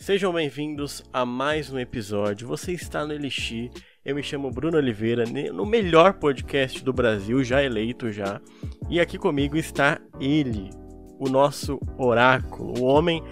Sejam 0.00 0.32
bem-vindos 0.32 1.04
a 1.12 1.26
mais 1.26 1.70
um 1.70 1.78
episódio. 1.78 2.48
Você 2.48 2.72
está 2.72 3.06
no 3.06 3.12
Elixir. 3.12 3.70
Eu 4.02 4.14
me 4.14 4.22
chamo 4.22 4.50
Bruno 4.50 4.78
Oliveira, 4.78 5.24
no 5.52 5.66
melhor 5.66 6.14
podcast 6.14 6.82
do 6.82 6.90
Brasil, 6.90 7.44
já 7.44 7.62
eleito 7.62 8.10
já. 8.10 8.40
E 8.88 8.98
aqui 8.98 9.18
comigo 9.18 9.58
está 9.58 10.00
ele, 10.18 10.70
o 11.18 11.28
nosso 11.28 11.78
oráculo, 11.98 12.80
o 12.80 12.84
homem 12.84 13.22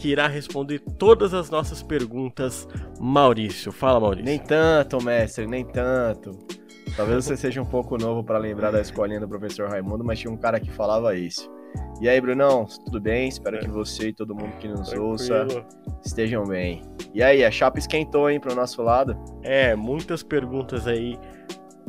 que 0.00 0.08
irá 0.08 0.26
responder 0.26 0.78
todas 0.98 1.34
as 1.34 1.50
nossas 1.50 1.82
perguntas, 1.82 2.66
Maurício. 2.98 3.70
Fala, 3.70 4.00
Maurício. 4.00 4.24
Nem 4.24 4.38
tanto, 4.38 5.04
mestre, 5.04 5.46
nem 5.46 5.62
tanto. 5.62 6.30
Talvez 6.96 7.26
você 7.26 7.36
seja 7.36 7.60
um 7.60 7.66
pouco 7.66 7.98
novo 7.98 8.24
para 8.24 8.38
lembrar 8.38 8.70
da 8.70 8.80
escolinha 8.80 9.20
do 9.20 9.28
professor 9.28 9.68
Raimundo, 9.68 10.02
mas 10.02 10.18
tinha 10.18 10.32
um 10.32 10.38
cara 10.38 10.58
que 10.58 10.70
falava 10.70 11.14
isso. 11.14 11.53
E 12.00 12.08
aí, 12.08 12.20
Brunão, 12.20 12.66
tudo 12.84 13.00
bem? 13.00 13.28
Espero 13.28 13.56
é. 13.56 13.60
que 13.60 13.68
você 13.68 14.08
e 14.08 14.12
todo 14.12 14.34
mundo 14.34 14.56
que 14.58 14.68
nos 14.68 14.88
Tranquilo. 14.88 15.10
ouça 15.10 15.46
estejam 16.04 16.44
bem. 16.44 16.82
E 17.14 17.22
aí, 17.22 17.44
a 17.44 17.50
chapa 17.50 17.78
esquentou, 17.78 18.28
hein, 18.28 18.40
pro 18.40 18.54
nosso 18.54 18.82
lado? 18.82 19.16
É, 19.42 19.74
muitas 19.74 20.22
perguntas 20.22 20.86
aí 20.86 21.18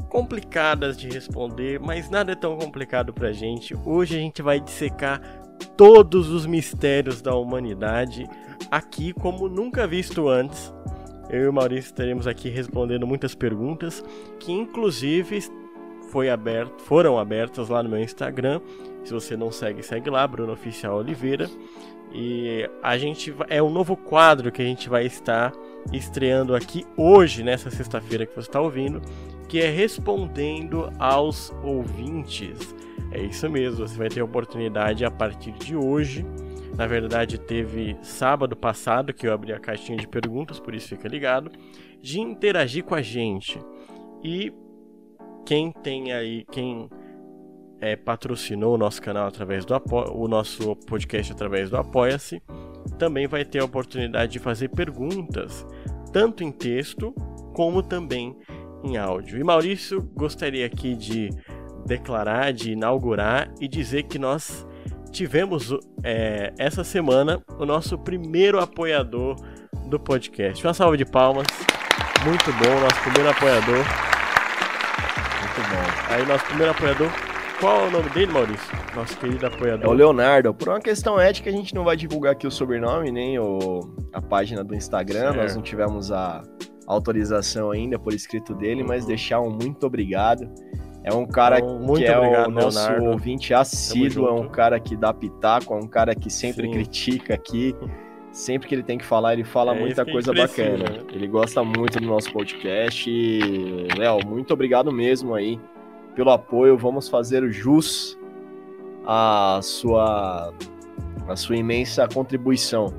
complicadas 0.10 0.98
de 0.98 1.10
responder, 1.10 1.80
mas 1.80 2.10
nada 2.10 2.32
é 2.32 2.36
tão 2.36 2.58
complicado 2.58 3.14
pra 3.14 3.32
gente. 3.32 3.76
Hoje 3.86 4.16
a 4.16 4.20
gente 4.20 4.42
vai 4.42 4.60
dissecar 4.60 5.22
todos 5.76 6.30
os 6.30 6.46
mistérios 6.46 7.22
da 7.22 7.36
humanidade 7.36 8.28
aqui 8.72 9.14
como 9.14 9.48
nunca 9.50 9.88
visto 9.88 10.28
antes. 10.28 10.74
Eu 11.30 11.46
e 11.46 11.48
o 11.48 11.54
Maurício 11.54 11.90
estaremos 11.90 12.28
aqui 12.28 12.50
respondendo 12.50 13.08
muitas 13.08 13.34
perguntas 13.34 14.04
que 14.40 14.52
inclusive 14.52 15.40
foi 16.12 16.30
aberto, 16.30 16.82
foram 16.84 17.18
abertas 17.18 17.70
lá 17.70 17.82
no 17.82 17.90
meu 17.90 18.00
Instagram. 18.00 18.62
Se 19.06 19.14
você 19.14 19.38
não 19.38 19.52
segue, 19.52 19.84
segue 19.84 20.10
lá, 20.10 20.28
Bruno 20.28 20.52
Oficial 20.52 20.98
Oliveira. 20.98 21.48
E 22.12 22.68
a 22.82 22.98
gente 22.98 23.34
é 23.50 23.62
um 23.62 23.70
novo 23.70 23.96
quadro 23.96 24.52
que 24.52 24.62
a 24.62 24.66
gente 24.66 24.90
vai 24.90 25.06
estar 25.06 25.54
estreando 25.94 26.56
aqui 26.56 26.86
hoje, 26.98 27.44
nessa 27.44 27.70
sexta-feira 27.70 28.26
que 28.26 28.34
você 28.34 28.50
está 28.50 28.60
ouvindo, 28.60 29.02
que 29.48 29.62
é 29.62 29.70
respondendo 29.70 30.92
aos 30.98 31.54
ouvintes. 31.64 32.76
É 33.12 33.22
isso 33.22 33.50
mesmo, 33.50 33.88
você 33.88 33.98
vai 33.98 34.10
ter 34.10 34.22
a 34.22 34.26
oportunidade 34.26 35.06
a 35.06 35.12
partir 35.12 35.52
de 35.52 35.76
hoje. 35.76 36.26
Na 36.76 36.88
verdade, 36.88 37.38
teve 37.38 37.96
sábado 38.02 38.56
passado 38.56 39.14
que 39.14 39.28
eu 39.28 39.34
abri 39.34 39.54
a 39.54 39.60
caixinha 39.60 39.98
de 39.98 40.08
perguntas, 40.08 40.60
por 40.60 40.74
isso 40.74 40.90
fica 40.90 41.08
ligado, 41.08 41.52
de 42.02 42.20
interagir 42.20 42.84
com 42.84 42.96
a 42.96 43.02
gente. 43.02 43.60
E 44.24 44.52
quem 45.46 45.72
tem 45.72 46.12
aí, 46.12 46.44
quem 46.52 46.90
é, 47.86 47.96
patrocinou 47.96 48.74
o 48.74 48.78
nosso 48.78 49.00
canal 49.00 49.28
através 49.28 49.64
do 49.64 49.76
Apo 49.76 50.12
o 50.12 50.28
nosso 50.28 50.76
podcast 50.88 51.32
através 51.32 51.70
do 51.70 51.78
Apoia-se, 51.78 52.42
também 52.98 53.28
vai 53.28 53.46
ter 53.46 53.60
a 53.60 53.66
oportunidade 53.66 54.32
de 54.32 54.40
fazer 54.40 54.70
perguntas, 54.70 55.66
tanto 56.12 56.44
em 56.44 56.52
texto 56.52 57.14
como 57.54 57.84
também 57.84 58.36
em 58.84 58.98
áudio. 58.98 59.38
E 59.38 59.44
Maurício 59.44 60.02
gostaria 60.16 60.66
aqui 60.66 60.96
de 60.96 61.30
declarar, 61.86 62.52
de 62.52 62.72
inaugurar 62.72 63.54
e 63.62 63.68
dizer 63.68 64.04
que 64.04 64.18
nós 64.18 64.66
tivemos 65.12 65.72
é, 66.04 66.52
essa 66.58 66.84
semana 66.84 67.42
o 67.60 67.66
nosso 67.66 68.00
primeiro 68.00 68.60
apoiador 68.60 69.36
do 69.88 70.00
podcast. 70.00 70.66
Uma 70.66 70.74
salva 70.74 70.98
de 70.98 71.06
palmas. 71.06 71.46
Muito 72.26 72.52
bom, 72.54 72.80
nosso 72.82 73.02
primeiro 73.02 73.30
apoiador. 73.30 73.86
Muito 75.40 75.70
bom. 75.70 76.14
Aí, 76.14 76.26
nosso 76.26 76.46
primeiro 76.46 76.72
apoiador. 76.72 77.35
Qual 77.60 77.86
é 77.86 77.88
o 77.88 77.92
nome 77.92 78.10
dele, 78.10 78.32
Maurício? 78.34 78.78
Nosso 78.94 79.18
querido 79.18 79.48
apoiador. 79.48 79.86
É 79.86 79.88
o 79.88 79.94
Leonardo. 79.94 80.54
Por 80.54 80.70
uma 80.70 80.80
questão 80.80 81.20
ética, 81.20 81.50
a 81.50 81.54
gente 81.54 81.74
não 81.74 81.86
vai 81.86 81.96
divulgar 81.96 82.34
aqui 82.34 82.46
o 82.46 82.52
sobrenome, 82.52 83.12
nem 83.12 83.40
o, 83.40 83.80
a 84.12 84.22
página 84.22 84.62
do 84.62 84.76
Instagram. 84.76 85.32
Certo. 85.32 85.38
Nós 85.38 85.56
não 85.56 85.62
tivemos 85.62 86.12
a 86.12 86.44
autorização 86.86 87.72
ainda 87.72 87.98
por 87.98 88.14
escrito 88.14 88.54
dele, 88.54 88.84
mas 88.84 89.04
uhum. 89.04 89.08
deixar 89.08 89.40
um 89.40 89.50
muito 89.50 89.86
obrigado. 89.88 90.50
É 91.02 91.14
um 91.14 91.26
cara 91.26 91.60
então, 91.60 91.94
que 91.94 92.04
é 92.04 92.18
obrigado, 92.18 92.48
o 92.48 92.52
nosso 92.52 92.78
Leonardo. 92.78 93.10
ouvinte 93.12 93.54
assíduo, 93.54 94.28
é 94.28 94.34
um 94.34 94.50
cara 94.50 94.78
que 94.80 94.98
dá 94.98 95.14
pitaco, 95.14 95.74
é 95.74 95.78
um 95.78 95.88
cara 95.88 96.14
que 96.14 96.30
sempre 96.30 96.68
Sim. 96.68 96.74
critica 96.74 97.34
aqui. 97.34 97.76
Sempre 98.32 98.68
que 98.68 98.76
ele 98.76 98.84
tem 98.84 98.98
que 98.98 99.06
falar, 99.06 99.32
ele 99.32 99.46
fala 99.46 99.74
é 99.74 99.80
muita 99.80 100.06
coisa 100.06 100.34
bacana. 100.34 100.84
Né? 100.90 101.06
Ele 101.14 101.26
gosta 101.26 101.64
muito 101.64 102.02
do 102.02 102.06
nosso 102.06 102.34
podcast. 102.34 103.10
Léo, 103.98 104.28
muito 104.28 104.54
obrigado 104.54 104.92
mesmo 104.92 105.34
aí 105.34 105.58
pelo 106.16 106.32
apoio. 106.32 106.78
Vamos 106.78 107.08
fazer 107.10 107.48
jus 107.52 108.18
à 109.06 109.60
sua, 109.62 110.54
à 111.28 111.36
sua 111.36 111.58
imensa 111.58 112.08
contribuição. 112.08 112.94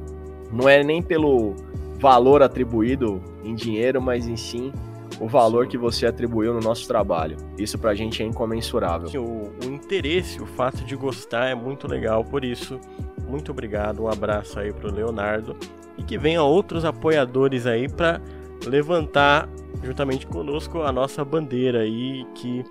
Não 0.52 0.68
é 0.68 0.84
nem 0.84 1.02
pelo 1.02 1.54
valor 1.98 2.42
atribuído 2.42 3.20
em 3.42 3.54
dinheiro, 3.54 4.00
mas 4.00 4.28
em 4.28 4.36
sim 4.36 4.72
o 5.18 5.26
valor 5.26 5.66
que 5.66 5.78
você 5.78 6.06
atribuiu 6.06 6.52
no 6.52 6.60
nosso 6.60 6.86
trabalho. 6.86 7.36
Isso 7.58 7.78
pra 7.78 7.94
gente 7.94 8.22
é 8.22 8.26
incomensurável. 8.26 9.08
O, 9.22 9.50
o 9.64 9.70
interesse, 9.70 10.40
o 10.42 10.46
fato 10.46 10.84
de 10.84 10.94
gostar 10.94 11.46
é 11.46 11.54
muito 11.54 11.88
legal, 11.88 12.24
por 12.24 12.44
isso 12.44 12.78
muito 13.26 13.50
obrigado, 13.50 14.02
um 14.02 14.08
abraço 14.08 14.58
aí 14.58 14.72
pro 14.72 14.92
Leonardo 14.92 15.56
e 15.98 16.02
que 16.02 16.18
venha 16.18 16.42
outros 16.42 16.84
apoiadores 16.84 17.66
aí 17.66 17.88
para 17.88 18.20
levantar 18.66 19.48
juntamente 19.82 20.26
conosco 20.26 20.82
a 20.82 20.92
nossa 20.92 21.24
bandeira 21.24 21.80
aí 21.80 22.24
que 22.34 22.64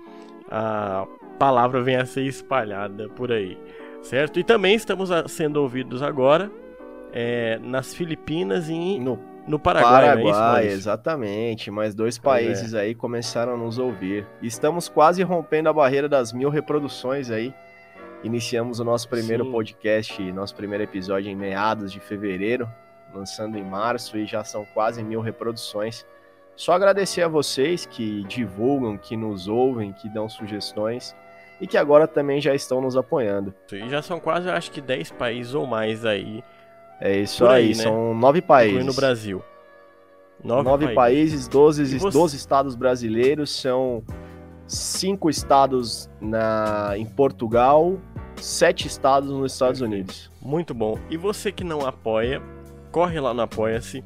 a 0.50 1.06
palavra 1.38 1.82
venha 1.82 2.02
a 2.02 2.06
ser 2.06 2.22
espalhada 2.22 3.08
por 3.10 3.32
aí, 3.32 3.58
certo? 4.02 4.38
E 4.38 4.44
também 4.44 4.74
estamos 4.74 5.10
sendo 5.28 5.60
ouvidos 5.62 6.02
agora 6.02 6.50
é, 7.12 7.58
nas 7.62 7.94
Filipinas 7.94 8.68
e 8.68 8.98
no, 8.98 9.18
no 9.46 9.58
Paraguai. 9.58 10.04
É 10.04 10.08
Paraguai, 10.08 10.66
é 10.66 10.70
exatamente. 10.70 11.70
Mais 11.70 11.94
dois 11.94 12.18
países 12.18 12.74
é. 12.74 12.80
aí 12.80 12.94
começaram 12.94 13.54
a 13.54 13.56
nos 13.56 13.78
ouvir. 13.78 14.26
Estamos 14.42 14.88
quase 14.88 15.22
rompendo 15.22 15.68
a 15.68 15.72
barreira 15.72 16.08
das 16.08 16.32
mil 16.32 16.50
reproduções 16.50 17.30
aí. 17.30 17.54
Iniciamos 18.22 18.80
o 18.80 18.84
nosso 18.84 19.08
primeiro 19.08 19.44
Sim. 19.44 19.52
podcast, 19.52 20.32
nosso 20.32 20.54
primeiro 20.54 20.84
episódio 20.84 21.30
em 21.30 21.36
meados 21.36 21.92
de 21.92 22.00
fevereiro, 22.00 22.68
lançando 23.14 23.56
em 23.56 23.64
março 23.64 24.18
e 24.18 24.26
já 24.26 24.42
são 24.42 24.64
quase 24.74 25.02
mil 25.02 25.20
reproduções. 25.20 26.04
Só 26.56 26.72
agradecer 26.72 27.22
a 27.22 27.28
vocês 27.28 27.84
que 27.84 28.24
divulgam, 28.24 28.96
que 28.96 29.14
nos 29.14 29.46
ouvem, 29.46 29.92
que 29.92 30.08
dão 30.08 30.26
sugestões 30.26 31.14
e 31.60 31.66
que 31.66 31.76
agora 31.76 32.08
também 32.08 32.40
já 32.40 32.54
estão 32.54 32.80
nos 32.80 32.96
apoiando. 32.96 33.54
E 33.70 33.88
já 33.90 34.00
são 34.00 34.18
quase, 34.18 34.48
acho 34.48 34.70
que 34.70 34.80
10 34.80 35.12
países 35.12 35.54
ou 35.54 35.66
mais 35.66 36.04
aí. 36.04 36.42
É 36.98 37.18
isso 37.18 37.46
aí, 37.46 37.64
aí 37.64 37.68
né? 37.76 37.82
são 37.82 38.14
nove 38.14 38.40
países. 38.40 38.84
no 38.84 38.94
Brasil. 38.94 39.42
Nove, 40.42 40.64
nove 40.64 40.94
países, 40.94 41.46
doze 41.46 41.98
12 41.98 42.36
estados 42.36 42.74
brasileiros, 42.74 43.50
são 43.50 44.02
cinco 44.66 45.28
estados 45.28 46.10
na, 46.20 46.92
em 46.96 47.04
Portugal, 47.04 47.98
sete 48.36 48.86
estados 48.86 49.30
nos 49.30 49.52
Estados 49.52 49.80
Unidos. 49.80 50.30
Muito 50.40 50.72
bom. 50.72 50.98
E 51.10 51.16
você 51.16 51.52
que 51.52 51.64
não 51.64 51.86
apoia, 51.86 52.42
corre 52.90 53.18
lá 53.20 53.34
no 53.34 53.42
Apoia-se 53.42 54.04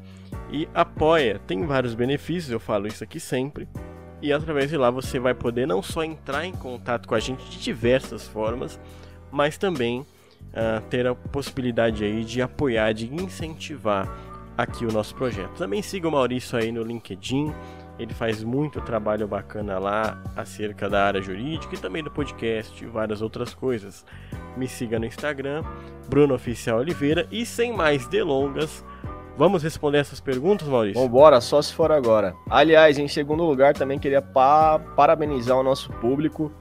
e 0.51 0.67
apoia. 0.73 1.39
Tem 1.47 1.65
vários 1.65 1.93
benefícios, 1.93 2.51
eu 2.51 2.59
falo 2.59 2.87
isso 2.87 3.03
aqui 3.03 3.19
sempre. 3.19 3.67
E 4.21 4.31
através 4.31 4.69
de 4.69 4.77
lá 4.77 4.91
você 4.91 5.19
vai 5.19 5.33
poder 5.33 5.65
não 5.65 5.81
só 5.81 6.03
entrar 6.03 6.45
em 6.45 6.53
contato 6.53 7.07
com 7.07 7.15
a 7.15 7.19
gente 7.19 7.43
de 7.49 7.59
diversas 7.59 8.27
formas, 8.27 8.79
mas 9.31 9.57
também 9.57 10.01
uh, 10.01 10.81
ter 10.89 11.07
a 11.07 11.15
possibilidade 11.15 12.03
aí 12.03 12.23
de 12.23 12.41
apoiar, 12.41 12.93
de 12.93 13.11
incentivar 13.11 14.07
aqui 14.57 14.85
o 14.85 14.91
nosso 14.91 15.15
projeto. 15.15 15.57
Também 15.57 15.81
siga 15.81 16.07
o 16.07 16.11
Maurício 16.11 16.57
aí 16.57 16.71
no 16.71 16.83
LinkedIn, 16.83 17.51
ele 17.97 18.13
faz 18.13 18.43
muito 18.43 18.81
trabalho 18.81 19.27
bacana 19.27 19.77
lá 19.77 20.21
acerca 20.35 20.89
da 20.89 21.05
área 21.05 21.21
jurídica 21.21 21.75
e 21.75 21.77
também 21.77 22.03
do 22.03 22.09
podcast 22.09 22.83
e 22.83 22.87
várias 22.87 23.21
outras 23.21 23.53
coisas. 23.53 24.05
Me 24.57 24.67
siga 24.67 24.97
no 24.97 25.05
Instagram, 25.05 25.63
Bruno 26.09 26.33
Oficial 26.33 26.79
Oliveira. 26.79 27.27
E 27.31 27.45
sem 27.45 27.71
mais 27.71 28.07
delongas, 28.07 28.83
vamos 29.37 29.63
responder 29.63 29.99
essas 29.99 30.19
perguntas, 30.19 30.67
Maurício? 30.67 31.01
Vambora, 31.01 31.39
só 31.41 31.61
se 31.61 31.73
for 31.73 31.91
agora. 31.91 32.35
Aliás, 32.49 32.97
em 32.97 33.07
segundo 33.07 33.43
lugar, 33.43 33.73
também 33.73 33.99
queria 33.99 34.21
pa 34.21 34.79
parabenizar 34.95 35.57
o 35.57 35.63
nosso 35.63 35.91
público. 35.93 36.51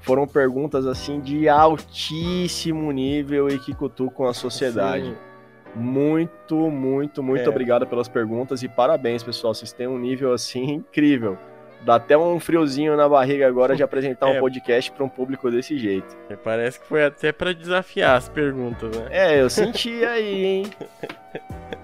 Foram 0.00 0.26
perguntas 0.26 0.86
assim 0.86 1.20
de 1.20 1.48
altíssimo 1.48 2.90
nível 2.90 3.48
e 3.48 3.58
que 3.58 3.74
cutucam 3.74 4.26
a 4.26 4.32
sociedade. 4.32 5.06
Sim. 5.06 5.30
Muito, 5.74 6.56
muito, 6.70 7.22
muito 7.22 7.44
é. 7.44 7.48
obrigado 7.48 7.86
pelas 7.86 8.08
perguntas 8.08 8.62
e 8.62 8.68
parabéns, 8.68 9.22
pessoal. 9.22 9.54
Vocês 9.54 9.72
têm 9.72 9.86
um 9.86 9.98
nível 9.98 10.32
assim 10.32 10.72
incrível. 10.72 11.38
Dá 11.82 11.94
até 11.94 12.16
um 12.16 12.38
friozinho 12.38 12.96
na 12.96 13.08
barriga 13.08 13.46
agora 13.46 13.74
de 13.74 13.82
apresentar 13.82 14.28
é. 14.34 14.36
um 14.36 14.40
podcast 14.40 14.90
para 14.92 15.04
um 15.04 15.08
público 15.08 15.50
desse 15.50 15.78
jeito. 15.78 16.16
É, 16.28 16.36
parece 16.36 16.80
que 16.80 16.86
foi 16.86 17.04
até 17.04 17.32
para 17.32 17.54
desafiar 17.54 18.16
as 18.16 18.28
perguntas, 18.28 18.94
né? 18.96 19.06
É, 19.10 19.40
eu 19.40 19.48
senti 19.48 20.04
aí, 20.04 20.44
hein? 20.44 20.66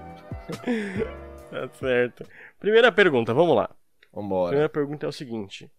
tá 1.49 1.69
certo. 1.73 2.25
Primeira 2.59 2.91
pergunta, 2.91 3.33
vamos 3.33 3.55
lá. 3.55 3.69
Vambora. 4.13 4.49
Primeira 4.49 4.69
pergunta 4.69 5.05
é 5.05 5.09
o 5.09 5.13
seguinte: 5.13 5.71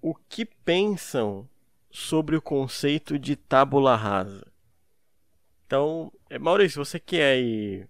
O 0.00 0.14
que 0.14 0.44
pensam 0.44 1.48
sobre 1.90 2.36
o 2.36 2.42
conceito 2.42 3.18
de 3.18 3.36
tábula 3.36 3.96
rasa? 3.96 4.46
Então, 5.66 6.12
é, 6.28 6.38
Maurício, 6.38 6.84
você 6.84 7.00
quer 7.00 7.32
aí 7.32 7.86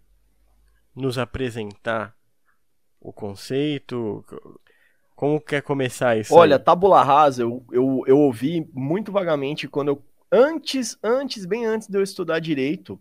nos 0.95 1.19
apresentar 1.19 2.17
o 3.01 3.13
conceito? 3.13 4.25
Como 5.17 5.41
quer 5.41 5.63
começar 5.63 6.17
isso? 6.17 6.35
Olha, 6.35 6.57
aí? 6.57 6.63
tábula 6.63 7.03
rasa, 7.03 7.43
eu, 7.43 7.65
eu, 7.73 8.05
eu 8.07 8.19
ouvi 8.19 8.69
muito 8.73 9.11
vagamente 9.11 9.67
quando 9.67 9.89
eu. 9.89 10.03
Antes, 10.31 10.97
antes, 11.03 11.45
bem 11.45 11.67
antes 11.67 11.89
de 11.89 11.99
eu 11.99 12.03
estudar 12.03 12.39
direito, 12.39 12.99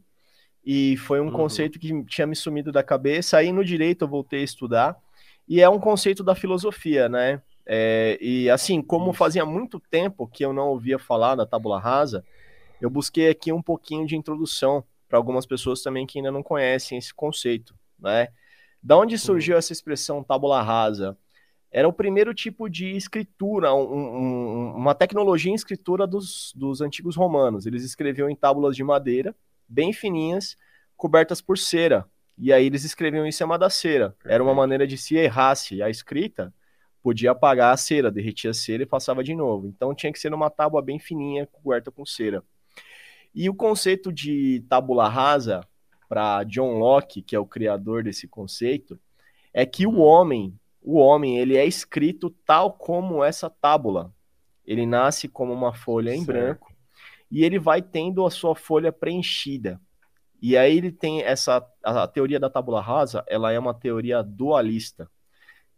e 0.66 0.98
foi 0.98 1.19
um 1.19 1.25
uhum. 1.25 1.31
conceito 1.31 1.80
que 1.80 2.04
tinha 2.06 2.28
me 2.28 2.36
sumido 2.36 2.72
da 2.72 2.84
cabeça. 2.84 3.38
Aí 3.38 3.52
no 3.52 3.63
direito 3.63 4.04
eu 4.04 4.08
voltei 4.08 4.42
a 4.42 4.44
estudar, 4.44 4.98
e 5.48 5.62
é 5.62 5.69
um 5.69 5.80
conceito 5.80 6.24
da 6.24 6.36
filosofia, 6.36 7.10
né? 7.10 7.42
É, 7.66 8.18
e 8.22 8.50
assim, 8.50 8.81
como 8.81 9.13
fazia 9.13 9.46
muito 9.46 9.80
tempo 9.80 10.28
que 10.28 10.44
eu 10.44 10.54
não 10.54 10.69
ouvia 10.69 10.98
falar 10.98 11.36
da 11.36 11.46
tábula 11.46 11.80
rasa, 11.80 12.24
eu 12.80 12.90
busquei 12.90 13.30
aqui 13.30 13.52
um 13.52 13.62
pouquinho 13.62 14.06
de 14.06 14.16
introdução 14.16 14.84
para 15.08 15.18
algumas 15.18 15.46
pessoas 15.46 15.81
também 15.81 16.08
que 16.08 16.19
ainda 16.19 16.31
não 16.31 16.42
conhecem 16.42 16.98
esse 16.98 17.14
conceito, 17.14 17.75
né? 18.00 18.30
Da 18.81 18.98
onde 18.98 19.18
surgiu 19.18 19.57
essa 19.57 19.74
expressão 19.74 20.24
tábula 20.24 20.62
rasa? 20.62 21.18
Era 21.72 21.88
o 21.88 21.94
primeiro 21.94 22.34
tipo 22.34 22.68
de 22.68 22.98
escritura, 22.98 23.74
um, 23.74 23.94
um, 23.94 24.75
uma 24.75 24.96
tecnologia 24.96 25.52
em 25.52 25.56
escritura 25.56 26.07
dos, 26.07 26.52
dos 26.56 26.81
antigos 26.81 27.16
romanos. 27.16 27.66
Eles 27.66 27.84
escreviam 27.84 28.30
em 28.30 28.36
tábulas 28.36 28.75
de 28.75 28.84
madeira, 28.84 29.36
bem 29.71 29.94
fininhas, 29.94 30.57
cobertas 30.97 31.41
por 31.41 31.57
cera. 31.57 32.06
E 32.38 32.51
aí 32.51 32.65
eles 32.65 32.83
escreviam 32.83 33.25
em 33.25 33.31
cima 33.31 33.57
da 33.57 33.69
cera. 33.69 34.15
Era 34.25 34.44
uma 34.44 34.53
maneira 34.53 34.85
de 34.85 34.97
se 34.97 35.15
errasse 35.15 35.81
a 35.81 35.89
escrita, 35.89 36.53
podia 37.01 37.31
apagar 37.31 37.73
a 37.73 37.77
cera, 37.77 38.12
derretia 38.12 38.51
a 38.51 38.53
cera 38.53 38.83
e 38.83 38.85
passava 38.85 39.23
de 39.23 39.33
novo. 39.33 39.68
Então 39.68 39.95
tinha 39.95 40.12
que 40.12 40.19
ser 40.19 40.33
uma 40.33 40.50
tábua 40.50 40.81
bem 40.81 41.00
fininha, 41.00 41.47
coberta 41.47 41.89
com 41.89 42.06
cera. 42.06 42.44
E 43.33 43.50
o 43.50 43.56
conceito 43.56 44.12
de 44.12 44.65
tábula 44.68 45.07
rasa, 45.07 45.62
para 46.09 46.44
John 46.44 46.77
Locke, 46.77 47.21
que 47.21 47.35
é 47.35 47.39
o 47.39 47.45
criador 47.45 48.03
desse 48.03 48.27
conceito, 48.27 49.00
é 49.53 49.65
que 49.65 49.88
o 49.88 50.00
homem, 50.00 50.53
o 50.81 50.97
homem, 50.97 51.38
ele 51.38 51.56
é 51.56 51.65
escrito 51.65 52.29
tal 52.45 52.73
como 52.73 53.23
essa 53.23 53.50
tábula. 53.50 54.13
Ele 54.65 54.85
nasce 54.85 55.29
como 55.29 55.53
uma 55.53 55.73
folha 55.73 56.13
em 56.13 56.25
certo. 56.25 56.27
branco 56.27 56.70
e 57.31 57.45
ele 57.45 57.57
vai 57.57 57.81
tendo 57.81 58.25
a 58.25 58.30
sua 58.30 58.54
folha 58.54 58.92
preenchida. 58.92 59.80
E 60.42 60.57
aí 60.57 60.75
ele 60.75 60.92
tem 60.92 61.22
essa 61.22 61.66
a, 61.83 62.07
teoria 62.07 62.39
da 62.39 62.50
tábula 62.50 62.81
rasa, 62.81 63.24
ela 63.28 63.51
é 63.51 63.60
uma 63.60 63.74
teoria 63.74 64.22
dualista. 64.22 65.10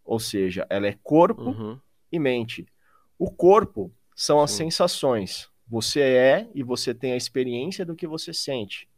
Ou 0.04 0.20
seja, 0.20 0.66
ela 0.70 0.88
é 0.88 0.98
corpo 1.04 1.52
uhum. 1.52 1.80
e 2.12 2.18
mente. 2.18 2.66
O 3.20 3.30
corpo 3.30 3.94
são 4.16 4.42
as 4.42 4.52
Sim. 4.52 4.66
sensações. 4.66 5.50
Você 5.68 6.02
é 6.02 6.50
e 6.56 6.64
você 6.64 6.94
tem 6.94 7.14
a 7.14 7.18
experiência 7.18 7.86
do 7.86 7.96
que 7.96 8.08
você 8.08 8.34
sente. 8.34 8.90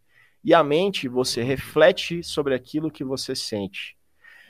E 0.43 0.53
a 0.53 0.63
mente, 0.63 1.07
você 1.07 1.41
reflete 1.41 2.23
sobre 2.23 2.53
aquilo 2.53 2.91
que 2.91 3.03
você 3.03 3.35
sente. 3.35 3.97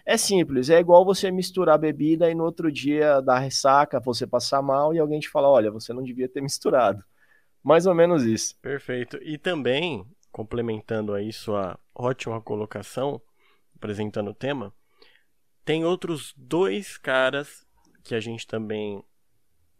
É 0.05 0.17
simples, 0.17 0.69
é 0.69 0.79
igual 0.79 1.03
você 1.03 1.31
misturar 1.31 1.79
bebida 1.79 2.29
e 2.29 2.35
no 2.35 2.43
outro 2.43 2.71
dia 2.71 3.21
dar 3.21 3.39
ressaca, 3.39 3.99
você 3.99 4.27
passar 4.27 4.61
mal 4.61 4.93
e 4.93 4.99
alguém 4.99 5.19
te 5.19 5.29
fala: 5.29 5.49
olha, 5.49 5.71
você 5.71 5.93
não 5.93 6.03
devia 6.03 6.29
ter 6.29 6.41
misturado. 6.43 7.03
Mais 7.65 7.87
ou 7.87 7.95
menos 7.95 8.23
isso. 8.23 8.55
Perfeito. 8.61 9.17
E 9.23 9.39
também, 9.39 10.05
complementando 10.31 11.15
aí 11.15 11.33
sua 11.33 11.79
ótima 11.95 12.39
colocação, 12.39 13.19
apresentando 13.75 14.29
o 14.29 14.35
tema, 14.35 14.71
tem 15.65 15.83
outros 15.83 16.31
dois 16.37 16.95
caras 16.95 17.65
que 18.03 18.13
a 18.13 18.19
gente 18.19 18.45
também 18.45 19.03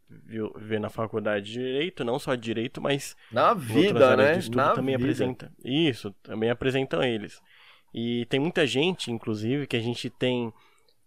viu, 0.10 0.52
vê 0.58 0.80
na 0.80 0.90
faculdade 0.90 1.46
de 1.46 1.54
direito, 1.54 2.04
não 2.04 2.18
só 2.18 2.34
direito, 2.34 2.82
mas 2.82 3.16
na 3.32 3.54
vida, 3.54 4.18
né? 4.18 4.40
na 4.56 4.74
também 4.74 4.98
vida. 4.98 5.06
apresenta. 5.06 5.54
Isso, 5.64 6.12
também 6.24 6.50
apresentam 6.50 7.04
eles. 7.04 7.40
E 7.94 8.26
tem 8.26 8.40
muita 8.40 8.66
gente, 8.66 9.12
inclusive, 9.12 9.68
que 9.68 9.78
a 9.78 9.82
gente 9.82 10.10
tem 10.10 10.52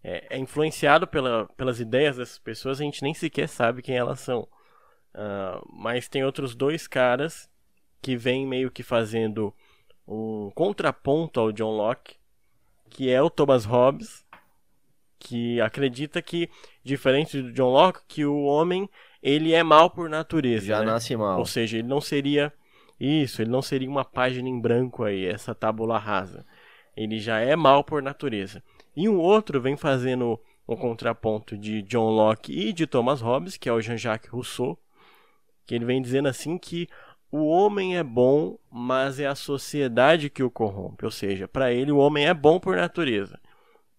é, 0.01 0.37
é 0.37 0.39
influenciado 0.39 1.05
pela, 1.05 1.45
pelas 1.57 1.81
ideias 1.81 2.15
dessas 2.15 2.39
pessoas, 2.39 2.79
a 2.79 2.85
gente 2.85 3.03
nem 3.03 3.13
sequer 3.13 3.49
sabe 3.49 3.81
quem 3.81 3.97
elas 3.97 4.21
são. 4.21 4.47
Uh, 5.13 5.65
mas 5.71 6.07
tem 6.07 6.23
outros 6.23 6.55
dois 6.55 6.87
caras 6.87 7.49
que 8.01 8.15
vêm 8.15 8.45
meio 8.45 8.71
que 8.71 8.83
fazendo 8.83 9.53
um 10.07 10.51
contraponto 10.55 11.39
ao 11.39 11.51
John 11.51 11.75
Locke, 11.75 12.15
que 12.89 13.09
é 13.09 13.21
o 13.21 13.29
Thomas 13.29 13.65
Hobbes 13.65 14.25
que 15.19 15.59
acredita 15.59 16.21
que, 16.21 16.49
diferente 16.83 17.41
do 17.41 17.51
John 17.51 17.69
Locke, 17.69 17.99
que 18.07 18.25
o 18.25 18.45
homem 18.45 18.89
ele 19.21 19.53
é 19.53 19.61
mal 19.61 19.89
por 19.89 20.09
natureza. 20.09 20.65
Já 20.65 20.79
né? 20.79 20.85
nasce 20.85 21.15
mal. 21.15 21.37
Ou 21.37 21.45
seja, 21.45 21.77
ele 21.77 21.87
não 21.87 21.99
seria 21.99 22.53
isso, 22.97 23.41
ele 23.41 23.51
não 23.51 23.61
seria 23.61 23.89
uma 23.89 24.05
página 24.05 24.47
em 24.47 24.59
branco 24.59 25.03
aí, 25.03 25.25
essa 25.25 25.53
tábula 25.53 25.97
rasa. 25.97 26.45
Ele 26.95 27.19
já 27.19 27.39
é 27.39 27.55
mal 27.55 27.83
por 27.83 28.01
natureza. 28.01 28.63
E 28.95 29.07
um 29.07 29.17
outro 29.19 29.61
vem 29.61 29.75
fazendo 29.75 30.39
um 30.67 30.75
contraponto 30.75 31.57
de 31.57 31.81
John 31.81 32.09
Locke 32.09 32.51
e 32.51 32.71
de 32.71 32.87
Thomas 32.87 33.21
Hobbes, 33.21 33.57
que 33.57 33.67
é 33.67 33.73
o 33.73 33.81
Jean-Jacques 33.81 34.31
Rousseau, 34.31 34.77
que 35.69 35.75
ele 35.75 35.85
vem 35.85 36.01
dizendo 36.01 36.27
assim 36.27 36.57
que 36.57 36.89
o 37.31 37.45
homem 37.45 37.95
é 37.95 38.01
bom, 38.01 38.57
mas 38.71 39.19
é 39.19 39.27
a 39.27 39.35
sociedade 39.35 40.27
que 40.27 40.41
o 40.41 40.49
corrompe. 40.49 41.05
Ou 41.05 41.11
seja, 41.11 41.47
para 41.47 41.71
ele 41.71 41.91
o 41.91 41.99
homem 41.99 42.25
é 42.25 42.33
bom 42.33 42.59
por 42.59 42.75
natureza 42.75 43.39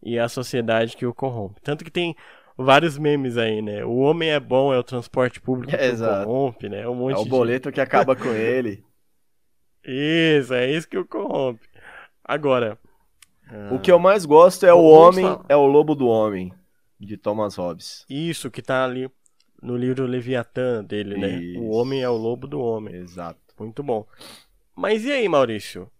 e 0.02 0.18
a 0.18 0.28
sociedade 0.28 0.96
que 0.96 1.06
o 1.06 1.14
corrompe. 1.14 1.60
Tanto 1.60 1.84
que 1.84 1.90
tem 1.92 2.16
vários 2.58 2.98
memes 2.98 3.36
aí, 3.36 3.62
né? 3.62 3.84
O 3.84 3.98
homem 3.98 4.30
é 4.30 4.40
bom, 4.40 4.74
é 4.74 4.78
o 4.78 4.82
transporte 4.82 5.40
público 5.40 5.70
que 5.70 5.76
o 5.76 6.24
corrompe, 6.24 6.68
né? 6.68 6.88
Um 6.88 6.94
monte 6.96 7.14
é 7.14 7.20
o 7.20 7.24
boleto 7.24 7.70
que 7.70 7.80
acaba 7.80 8.16
com 8.16 8.30
ele. 8.34 8.84
Isso, 9.84 10.52
é 10.52 10.68
isso 10.72 10.88
que 10.88 10.98
o 10.98 11.06
corrompe. 11.06 11.68
Agora. 12.24 12.76
O 13.70 13.78
que 13.78 13.92
eu 13.92 13.98
mais 14.00 14.24
gosto 14.24 14.66
é 14.66 14.74
o 14.74 14.82
homem, 14.82 15.24
falar. 15.24 15.44
é 15.48 15.54
o 15.54 15.66
lobo 15.66 15.94
do 15.94 16.08
homem, 16.08 16.52
de 16.98 17.16
Thomas 17.16 17.54
Hobbes. 17.54 18.04
Isso, 18.08 18.50
que 18.50 18.60
tá 18.60 18.84
ali 18.84 19.08
no 19.62 19.76
livro 19.76 20.06
Leviatã 20.06 20.82
dele, 20.82 21.16
né? 21.16 21.40
Isso. 21.40 21.60
O 21.60 21.70
homem 21.70 22.02
é 22.02 22.08
o 22.08 22.16
lobo 22.16 22.46
do 22.46 22.60
homem. 22.60 22.94
Exato. 22.96 23.38
Muito 23.58 23.82
bom. 23.82 24.06
Mas 24.74 25.04
e 25.04 25.12
aí, 25.12 25.28
Maurício? 25.28 25.90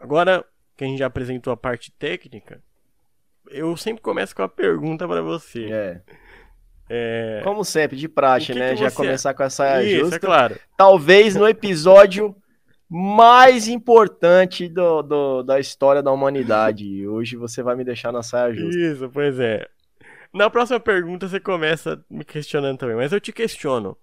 Agora 0.00 0.44
que 0.76 0.84
a 0.84 0.86
gente 0.86 0.98
já 0.98 1.06
apresentou 1.06 1.52
a 1.52 1.56
parte 1.56 1.90
técnica, 1.92 2.62
eu 3.50 3.76
sempre 3.76 4.02
começo 4.02 4.34
com 4.34 4.42
a 4.42 4.48
pergunta 4.48 5.06
para 5.06 5.22
você. 5.22 5.68
É. 5.70 6.00
é. 6.88 7.40
Como 7.44 7.64
sempre, 7.64 7.96
de 7.96 8.08
praxe, 8.08 8.52
que 8.52 8.58
né? 8.58 8.70
Que 8.70 8.80
Já 8.80 8.90
começar 8.90 9.34
com 9.34 9.42
essa 9.42 9.82
Isso, 9.82 10.00
justa. 10.00 10.16
É 10.16 10.18
claro. 10.18 10.58
Talvez 10.76 11.34
no 11.34 11.48
episódio 11.48 12.34
mais 12.88 13.66
importante 13.68 14.68
do, 14.68 15.02
do, 15.02 15.42
da 15.42 15.58
história 15.58 16.02
da 16.02 16.12
humanidade. 16.12 16.84
E 16.86 17.06
hoje 17.06 17.36
você 17.36 17.62
vai 17.62 17.74
me 17.74 17.84
deixar 17.84 18.12
na 18.12 18.22
saia 18.22 18.54
justa. 18.54 18.78
Isso, 18.78 19.10
pois 19.10 19.38
é. 19.38 19.66
Na 20.36 20.50
próxima 20.50 20.78
pergunta 20.78 21.26
você 21.26 21.40
começa 21.40 22.04
me 22.10 22.22
questionando 22.22 22.76
também, 22.76 22.94
mas 22.94 23.10
eu 23.10 23.18
te 23.18 23.32
questiono. 23.32 23.96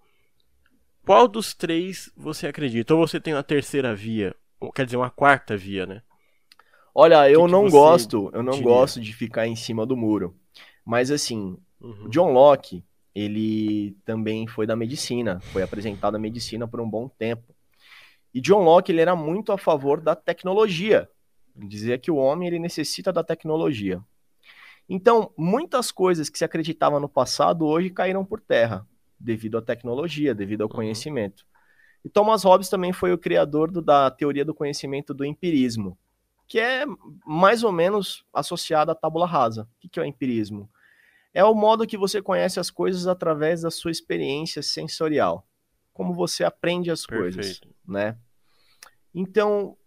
Qual 1.05 1.27
dos 1.27 1.53
três 1.53 2.11
você 2.17 2.47
acredita? 2.47 2.95
Ou 2.95 3.07
você 3.07 3.19
tem 3.19 3.35
uma 3.35 3.43
terceira 3.43 3.93
via? 3.93 4.35
Quer 4.73 4.85
dizer, 4.85 4.97
uma 4.97 5.11
quarta 5.11 5.55
via, 5.55 5.85
né? 5.85 6.01
Olha, 6.95 7.29
eu 7.29 7.45
que 7.45 7.51
não 7.51 7.69
gosto, 7.69 8.31
eu 8.33 8.41
não 8.41 8.53
diria? 8.53 8.67
gosto 8.67 8.99
de 8.99 9.13
ficar 9.13 9.45
em 9.45 9.55
cima 9.55 9.85
do 9.85 9.95
muro. 9.95 10.35
Mas 10.83 11.11
assim, 11.11 11.55
uhum. 11.79 12.09
John 12.09 12.31
Locke, 12.31 12.83
ele 13.13 13.95
também 14.03 14.47
foi 14.47 14.65
da 14.65 14.75
medicina, 14.75 15.39
foi 15.51 15.61
apresentado 15.61 16.15
a 16.15 16.19
medicina 16.19 16.67
por 16.67 16.81
um 16.81 16.89
bom 16.89 17.07
tempo. 17.07 17.53
E 18.33 18.41
John 18.41 18.63
Locke, 18.63 18.91
ele 18.91 19.01
era 19.01 19.15
muito 19.15 19.51
a 19.51 19.57
favor 19.59 20.01
da 20.01 20.15
tecnologia. 20.15 21.07
Ele 21.55 21.67
dizia 21.67 21.99
que 21.99 22.09
o 22.09 22.15
homem 22.15 22.47
ele 22.47 22.57
necessita 22.57 23.13
da 23.13 23.23
tecnologia. 23.23 24.01
Então, 24.87 25.31
muitas 25.37 25.91
coisas 25.91 26.29
que 26.29 26.37
se 26.37 26.45
acreditava 26.45 26.99
no 26.99 27.07
passado 27.07 27.65
hoje 27.65 27.89
caíram 27.89 28.25
por 28.25 28.41
terra, 28.41 28.85
devido 29.19 29.57
à 29.57 29.61
tecnologia, 29.61 30.35
devido 30.35 30.61
ao 30.61 30.69
uhum. 30.69 30.75
conhecimento. 30.75 31.45
E 32.03 32.09
Thomas 32.09 32.43
Hobbes 32.43 32.69
também 32.69 32.91
foi 32.91 33.13
o 33.13 33.17
criador 33.17 33.71
do, 33.71 33.81
da 33.81 34.11
teoria 34.11 34.43
do 34.43 34.53
conhecimento 34.53 35.13
do 35.13 35.23
empirismo, 35.23 35.97
que 36.47 36.59
é 36.59 36.85
mais 37.25 37.63
ou 37.63 37.71
menos 37.71 38.25
associado 38.33 38.91
à 38.91 38.95
tábula 38.95 39.25
rasa. 39.25 39.67
O 39.83 39.89
que 39.89 39.99
é 39.99 40.03
o 40.03 40.05
empirismo? 40.05 40.69
É 41.33 41.43
o 41.43 41.55
modo 41.55 41.87
que 41.87 41.97
você 41.97 42.21
conhece 42.21 42.59
as 42.59 42.69
coisas 42.69 43.07
através 43.07 43.61
da 43.61 43.71
sua 43.71 43.89
experiência 43.89 44.61
sensorial. 44.61 45.47
Como 45.93 46.13
você 46.13 46.43
aprende 46.43 46.91
as 46.91 47.05
Perfeito. 47.05 47.35
coisas, 47.35 47.61
né? 47.87 48.17
Então, 49.15 49.77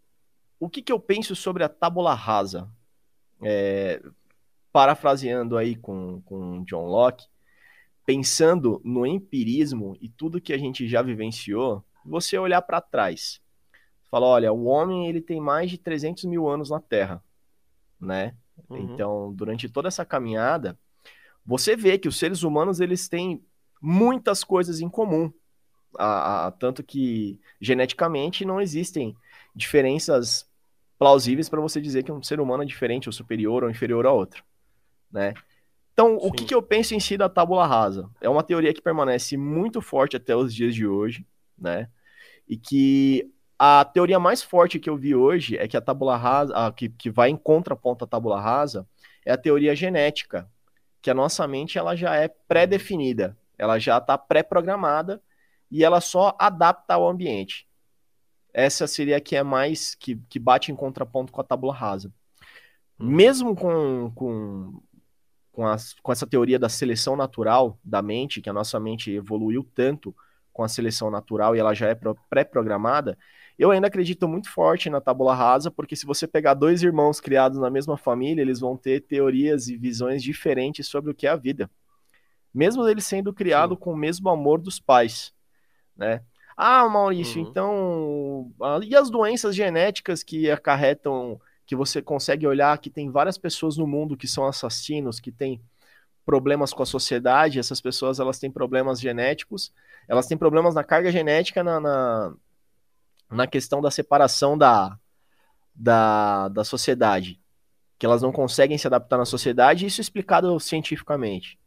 o 0.59 0.69
que, 0.69 0.81
que 0.81 0.93
eu 0.93 0.99
penso 0.99 1.37
sobre 1.37 1.63
a 1.63 1.69
tábula 1.69 2.15
rasa? 2.15 2.69
É, 3.43 4.01
parafraseando 4.77 5.57
aí 5.57 5.75
com, 5.75 6.21
com 6.27 6.63
John 6.65 6.87
Locke, 6.87 7.25
pensando 8.05 8.79
no 8.85 9.07
empirismo 9.07 9.97
e 10.03 10.07
tudo 10.11 10.39
que 10.39 10.53
a 10.53 10.59
gente 10.59 10.87
já 10.87 11.01
vivenciou, 11.01 11.83
você 12.05 12.37
olhar 12.37 12.61
para 12.61 12.83
trás 12.83 13.41
fala, 14.11 14.27
olha, 14.27 14.53
o 14.53 14.67
homem 14.67 15.09
ele 15.09 15.23
tem 15.23 15.41
mais 15.41 15.71
de 15.71 15.79
300 15.79 16.27
mil 16.27 16.47
anos 16.47 16.69
na 16.69 16.79
Terra, 16.79 17.25
né? 17.99 18.35
Uhum. 18.69 18.77
Então, 18.77 19.33
durante 19.33 19.67
toda 19.67 19.89
essa 19.89 20.05
caminhada, 20.05 20.79
você 21.43 21.75
vê 21.75 21.97
que 21.97 22.07
os 22.07 22.19
seres 22.19 22.43
humanos 22.43 22.79
eles 22.79 23.09
têm 23.09 23.43
muitas 23.81 24.45
coisas 24.45 24.83
em 24.83 24.91
comum, 24.91 25.33
a, 25.99 26.49
a, 26.49 26.51
tanto 26.51 26.83
que 26.83 27.41
geneticamente 27.59 28.45
não 28.45 28.61
existem 28.61 29.17
diferenças 29.55 30.47
plausíveis 30.99 31.49
para 31.49 31.63
você 31.63 31.81
dizer 31.81 32.03
que 32.03 32.13
um 32.13 32.23
ser 32.23 32.41
humano 32.41 32.63
é 32.63 32.67
diferente 32.67 33.09
ou 33.09 33.13
superior 33.15 33.65
ou 33.65 33.71
inferior 33.71 34.05
a 34.05 34.13
outro, 34.13 34.45
né? 35.11 35.35
Então, 35.93 36.21
Sim. 36.21 36.29
o 36.29 36.33
que, 36.33 36.45
que 36.45 36.55
eu 36.55 36.63
penso 36.63 36.95
em 36.95 37.01
si 37.01 37.17
da 37.17 37.29
tábula 37.29 37.67
rasa? 37.67 38.11
É 38.21 38.29
uma 38.29 38.43
teoria 38.43 38.75
que 38.75 38.83
permanece 38.83 39.37
muito 39.37 39.81
forte 39.81 40.17
até 40.17 40.37
os 40.37 40.55
dias 40.55 40.75
de 40.75 40.87
hoje, 40.87 41.27
né? 41.59 41.89
E 42.47 42.57
que 42.57 43.33
a 43.59 43.85
teoria 43.85 44.21
mais 44.21 44.43
forte 44.43 44.79
que 44.79 44.91
eu 44.91 44.97
vi 44.97 45.15
hoje 45.15 45.57
é 45.57 45.67
que 45.67 45.77
a 45.77 45.81
tábula 45.81 46.17
rasa, 46.17 46.55
a, 46.55 46.73
que, 46.73 46.91
que 46.91 47.11
vai 47.11 47.31
em 47.31 47.37
contraponto 47.37 48.05
à 48.05 48.07
tábula 48.07 48.41
rasa, 48.41 48.87
é 49.25 49.33
a 49.33 49.39
teoria 49.39 49.75
genética, 49.75 50.49
que 51.01 51.11
a 51.11 51.15
nossa 51.15 51.47
mente 51.49 51.79
ela 51.79 51.97
já 51.97 52.15
é 52.15 52.29
pré-definida, 52.29 53.37
ela 53.57 53.79
já 53.79 53.99
está 53.99 54.19
pré-programada 54.19 55.23
e 55.71 55.83
ela 55.83 56.01
só 56.01 56.37
adapta 56.39 56.95
ao 56.95 57.09
ambiente. 57.09 57.67
Essa 58.53 58.87
seria 58.87 59.17
a 59.17 59.21
que 59.21 59.37
é 59.37 59.43
mais 59.43 59.95
que, 59.95 60.17
que 60.29 60.39
bate 60.39 60.71
em 60.71 60.77
contraponto 60.77 61.33
com 61.33 61.41
a 61.41 61.45
tábula 61.45 61.75
rasa. 61.75 62.13
Uhum. 62.99 63.07
Mesmo 63.07 63.57
com, 63.57 64.13
com, 64.15 64.83
com, 65.57 65.67
as, 65.67 65.95
com 66.03 66.13
essa 66.13 66.27
teoria 66.27 66.59
da 66.59 66.69
seleção 66.69 67.17
natural 67.17 67.79
da 67.83 68.03
mente, 68.03 68.43
que 68.43 68.51
a 68.51 68.53
nossa 68.53 68.79
mente 68.79 69.11
evoluiu 69.11 69.67
tanto 69.75 70.15
com 70.53 70.63
a 70.63 70.69
seleção 70.69 71.11
natural 71.11 71.57
e 71.57 71.59
ela 71.59 71.73
já 71.73 71.89
é 71.89 71.99
pré-programada, 72.29 73.17
eu 73.59 73.71
ainda 73.71 73.87
acredito 73.87 74.29
muito 74.29 74.51
forte 74.51 74.91
na 74.91 75.01
tábula 75.01 75.35
rasa, 75.35 75.71
porque 75.71 75.97
se 75.97 76.05
você 76.05 76.29
pegar 76.29 76.53
dois 76.53 76.83
irmãos 76.83 77.23
criados 77.23 77.59
na 77.59 77.71
mesma 77.71 77.97
família, 77.97 78.43
eles 78.43 78.61
vão 78.61 78.77
ter 78.77 79.01
teorias 79.01 79.67
e 79.69 79.79
visões 79.79 80.23
diferentes 80.23 80.89
sobre 80.89 81.11
o 81.11 81.15
que 81.15 81.27
é 81.27 81.31
a 81.31 81.37
vida. 81.37 81.71
Mesmo 82.53 82.87
eles 82.87 83.07
sendo 83.07 83.33
criados 83.33 83.79
com 83.81 83.95
o 83.95 83.97
mesmo 83.97 84.29
amor 84.29 84.61
dos 84.61 84.79
pais, 84.79 85.33
né? 85.97 86.21
Ah, 86.55 86.87
Maurício, 86.87 87.43
uhum. 87.43 87.49
então. 87.49 88.83
E 88.83 88.95
as 88.95 89.09
doenças 89.09 89.57
genéticas 89.57 90.23
que 90.23 90.51
acarretam, 90.51 91.41
que 91.67 91.75
você 91.75 92.01
consegue 92.01 92.47
olhar 92.47 92.79
que 92.79 92.89
tem 92.89 93.11
várias 93.11 93.37
pessoas 93.37 93.77
no 93.77 93.87
mundo 93.87 94.17
que 94.17 94.29
são 94.29 94.47
assassinos, 94.47 95.19
que 95.19 95.33
têm 95.33 95.61
problemas 96.25 96.73
com 96.73 96.83
a 96.83 96.87
sociedade, 96.87 97.59
essas 97.59 97.81
pessoas 97.81 98.21
elas 98.21 98.39
têm 98.39 98.51
problemas 98.51 99.01
genéticos, 99.01 99.73
elas 100.09 100.27
têm 100.27 100.39
problemas 100.39 100.75
na 100.75 100.85
carga 100.85 101.11
genética, 101.11 101.63
na, 101.63 101.81
na, 101.81 102.35
na 103.31 103.47
questão 103.47 103.81
da 103.81 103.91
separação 103.91 104.57
da, 104.57 104.99
da, 105.75 106.49
da 106.49 106.65
sociedade, 106.65 107.41
que 107.99 108.07
elas 108.07 108.23
não 108.23 108.33
conseguem 108.33 108.79
se 108.79 108.87
adaptar 108.87 109.19
na 109.19 109.25
sociedade, 109.25 109.87
isso 109.87 110.01
é 110.01 110.03
explicado 110.03 110.59
cientificamente. 110.61 111.59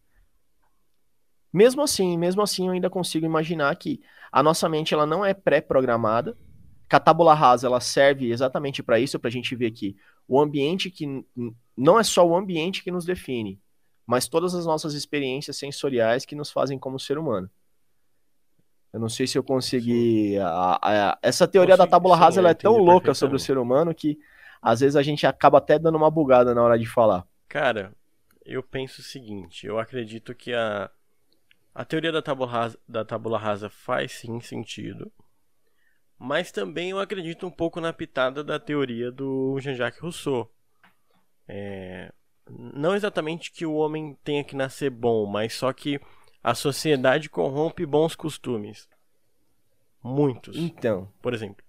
Mesmo 1.52 1.82
assim, 1.82 2.18
mesmo 2.18 2.42
assim, 2.42 2.68
eu 2.68 2.74
ainda 2.74 2.90
consigo 2.90 3.26
imaginar 3.26 3.76
que 3.76 4.02
a 4.32 4.44
nossa 4.44 4.70
mente 4.70 4.94
ela 4.94 5.06
não 5.06 5.26
é 5.26 5.34
pré-programada, 5.34 6.38
que 6.90 6.96
a 6.96 7.00
tábula 7.00 7.36
rasa 7.36 7.68
ela 7.68 7.80
serve 7.80 8.32
exatamente 8.32 8.82
para 8.82 9.00
isso, 9.00 9.20
para 9.20 9.28
a 9.28 9.32
gente 9.32 9.56
ver 9.56 9.70
que 9.72 9.96
o 10.28 10.42
ambiente 10.42 10.90
que 10.90 11.24
não 11.78 12.00
é 12.00 12.04
só 12.04 12.28
o 12.28 12.36
ambiente 12.36 12.84
que 12.84 12.90
nos 12.90 13.06
define, 13.06 13.62
mas 14.08 14.28
todas 14.28 14.56
as 14.56 14.66
nossas 14.66 14.96
experiências 14.96 15.56
sensoriais 15.56 16.26
que 16.26 16.36
nos 16.36 16.52
fazem 16.52 16.80
como 16.80 17.00
ser 17.00 17.20
humano. 17.20 17.50
Eu 18.92 19.00
não 19.00 19.08
sei 19.08 19.28
se 19.28 19.38
eu 19.38 19.44
consegui. 19.44 20.36
A, 20.40 20.80
a, 20.82 21.20
essa 21.22 21.48
teoria 21.48 21.76
Consegui, 21.76 21.90
da 21.90 21.96
tábula 21.96 22.16
sim, 22.16 22.22
rasa 22.22 22.40
ela 22.42 22.50
é 22.50 22.56
tão 22.56 22.76
louca 22.78 23.14
sobre 23.14 23.36
o 23.36 23.40
ser 23.40 23.60
humano 23.60 23.94
que 23.94 24.18
às 24.60 24.80
vezes 24.80 24.96
a 24.96 25.04
gente 25.04 25.28
acaba 25.28 25.60
até 25.60 25.78
dando 25.78 25.96
uma 25.96 26.10
bugada 26.10 26.56
na 26.56 26.64
hora 26.64 26.78
de 26.78 26.88
falar. 26.88 27.24
Cara, 27.48 27.94
eu 28.44 28.64
penso 28.64 29.02
o 29.02 29.04
seguinte: 29.04 29.68
eu 29.68 29.78
acredito 29.78 30.34
que 30.34 30.54
a, 30.54 30.90
a 31.76 31.86
teoria 31.86 32.12
da 32.12 32.22
tábula, 32.22 32.50
rasa, 32.50 32.80
da 32.88 33.06
tábula 33.06 33.38
rasa 33.38 33.70
faz 33.70 34.14
sim 34.14 34.42
sentido, 34.42 35.12
mas 36.20 36.52
também 36.52 36.90
eu 36.90 37.00
acredito 37.00 37.48
um 37.48 37.52
pouco 37.52 37.80
na 37.80 37.94
pitada 37.94 38.44
da 38.44 38.60
teoria 38.60 39.10
do 39.10 39.58
Jean-Jacques 39.60 40.02
Rousseau. 40.02 40.52
É, 41.48 42.12
não 42.50 42.94
exatamente 42.94 43.52
que 43.52 43.66
o 43.66 43.76
homem 43.76 44.18
tenha 44.24 44.44
que 44.44 44.56
nascer 44.56 44.90
bom, 44.90 45.26
mas 45.26 45.54
só 45.54 45.72
que 45.72 46.00
a 46.44 46.54
sociedade 46.54 47.30
corrompe 47.30 47.86
bons 47.86 48.16
costumes. 48.16 48.90
Muitos. 50.04 50.58
Então. 50.58 51.12
Por 51.22 51.34
exemplo. 51.34 51.64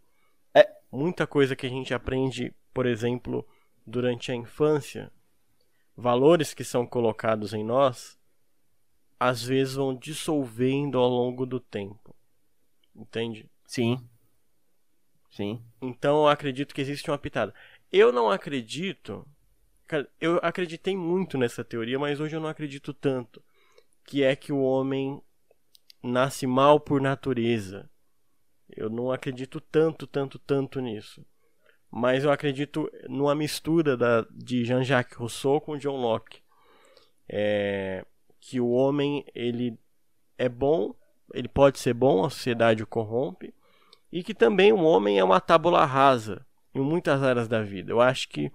É... 0.52 0.69
Muita 0.90 1.26
coisa 1.26 1.54
que 1.54 1.66
a 1.66 1.71
gente 1.71 1.95
aprende, 1.95 2.52
por 2.75 2.87
exemplo, 2.87 3.47
durante 3.87 4.33
a 4.33 4.35
infância, 4.35 5.12
valores 5.97 6.52
que 6.52 6.64
são 6.64 6.85
colocados 6.85 7.52
em 7.52 7.64
nós, 7.64 8.19
às 9.19 9.42
vezes 9.42 9.75
vão 9.75 9.95
dissolvendo 9.95 10.99
ao 10.99 11.09
longo 11.09 11.47
do 11.47 11.61
tempo. 11.61 12.16
Entende? 12.97 13.49
Sim. 13.64 14.04
Sim. 15.30 15.62
Então 15.80 16.22
eu 16.22 16.28
acredito 16.28 16.75
que 16.75 16.80
existe 16.80 17.10
uma 17.10 17.18
pitada. 17.18 17.54
Eu 17.90 18.12
não 18.12 18.30
acredito. 18.30 19.26
Eu 20.20 20.38
acreditei 20.42 20.96
muito 20.96 21.37
nessa 21.37 21.64
teoria, 21.64 21.99
mas 21.99 22.20
hoje 22.20 22.37
eu 22.37 22.40
não 22.40 22.49
acredito 22.49 22.94
tanto 22.94 23.42
que 24.04 24.22
é 24.22 24.34
que 24.34 24.52
o 24.52 24.60
homem 24.60 25.20
nasce 26.02 26.46
mal 26.46 26.80
por 26.80 27.00
natureza. 27.00 27.88
Eu 28.68 28.88
não 28.88 29.10
acredito 29.10 29.60
tanto, 29.60 30.06
tanto, 30.06 30.38
tanto 30.38 30.80
nisso. 30.80 31.25
Mas 31.90 32.22
eu 32.22 32.30
acredito 32.30 32.90
numa 33.08 33.34
mistura 33.34 33.96
da, 33.96 34.25
de 34.30 34.64
Jean-Jacques 34.64 35.16
Rousseau 35.16 35.60
com 35.60 35.76
John 35.76 36.00
Locke. 36.00 36.40
É, 37.28 38.04
que 38.40 38.60
o 38.60 38.70
homem 38.70 39.25
ele 39.34 39.78
é 40.38 40.49
bom, 40.49 40.94
ele 41.34 41.49
pode 41.49 41.78
ser 41.78 41.94
bom, 41.94 42.25
a 42.25 42.30
sociedade 42.30 42.82
o 42.82 42.87
corrompe, 42.87 43.54
e 44.12 44.22
que 44.22 44.34
também 44.34 44.72
o 44.72 44.82
homem 44.82 45.18
é 45.18 45.24
uma 45.24 45.40
tábula 45.40 45.84
rasa 45.84 46.44
em 46.74 46.80
muitas 46.80 47.22
áreas 47.22 47.48
da 47.48 47.62
vida. 47.62 47.92
Eu 47.92 48.00
acho 48.00 48.28
que 48.28 48.50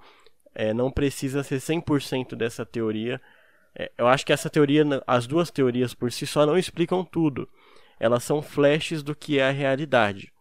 é, 0.54 0.74
não 0.74 0.92
precisa 0.92 1.44
ser 1.44 1.58
100% 1.58 2.36
dessa 2.36 2.66
teoria 2.66 3.22
é, 3.76 3.92
eu 3.98 4.08
acho 4.08 4.26
que 4.26 4.32
essa 4.32 4.50
teoria, 4.50 4.84
as 5.06 5.28
duas 5.28 5.52
teorias 5.52 5.94
por 5.94 6.12
si 6.12 6.26
só 6.26 6.46
não 6.46 6.58
explicam 6.58 7.04
tudo. 7.04 7.50
Elas 8.00 8.24
são 8.24 8.42
flashes 8.42 9.04
do 9.04 9.14
que 9.14 9.40
é 9.40 9.50
a 9.50 9.52
realidade. 9.52 10.32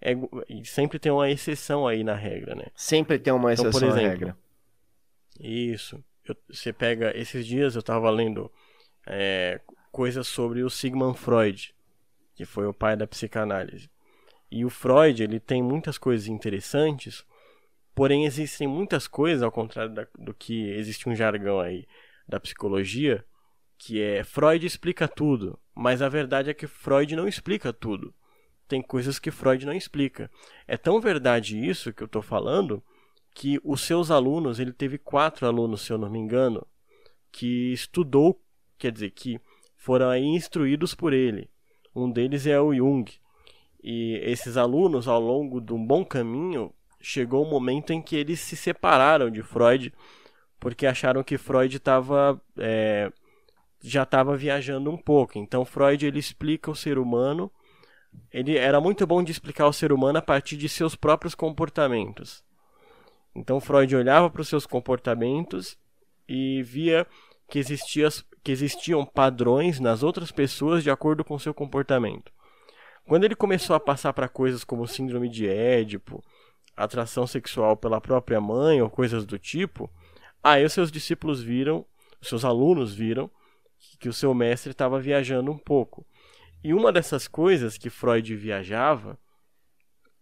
É, 0.00 0.12
e 0.48 0.64
sempre 0.64 0.98
tem 0.98 1.10
uma 1.10 1.28
exceção 1.28 1.88
aí 1.88 2.04
na 2.04 2.14
regra, 2.14 2.54
né? 2.54 2.66
Sempre 2.76 3.18
tem 3.18 3.32
uma 3.32 3.52
exceção 3.52 3.70
então, 3.70 3.88
exemplo, 3.88 4.02
na 4.02 4.08
regra. 4.10 4.36
Isso. 5.40 6.02
Eu, 6.24 6.36
você 6.48 6.72
pega. 6.72 7.16
Esses 7.16 7.44
dias 7.44 7.74
eu 7.74 7.80
estava 7.80 8.08
lendo 8.10 8.50
é, 9.04 9.60
coisas 9.90 10.28
sobre 10.28 10.62
o 10.62 10.70
Sigmund 10.70 11.18
Freud, 11.18 11.74
que 12.36 12.44
foi 12.44 12.66
o 12.66 12.74
pai 12.74 12.96
da 12.96 13.08
psicanálise. 13.08 13.90
E 14.50 14.64
o 14.64 14.70
Freud, 14.70 15.22
ele 15.22 15.38
tem 15.38 15.62
muitas 15.62 15.98
coisas 15.98 16.26
interessantes, 16.26 17.24
porém 17.94 18.24
existem 18.24 18.66
muitas 18.66 19.06
coisas, 19.06 19.42
ao 19.42 19.52
contrário 19.52 19.92
da, 19.92 20.06
do 20.18 20.32
que 20.32 20.70
existe 20.70 21.08
um 21.08 21.14
jargão 21.14 21.60
aí 21.60 21.86
da 22.26 22.40
psicologia, 22.40 23.24
que 23.76 24.00
é 24.02 24.24
Freud 24.24 24.66
explica 24.66 25.06
tudo, 25.06 25.58
mas 25.74 26.02
a 26.02 26.08
verdade 26.08 26.50
é 26.50 26.54
que 26.54 26.66
Freud 26.66 27.14
não 27.14 27.28
explica 27.28 27.72
tudo. 27.72 28.12
Tem 28.66 28.82
coisas 28.82 29.18
que 29.18 29.30
Freud 29.30 29.64
não 29.64 29.72
explica. 29.72 30.30
É 30.66 30.76
tão 30.76 31.00
verdade 31.00 31.58
isso 31.58 31.92
que 31.92 32.02
eu 32.02 32.06
estou 32.06 32.20
falando 32.20 32.82
que 33.34 33.60
os 33.62 33.82
seus 33.82 34.10
alunos, 34.10 34.58
ele 34.58 34.72
teve 34.72 34.98
quatro 34.98 35.46
alunos, 35.46 35.82
se 35.82 35.92
eu 35.92 35.96
não 35.96 36.10
me 36.10 36.18
engano, 36.18 36.66
que 37.30 37.72
estudou, 37.72 38.42
quer 38.76 38.90
dizer, 38.90 39.10
que 39.12 39.40
foram 39.76 40.14
instruídos 40.16 40.94
por 40.94 41.12
ele. 41.12 41.48
Um 41.94 42.10
deles 42.10 42.46
é 42.46 42.60
o 42.60 42.74
Jung. 42.74 43.08
E 43.90 44.20
esses 44.22 44.58
alunos, 44.58 45.08
ao 45.08 45.18
longo 45.18 45.62
de 45.62 45.72
um 45.72 45.82
bom 45.82 46.04
caminho, 46.04 46.70
chegou 47.00 47.42
um 47.42 47.48
momento 47.48 47.90
em 47.90 48.02
que 48.02 48.16
eles 48.16 48.38
se 48.38 48.54
separaram 48.54 49.30
de 49.30 49.42
Freud 49.42 49.94
porque 50.60 50.86
acharam 50.86 51.24
que 51.24 51.38
Freud 51.38 51.74
estava 51.74 52.38
é, 52.58 53.10
já 53.80 54.02
estava 54.02 54.36
viajando 54.36 54.90
um 54.90 54.96
pouco. 54.98 55.38
Então 55.38 55.64
Freud 55.64 56.04
ele 56.04 56.18
explica 56.18 56.70
o 56.70 56.76
ser 56.76 56.98
humano. 56.98 57.50
Ele 58.30 58.58
era 58.58 58.78
muito 58.78 59.06
bom 59.06 59.22
de 59.22 59.32
explicar 59.32 59.66
o 59.66 59.72
ser 59.72 59.90
humano 59.90 60.18
a 60.18 60.22
partir 60.22 60.58
de 60.58 60.68
seus 60.68 60.94
próprios 60.94 61.34
comportamentos. 61.34 62.44
Então 63.34 63.58
Freud 63.58 63.96
olhava 63.96 64.28
para 64.28 64.42
os 64.42 64.48
seus 64.48 64.66
comportamentos 64.66 65.78
e 66.28 66.62
via 66.62 67.06
que, 67.48 67.58
existia, 67.58 68.10
que 68.44 68.52
existiam 68.52 69.06
padrões 69.06 69.80
nas 69.80 70.02
outras 70.02 70.30
pessoas 70.30 70.84
de 70.84 70.90
acordo 70.90 71.24
com 71.24 71.38
seu 71.38 71.54
comportamento. 71.54 72.36
Quando 73.08 73.24
ele 73.24 73.34
começou 73.34 73.74
a 73.74 73.80
passar 73.80 74.12
para 74.12 74.28
coisas 74.28 74.62
como 74.62 74.86
síndrome 74.86 75.28
de 75.28 75.48
Édipo, 75.48 76.22
atração 76.76 77.26
sexual 77.26 77.76
pela 77.76 78.00
própria 78.00 78.40
mãe 78.40 78.80
ou 78.80 78.88
coisas 78.88 79.26
do 79.26 79.38
tipo, 79.38 79.90
Aí 80.42 80.64
os 80.64 80.72
seus 80.72 80.90
discípulos 80.90 81.42
viram, 81.42 81.84
os 82.20 82.28
seus 82.28 82.44
alunos 82.44 82.94
viram 82.94 83.30
que 83.98 84.08
o 84.08 84.12
seu 84.12 84.32
mestre 84.32 84.70
estava 84.70 85.00
viajando 85.00 85.50
um 85.50 85.58
pouco. 85.58 86.06
E 86.62 86.72
uma 86.72 86.92
dessas 86.92 87.28
coisas 87.28 87.76
que 87.76 87.90
Freud 87.90 88.34
viajava 88.36 89.18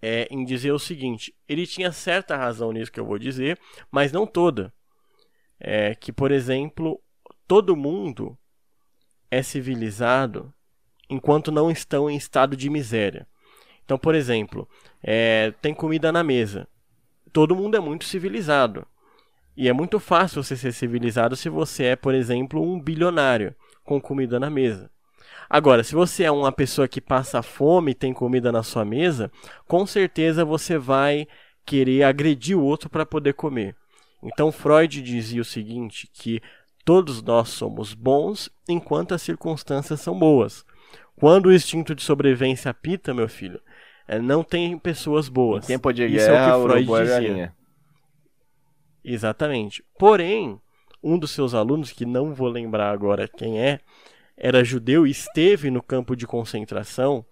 é 0.01 0.27
em 0.31 0.45
dizer 0.45 0.73
o 0.73 0.79
seguinte: 0.79 1.35
ele 1.49 1.67
tinha 1.67 1.93
certa 1.93 2.37
razão 2.37 2.73
nisso 2.73 2.93
que 2.93 3.01
eu 3.01 3.07
vou 3.07 3.19
dizer, 3.19 3.59
mas 3.91 4.13
não 4.13 4.27
toda. 4.27 4.73
É 5.59 5.95
que, 5.95 6.13
por 6.13 6.31
exemplo, 6.31 7.01
todo 7.47 7.77
mundo 7.77 8.37
é 9.31 9.43
civilizado 9.43 10.53
enquanto 11.09 11.53
não 11.53 11.71
estão 11.71 12.11
em 12.11 12.17
estado 12.17 12.57
de 12.57 12.69
miséria. 12.69 13.27
Então, 13.85 13.99
por 13.99 14.15
exemplo, 14.15 14.69
é, 15.03 15.53
tem 15.63 15.73
comida 15.73 16.11
na 16.11 16.25
mesa 16.25 16.67
todo 17.37 17.55
mundo 17.55 17.77
é 17.77 17.81
muito 17.81 18.07
civilizado. 18.07 18.87
E 19.55 19.69
é 19.69 19.73
muito 19.75 20.01
fácil 20.01 20.43
você 20.43 20.57
ser 20.57 20.73
civilizado 20.73 21.37
se 21.37 21.51
você 21.51 21.85
é, 21.85 21.97
por 21.97 22.15
exemplo, 22.15 22.63
um 22.63 22.81
bilionário 22.81 23.55
com 23.85 24.01
comida 24.01 24.41
na 24.41 24.49
mesa. 24.49 24.91
Agora, 25.47 25.85
se 25.85 25.95
você 25.95 26.25
é 26.25 26.31
uma 26.31 26.51
pessoa 26.51 26.89
que 26.89 26.99
passa 26.99 27.43
fome 27.43 27.91
e 27.91 27.95
tem 27.95 28.15
comida 28.15 28.51
na 28.51 28.63
sua 28.63 28.87
mesa, 28.87 29.31
com 29.69 29.87
certeza 29.87 30.47
você 30.47 30.79
vai 30.79 31.29
querer 31.67 32.05
agredir 32.05 32.57
o 32.57 32.65
outro 32.65 32.89
para 32.89 33.05
poder 33.05 33.35
comer. 33.35 33.77
Então 34.23 34.51
Freud 34.51 35.03
dizia 35.03 35.43
o 35.43 35.45
seguinte, 35.45 36.09
que 36.15 36.41
todos 36.87 37.23
nós 37.23 37.51
somos 37.51 37.93
bons 37.93 38.49
enquanto 38.67 39.13
as 39.13 39.21
circunstâncias 39.21 40.01
são 40.01 40.19
boas. 40.19 40.65
Quando 41.19 41.47
o 41.47 41.53
instinto 41.53 41.95
de 41.95 42.03
sobrevivência 42.03 42.71
apita, 42.71 43.15
meu 43.15 43.29
filho, 43.29 43.61
é, 44.07 44.19
não 44.19 44.45
tem 44.45 44.79
pessoas 44.79 45.29
boas. 45.29 45.65
Em 45.65 45.69
tempo 45.69 45.93
de 45.93 46.05
Isso 46.05 46.27
guerra, 46.27 46.51
é 46.51 46.55
o 46.55 46.63
que 46.63 46.69
Freud 46.69 46.87
dizia. 46.87 47.05
Galinha. 47.05 47.55
Exatamente. 49.03 49.85
Porém, 49.99 50.61
um 51.03 51.19
dos 51.19 51.31
seus 51.31 51.55
alunos, 51.55 51.93
que 51.93 52.05
não 52.05 52.35
vou 52.35 52.49
lembrar 52.49 52.91
agora 52.91 53.29
quem 53.29 53.61
é, 53.61 53.81
era 54.37 54.65
judeu 54.65 55.07
e 55.07 55.11
esteve 55.11 55.71
no 55.71 55.83
campo 55.83 56.15
de 56.15 56.27
concentração. 56.27 57.25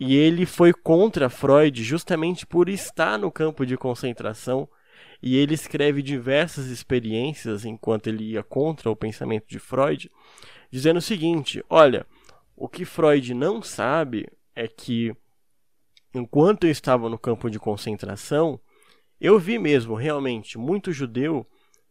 E 0.00 0.16
ele 0.16 0.44
foi 0.44 0.72
contra 0.72 1.30
Freud 1.30 1.84
justamente 1.84 2.44
por 2.44 2.68
estar 2.68 3.18
no 3.18 3.30
campo 3.30 3.64
de 3.64 3.76
concentração. 3.76 4.68
E 5.22 5.36
ele 5.36 5.54
escreve 5.54 6.02
diversas 6.02 6.66
experiências 6.66 7.64
enquanto 7.64 8.08
ele 8.08 8.32
ia 8.32 8.42
contra 8.42 8.90
o 8.90 8.96
pensamento 8.96 9.46
de 9.46 9.58
Freud, 9.58 10.10
dizendo 10.70 10.98
o 10.98 11.02
seguinte: 11.02 11.64
olha, 11.70 12.04
o 12.56 12.68
que 12.68 12.84
Freud 12.84 13.34
não 13.34 13.62
sabe 13.62 14.28
é 14.54 14.68
que 14.68 15.14
enquanto 16.14 16.64
eu 16.64 16.70
estava 16.70 17.08
no 17.08 17.18
campo 17.18 17.50
de 17.50 17.58
concentração, 17.58 18.60
eu 19.20 19.38
vi 19.38 19.58
mesmo 19.58 19.94
realmente 19.94 20.56
muito 20.56 20.92
judeu 20.92 21.46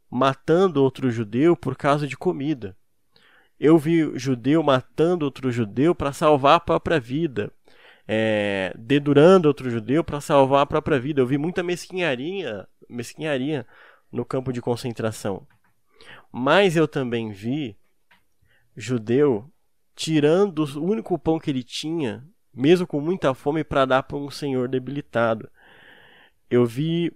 matando 0.10 0.82
outro 0.82 1.10
judeu 1.12 1.56
por 1.56 1.76
causa 1.76 2.08
de 2.08 2.16
comida. 2.16 2.78
Eu 3.60 3.78
vi 3.78 4.18
judeu 4.18 4.62
matando 4.64 5.26
outro 5.26 5.52
judeu 5.52 5.94
para 5.94 6.14
salvar 6.14 6.56
a 6.56 6.60
própria 6.60 7.00
vida, 7.00 7.52
é, 8.08 8.74
dedurando 8.78 9.48
outro 9.48 9.70
judeu 9.70 10.04
para 10.04 10.22
salvar 10.22 10.62
a 10.62 10.66
própria 10.66 11.00
vida. 11.00 11.22
Eu 11.22 11.28
vi 11.28 11.38
muita 11.38 11.64
mesquinharia, 11.64 12.68
mesquinharia 12.90 13.66
no 14.12 14.24
campo 14.24 14.54
de 14.54 14.62
concentração. 14.62 15.48
Mas 16.32 16.76
eu 16.76 16.88
também 16.88 17.32
vi 17.32 17.78
judeu 18.76 19.53
tirando 19.96 20.60
o 20.60 20.84
único 20.84 21.18
pão 21.18 21.40
que 21.40 21.50
ele 21.50 21.64
tinha, 21.64 22.28
mesmo 22.54 22.86
com 22.88 23.00
muita 23.00 23.34
fome, 23.34 23.64
para 23.64 23.86
dar 23.86 24.04
para 24.04 24.18
um 24.18 24.30
senhor 24.30 24.68
debilitado. 24.68 25.50
Eu 26.50 26.66
vi 26.66 27.12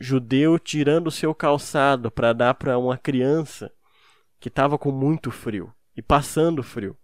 judeu 0.00 0.58
tirando 0.58 1.08
o 1.08 1.12
seu 1.12 1.34
calçado 1.34 2.10
para 2.10 2.32
dar 2.32 2.54
para 2.54 2.78
uma 2.78 2.96
criança 2.96 3.72
que 4.38 4.48
estava 4.48 4.78
com 4.78 4.92
muito 4.92 5.30
frio 5.30 5.72
e 5.96 6.02
passando 6.02 6.62
frio. 6.62 6.96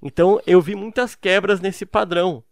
Então 0.00 0.40
eu 0.46 0.60
vi 0.60 0.74
muitas 0.74 1.14
quebras 1.14 1.60
nesse 1.60 1.84
padrão. 1.84 2.44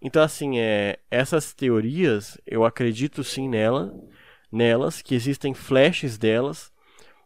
Então 0.00 0.22
assim, 0.22 0.58
é, 0.58 0.98
essas 1.10 1.52
teorias, 1.52 2.38
eu 2.46 2.64
acredito 2.64 3.24
sim 3.24 3.48
nela, 3.48 3.92
nelas, 4.50 5.02
que 5.02 5.14
existem 5.14 5.52
flashes 5.52 6.16
delas, 6.16 6.72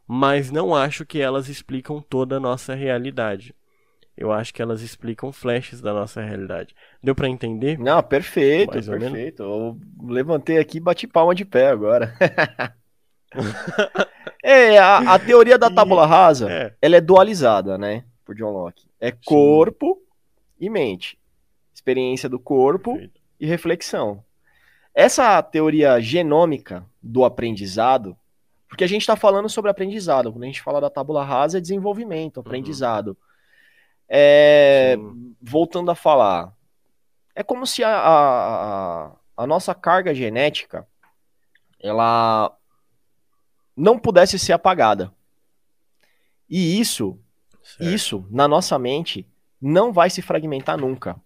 mas 0.07 0.51
não 0.51 0.75
acho 0.75 1.05
que 1.05 1.21
elas 1.21 1.49
explicam 1.49 2.01
toda 2.01 2.37
a 2.37 2.41
nossa 2.41 2.75
realidade. 2.75 3.55
Eu 4.17 4.31
acho 4.31 4.55
que 4.55 4.63
elas 4.63 4.81
explicam 4.81 5.33
flashes 5.33 5.81
da 5.81 5.93
nossa 5.93 6.23
realidade. 6.23 6.75
Deu 7.03 7.15
para 7.15 7.29
entender? 7.29 7.79
Não, 7.79 8.01
perfeito, 8.03 8.75
Mais 8.75 8.89
perfeito. 8.89 9.43
Eu 9.43 9.81
levantei 10.03 10.59
aqui 10.59 10.77
e 10.77 10.81
bati 10.81 11.07
palma 11.07 11.35
de 11.35 11.45
pé 11.45 11.69
agora. 11.69 12.15
é, 14.43 14.79
a, 14.79 15.15
a, 15.15 15.19
teoria 15.19 15.59
da 15.59 15.69
tábula 15.69 16.07
rasa, 16.07 16.51
é. 16.51 16.75
ela 16.81 16.97
é 16.97 17.01
dualizada, 17.01 17.77
né? 17.77 18.05
Por 18.25 18.37
John 18.37 18.51
Locke. 18.51 18.89
É 19.01 19.11
corpo 19.11 19.97
Sim. 19.97 20.67
e 20.67 20.71
mente. 20.71 21.19
Experiência 21.75 22.29
do 22.29 22.39
corpo 22.39 22.93
perfeito. 22.93 23.21
e 23.41 23.47
reflexão. 23.47 24.23
Essa 24.95 25.43
teoria 25.43 26.01
genômica 26.01 26.87
do 27.03 27.25
aprendizado, 27.25 28.17
porque 28.69 28.85
a 28.85 28.87
gente 28.87 29.01
está 29.01 29.17
falando 29.17 29.49
sobre 29.49 29.73
aprendizado, 29.73 30.31
quando 30.31 30.45
a 30.45 30.47
gente 30.47 30.63
fala 30.63 30.81
da 30.81 30.89
tábula 30.89 31.25
rasa 31.25 31.59
é 31.59 31.61
desenvolvimento, 31.61 32.37
uhum. 32.37 32.43
aprendizado. 32.43 33.09
Uhum. 33.09 33.17
É, 34.09 34.97
voltando 35.41 35.91
a 35.91 35.95
falar, 35.95 36.55
é 37.35 37.43
como 37.43 37.67
se 37.67 37.83
a, 37.83 37.91
a, 37.91 39.13
a, 39.37 39.47
nossa 39.47 39.75
carga 39.75 40.15
genética 40.15 40.87
ela 41.81 42.57
não 43.77 43.99
pudesse 43.99 44.39
ser 44.39 44.53
apagada. 44.53 45.13
E 46.49 46.79
isso, 46.79 47.19
certo. 47.63 47.85
isso 47.93 48.29
na 48.31 48.47
nossa 48.47 48.79
mente 48.79 49.27
não 49.61 49.93
vai 49.93 50.09
se 50.11 50.23
fragmentar 50.23 50.79
nunca. 50.79 51.21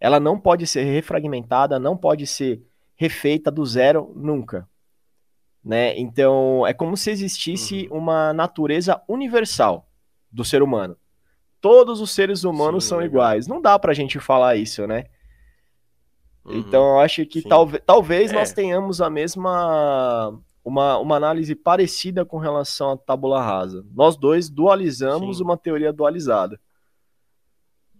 Ela 0.00 0.18
não 0.18 0.38
pode 0.38 0.66
ser 0.66 0.84
refragmentada, 0.84 1.78
não 1.78 1.96
pode 1.96 2.26
ser 2.26 2.62
refeita 2.94 3.50
do 3.50 3.64
zero 3.64 4.12
nunca. 4.16 4.68
Né? 5.64 5.98
Então, 5.98 6.66
é 6.66 6.72
como 6.72 6.96
se 6.96 7.10
existisse 7.10 7.88
uhum. 7.90 7.98
uma 7.98 8.32
natureza 8.32 9.02
universal 9.08 9.88
do 10.30 10.44
ser 10.44 10.62
humano 10.62 10.96
todos 11.60 12.00
os 12.00 12.10
seres 12.10 12.44
humanos 12.44 12.84
Sim, 12.84 12.90
são 12.90 13.02
iguais. 13.02 13.46
Não 13.46 13.60
dá 13.60 13.78
pra 13.78 13.94
gente 13.94 14.18
falar 14.18 14.56
isso, 14.56 14.86
né? 14.86 15.04
Uhum. 16.44 16.58
Então 16.58 16.90
eu 16.90 17.00
acho 17.00 17.24
que 17.26 17.42
talvez, 17.42 17.82
talvez 17.84 18.30
é. 18.30 18.34
nós 18.34 18.52
tenhamos 18.52 19.00
a 19.00 19.10
mesma 19.10 20.38
uma, 20.64 20.98
uma 20.98 21.16
análise 21.16 21.54
parecida 21.54 22.24
com 22.24 22.38
relação 22.38 22.92
à 22.92 22.96
tábula 22.96 23.40
rasa. 23.40 23.84
Nós 23.94 24.16
dois 24.16 24.50
dualizamos 24.50 25.38
Sim. 25.38 25.44
uma 25.44 25.56
teoria 25.56 25.92
dualizada. 25.92 26.60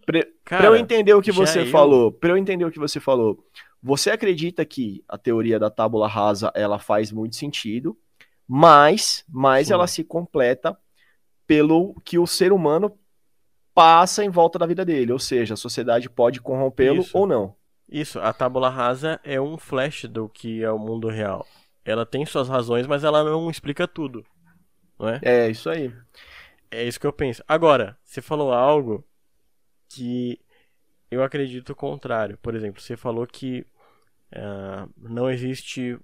Para 0.05 0.67
eu 0.67 0.77
entender 0.77 1.15
o 1.15 1.23
que 1.23 1.33
você 1.33 1.63
eu... 1.63 1.67
falou, 1.67 2.13
para 2.13 2.31
eu 2.31 2.37
entender 2.37 2.65
o 2.65 2.71
que 2.71 2.79
você 2.79 3.01
falou, 3.01 3.45
você 3.83 4.11
acredita 4.11 4.65
que 4.65 5.05
a 5.09 5.19
teoria 5.19 5.59
da 5.59 5.71
tábula 5.71 6.09
rasa 6.09 6.53
ela 6.55 6.79
faz 6.79 7.11
muito 7.13 7.37
sentido, 7.37 7.97
mas, 8.47 9.25
mas 9.29 9.71
ela 9.71 9.87
se 9.87 10.05
completa 10.05 10.77
pelo 11.47 11.95
que 12.05 12.19
o 12.19 12.27
ser 12.27 12.53
humano 12.53 12.97
passa 13.77 14.25
em 14.25 14.31
volta 14.31 14.59
da 14.59 14.65
vida 14.65 14.87
dele, 14.87 15.13
ou 15.13 15.19
seja, 15.19 15.53
a 15.53 15.57
sociedade 15.57 16.09
pode 16.09 16.41
corrompê-lo 16.41 17.05
ou 17.13 17.27
não. 17.27 17.55
Isso, 17.87 18.19
a 18.19 18.33
tábula 18.33 18.71
rasa 18.71 19.21
é 19.23 19.39
um 19.39 19.59
flash 19.59 20.07
do 20.07 20.31
que 20.31 20.65
é 20.65 20.73
o 20.73 20.79
mundo 20.79 21.09
real. 21.09 21.47
Ela 21.85 22.07
tem 22.07 22.25
suas 22.25 22.49
razões, 22.49 22.87
mas 22.87 23.05
ela 23.05 23.23
não 23.23 23.51
explica 23.51 23.87
tudo. 23.87 24.25
Não 24.99 25.11
é? 25.11 25.21
É, 25.23 25.51
isso 25.51 25.69
aí. 25.69 25.93
É 26.71 26.85
isso 26.85 26.99
que 26.99 27.07
eu 27.07 27.13
penso. 27.13 27.45
Agora, 27.47 27.99
você 28.03 28.23
falou 28.23 28.51
algo 28.51 29.05
que 29.91 30.41
eu 31.11 31.23
acredito 31.23 31.71
o 31.71 31.77
contrário. 31.77 32.39
Por 32.39 32.55
exemplo, 32.55 32.81
você 32.81 32.97
falou 32.97 33.27
que 33.27 33.61
uh, 34.33 34.91
não 34.97 35.31
existe 35.31 35.99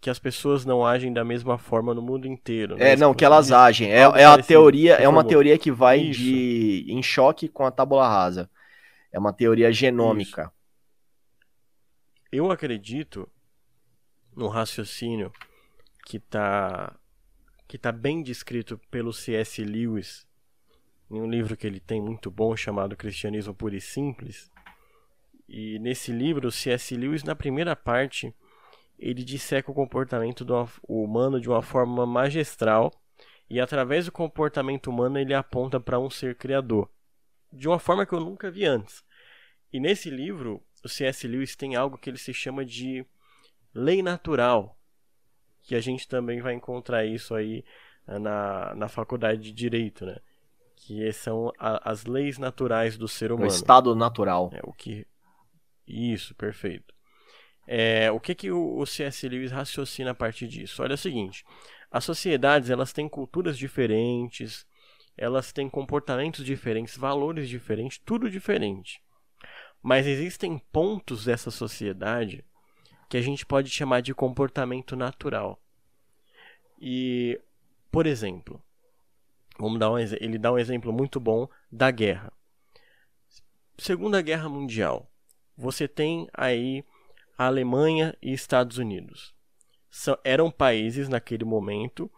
que 0.00 0.10
as 0.10 0.18
pessoas 0.18 0.64
não 0.64 0.84
agem 0.84 1.12
da 1.12 1.24
mesma 1.24 1.58
forma 1.58 1.94
no 1.94 2.02
mundo 2.02 2.26
inteiro. 2.26 2.76
Né? 2.76 2.92
É, 2.92 2.96
não, 2.96 3.14
que 3.14 3.24
elas 3.24 3.50
agem. 3.50 3.90
É, 3.90 4.00
é 4.00 4.24
a 4.24 4.42
teoria, 4.42 4.94
é 4.94 5.08
uma 5.08 5.24
teoria 5.24 5.58
que 5.58 5.70
vai 5.70 6.00
Isso. 6.00 6.20
de 6.20 6.84
em 6.88 7.02
choque 7.02 7.48
com 7.48 7.64
a 7.64 7.70
tábula 7.70 8.08
rasa. 8.08 8.50
É 9.10 9.18
uma 9.18 9.32
teoria 9.32 9.72
genômica. 9.72 10.42
Isso. 10.42 10.52
Eu 12.32 12.50
acredito 12.50 13.28
no 14.34 14.48
raciocínio 14.48 15.32
que 16.06 16.16
está 16.16 16.96
que 17.68 17.78
tá 17.78 17.90
bem 17.90 18.22
descrito 18.22 18.78
pelo 18.90 19.12
C.S. 19.12 19.64
Lewis 19.64 20.26
em 21.10 21.20
um 21.20 21.30
livro 21.30 21.56
que 21.56 21.66
ele 21.66 21.78
tem 21.78 22.00
muito 22.00 22.30
bom 22.30 22.56
chamado 22.56 22.96
Cristianismo 22.96 23.54
Puro 23.54 23.74
e 23.74 23.80
Simples. 23.80 24.50
E 25.46 25.78
nesse 25.78 26.10
livro, 26.10 26.48
o 26.48 26.52
C.S. 26.52 26.96
Lewis, 26.96 27.22
na 27.22 27.34
primeira 27.34 27.76
parte, 27.76 28.34
ele 29.02 29.24
disseca 29.24 29.68
o 29.68 29.74
comportamento 29.74 30.44
do 30.44 30.54
humano 30.88 31.40
de 31.40 31.48
uma 31.48 31.60
forma 31.60 32.06
magistral 32.06 32.92
e 33.50 33.60
através 33.60 34.06
do 34.06 34.12
comportamento 34.12 34.86
humano 34.86 35.18
ele 35.18 35.34
aponta 35.34 35.80
para 35.80 35.98
um 35.98 36.08
ser 36.08 36.36
criador, 36.36 36.88
de 37.52 37.66
uma 37.66 37.80
forma 37.80 38.06
que 38.06 38.12
eu 38.12 38.20
nunca 38.20 38.48
vi 38.48 38.64
antes. 38.64 39.04
E 39.72 39.80
nesse 39.80 40.08
livro, 40.08 40.62
o 40.84 40.88
C.S. 40.88 41.26
Lewis 41.26 41.56
tem 41.56 41.74
algo 41.74 41.98
que 41.98 42.08
ele 42.08 42.16
se 42.16 42.32
chama 42.32 42.64
de 42.64 43.04
lei 43.74 44.02
natural, 44.02 44.78
que 45.62 45.74
a 45.74 45.80
gente 45.80 46.06
também 46.06 46.40
vai 46.40 46.54
encontrar 46.54 47.04
isso 47.04 47.34
aí 47.34 47.64
eh, 48.06 48.18
na, 48.20 48.72
na 48.76 48.88
faculdade 48.88 49.42
de 49.42 49.52
Direito, 49.52 50.06
né? 50.06 50.18
Que 50.76 51.12
são 51.12 51.52
a, 51.58 51.90
as 51.90 52.04
leis 52.04 52.38
naturais 52.38 52.96
do 52.96 53.08
ser 53.08 53.32
humano. 53.32 53.50
O 53.50 53.54
estado 53.54 53.94
natural. 53.94 54.50
É, 54.52 54.60
o 54.62 54.72
que... 54.72 55.06
Isso, 55.86 56.34
perfeito. 56.34 56.94
É, 57.66 58.10
o 58.10 58.18
que, 58.18 58.34
que 58.34 58.50
o, 58.50 58.84
C.S. 58.84 59.28
Lewis 59.28 59.52
raciocina 59.52 60.10
a 60.10 60.14
partir 60.14 60.48
disso? 60.48 60.82
Olha 60.82 60.94
o 60.94 60.98
seguinte: 60.98 61.44
as 61.90 62.04
sociedades 62.04 62.70
elas 62.70 62.92
têm 62.92 63.08
culturas 63.08 63.56
diferentes, 63.56 64.66
elas 65.16 65.52
têm 65.52 65.68
comportamentos 65.68 66.44
diferentes, 66.44 66.96
valores 66.96 67.48
diferentes, 67.48 67.98
tudo 67.98 68.30
diferente. 68.30 69.00
Mas 69.82 70.06
existem 70.06 70.58
pontos 70.72 71.24
dessa 71.24 71.50
sociedade 71.50 72.44
que 73.08 73.16
a 73.16 73.22
gente 73.22 73.44
pode 73.44 73.68
chamar 73.68 74.00
de 74.00 74.14
comportamento 74.14 74.96
natural. 74.96 75.60
E, 76.80 77.38
por 77.90 78.06
exemplo, 78.06 78.62
vamos 79.58 79.78
dar 79.78 79.90
um, 79.90 79.98
ele 79.98 80.38
dá 80.38 80.52
um 80.52 80.58
exemplo 80.58 80.92
muito 80.92 81.20
bom 81.20 81.48
da 81.70 81.90
guerra. 81.90 82.32
Segunda 83.76 84.22
Guerra 84.22 84.48
Mundial. 84.48 85.10
Você 85.56 85.86
tem 85.86 86.28
aí 86.32 86.84
a 87.36 87.46
Alemanha 87.46 88.16
e 88.20 88.32
Estados 88.32 88.78
Unidos. 88.78 89.34
São, 89.90 90.16
eram 90.24 90.50
países 90.50 91.08
naquele 91.08 91.44
momento 91.44 92.10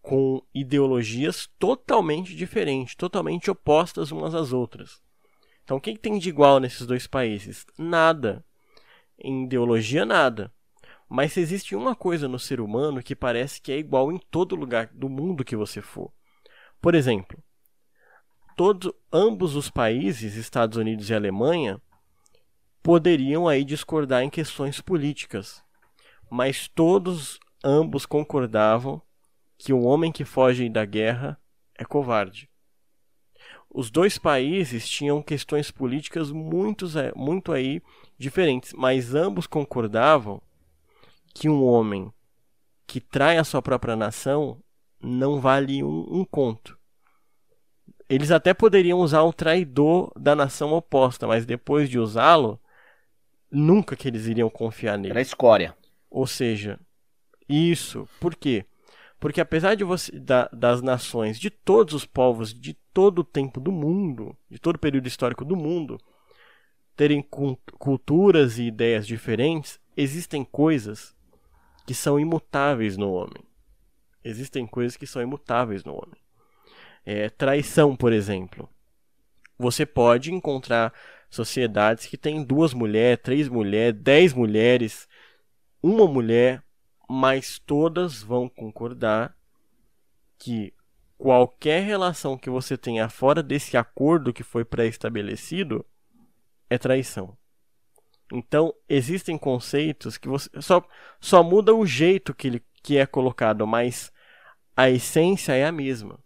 com 0.00 0.42
ideologias 0.54 1.48
totalmente 1.58 2.34
diferentes, 2.34 2.94
totalmente 2.94 3.50
opostas 3.50 4.10
umas 4.10 4.34
às 4.34 4.52
outras. 4.52 5.02
Então, 5.62 5.76
o 5.76 5.80
que, 5.80 5.92
que 5.92 5.98
tem 5.98 6.18
de 6.18 6.30
igual 6.30 6.58
nesses 6.58 6.86
dois 6.86 7.06
países? 7.06 7.66
Nada. 7.76 8.42
Em 9.18 9.44
ideologia, 9.44 10.06
nada. 10.06 10.50
Mas 11.08 11.36
existe 11.36 11.76
uma 11.76 11.94
coisa 11.94 12.26
no 12.26 12.38
ser 12.38 12.60
humano 12.60 13.02
que 13.02 13.14
parece 13.14 13.60
que 13.60 13.72
é 13.72 13.78
igual 13.78 14.10
em 14.10 14.18
todo 14.18 14.56
lugar 14.56 14.86
do 14.94 15.08
mundo 15.08 15.44
que 15.44 15.56
você 15.56 15.82
for. 15.82 16.10
Por 16.80 16.94
exemplo, 16.94 17.42
todos, 18.56 18.92
ambos 19.12 19.56
os 19.56 19.70
países, 19.70 20.36
Estados 20.36 20.78
Unidos 20.78 21.10
e 21.10 21.14
Alemanha, 21.14 21.80
poderiam 22.88 23.46
aí 23.46 23.64
discordar 23.64 24.22
em 24.22 24.30
questões 24.30 24.80
políticas, 24.80 25.62
mas 26.30 26.68
todos 26.68 27.38
ambos 27.62 28.06
concordavam 28.06 29.02
que 29.58 29.74
o 29.74 29.82
homem 29.82 30.10
que 30.10 30.24
foge 30.24 30.70
da 30.70 30.86
guerra 30.86 31.38
é 31.74 31.84
covarde. 31.84 32.48
Os 33.68 33.90
dois 33.90 34.16
países 34.16 34.88
tinham 34.88 35.22
questões 35.22 35.70
políticas 35.70 36.32
muito, 36.32 36.86
muito 37.14 37.52
aí 37.52 37.82
diferentes, 38.16 38.72
mas 38.72 39.14
ambos 39.14 39.46
concordavam 39.46 40.40
que 41.34 41.46
um 41.46 41.62
homem 41.62 42.10
que 42.86 43.02
trai 43.02 43.36
a 43.36 43.44
sua 43.44 43.60
própria 43.60 43.96
nação 43.96 44.62
não 44.98 45.42
vale 45.42 45.84
um, 45.84 46.06
um 46.08 46.24
conto. 46.24 46.78
Eles 48.08 48.30
até 48.30 48.54
poderiam 48.54 49.00
usar 49.00 49.24
o 49.24 49.32
traidor 49.34 50.10
da 50.18 50.34
nação 50.34 50.72
oposta, 50.72 51.26
mas 51.26 51.44
depois 51.44 51.90
de 51.90 51.98
usá-lo, 51.98 52.58
nunca 53.50 53.96
que 53.96 54.08
eles 54.08 54.26
iriam 54.26 54.50
confiar 54.50 54.96
nele. 54.98 55.12
Era 55.12 55.20
escória. 55.20 55.76
Ou 56.10 56.26
seja, 56.26 56.78
isso. 57.48 58.08
Por 58.20 58.34
quê? 58.34 58.64
Porque 59.18 59.40
apesar 59.40 59.74
de 59.74 59.84
você 59.84 60.12
da, 60.18 60.48
das 60.52 60.80
nações, 60.80 61.38
de 61.38 61.50
todos 61.50 61.94
os 61.94 62.04
povos, 62.04 62.54
de 62.54 62.74
todo 62.92 63.20
o 63.20 63.24
tempo 63.24 63.60
do 63.60 63.72
mundo, 63.72 64.36
de 64.50 64.58
todo 64.58 64.76
o 64.76 64.80
período 64.80 65.08
histórico 65.08 65.44
do 65.44 65.56
mundo, 65.56 65.98
terem 66.96 67.24
culturas 67.78 68.58
e 68.58 68.64
ideias 68.64 69.06
diferentes, 69.06 69.80
existem 69.96 70.44
coisas 70.44 71.16
que 71.86 71.94
são 71.94 72.18
imutáveis 72.18 72.96
no 72.96 73.10
homem. 73.10 73.42
Existem 74.22 74.66
coisas 74.66 74.96
que 74.96 75.06
são 75.06 75.22
imutáveis 75.22 75.84
no 75.84 75.94
homem. 75.94 76.20
É, 77.04 77.30
traição, 77.30 77.96
por 77.96 78.12
exemplo. 78.12 78.68
Você 79.58 79.86
pode 79.86 80.32
encontrar 80.32 80.92
sociedades 81.30 82.06
que 82.06 82.16
têm 82.16 82.42
duas 82.42 82.72
mulheres, 82.72 83.22
três 83.22 83.48
mulheres, 83.48 84.00
dez 84.00 84.32
mulheres, 84.32 85.08
uma 85.82 86.06
mulher, 86.06 86.62
mas 87.08 87.58
todas 87.58 88.22
vão 88.22 88.48
concordar 88.48 89.36
que 90.38 90.72
qualquer 91.16 91.82
relação 91.82 92.38
que 92.38 92.48
você 92.48 92.76
tenha 92.76 93.08
fora 93.08 93.42
desse 93.42 93.76
acordo 93.76 94.32
que 94.32 94.42
foi 94.42 94.64
pré-estabelecido 94.64 95.84
é 96.70 96.78
traição. 96.78 97.36
Então, 98.32 98.74
existem 98.88 99.38
conceitos 99.38 100.18
que 100.18 100.28
você 100.28 100.50
só, 100.60 100.86
só 101.18 101.42
muda 101.42 101.74
o 101.74 101.86
jeito 101.86 102.34
que 102.34 102.48
ele 102.48 102.62
que 102.82 102.96
é 102.96 103.06
colocado, 103.06 103.66
mas 103.66 104.12
a 104.76 104.88
essência 104.88 105.52
é 105.52 105.66
a 105.66 105.72
mesma. 105.72 106.18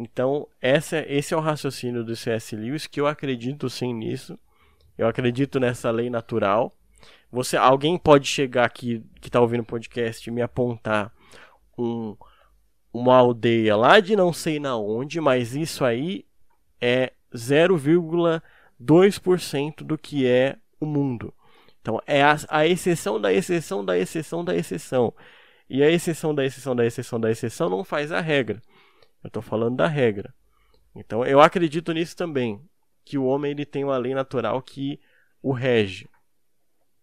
Então, 0.00 0.46
essa, 0.60 1.04
esse 1.12 1.34
é 1.34 1.36
o 1.36 1.40
raciocínio 1.40 2.04
do 2.04 2.14
C.S. 2.14 2.54
Lewis 2.54 2.86
que 2.86 3.00
eu 3.00 3.08
acredito 3.08 3.68
sim 3.68 3.92
nisso. 3.92 4.38
Eu 4.96 5.08
acredito 5.08 5.58
nessa 5.58 5.90
lei 5.90 6.08
natural. 6.08 6.72
Você, 7.32 7.56
alguém 7.56 7.98
pode 7.98 8.28
chegar 8.28 8.64
aqui 8.64 9.04
que 9.20 9.26
está 9.28 9.40
ouvindo 9.40 9.62
o 9.62 9.66
podcast 9.66 10.28
e 10.28 10.32
me 10.32 10.40
apontar 10.40 11.12
um, 11.76 12.16
uma 12.92 13.16
aldeia 13.16 13.74
lá 13.76 13.98
de 13.98 14.14
não 14.14 14.32
sei 14.32 14.60
na 14.60 14.76
onde, 14.76 15.20
mas 15.20 15.56
isso 15.56 15.84
aí 15.84 16.24
é 16.80 17.12
0,2% 17.34 19.82
do 19.82 19.98
que 19.98 20.28
é 20.28 20.58
o 20.78 20.86
mundo. 20.86 21.34
Então 21.80 22.00
é 22.06 22.22
a, 22.22 22.36
a 22.48 22.68
exceção 22.68 23.20
da 23.20 23.32
exceção 23.32 23.84
da 23.84 23.98
exceção 23.98 24.44
da 24.44 24.54
exceção. 24.54 25.12
E 25.68 25.82
a 25.82 25.90
exceção 25.90 26.32
da 26.32 26.44
exceção 26.44 26.76
da 26.76 26.86
exceção 26.86 27.18
da 27.20 27.32
exceção 27.32 27.68
não 27.68 27.82
faz 27.82 28.12
a 28.12 28.20
regra. 28.20 28.62
Eu 29.22 29.28
estou 29.28 29.42
falando 29.42 29.76
da 29.76 29.86
regra. 29.86 30.34
Então 30.94 31.24
eu 31.24 31.40
acredito 31.40 31.92
nisso 31.92 32.16
também, 32.16 32.60
que 33.04 33.18
o 33.18 33.24
homem 33.24 33.50
ele 33.52 33.64
tem 33.64 33.84
uma 33.84 33.96
lei 33.96 34.14
natural 34.14 34.60
que 34.62 35.00
o 35.42 35.52
rege. 35.52 36.08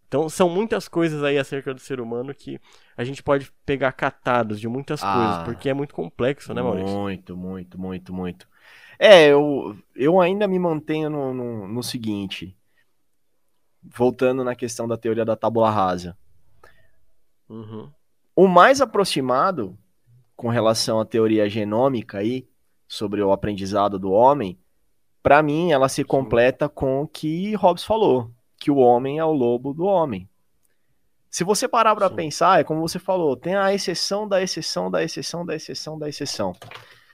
Então 0.08 0.28
são 0.28 0.48
muitas 0.48 0.86
coisas 0.86 1.22
aí 1.22 1.36
acerca 1.36 1.74
do 1.74 1.80
ser 1.80 2.00
humano 2.00 2.34
que 2.34 2.60
a 2.96 3.04
gente 3.04 3.22
pode 3.22 3.50
pegar 3.64 3.92
catados 3.92 4.60
de 4.60 4.68
muitas 4.68 5.02
ah, 5.02 5.12
coisas, 5.12 5.44
porque 5.44 5.68
é 5.68 5.74
muito 5.74 5.94
complexo, 5.94 6.54
né, 6.54 6.62
Maurício? 6.62 6.96
Muito, 6.96 7.36
muito, 7.36 7.80
muito, 7.80 8.14
muito. 8.14 8.48
É, 8.98 9.28
eu, 9.28 9.76
eu 9.94 10.20
ainda 10.20 10.46
me 10.46 10.58
mantenho 10.58 11.10
no, 11.10 11.34
no, 11.34 11.68
no 11.68 11.82
seguinte 11.82 12.56
voltando 13.82 14.42
na 14.42 14.54
questão 14.54 14.88
da 14.88 14.96
teoria 14.96 15.24
da 15.24 15.36
tábula 15.36 15.70
rasa. 15.70 16.16
Uhum. 17.48 17.90
O 18.34 18.48
mais 18.48 18.80
aproximado 18.80 19.78
com 20.36 20.48
relação 20.48 21.00
à 21.00 21.04
teoria 21.04 21.48
genômica 21.48 22.18
aí, 22.18 22.46
sobre 22.86 23.22
o 23.22 23.32
aprendizado 23.32 23.98
do 23.98 24.12
homem, 24.12 24.58
para 25.22 25.42
mim 25.42 25.72
ela 25.72 25.88
se 25.88 26.04
completa 26.04 26.68
com 26.68 27.02
o 27.02 27.08
que 27.08 27.54
Hobbes 27.54 27.84
falou, 27.84 28.30
que 28.58 28.70
o 28.70 28.76
homem 28.76 29.18
é 29.18 29.24
o 29.24 29.32
lobo 29.32 29.72
do 29.72 29.84
homem. 29.84 30.28
Se 31.28 31.42
você 31.42 31.66
parar 31.66 31.96
para 31.96 32.08
pensar, 32.08 32.60
é 32.60 32.64
como 32.64 32.80
você 32.80 32.98
falou, 32.98 33.36
tem 33.36 33.56
a 33.56 33.74
exceção 33.74 34.28
da 34.28 34.40
exceção 34.40 34.90
da 34.90 35.02
exceção 35.02 35.44
da 35.44 35.54
exceção 35.54 35.98
da 35.98 36.08
exceção. 36.08 36.54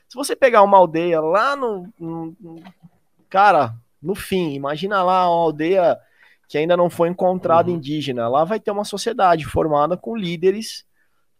Se 0.08 0.14
você 0.14 0.36
pegar 0.36 0.62
uma 0.62 0.76
aldeia 0.76 1.20
lá 1.20 1.56
no, 1.56 1.88
no, 1.98 2.36
no 2.38 2.62
cara, 3.30 3.74
no 4.00 4.14
fim, 4.14 4.52
imagina 4.52 5.02
lá 5.02 5.28
uma 5.28 5.44
aldeia 5.44 5.98
que 6.46 6.58
ainda 6.58 6.76
não 6.76 6.90
foi 6.90 7.08
encontrado 7.08 7.68
uhum. 7.68 7.76
indígena. 7.76 8.28
Lá 8.28 8.44
vai 8.44 8.60
ter 8.60 8.70
uma 8.70 8.84
sociedade 8.84 9.46
formada 9.46 9.96
com 9.96 10.14
líderes, 10.14 10.84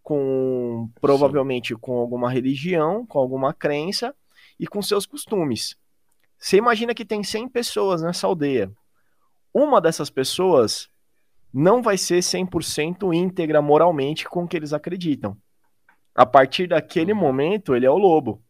com 0.03 0.91
provavelmente 1.01 1.75
Sim. 1.75 1.81
com 1.81 1.99
alguma 1.99 2.31
religião, 2.31 3.07
com 3.07 3.19
alguma 3.19 3.53
crença 3.55 4.15
e 4.59 4.67
com 4.67 4.83
seus 4.83 5.07
costumes. 5.07 5.77
Você 6.39 6.57
imagina 6.57 6.95
que 6.95 7.05
tem 7.05 7.23
100 7.23 7.49
pessoas 7.49 8.03
nessa 8.03 8.27
aldeia. 8.27 8.73
Uma 9.55 9.81
dessas 9.81 10.11
pessoas 10.11 10.91
não 11.53 11.83
vai 11.83 11.99
ser 11.99 12.19
100% 12.21 13.15
íntegra 13.15 13.61
moralmente 13.61 14.29
com 14.29 14.45
o 14.45 14.49
que 14.49 14.57
eles 14.57 14.73
acreditam. 14.73 15.37
A 16.15 16.27
partir 16.27 16.67
daquele 16.67 17.13
uhum. 17.13 17.19
momento, 17.19 17.75
ele 17.75 17.87
é 17.87 17.91
o 17.91 17.99
lobo. 17.99 18.43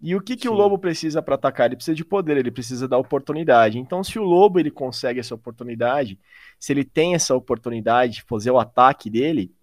E 0.00 0.16
o 0.16 0.20
que, 0.20 0.36
que 0.36 0.48
o 0.48 0.52
lobo 0.52 0.78
precisa 0.78 1.22
para 1.22 1.36
atacar? 1.36 1.66
Ele 1.66 1.76
precisa 1.76 1.94
de 1.94 2.04
poder, 2.04 2.36
ele 2.36 2.50
precisa 2.50 2.88
da 2.88 2.98
oportunidade. 2.98 3.78
Então, 3.78 4.02
se 4.02 4.18
o 4.18 4.24
lobo 4.24 4.58
ele 4.58 4.70
consegue 4.70 5.20
essa 5.20 5.34
oportunidade, 5.34 6.18
se 6.58 6.72
ele 6.72 6.84
tem 6.84 7.14
essa 7.14 7.36
oportunidade 7.36 8.14
de 8.14 8.22
fazer 8.22 8.50
o 8.50 8.58
ataque 8.58 9.08
dele, 9.08 9.54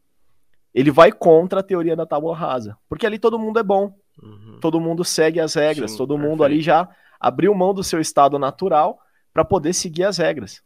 ele 0.74 0.92
vai 0.92 1.12
contra 1.12 1.60
a 1.60 1.64
teoria 1.64 1.96
da 1.96 2.06
tábua 2.06 2.36
rasa. 2.36 2.78
Porque 2.88 3.06
ali 3.06 3.18
todo 3.18 3.40
mundo 3.40 3.60
é 3.60 3.64
bom. 3.64 3.96
Uhum. 4.22 4.60
Todo 4.62 4.80
mundo 4.80 5.04
segue 5.04 5.40
as 5.40 5.54
regras. 5.54 5.92
Sim, 5.92 5.98
todo 5.98 6.14
perfeito. 6.14 6.30
mundo 6.30 6.44
ali 6.44 6.62
já 6.62 6.88
abriu 7.20 7.54
mão 7.56 7.74
do 7.74 7.84
seu 7.84 8.00
estado 8.00 8.38
natural 8.38 9.00
para 9.34 9.44
poder 9.44 9.74
seguir 9.74 10.04
as 10.04 10.18
regras. 10.18 10.64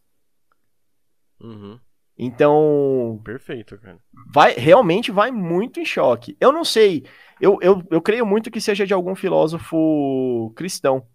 Uhum. 1.40 1.80
Então. 2.18 3.20
Perfeito, 3.24 3.78
cara. 3.80 3.98
Vai, 4.32 4.54
realmente 4.54 5.12
vai 5.12 5.32
muito 5.32 5.80
em 5.80 5.86
choque. 5.86 6.38
Eu 6.40 6.52
não 6.52 6.64
sei. 6.64 7.06
Eu, 7.42 7.58
eu, 7.62 7.84
eu 7.90 8.02
creio 8.02 8.26
muito 8.26 8.52
que 8.52 8.62
seja 8.62 8.86
de 8.86 8.94
algum 8.94 9.16
filósofo 9.16 10.54
cristão. 10.56 11.06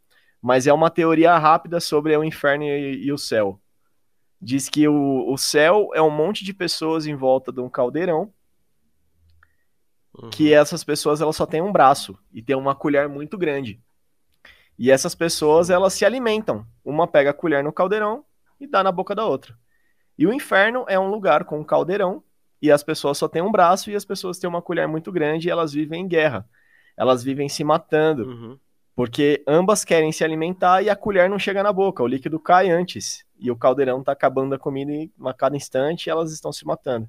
Mas 0.40 0.66
é 0.66 0.72
uma 0.72 0.90
teoria 0.90 1.37
rápida 1.37 1.81
sobre 1.81 2.16
o 2.16 2.22
inferno 2.22 2.64
e, 2.64 3.07
e 3.07 3.12
o 3.12 3.18
céu. 3.18 3.61
Diz 4.40 4.68
que 4.68 4.87
o, 4.87 5.33
o 5.33 5.37
céu 5.37 5.90
é 5.94 6.03
um 6.03 6.11
monte 6.11 6.44
de 6.44 6.55
pessoas 6.55 7.07
em 7.07 7.14
volta 7.14 7.53
de 7.53 7.61
um 7.61 7.68
caldeirão. 7.68 8.33
Uhum. 10.16 10.31
Que 10.31 10.53
essas 10.53 10.85
pessoas 10.85 11.21
elas 11.21 11.37
só 11.37 11.47
têm 11.47 11.62
um 11.62 11.73
braço 11.73 12.18
e 12.33 12.42
tem 12.42 12.57
uma 12.57 12.75
colher 12.75 13.09
muito 13.09 13.37
grande. 13.37 13.81
E 14.79 14.90
essas 14.90 15.14
pessoas 15.14 15.71
elas 15.71 15.92
se 15.92 16.05
alimentam. 16.05 16.64
Uma 16.85 17.07
pega 17.07 17.31
a 17.31 17.35
colher 17.35 17.64
no 17.64 17.73
caldeirão 17.73 18.25
e 18.61 18.66
dá 18.66 18.83
na 18.83 18.92
boca 18.92 19.14
da 19.14 19.27
outra. 19.27 19.57
E 20.16 20.27
o 20.27 20.33
inferno 20.33 20.85
é 20.88 20.99
um 20.99 21.11
lugar 21.11 21.44
com 21.44 21.59
um 21.61 21.64
caldeirão 21.64 22.23
e 22.61 22.71
as 22.71 22.83
pessoas 22.83 23.18
só 23.18 23.29
têm 23.29 23.42
um 23.42 23.53
braço 23.53 23.90
e 23.90 23.94
as 23.94 24.05
pessoas 24.05 24.38
têm 24.38 24.49
uma 24.49 24.62
colher 24.62 24.88
muito 24.88 25.12
grande 25.12 25.49
e 25.49 25.51
elas 25.51 25.73
vivem 25.73 26.03
em 26.03 26.09
guerra. 26.09 26.49
Elas 26.97 27.23
vivem 27.23 27.49
se 27.49 27.62
matando. 27.62 28.25
Uhum. 28.25 28.59
Porque 28.94 29.44
ambas 29.47 29.85
querem 29.85 30.11
se 30.11 30.25
alimentar 30.25 30.83
e 30.83 30.90
a 30.90 30.97
colher 30.97 31.31
não 31.31 31.38
chega 31.38 31.62
na 31.62 31.73
boca, 31.73 32.03
o 32.03 32.07
líquido 32.07 32.40
cai 32.40 32.68
antes. 32.68 33.25
e 33.38 33.51
o 33.51 33.57
caldeirão 33.57 34.03
tá 34.03 34.11
acabando 34.11 34.55
a 34.55 34.59
comida 34.59 34.92
a 35.25 35.33
cada 35.33 35.57
instante 35.57 36.07
e 36.07 36.11
elas 36.11 36.33
estão 36.33 36.53
se 36.53 36.66
matando. 36.66 37.09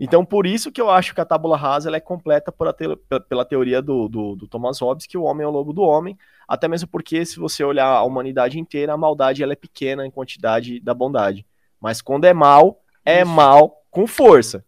Então, 0.00 0.24
por 0.24 0.46
isso 0.46 0.70
que 0.70 0.80
eu 0.80 0.88
acho 0.88 1.12
que 1.12 1.20
a 1.20 1.24
tábula 1.24 1.56
rasa 1.56 1.94
é 1.94 1.98
completa 1.98 2.52
pela, 2.52 2.72
te 2.72 2.84
pela 3.28 3.44
teoria 3.44 3.82
do, 3.82 4.08
do, 4.08 4.36
do, 4.36 4.46
Thomas 4.46 4.78
Hobbes, 4.80 5.06
que 5.06 5.18
o 5.18 5.24
homem 5.24 5.44
é 5.44 5.48
o 5.48 5.50
lobo 5.50 5.72
do 5.72 5.82
homem, 5.82 6.16
até 6.46 6.68
mesmo 6.68 6.88
porque, 6.88 7.26
se 7.26 7.38
você 7.38 7.64
olhar 7.64 7.86
a 7.86 8.04
humanidade 8.04 8.60
inteira, 8.60 8.92
a 8.92 8.96
maldade 8.96 9.42
ela 9.42 9.54
é 9.54 9.56
pequena 9.56 10.06
em 10.06 10.10
quantidade 10.10 10.78
da 10.78 10.94
bondade. 10.94 11.44
Mas 11.80 12.00
quando 12.00 12.26
é 12.26 12.32
mal, 12.32 12.80
é 13.04 13.22
isso. 13.22 13.30
mal 13.30 13.82
com 13.90 14.06
força. 14.06 14.64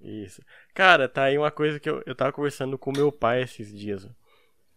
Isso. 0.00 0.42
Cara, 0.74 1.08
tá 1.08 1.24
aí 1.24 1.38
uma 1.38 1.50
coisa 1.50 1.80
que 1.80 1.88
eu, 1.88 2.02
eu 2.04 2.14
tava 2.14 2.32
conversando 2.32 2.76
com 2.76 2.92
meu 2.92 3.10
pai 3.10 3.42
esses 3.42 3.76
dias. 3.76 4.08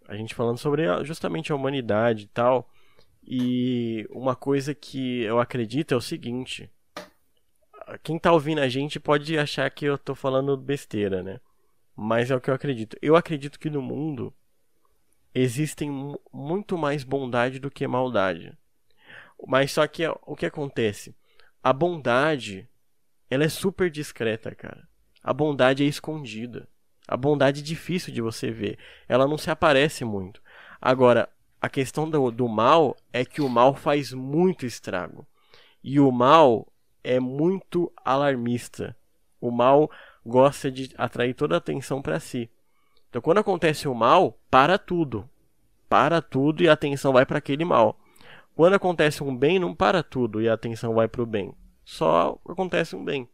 A 0.08 0.16
gente 0.16 0.34
falando 0.34 0.58
sobre 0.58 0.84
justamente 1.04 1.52
a 1.52 1.56
humanidade 1.56 2.24
e 2.24 2.28
tal. 2.28 2.70
E 3.24 4.08
uma 4.10 4.36
coisa 4.36 4.74
que 4.74 5.24
eu 5.24 5.40
acredito 5.40 5.94
é 5.94 5.98
o 5.98 6.02
seguinte 6.02 6.70
quem 7.98 8.20
tá 8.20 8.32
ouvindo 8.32 8.60
a 8.60 8.70
gente 8.70 9.00
pode 9.00 9.38
achar 9.38 9.70
que 9.70 9.86
eu 9.86 9.98
tô 9.98 10.16
falando 10.16 10.56
besteira, 10.58 11.24
né? 11.24 11.40
Mas 11.96 12.32
é 12.32 12.36
o 12.36 12.42
que 12.42 12.50
eu 12.50 12.54
acredito. 12.54 12.98
Eu 13.02 13.16
acredito 13.16 13.60
que 13.60 13.70
no 13.70 13.82
mundo 13.82 14.34
existem 15.34 15.90
muito 16.32 16.78
mais 16.78 17.04
bondade 17.04 17.60
do 17.60 17.72
que 17.72 17.88
maldade. 17.88 18.58
Mas 19.48 19.72
só 19.72 19.86
que 19.88 20.04
o 20.08 20.36
que 20.36 20.46
acontece? 20.46 21.16
A 21.64 21.74
bondade, 21.74 22.68
ela 23.30 23.44
é 23.44 23.50
super 23.50 23.90
discreta, 23.90 24.54
cara. 24.54 24.88
A 25.24 25.34
bondade 25.34 25.84
é 25.84 25.88
escondida. 25.88 26.68
A 27.08 27.18
bondade 27.18 27.62
é 27.62 27.64
difícil 27.64 28.14
de 28.14 28.22
você 28.22 28.52
ver. 28.52 28.78
Ela 29.08 29.28
não 29.28 29.38
se 29.38 29.50
aparece 29.52 30.06
muito. 30.06 30.42
Agora, 30.80 31.30
a 31.60 31.70
questão 31.70 32.10
do, 32.10 32.32
do 32.32 32.48
mal 32.48 32.96
é 33.14 33.24
que 33.24 33.42
o 33.42 33.50
mal 33.50 33.76
faz 33.76 34.12
muito 34.14 34.66
estrago. 34.66 35.28
E 35.84 36.00
o 36.00 36.12
mal, 36.12 36.71
é 37.04 37.20
muito 37.20 37.92
alarmista. 38.04 38.96
O 39.40 39.52
mal 39.52 39.90
gosta 40.26 40.72
de 40.72 40.94
atrair 40.98 41.34
toda 41.34 41.56
a 41.56 41.58
atenção 41.58 42.02
para 42.02 42.20
si. 42.20 42.50
Então, 43.10 43.22
quando 43.22 43.40
acontece 43.40 43.88
o 43.88 43.94
mal, 43.94 44.38
para 44.50 44.78
tudo. 44.78 45.30
Para 45.90 46.22
tudo 46.22 46.64
e 46.64 46.70
a 46.70 46.74
atenção 46.74 47.12
vai 47.12 47.26
para 47.26 47.40
aquele 47.40 47.66
mal. 47.66 48.00
Quando 48.56 48.76
acontece 48.76 49.24
um 49.24 49.36
bem, 49.36 49.60
não 49.60 49.74
para 49.74 50.04
tudo 50.04 50.42
e 50.42 50.48
a 50.48 50.54
atenção 50.54 50.94
vai 50.94 51.08
para 51.08 51.22
o 51.22 51.26
bem. 51.26 51.54
Só 51.84 52.40
acontece 52.48 52.96
um 52.96 53.04
bem. 53.04 53.28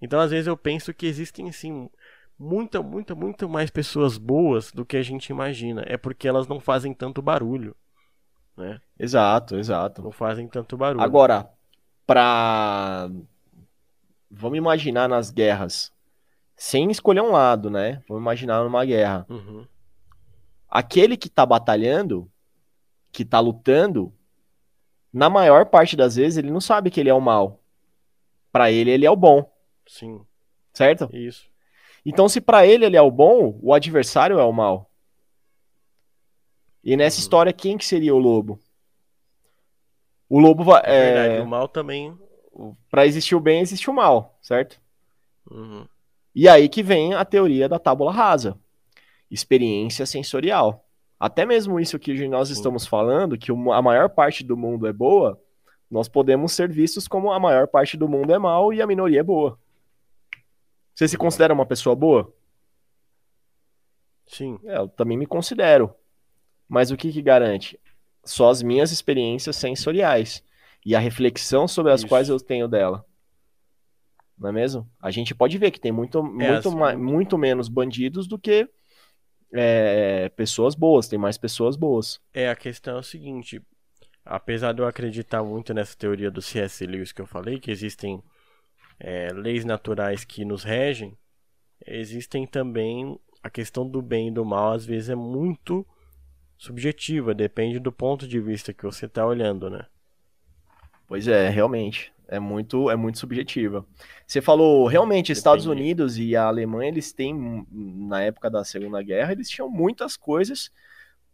Então, 0.00 0.18
às 0.20 0.30
vezes, 0.30 0.46
eu 0.46 0.56
penso 0.56 0.92
que 0.92 1.06
existem 1.06 1.50
sim 1.52 1.88
muita, 2.38 2.82
muita, 2.82 3.14
muito 3.14 3.48
mais 3.48 3.70
pessoas 3.70 4.18
boas 4.18 4.72
do 4.72 4.84
que 4.84 4.96
a 4.96 5.02
gente 5.02 5.28
imagina. 5.28 5.84
É 5.86 5.96
porque 5.96 6.26
elas 6.26 6.48
não 6.48 6.60
fazem 6.60 6.92
tanto 6.92 7.22
barulho. 7.22 7.74
Né? 8.56 8.80
Exato, 8.98 9.56
exato. 9.56 10.02
Não 10.02 10.10
fazem 10.10 10.48
tanto 10.48 10.76
barulho. 10.76 11.02
Agora, 11.02 11.48
para 12.06 13.10
vamos 14.30 14.58
imaginar 14.58 15.08
nas 15.08 15.30
guerras, 15.30 15.92
sem 16.56 16.90
escolher 16.90 17.20
um 17.20 17.32
lado, 17.32 17.70
né? 17.70 18.02
Vamos 18.08 18.22
imaginar 18.22 18.64
numa 18.64 18.84
guerra. 18.84 19.26
Uhum. 19.28 19.66
Aquele 20.68 21.16
que 21.16 21.28
tá 21.28 21.44
batalhando, 21.44 22.30
que 23.12 23.24
tá 23.24 23.38
lutando, 23.40 24.12
na 25.12 25.28
maior 25.28 25.66
parte 25.66 25.94
das 25.94 26.16
vezes 26.16 26.38
ele 26.38 26.50
não 26.50 26.60
sabe 26.60 26.90
que 26.90 26.98
ele 26.98 27.10
é 27.10 27.14
o 27.14 27.20
mal. 27.20 27.60
Para 28.50 28.70
ele 28.70 28.90
ele 28.90 29.04
é 29.04 29.10
o 29.10 29.16
bom. 29.16 29.50
Sim. 29.86 30.24
Certo? 30.72 31.10
Isso. 31.12 31.46
Então 32.04 32.28
se 32.28 32.40
para 32.40 32.66
ele 32.66 32.86
ele 32.86 32.96
é 32.96 33.02
o 33.02 33.10
bom, 33.10 33.58
o 33.62 33.74
adversário 33.74 34.38
é 34.38 34.44
o 34.44 34.52
mal. 34.52 34.90
E 36.82 36.96
nessa 36.96 37.18
uhum. 37.18 37.20
história 37.20 37.52
quem 37.52 37.76
que 37.76 37.84
seria 37.84 38.14
o 38.14 38.18
lobo? 38.18 38.58
O 40.32 40.40
lobo 40.40 40.64
vai. 40.64 40.80
É, 40.86 40.96
é 40.96 41.12
verdade, 41.12 41.42
o 41.42 41.46
mal 41.46 41.68
também. 41.68 42.18
Para 42.90 43.06
existir 43.06 43.34
o 43.34 43.40
bem, 43.40 43.60
existe 43.60 43.90
o 43.90 43.92
mal, 43.92 44.38
certo? 44.40 44.80
Uhum. 45.50 45.86
E 46.34 46.48
aí 46.48 46.70
que 46.70 46.82
vem 46.82 47.12
a 47.12 47.22
teoria 47.22 47.68
da 47.68 47.78
tábula 47.78 48.10
rasa. 48.10 48.58
Experiência 49.30 50.06
sensorial. 50.06 50.86
Até 51.20 51.44
mesmo 51.44 51.78
isso 51.78 51.98
que 51.98 52.26
nós 52.28 52.48
estamos 52.48 52.86
falando, 52.86 53.36
que 53.36 53.52
a 53.52 53.82
maior 53.82 54.08
parte 54.08 54.42
do 54.42 54.56
mundo 54.56 54.86
é 54.86 54.92
boa, 54.92 55.38
nós 55.90 56.08
podemos 56.08 56.52
ser 56.52 56.70
vistos 56.70 57.06
como 57.06 57.30
a 57.30 57.38
maior 57.38 57.68
parte 57.68 57.98
do 57.98 58.08
mundo 58.08 58.32
é 58.32 58.38
mal 58.38 58.72
e 58.72 58.80
a 58.80 58.86
minoria 58.86 59.20
é 59.20 59.22
boa. 59.22 59.58
Você 60.94 61.08
se 61.08 61.18
considera 61.18 61.52
uma 61.52 61.66
pessoa 61.66 61.94
boa? 61.94 62.32
Sim. 64.24 64.58
É, 64.64 64.78
eu 64.78 64.88
também 64.88 65.18
me 65.18 65.26
considero. 65.26 65.94
Mas 66.66 66.90
o 66.90 66.96
que, 66.96 67.12
que 67.12 67.20
garante? 67.20 67.78
Só 68.24 68.50
as 68.50 68.62
minhas 68.62 68.92
experiências 68.92 69.56
sensoriais 69.56 70.42
e 70.84 70.94
a 70.94 70.98
reflexão 70.98 71.66
sobre 71.66 71.92
as 71.92 72.00
Isso. 72.00 72.08
quais 72.08 72.28
eu 72.28 72.38
tenho 72.38 72.68
dela. 72.68 73.04
Não 74.38 74.48
é 74.48 74.52
mesmo? 74.52 74.88
A 75.00 75.10
gente 75.10 75.34
pode 75.34 75.56
ver 75.58 75.70
que 75.70 75.80
tem 75.80 75.92
muito, 75.92 76.18
é, 76.18 76.22
muito, 76.22 76.84
assim, 76.84 76.96
muito 76.96 77.38
menos 77.38 77.68
bandidos 77.68 78.26
do 78.26 78.38
que 78.38 78.68
é, 79.52 80.28
pessoas 80.30 80.74
boas, 80.74 81.08
tem 81.08 81.18
mais 81.18 81.38
pessoas 81.38 81.76
boas. 81.76 82.20
É, 82.32 82.48
a 82.48 82.56
questão 82.56 82.96
é 82.96 83.00
o 83.00 83.04
seguinte: 83.04 83.62
apesar 84.24 84.72
de 84.72 84.82
eu 84.82 84.86
acreditar 84.86 85.42
muito 85.44 85.72
nessa 85.72 85.96
teoria 85.96 86.30
do 86.30 86.42
C.S. 86.42 86.84
Lewis 86.86 87.12
que 87.12 87.20
eu 87.20 87.26
falei, 87.26 87.60
que 87.60 87.70
existem 87.70 88.22
é, 88.98 89.28
leis 89.32 89.64
naturais 89.64 90.24
que 90.24 90.44
nos 90.44 90.64
regem, 90.64 91.16
existem 91.86 92.46
também 92.46 93.18
a 93.42 93.50
questão 93.50 93.88
do 93.88 94.00
bem 94.00 94.28
e 94.28 94.32
do 94.32 94.44
mal, 94.44 94.72
às 94.72 94.86
vezes 94.86 95.10
é 95.10 95.14
muito 95.14 95.86
subjetiva, 96.56 97.34
depende 97.34 97.78
do 97.78 97.92
ponto 97.92 98.26
de 98.26 98.40
vista 98.40 98.72
que 98.72 98.84
você 98.84 99.06
está 99.06 99.26
olhando, 99.26 99.68
né? 99.68 99.86
Pois 101.06 101.28
é, 101.28 101.48
realmente. 101.48 102.12
É 102.28 102.40
muito, 102.40 102.88
é 102.88 102.96
muito 102.96 103.18
subjetiva. 103.18 103.84
Você 104.26 104.40
falou, 104.40 104.86
realmente, 104.86 105.26
Depende. 105.26 105.38
Estados 105.38 105.66
Unidos 105.66 106.16
e 106.18 106.34
a 106.34 106.44
Alemanha, 106.44 106.90
eles 106.90 107.12
têm, 107.12 107.66
na 107.70 108.22
época 108.22 108.48
da 108.48 108.64
Segunda 108.64 109.02
Guerra, 109.02 109.32
eles 109.32 109.50
tinham 109.50 109.68
muitas 109.68 110.16
coisas 110.16 110.70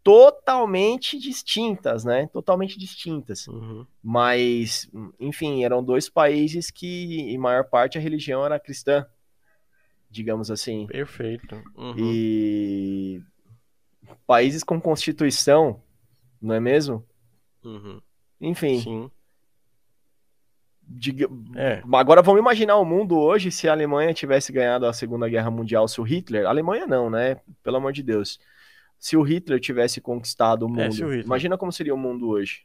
totalmente 0.03 1.19
distintas, 1.19 2.05
né? 2.05 2.27
Totalmente 2.33 2.79
distintas. 2.79 3.47
Uhum. 3.47 3.87
Mas, 4.03 4.91
enfim, 5.21 5.63
eram 5.63 5.85
dois 5.85 6.09
países 6.09 6.71
que, 6.71 7.21
em 7.21 7.39
maior 7.39 7.65
parte, 7.65 7.97
a 7.97 8.01
religião 8.01 8.45
era 8.45 8.59
cristã, 8.59 9.07
digamos 10.11 10.51
assim. 10.51 10.87
Perfeito. 10.87 11.63
Uhum. 11.77 11.95
E 11.97 13.23
países 14.27 14.63
com 14.63 14.81
constituição, 14.81 15.83
não 16.41 16.55
é 16.55 16.61
mesmo? 16.61 17.05
Uhum. 17.65 18.01
Enfim. 18.41 18.81
Sim. 18.81 19.11
De... 20.83 21.15
É. 21.55 21.83
Agora 21.93 22.23
vamos 22.23 22.41
imaginar 22.41 22.77
o 22.77 22.85
mundo 22.85 23.19
hoje 23.19 23.51
se 23.51 23.69
a 23.69 23.73
Alemanha 23.73 24.15
tivesse 24.15 24.53
ganhado 24.53 24.87
a 24.87 24.93
Segunda 24.93 25.29
Guerra 25.29 25.51
Mundial, 25.51 25.87
se 25.87 26.01
o 26.01 26.05
Hitler. 26.05 26.47
A 26.47 26.51
Alemanha 26.51 26.87
não, 26.87 27.11
né? 27.11 27.41
Pelo 27.63 27.77
amor 27.77 27.93
de 27.93 28.03
Deus. 28.03 28.39
Se 28.99 29.17
o 29.17 29.23
Hitler 29.23 29.61
tivesse 29.61 30.01
conquistado 30.01 30.67
o 30.67 30.81
é, 30.81 30.89
mundo. 30.89 31.03
É, 31.03 31.07
o 31.07 31.15
imagina 31.15 31.59
como 31.59 31.73
seria 31.73 31.95
o 31.95 31.99
mundo 31.99 32.29
hoje. 32.29 32.65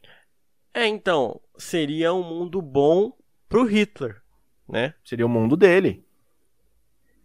É, 0.72 0.86
então, 0.86 1.40
seria 1.56 2.12
um 2.12 2.22
mundo 2.22 2.60
bom 2.60 3.12
pro 3.48 3.64
Hitler, 3.64 4.20
né? 4.68 4.94
Seria 5.04 5.26
o 5.26 5.28
mundo 5.28 5.56
dele 5.56 6.03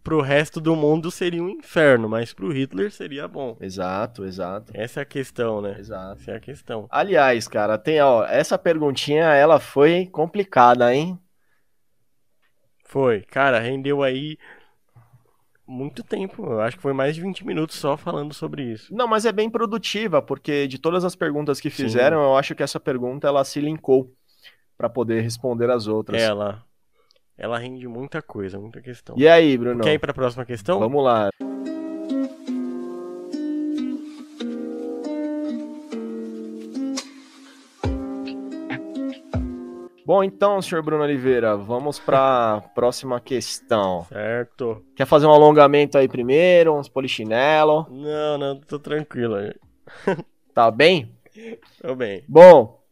pro 0.02 0.20
resto 0.20 0.60
do 0.60 0.74
mundo 0.74 1.10
seria 1.10 1.42
um 1.42 1.48
inferno, 1.48 2.08
mas 2.08 2.32
pro 2.32 2.52
Hitler 2.52 2.90
seria 2.90 3.28
bom. 3.28 3.56
Exato, 3.60 4.24
exato. 4.24 4.72
Essa 4.74 5.00
é 5.00 5.02
a 5.02 5.06
questão, 5.06 5.60
né? 5.60 5.76
Exato. 5.78 6.20
Essa 6.20 6.30
é 6.32 6.36
a 6.36 6.40
questão. 6.40 6.86
Aliás, 6.90 7.46
cara, 7.46 7.78
tem, 7.78 8.00
ó, 8.00 8.24
essa 8.24 8.58
perguntinha, 8.58 9.24
ela 9.26 9.60
foi 9.60 10.06
complicada, 10.06 10.94
hein? 10.94 11.18
Foi. 12.84 13.22
Cara, 13.22 13.60
rendeu 13.60 14.02
aí 14.02 14.36
muito 15.66 16.02
tempo. 16.02 16.44
Eu 16.44 16.60
acho 16.60 16.76
que 16.76 16.82
foi 16.82 16.92
mais 16.92 17.14
de 17.14 17.20
20 17.22 17.46
minutos 17.46 17.76
só 17.76 17.96
falando 17.96 18.34
sobre 18.34 18.64
isso. 18.64 18.92
Não, 18.92 19.06
mas 19.06 19.24
é 19.24 19.32
bem 19.32 19.48
produtiva, 19.48 20.20
porque 20.20 20.66
de 20.66 20.78
todas 20.78 21.04
as 21.04 21.14
perguntas 21.14 21.60
que 21.60 21.70
fizeram, 21.70 22.18
Sim. 22.18 22.24
eu 22.24 22.36
acho 22.36 22.54
que 22.54 22.62
essa 22.62 22.80
pergunta 22.80 23.28
ela 23.28 23.44
se 23.44 23.60
linkou 23.60 24.12
para 24.76 24.88
poder 24.88 25.20
responder 25.20 25.70
as 25.70 25.86
outras. 25.86 26.20
Ela 26.20 26.64
ela 27.40 27.58
rende 27.58 27.88
muita 27.88 28.20
coisa, 28.20 28.58
muita 28.58 28.82
questão. 28.82 29.16
E 29.18 29.26
aí, 29.26 29.56
Bruno? 29.56 29.82
Quer 29.82 29.94
ir 29.94 29.98
para 29.98 30.10
a 30.10 30.14
próxima 30.14 30.44
questão? 30.44 30.78
Vamos 30.78 31.02
lá. 31.02 31.30
Bom, 40.04 40.22
então, 40.22 40.60
senhor 40.60 40.82
Bruno 40.82 41.02
Oliveira, 41.02 41.56
vamos 41.56 41.98
para 41.98 42.56
a 42.56 42.60
próxima 42.74 43.18
questão. 43.20 44.04
Certo. 44.04 44.84
Quer 44.94 45.06
fazer 45.06 45.26
um 45.26 45.32
alongamento 45.32 45.96
aí 45.96 46.08
primeiro, 46.08 46.76
uns 46.76 46.90
polichinelo? 46.90 47.86
Não, 47.88 48.36
não, 48.36 48.60
tô 48.60 48.78
tranquilo. 48.78 49.36
Tá 50.52 50.70
bem? 50.70 51.16
Tô 51.80 51.94
bem. 51.94 52.22
Bom, 52.28 52.82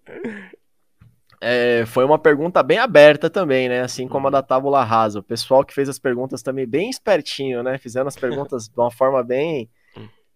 é, 1.41 1.85
foi 1.87 2.05
uma 2.05 2.19
pergunta 2.19 2.63
bem 2.63 2.79
aberta 2.79 3.31
também, 3.31 3.69
né? 3.69 3.81
Assim 3.81 4.09
como 4.09 4.29
a 4.29 4.31
da 4.31 4.43
Tábula 4.43 4.83
Rasa. 4.83 5.21
O 5.21 5.23
pessoal 5.23 5.65
que 5.65 5.75
fez 5.75 5.89
as 5.89 5.99
perguntas 5.99 6.43
também 6.43 6.67
bem 6.67 6.91
espertinho, 6.91 7.63
né? 7.63 7.79
Fizeram 7.79 8.09
as 8.09 8.17
perguntas 8.19 8.69
de 8.69 8.77
uma 8.77 8.91
forma 8.91 9.23
bem, 9.23 9.71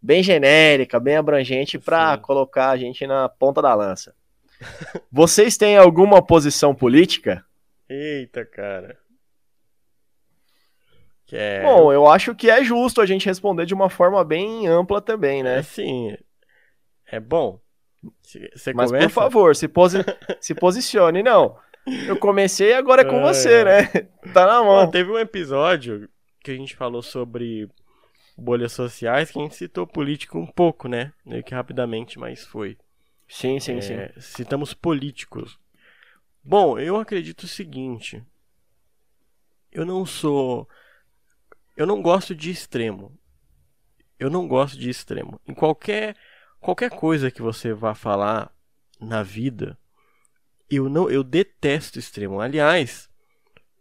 bem 0.01 0.23
genérica, 0.23 1.01
bem 1.01 1.17
abrangente 1.17 1.79
para 1.79 2.17
colocar 2.19 2.71
a 2.71 2.77
gente 2.77 3.07
na 3.07 3.29
ponta 3.29 3.61
da 3.61 3.75
lança. 3.75 4.15
Vocês 5.11 5.57
têm 5.57 5.77
alguma 5.77 6.25
posição 6.25 6.75
política? 6.75 7.45
Eita, 7.89 8.45
cara. 8.45 8.97
É... 11.33 11.63
Bom, 11.63 11.91
eu 11.93 12.07
acho 12.07 12.35
que 12.35 12.51
é 12.51 12.63
justo 12.63 13.01
a 13.01 13.07
gente 13.07 13.25
responder 13.27 13.65
de 13.65 13.73
uma 13.73 13.89
forma 13.89 14.23
bem 14.23 14.67
ampla 14.67 15.01
também, 15.01 15.43
né? 15.43 15.59
É, 15.59 15.63
sim. 15.63 16.15
É 17.07 17.19
bom. 17.19 17.59
Você 18.23 18.73
Mas 18.73 18.91
começa? 18.91 19.09
por 19.09 19.13
favor, 19.13 19.57
se, 19.57 19.69
posi 19.69 19.99
se 20.41 20.55
posicione. 20.55 21.23
Não, 21.23 21.57
eu 22.07 22.17
comecei 22.17 22.75
agora 22.75 23.03
é 23.03 23.05
com 23.05 23.21
é... 23.21 23.23
você, 23.23 23.65
né? 23.65 23.83
Tá 24.33 24.47
na 24.47 24.63
mão. 24.63 24.91
teve 24.91 25.11
um 25.11 25.19
episódio 25.19 26.09
que 26.41 26.51
a 26.51 26.55
gente 26.55 26.75
falou 26.75 27.03
sobre 27.03 27.69
bolhas 28.37 28.73
sociais 28.73 29.31
que 29.31 29.39
a 29.39 29.43
gente 29.43 29.55
citou 29.55 29.87
político 29.87 30.39
um 30.39 30.47
pouco, 30.47 30.89
né? 30.89 31.13
Meio 31.25 31.45
que 31.45 31.55
rapidamente, 31.55 32.19
mas 32.19 32.45
foi. 32.45 32.77
Sim, 33.29 33.61
sim, 33.61 33.77
é, 33.77 33.81
sim. 33.81 34.21
Citamos 34.21 34.75
políticos. 34.75 35.59
Bom, 36.43 36.79
eu 36.79 36.97
acredito 36.97 37.45
o 37.45 37.49
seguinte. 37.49 38.23
Eu 39.71 39.87
não 39.87 40.05
sou. 40.05 40.69
Eu 41.77 41.87
não 41.87 42.03
gosto 42.03 42.35
de 42.35 42.51
extremo. 42.51 43.17
Eu 44.19 44.29
não 44.29 44.47
gosto 44.47 44.79
de 44.79 44.91
extremo. 44.91 45.41
Em 45.47 45.55
qualquer 45.55 46.17
qualquer 46.63 46.91
coisa 46.91 47.31
que 47.31 47.43
você 47.43 47.75
vá 47.75 47.95
falar 47.95 48.51
na 49.01 49.23
vida, 49.23 49.77
eu 50.71 50.89
não 50.89 51.11
eu 51.11 51.23
detesto 51.23 51.99
extremo. 51.99 52.41
Aliás, 52.41 53.11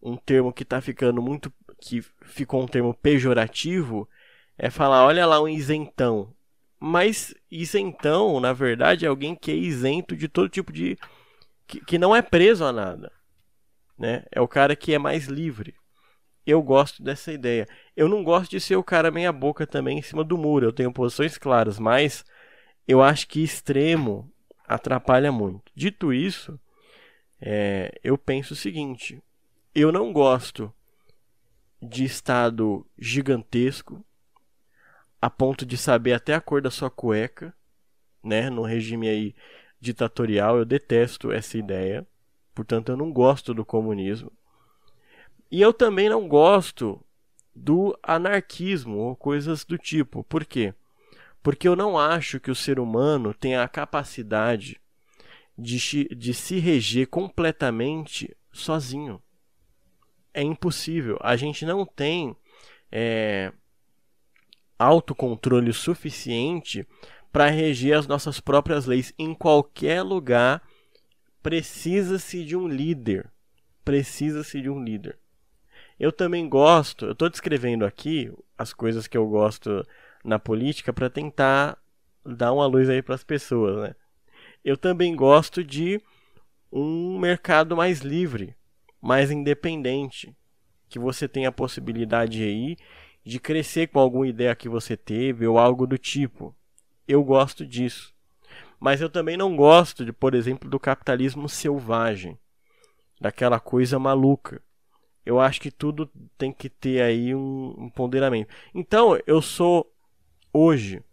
um 0.02 0.17
termo 0.17 0.52
que 0.52 0.63
está 0.63 0.82
ficando 0.82 1.22
muito 1.22 1.54
que 1.80 2.02
ficou 2.26 2.62
um 2.62 2.67
termo 2.67 2.94
pejorativo 2.94 4.10
é 4.58 4.70
falar, 4.70 5.06
olha 5.06 5.26
lá 5.26 5.41
um 5.41 5.48
isentão. 5.48 6.34
Mas 6.80 7.34
isentão, 7.50 8.39
na 8.39 8.54
verdade, 8.54 9.06
é 9.06 9.10
alguém 9.10 9.36
que 9.36 9.52
é 9.52 9.56
isento 9.56 10.15
de 10.15 10.28
todo 10.28 10.50
tipo 10.50 10.74
de 10.74 10.98
que, 11.67 11.80
que 11.86 11.98
não 11.98 12.15
é 12.15 12.22
preso 12.22 12.65
a 12.65 12.74
nada, 12.74 13.12
né? 13.98 14.24
É 14.32 14.41
o 14.41 14.48
cara 14.48 14.76
que 14.76 14.94
é 14.94 14.98
mais 14.98 15.26
livre. 15.26 15.76
Eu 16.46 16.62
gosto 16.62 17.04
dessa 17.04 17.32
ideia. 17.32 17.67
Eu 17.96 18.10
não 18.10 18.24
gosto 18.24 18.50
de 18.50 18.60
ser 18.60 18.76
o 18.76 18.84
cara 18.84 19.12
meia 19.12 19.32
boca 19.32 19.67
também 19.67 20.00
em 20.00 20.02
cima 20.02 20.24
do 20.24 20.38
muro. 20.38 20.65
Eu 20.65 20.74
tenho 20.74 20.91
posições 20.91 21.38
claras, 21.38 21.78
mas 21.78 22.26
eu 22.88 23.02
acho 23.02 23.28
que 23.28 23.44
extremo 23.44 24.32
atrapalha 24.67 25.32
muito. 25.32 25.72
Dito 25.76 26.13
isso, 26.13 26.60
é, 27.39 28.00
eu 28.04 28.17
penso 28.17 28.54
o 28.54 28.58
seguinte: 28.58 29.22
eu 29.74 29.91
não 29.91 30.13
gosto 30.13 30.74
de 31.82 32.04
estado 32.04 32.86
gigantesco 32.98 34.06
a 35.22 35.30
ponto 35.30 35.65
de 35.65 35.78
saber 35.78 36.13
até 36.13 36.34
a 36.34 36.41
cor 36.41 36.62
da 36.62 36.72
sua 36.72 36.89
cueca, 36.89 37.54
né? 38.24 38.50
No 38.50 38.63
regime 38.63 39.08
aí 39.08 39.36
ditatorial, 39.80 40.58
eu 40.58 40.65
detesto 40.65 41.32
essa 41.32 41.58
ideia. 41.58 42.06
Portanto, 42.54 42.89
eu 42.89 42.98
não 42.98 43.12
gosto 43.12 43.54
do 43.54 43.65
comunismo. 43.65 44.32
E 45.50 45.62
eu 45.62 45.74
também 45.74 46.10
não 46.10 46.28
gosto 46.28 47.04
do 47.56 47.98
anarquismo 48.02 48.98
ou 48.98 49.15
coisas 49.15 49.65
do 49.65 49.78
tipo. 49.78 50.24
Por 50.24 50.46
quê? 50.46 50.74
Porque 51.41 51.67
eu 51.67 51.75
não 51.75 51.97
acho 51.97 52.39
que 52.39 52.51
o 52.51 52.56
ser 52.56 52.80
humano 52.80 53.34
tenha 53.34 53.63
a 53.63 53.67
capacidade 53.67 54.80
de, 55.58 56.08
de 56.15 56.34
se 56.34 56.60
reger 56.60 57.08
completamente 57.08 58.36
sozinho. 58.51 59.21
É 60.34 60.41
impossível. 60.41 61.17
A 61.21 61.36
gente 61.36 61.65
não 61.65 61.86
tem 61.86 62.36
é, 62.91 63.51
autocontrole 64.77 65.73
suficiente 65.73 66.88
para 67.32 67.49
reger 67.49 67.97
as 67.97 68.08
nossas 68.08 68.39
próprias 68.39 68.86
leis. 68.86 69.13
Em 69.17 69.34
qualquer 69.34 70.01
lugar, 70.04 70.62
precisa-se 71.41 72.45
de 72.45 72.56
um 72.56 72.67
líder. 72.67 73.32
Precisa-se 73.84 74.62
de 74.62 74.69
um 74.69 74.84
líder. 74.84 75.17
Eu 75.99 76.12
também 76.12 76.49
gosto, 76.49 77.06
eu 77.06 77.12
estou 77.12 77.30
descrevendo 77.30 77.86
aqui 77.86 78.34
as 78.58 78.73
coisas 78.73 79.06
que 79.06 79.17
eu 79.17 79.27
gosto 79.27 79.86
na 80.23 80.39
política 80.39 80.93
para 80.93 81.10
tentar 81.10 81.77
dar 82.25 82.53
uma 82.53 82.65
luz 82.65 82.89
aí 82.89 83.01
para 83.01 83.15
as 83.15 83.23
pessoas, 83.23 83.81
né? 83.81 83.95
Eu 84.63 84.77
também 84.77 85.15
gosto 85.15 85.63
de 85.63 85.99
um 86.71 87.19
mercado 87.19 87.75
mais 87.75 87.99
livre, 87.99 88.55
mais 89.01 89.31
independente, 89.31 90.36
que 90.88 90.99
você 90.99 91.27
tenha 91.27 91.49
a 91.49 91.53
possibilidade 91.53 92.43
aí 92.43 92.77
de 93.23 93.39
crescer 93.39 93.88
com 93.88 93.99
alguma 93.99 94.27
ideia 94.27 94.55
que 94.55 94.69
você 94.69 94.95
teve 94.95 95.47
ou 95.47 95.57
algo 95.57 95.88
do 95.88 95.97
tipo. 95.97 96.55
Eu 97.07 97.23
gosto 97.23 97.65
disso. 97.65 98.13
Mas 98.79 99.01
eu 99.01 99.10
também 99.10 99.38
não 99.38 99.55
gosto 99.55 100.03
de, 100.03 100.12
por 100.12 100.34
exemplo, 100.34 100.69
do 100.69 100.79
capitalismo 100.79 101.47
selvagem, 101.47 102.38
daquela 103.19 103.60
coisa 103.60 103.99
maluca. 103.99 104.62
Eu 105.23 105.39
acho 105.39 105.62
que 105.62 105.69
tudo 105.69 106.10
tem 106.38 106.51
que 106.51 106.67
ter 106.67 107.01
aí 107.01 107.36
um, 107.36 107.75
um 107.77 107.89
ponderamento. 107.89 108.51
Então, 108.73 109.19
eu 109.27 109.39
sou 109.41 109.90
hoje, 110.53 111.03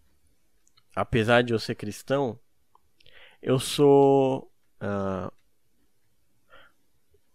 apesar 0.95 1.43
de 1.43 1.53
eu 1.53 1.59
ser 1.59 1.75
cristão, 1.75 2.39
eu 3.43 3.59
sou. 3.59 4.51
Uh, 4.81 5.33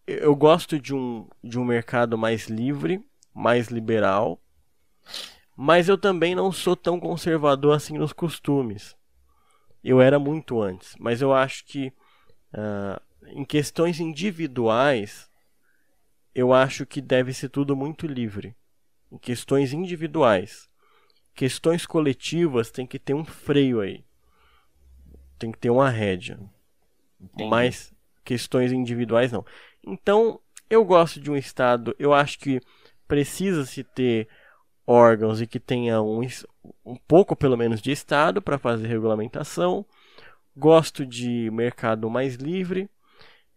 eu 0.05 0.35
gosto 0.35 0.79
de 0.79 0.93
um, 0.93 1.27
de 1.43 1.57
um 1.57 1.63
mercado 1.63 2.17
mais 2.17 2.47
livre, 2.47 3.01
mais 3.33 3.69
liberal, 3.69 4.41
mas 5.55 5.87
eu 5.87 5.97
também 5.97 6.35
não 6.35 6.51
sou 6.51 6.75
tão 6.75 6.99
conservador 6.99 7.75
assim 7.75 7.97
nos 7.97 8.11
costumes. 8.11 8.95
Eu 9.83 10.01
era 10.01 10.19
muito 10.19 10.61
antes, 10.61 10.95
mas 10.99 11.21
eu 11.21 11.33
acho 11.33 11.65
que 11.65 11.93
uh, 12.53 13.01
em 13.27 13.45
questões 13.45 13.99
individuais, 13.99 15.29
eu 16.35 16.53
acho 16.53 16.85
que 16.85 17.01
deve 17.01 17.33
ser 17.33 17.49
tudo 17.49 17.75
muito 17.75 18.07
livre. 18.07 18.55
Em 19.11 19.17
questões 19.17 19.71
individuais 19.71 20.69
questões 21.33 21.85
coletivas 21.85 22.71
tem 22.71 22.85
que 22.85 22.99
ter 22.99 23.13
um 23.13 23.25
freio 23.25 23.81
aí. 23.81 24.03
Tem 25.37 25.51
que 25.51 25.57
ter 25.57 25.69
uma 25.69 25.89
rédea. 25.89 26.39
Entendi. 27.19 27.49
Mas 27.49 27.93
questões 28.23 28.71
individuais 28.71 29.31
não. 29.31 29.45
Então, 29.85 30.39
eu 30.69 30.83
gosto 30.85 31.19
de 31.19 31.29
um 31.29 31.35
Estado, 31.35 31.95
eu 31.99 32.13
acho 32.13 32.39
que 32.39 32.61
precisa-se 33.07 33.83
ter 33.83 34.27
órgãos 34.85 35.41
e 35.41 35.47
que 35.47 35.59
tenha 35.59 36.01
um, 36.01 36.21
um 36.85 36.95
pouco, 37.07 37.35
pelo 37.35 37.57
menos, 37.57 37.81
de 37.81 37.91
Estado 37.91 38.41
para 38.41 38.57
fazer 38.57 38.87
regulamentação. 38.87 39.85
Gosto 40.55 41.05
de 41.05 41.49
mercado 41.51 42.09
mais 42.09 42.35
livre. 42.35 42.89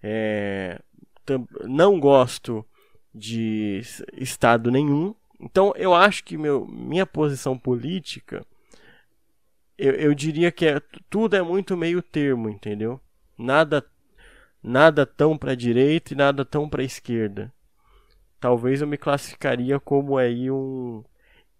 É, 0.03 0.81
não 1.65 1.99
gosto 1.99 2.65
de 3.15 3.81
Estado 4.15 4.71
nenhum. 4.71 5.15
Então 5.41 5.73
eu 5.77 5.95
acho 5.95 6.25
que 6.25 6.37
meu, 6.37 6.67
minha 6.67 7.07
posição 7.07 7.59
política, 7.59 8.45
eu, 9.79 9.93
eu 9.93 10.15
diria 10.15 10.51
que 10.51 10.67
é, 10.67 10.81
tudo 11.11 11.37
é 11.37 11.43
muito 11.43 11.77
meio 11.77 12.01
termo, 12.03 12.49
entendeu? 12.49 13.01
Nada, 13.37 13.85
nada 14.63 15.05
tão 15.05 15.37
para 15.37 15.55
direita 15.55 16.13
e 16.13 16.17
nada 16.17 16.45
tão 16.45 16.69
para 16.69 16.83
esquerda. 16.83 17.53
Talvez 18.41 18.81
eu 18.81 18.87
me 18.87 18.97
classificaria 18.97 19.79
como 19.79 20.17
aí 20.17 20.51
um 20.51 21.03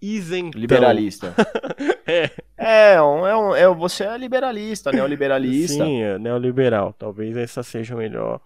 isentão. 0.01 0.61
Liberalista. 0.61 1.35
é. 2.07 2.31
É, 2.57 3.03
um, 3.03 3.27
é, 3.27 3.37
um, 3.37 3.55
é, 3.55 3.75
você 3.75 4.05
é 4.05 4.17
liberalista, 4.17 4.91
neoliberalista. 4.93 5.85
Sim, 5.85 6.03
é 6.03 6.19
neoliberal. 6.19 6.93
Talvez 6.93 7.37
essa 7.37 7.63
seja 7.63 7.95
o 7.95 7.99
melhor. 7.99 8.41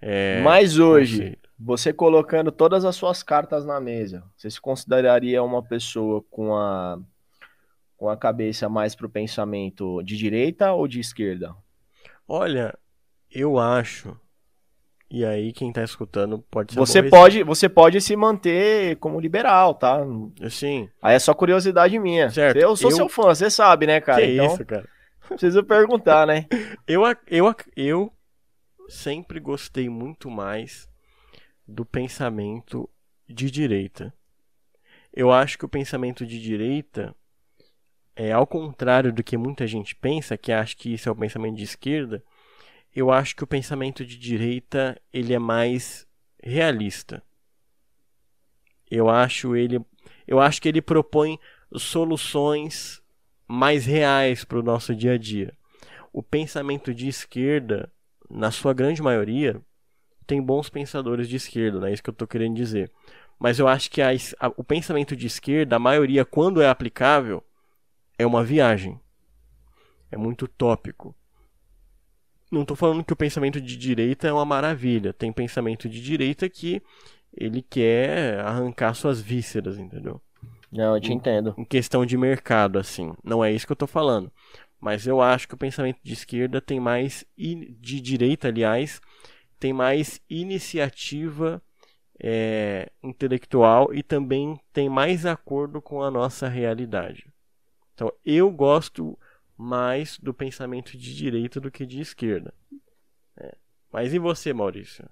É, 0.00 0.40
Mas 0.42 0.78
hoje, 0.78 1.38
você 1.64 1.92
colocando 1.92 2.50
todas 2.50 2.84
as 2.84 2.96
suas 2.96 3.22
cartas 3.22 3.64
na 3.64 3.80
mesa, 3.80 4.24
você 4.36 4.50
se 4.50 4.60
consideraria 4.60 5.42
uma 5.42 5.62
pessoa 5.62 6.22
com 6.30 6.56
a, 6.56 6.98
com 7.96 8.08
a 8.08 8.16
cabeça 8.16 8.68
mais 8.68 8.94
para 8.94 9.06
o 9.06 9.10
pensamento 9.10 10.02
de 10.02 10.16
direita 10.16 10.72
ou 10.72 10.88
de 10.88 10.98
esquerda? 10.98 11.54
Olha, 12.26 12.76
eu 13.30 13.58
acho. 13.58 14.16
E 15.08 15.24
aí 15.24 15.52
quem 15.52 15.68
está 15.68 15.84
escutando 15.84 16.38
pode 16.50 16.72
ser 16.72 16.80
Você 16.80 17.02
pode, 17.02 17.42
você 17.42 17.68
pode 17.68 18.00
se 18.00 18.16
manter 18.16 18.96
como 18.96 19.20
liberal, 19.20 19.74
tá? 19.74 20.00
Sim. 20.50 20.88
Aí 21.00 21.14
é 21.14 21.18
só 21.18 21.34
curiosidade 21.34 21.98
minha. 21.98 22.30
Certo. 22.30 22.56
Eu 22.56 22.74
sou 22.74 22.90
eu... 22.90 22.96
seu 22.96 23.08
fã, 23.08 23.24
você 23.24 23.50
sabe, 23.50 23.86
né, 23.86 24.00
cara? 24.00 24.22
Que 24.22 24.32
então, 24.32 24.46
isso, 24.46 24.64
cara? 24.64 24.88
Preciso 25.28 25.62
perguntar, 25.62 26.26
né? 26.26 26.46
eu, 26.88 27.02
eu, 27.28 27.54
eu 27.76 28.12
sempre 28.88 29.38
gostei 29.38 29.88
muito 29.88 30.30
mais 30.30 30.90
do 31.66 31.84
pensamento 31.84 32.88
de 33.28 33.50
direita. 33.50 34.12
Eu 35.12 35.30
acho 35.30 35.58
que 35.58 35.64
o 35.64 35.68
pensamento 35.68 36.26
de 36.26 36.40
direita 36.40 37.14
é 38.14 38.32
ao 38.32 38.46
contrário 38.46 39.12
do 39.12 39.22
que 39.22 39.36
muita 39.36 39.66
gente 39.66 39.94
pensa, 39.94 40.36
que 40.36 40.52
acha 40.52 40.76
que 40.76 40.92
isso 40.92 41.08
é 41.08 41.12
o 41.12 41.16
pensamento 41.16 41.56
de 41.56 41.64
esquerda. 41.64 42.22
Eu 42.94 43.10
acho 43.10 43.34
que 43.34 43.44
o 43.44 43.46
pensamento 43.46 44.04
de 44.04 44.18
direita 44.18 45.00
ele 45.12 45.32
é 45.32 45.38
mais 45.38 46.06
realista. 46.42 47.22
Eu 48.90 49.08
acho 49.08 49.56
ele, 49.56 49.80
eu 50.26 50.40
acho 50.40 50.60
que 50.60 50.68
ele 50.68 50.82
propõe 50.82 51.38
soluções 51.76 53.02
mais 53.48 53.86
reais 53.86 54.44
para 54.44 54.58
o 54.58 54.62
nosso 54.62 54.94
dia 54.94 55.12
a 55.12 55.18
dia. 55.18 55.56
o 56.12 56.22
pensamento 56.22 56.92
de 56.92 57.08
esquerda, 57.08 57.90
na 58.28 58.50
sua 58.50 58.74
grande 58.74 59.00
maioria, 59.00 59.60
tem 60.32 60.40
bons 60.40 60.70
pensadores 60.70 61.28
de 61.28 61.36
esquerda, 61.36 61.78
não 61.78 61.86
é 61.86 61.92
isso 61.92 62.02
que 62.02 62.08
eu 62.08 62.12
estou 62.12 62.26
querendo 62.26 62.56
dizer. 62.56 62.90
Mas 63.38 63.58
eu 63.58 63.68
acho 63.68 63.90
que 63.90 64.00
a, 64.00 64.08
a, 64.40 64.48
o 64.56 64.64
pensamento 64.64 65.14
de 65.14 65.26
esquerda, 65.26 65.76
a 65.76 65.78
maioria, 65.78 66.24
quando 66.24 66.62
é 66.62 66.68
aplicável, 66.70 67.44
é 68.18 68.24
uma 68.26 68.42
viagem. 68.42 68.98
É 70.10 70.16
muito 70.16 70.48
tópico. 70.48 71.14
Não 72.50 72.62
estou 72.62 72.74
falando 72.74 73.04
que 73.04 73.12
o 73.12 73.16
pensamento 73.16 73.60
de 73.60 73.76
direita 73.76 74.26
é 74.26 74.32
uma 74.32 74.46
maravilha. 74.46 75.12
Tem 75.12 75.30
pensamento 75.30 75.86
de 75.86 76.00
direita 76.00 76.48
que 76.48 76.82
ele 77.36 77.60
quer 77.60 78.40
arrancar 78.40 78.94
suas 78.94 79.20
vísceras, 79.20 79.78
entendeu? 79.78 80.18
Não, 80.70 80.94
eu 80.94 81.00
te 81.00 81.12
entendo. 81.12 81.54
Em 81.58 81.64
questão 81.64 82.06
de 82.06 82.16
mercado, 82.16 82.78
assim. 82.78 83.12
Não 83.22 83.44
é 83.44 83.52
isso 83.52 83.66
que 83.66 83.72
eu 83.72 83.74
estou 83.74 83.88
falando. 83.88 84.32
Mas 84.80 85.06
eu 85.06 85.20
acho 85.20 85.46
que 85.46 85.54
o 85.54 85.58
pensamento 85.58 85.98
de 86.02 86.14
esquerda 86.14 86.58
tem 86.58 86.80
mais. 86.80 87.22
De 87.36 88.00
direita, 88.00 88.48
aliás, 88.48 88.98
tem 89.62 89.72
mais 89.72 90.20
iniciativa 90.28 91.62
é, 92.20 92.90
intelectual 93.00 93.94
e 93.94 94.02
também 94.02 94.58
tem 94.72 94.88
mais 94.88 95.24
acordo 95.24 95.80
com 95.80 96.02
a 96.02 96.10
nossa 96.10 96.48
realidade. 96.48 97.32
Então 97.94 98.12
eu 98.26 98.50
gosto 98.50 99.16
mais 99.56 100.18
do 100.18 100.34
pensamento 100.34 100.98
de 100.98 101.14
direita 101.14 101.60
do 101.60 101.70
que 101.70 101.86
de 101.86 102.00
esquerda. 102.00 102.52
É. 103.36 103.54
Mas 103.92 104.12
e 104.12 104.18
você, 104.18 104.52
Maurício? 104.52 105.08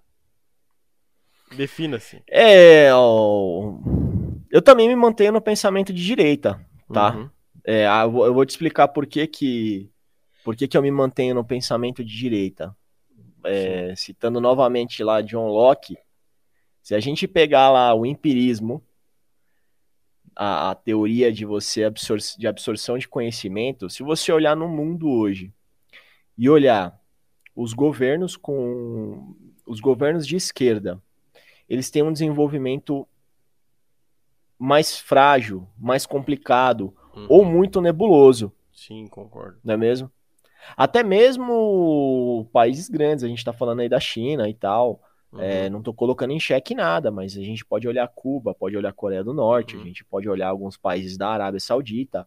Defina-se. 1.57 2.21
É, 2.29 2.91
eu 2.91 4.61
também 4.65 4.89
me 4.89 4.97
mantenho 4.97 5.31
no 5.31 5.41
pensamento 5.41 5.93
de 5.93 6.05
direita, 6.05 6.61
tá? 6.93 7.15
Uhum. 7.15 7.31
É, 7.65 7.87
eu 7.87 8.35
vou 8.35 8.45
te 8.45 8.51
explicar 8.51 8.89
por 8.89 9.07
que 9.07 9.29
que, 9.29 9.93
por 10.43 10.57
que 10.57 10.67
que 10.67 10.77
eu 10.77 10.83
me 10.83 10.91
mantenho 10.91 11.37
no 11.37 11.45
pensamento 11.45 12.03
de 12.03 12.13
direita 12.13 12.77
é, 13.45 13.95
citando 13.97 14.41
novamente 14.41 15.03
lá 15.03 15.21
John 15.21 15.49
Locke, 15.49 15.97
se 16.83 16.95
a 16.95 17.01
gente 17.01 17.29
pegar 17.29 17.71
lá 17.71 17.95
o 17.95 18.07
empirismo, 18.07 18.83
a, 20.35 20.71
a 20.71 20.75
teoria 20.75 21.33
de 21.33 21.45
você 21.45 21.85
absor 21.85 22.19
de 22.39 22.47
absorção 22.47 22.97
de 22.97 23.09
conhecimento, 23.09 23.91
se 23.91 24.03
você 24.03 24.33
olhar 24.33 24.57
no 24.57 24.69
mundo 24.69 25.09
hoje 25.09 25.53
e 26.37 26.49
olhar 26.49 26.99
os 27.55 27.73
governos 27.73 28.37
com 28.37 29.37
os 29.67 29.81
governos 29.81 30.27
de 30.27 30.37
esquerda, 30.37 31.01
eles 31.69 31.91
têm 31.91 32.03
um 32.03 32.13
desenvolvimento 32.13 33.07
mais 34.59 34.99
frágil, 34.99 35.69
mais 35.79 36.05
complicado 36.07 36.95
uhum. 37.15 37.27
ou 37.29 37.45
muito 37.45 37.81
nebuloso. 37.81 38.53
Sim, 38.73 39.07
concordo. 39.07 39.59
Não 39.63 39.75
é 39.75 39.77
mesmo? 39.77 40.11
Até 40.77 41.03
mesmo 41.03 42.49
países 42.53 42.89
grandes, 42.89 43.25
a 43.25 43.29
gente 43.29 43.39
está 43.39 43.53
falando 43.53 43.81
aí 43.81 43.89
da 43.89 44.01
China 44.01 44.49
e 44.49 44.55
tal. 44.55 45.03
Uhum. 45.33 45.41
É, 45.41 45.71
não 45.71 45.79
estou 45.79 45.95
colocando 45.95 46.33
em 46.33 46.41
xeque 46.41 46.75
nada, 46.75 47.11
mas 47.11 47.37
a 47.37 47.43
gente 47.43 47.65
pode 47.65 47.87
olhar 47.87 48.07
Cuba, 48.09 48.55
pode 48.55 48.77
olhar 48.77 48.93
Coreia 48.93 49.23
do 49.23 49.33
Norte, 49.33 49.77
uhum. 49.77 49.83
a 49.83 49.85
gente 49.85 50.05
pode 50.05 50.29
olhar 50.29 50.49
alguns 50.49 50.77
países 50.77 51.17
da 51.17 51.29
Arábia 51.29 51.61
Saudita. 51.61 52.27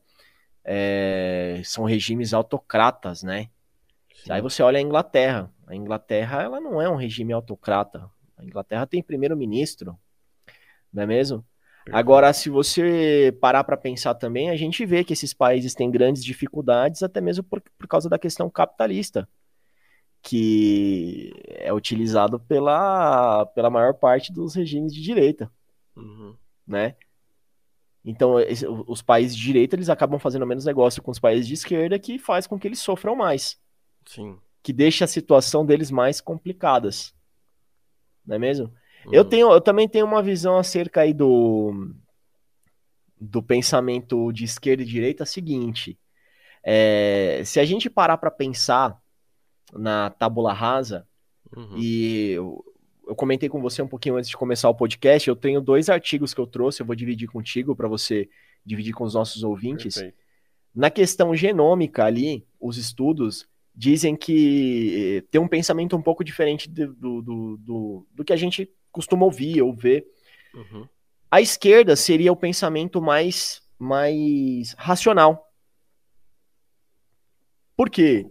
É, 0.64 1.62
são 1.66 1.84
regimes 1.84 2.34
autocratas, 2.34 3.22
né? 3.22 3.50
Sim. 4.24 4.32
Aí 4.32 4.42
você 4.42 4.64
olha 4.64 4.78
a 4.78 4.82
Inglaterra. 4.82 5.52
A 5.68 5.76
Inglaterra 5.76 6.42
ela 6.42 6.62
não 6.62 6.82
é 6.82 6.90
um 6.90 6.96
regime 6.96 7.34
autocrata. 7.34 8.10
A 8.38 8.46
Inglaterra 8.46 8.86
tem 8.86 9.04
primeiro-ministro, 9.04 9.98
não 10.92 11.04
é 11.04 11.06
mesmo? 11.06 11.44
Agora, 11.92 12.32
se 12.32 12.50
você 12.50 13.36
parar 13.42 13.64
para 13.64 13.76
pensar 13.76 14.16
também, 14.16 14.50
a 14.50 14.56
gente 14.56 14.86
vê 14.86 15.04
que 15.04 15.14
esses 15.14 15.34
países 15.34 15.76
têm 15.76 15.92
grandes 15.92 16.24
dificuldades, 16.24 17.04
até 17.04 17.20
mesmo 17.20 17.44
por, 17.44 17.62
por 17.78 17.88
causa 17.88 18.10
da 18.10 18.18
questão 18.18 18.50
capitalista, 18.50 19.28
que 20.22 21.34
é 21.50 21.74
utilizado 21.74 22.40
pela, 22.40 23.46
pela 23.48 23.70
maior 23.70 23.94
parte 23.94 24.32
dos 24.32 24.56
regimes 24.56 24.94
de 24.94 25.02
direita, 25.02 25.52
uhum. 25.96 26.36
né? 26.66 26.96
Então, 28.06 28.40
esse, 28.40 28.66
os 28.68 29.02
países 29.02 29.36
de 29.36 29.44
direita, 29.44 29.76
eles 29.76 29.90
acabam 29.90 30.20
fazendo 30.20 30.46
menos 30.46 30.66
negócio 30.66 31.02
com 31.02 31.12
os 31.12 31.20
países 31.20 31.48
de 31.48 31.54
esquerda, 31.54 32.00
que 32.00 32.18
faz 32.18 32.46
com 32.48 32.60
que 32.60 32.68
eles 32.68 32.80
sofram 32.80 33.16
mais. 33.16 33.60
Sim. 34.06 34.38
Que 34.62 34.74
deixa 34.74 35.06
a 35.06 35.08
situação 35.08 35.66
deles 35.66 35.90
mais 35.90 36.20
complicadas. 36.20 37.14
Não 38.26 38.36
é 38.36 38.40
mesmo? 38.40 38.74
Eu, 39.12 39.26
tenho, 39.26 39.52
eu 39.52 39.62
também 39.62 39.88
tenho 39.88 40.06
uma 40.06 40.22
visão 40.22 40.58
acerca 40.58 41.02
aí 41.02 41.14
do, 41.14 41.94
do 43.20 43.42
pensamento 43.42 44.32
de 44.32 44.44
esquerda 44.44 44.84
e 44.84 44.86
direita 44.86 45.26
seguinte. 45.26 45.98
É, 46.64 47.42
se 47.46 47.60
a 47.60 47.66
gente 47.66 47.90
parar 47.90 48.18
para 48.18 48.32
pensar 48.32 48.98
na 49.74 50.10
tábula 50.10 50.54
rasa, 50.54 51.06
uhum. 51.56 51.78
e 51.78 52.32
eu, 52.32 52.64
eu, 53.08 53.16
comentei 53.16 53.50
com 53.50 53.62
você 53.62 53.82
um 53.82 53.88
pouquinho 53.88 54.16
antes 54.16 54.30
de 54.30 54.38
começar 54.38 54.70
o 54.70 54.76
podcast, 54.76 55.28
eu 55.28 55.36
tenho 55.36 55.60
dois 55.60 55.90
artigos 55.90 56.34
que 56.34 56.40
eu 56.40 56.48
trouxe, 56.48 56.82
eu 56.82 56.86
vou 56.86 56.96
dividir 56.96 57.28
contigo 57.28 57.76
para 57.76 57.88
você 57.88 58.30
dividir 58.66 58.94
com 58.94 59.04
os 59.04 59.14
nossos 59.14 59.44
ouvintes. 59.44 59.96
Perfeito. 59.96 60.18
Na 60.74 60.90
questão 60.90 61.36
genômica 61.36 62.06
ali, 62.06 62.48
os 62.60 62.78
estudos 62.78 63.48
dizem 63.76 64.16
que 64.16 65.26
tem 65.30 65.42
um 65.42 65.48
pensamento 65.48 65.96
um 65.96 66.02
pouco 66.02 66.24
diferente 66.24 66.70
do, 66.70 66.94
do, 66.94 67.58
do, 67.58 68.08
do 68.12 68.24
que 68.24 68.34
a 68.34 68.38
gente 68.38 68.72
costuma 68.94 69.26
ouvir 69.26 69.62
ou 69.62 69.74
ver. 69.74 70.06
Uhum. 70.54 70.88
A 71.30 71.42
esquerda 71.42 71.96
seria 71.96 72.32
o 72.32 72.38
pensamento 72.38 73.02
mais, 73.02 73.62
mais 73.78 74.74
racional. 74.78 75.52
Por 77.76 77.90
quê? 77.90 78.30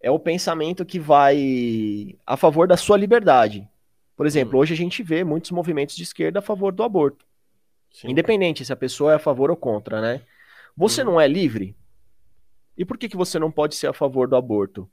É 0.00 0.10
o 0.10 0.18
pensamento 0.18 0.86
que 0.86 0.98
vai 0.98 2.16
a 2.24 2.36
favor 2.36 2.66
da 2.66 2.76
sua 2.76 2.96
liberdade. 2.96 3.68
Por 4.16 4.26
exemplo, 4.26 4.54
uhum. 4.54 4.60
hoje 4.60 4.72
a 4.72 4.76
gente 4.76 5.02
vê 5.02 5.24
muitos 5.24 5.50
movimentos 5.50 5.96
de 5.96 6.04
esquerda 6.04 6.38
a 6.38 6.42
favor 6.42 6.72
do 6.72 6.84
aborto. 6.84 7.26
Sim. 7.90 8.10
Independente 8.10 8.64
se 8.64 8.72
a 8.72 8.76
pessoa 8.76 9.12
é 9.12 9.16
a 9.16 9.18
favor 9.18 9.50
ou 9.50 9.56
contra, 9.56 10.00
né? 10.00 10.22
Você 10.76 11.02
uhum. 11.02 11.12
não 11.12 11.20
é 11.20 11.26
livre? 11.26 11.76
E 12.78 12.84
por 12.84 12.96
que, 12.96 13.08
que 13.08 13.16
você 13.16 13.38
não 13.38 13.50
pode 13.50 13.74
ser 13.74 13.88
a 13.88 13.92
favor 13.92 14.28
do 14.28 14.36
aborto? 14.36 14.88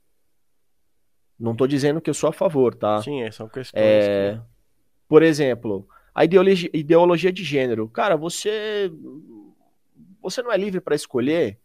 Não 1.38 1.52
estou 1.52 1.68
dizendo 1.68 2.00
que 2.00 2.10
eu 2.10 2.14
sou 2.14 2.28
a 2.28 2.32
favor, 2.32 2.74
tá? 2.74 3.00
Sim, 3.00 3.30
são 3.30 3.48
questões. 3.48 3.80
É... 3.80 4.34
Que... 4.34 4.57
Por 5.08 5.22
exemplo, 5.22 5.88
a 6.14 6.24
ideologia, 6.24 6.70
ideologia 6.74 7.32
de 7.32 7.42
gênero. 7.42 7.88
Cara, 7.88 8.16
você 8.16 8.92
você 10.20 10.42
não 10.42 10.52
é 10.52 10.56
livre 10.56 10.80
para 10.80 10.94
escolher 10.94 11.58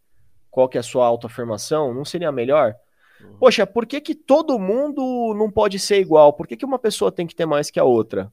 qual 0.50 0.68
que 0.68 0.78
é 0.78 0.80
a 0.80 0.84
sua 0.84 1.04
autoafirmação? 1.04 1.92
Não 1.92 2.04
seria 2.04 2.30
melhor? 2.30 2.74
Uhum. 3.20 3.36
Poxa, 3.38 3.66
por 3.66 3.84
que, 3.84 4.00
que 4.00 4.14
todo 4.14 4.58
mundo 4.58 5.34
não 5.36 5.50
pode 5.50 5.78
ser 5.78 6.00
igual? 6.00 6.32
Por 6.32 6.46
que, 6.46 6.56
que 6.56 6.64
uma 6.64 6.78
pessoa 6.78 7.10
tem 7.12 7.26
que 7.26 7.34
ter 7.34 7.44
mais 7.44 7.70
que 7.70 7.80
a 7.80 7.84
outra? 7.84 8.32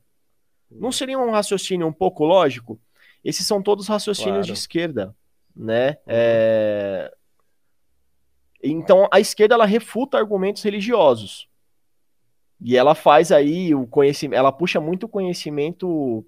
Não 0.70 0.86
uhum. 0.86 0.92
seria 0.92 1.20
um 1.20 1.32
raciocínio 1.32 1.88
um 1.88 1.92
pouco 1.92 2.24
lógico? 2.24 2.80
Esses 3.24 3.46
são 3.46 3.62
todos 3.62 3.88
raciocínios 3.88 4.34
claro. 4.34 4.46
de 4.46 4.54
esquerda, 4.54 5.16
né? 5.56 5.90
Uhum. 5.90 5.96
É... 6.08 7.14
Então, 8.64 9.08
a 9.12 9.20
esquerda 9.20 9.56
ela 9.56 9.66
refuta 9.66 10.18
argumentos 10.18 10.62
religiosos. 10.62 11.50
E 12.62 12.78
ela 12.78 12.94
faz 12.94 13.32
aí 13.32 13.74
o 13.74 13.88
conhecimento, 13.88 14.38
ela 14.38 14.52
puxa 14.52 14.80
muito 14.80 15.08
conhecimento 15.08 16.26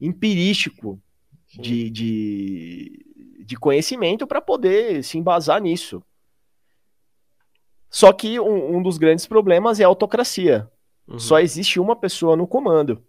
empirístico 0.00 1.00
de, 1.46 1.90
de, 1.90 3.44
de, 3.44 3.56
conhecimento 3.56 4.26
para 4.26 4.40
poder 4.40 5.04
se 5.04 5.18
embasar 5.18 5.60
nisso. 5.60 6.02
Só 7.90 8.12
que 8.12 8.40
um, 8.40 8.76
um 8.76 8.82
dos 8.82 8.96
grandes 8.96 9.26
problemas 9.26 9.80
é 9.80 9.84
a 9.84 9.88
autocracia. 9.88 10.70
Uhum. 11.06 11.18
Só 11.18 11.40
existe 11.40 11.78
uma 11.78 11.96
pessoa 11.96 12.36
no 12.36 12.46
comando. 12.46 13.04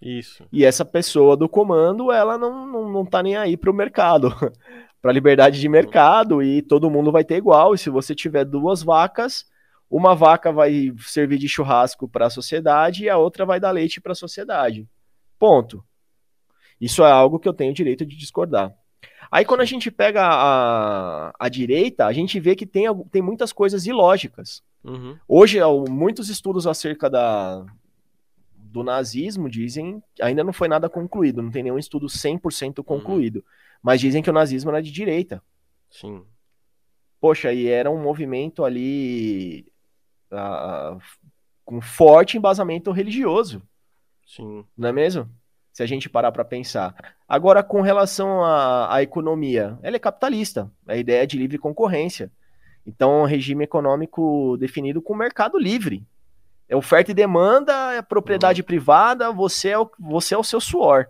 Isso. 0.00 0.46
E 0.50 0.64
essa 0.64 0.84
pessoa 0.84 1.36
do 1.36 1.48
comando, 1.48 2.10
ela 2.10 2.38
não, 2.38 2.66
não, 2.66 2.90
não 2.90 3.04
tá 3.04 3.22
nem 3.22 3.36
aí 3.36 3.56
pro 3.56 3.74
mercado. 3.74 4.32
pra 5.02 5.12
liberdade 5.12 5.60
de 5.60 5.68
mercado 5.68 6.42
e 6.42 6.62
todo 6.62 6.90
mundo 6.90 7.10
vai 7.10 7.24
ter 7.24 7.36
igual. 7.36 7.74
E 7.74 7.78
se 7.78 7.90
você 7.90 8.14
tiver 8.14 8.44
duas 8.44 8.82
vacas, 8.82 9.46
uma 9.90 10.14
vaca 10.14 10.52
vai 10.52 10.94
servir 10.98 11.38
de 11.38 11.48
churrasco 11.48 12.08
para 12.08 12.26
a 12.26 12.30
sociedade 12.30 13.04
e 13.04 13.10
a 13.10 13.18
outra 13.18 13.44
vai 13.44 13.58
dar 13.58 13.72
leite 13.72 14.00
para 14.00 14.12
a 14.12 14.14
sociedade. 14.14 14.88
Ponto. 15.36 15.84
Isso 16.80 17.02
é 17.02 17.10
algo 17.10 17.40
que 17.40 17.48
eu 17.48 17.52
tenho 17.52 17.74
direito 17.74 18.06
de 18.06 18.16
discordar. 18.16 18.72
Aí 19.30 19.44
quando 19.44 19.60
a 19.60 19.64
gente 19.64 19.90
pega 19.90 20.22
a, 20.22 21.32
a 21.38 21.48
direita, 21.48 22.06
a 22.06 22.12
gente 22.12 22.38
vê 22.38 22.54
que 22.54 22.64
tem, 22.64 22.84
tem 23.10 23.20
muitas 23.20 23.52
coisas 23.52 23.84
ilógicas. 23.84 24.62
Uhum. 24.82 25.18
Hoje, 25.26 25.58
muitos 25.88 26.28
estudos 26.28 26.66
acerca 26.66 27.10
da, 27.10 27.66
do 28.56 28.82
nazismo 28.82 29.50
dizem, 29.50 30.02
ainda 30.20 30.44
não 30.44 30.52
foi 30.52 30.68
nada 30.68 30.88
concluído, 30.88 31.42
não 31.42 31.50
tem 31.50 31.62
nenhum 31.62 31.78
estudo 31.78 32.06
100% 32.06 32.78
uhum. 32.78 32.84
concluído, 32.84 33.36
uhum. 33.36 33.42
mas 33.82 34.00
dizem 34.00 34.22
que 34.22 34.30
o 34.30 34.32
nazismo 34.32 34.70
era 34.70 34.82
de 34.82 34.90
direita. 34.90 35.42
Sim. 35.90 36.22
Poxa, 37.20 37.52
e 37.52 37.66
era 37.66 37.90
um 37.90 38.00
movimento 38.00 38.64
ali 38.64 39.70
uh, 40.32 41.00
com 41.64 41.80
forte 41.80 42.36
embasamento 42.36 42.90
religioso. 42.90 43.62
Sim. 44.26 44.64
Não 44.76 44.88
é 44.88 44.92
mesmo? 44.92 45.28
Se 45.72 45.82
a 45.82 45.86
gente 45.86 46.08
parar 46.08 46.32
para 46.32 46.44
pensar. 46.44 46.94
Agora, 47.28 47.62
com 47.62 47.80
relação 47.80 48.44
à, 48.44 48.94
à 48.94 49.02
economia, 49.02 49.78
ela 49.82 49.96
é 49.96 50.00
capitalista. 50.00 50.70
A 50.86 50.96
ideia 50.96 51.22
é 51.22 51.26
de 51.26 51.38
livre 51.38 51.58
concorrência. 51.58 52.30
Então, 52.84 53.20
é 53.20 53.22
um 53.22 53.26
regime 53.26 53.64
econômico 53.64 54.56
definido 54.58 55.00
com 55.00 55.14
mercado 55.14 55.58
livre. 55.58 56.04
É 56.68 56.76
oferta 56.76 57.10
e 57.10 57.14
demanda, 57.14 57.92
é 57.92 58.02
propriedade 58.02 58.60
uhum. 58.60 58.66
privada, 58.66 59.32
você 59.32 59.70
é, 59.70 59.78
o, 59.78 59.90
você 59.98 60.34
é 60.34 60.38
o 60.38 60.44
seu 60.44 60.60
suor. 60.60 61.06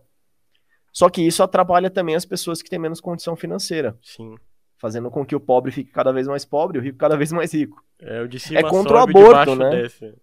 Só 0.92 1.08
que 1.08 1.22
isso 1.22 1.42
atrapalha 1.42 1.90
também 1.90 2.14
as 2.14 2.24
pessoas 2.24 2.62
que 2.62 2.70
têm 2.70 2.78
menos 2.78 3.00
condição 3.00 3.36
financeira. 3.36 3.96
Sim. 4.02 4.36
Fazendo 4.80 5.10
com 5.10 5.26
que 5.26 5.36
o 5.36 5.40
pobre 5.40 5.70
fique 5.70 5.92
cada 5.92 6.10
vez 6.10 6.26
mais 6.26 6.44
pobre 6.44 6.78
e 6.78 6.80
o 6.80 6.82
rico 6.82 6.96
cada 6.96 7.14
vez 7.14 7.30
mais 7.30 7.52
rico. 7.52 7.84
É, 8.00 8.22
o 8.22 8.26
de 8.26 8.40
cima 8.40 8.60
é 8.60 8.62
contra 8.62 8.94
o 8.94 8.98
aborto, 8.98 9.54
né? 9.54 9.82
Desse. 9.82 10.14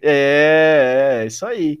É, 0.00 1.20
é, 1.20 1.26
isso 1.26 1.44
aí. 1.44 1.80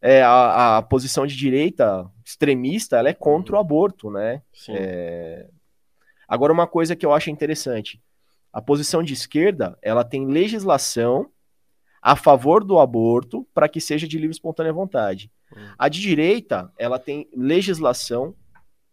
É, 0.00 0.22
a, 0.22 0.76
a, 0.76 0.82
posição 0.82 1.26
de 1.26 1.36
direita 1.36 2.08
extremista 2.24 2.96
ela 2.96 3.08
é 3.08 3.14
contra 3.14 3.56
o 3.56 3.58
aborto, 3.58 4.08
né? 4.08 4.40
É... 4.68 5.48
Agora, 6.28 6.52
uma 6.52 6.68
coisa 6.68 6.94
que 6.94 7.04
eu 7.04 7.12
acho 7.12 7.28
interessante: 7.28 8.00
a 8.52 8.62
posição 8.62 9.02
de 9.02 9.12
esquerda 9.12 9.76
ela 9.82 10.04
tem 10.04 10.26
legislação 10.26 11.28
a 12.00 12.14
favor 12.14 12.62
do 12.62 12.78
aborto 12.78 13.44
para 13.52 13.68
que 13.68 13.80
seja 13.80 14.06
de 14.06 14.16
livre 14.16 14.30
e 14.30 14.36
espontânea 14.36 14.72
vontade. 14.72 15.32
Hum. 15.52 15.72
A 15.76 15.88
de 15.88 16.00
direita 16.00 16.72
ela 16.78 17.00
tem 17.00 17.28
legislação 17.34 18.36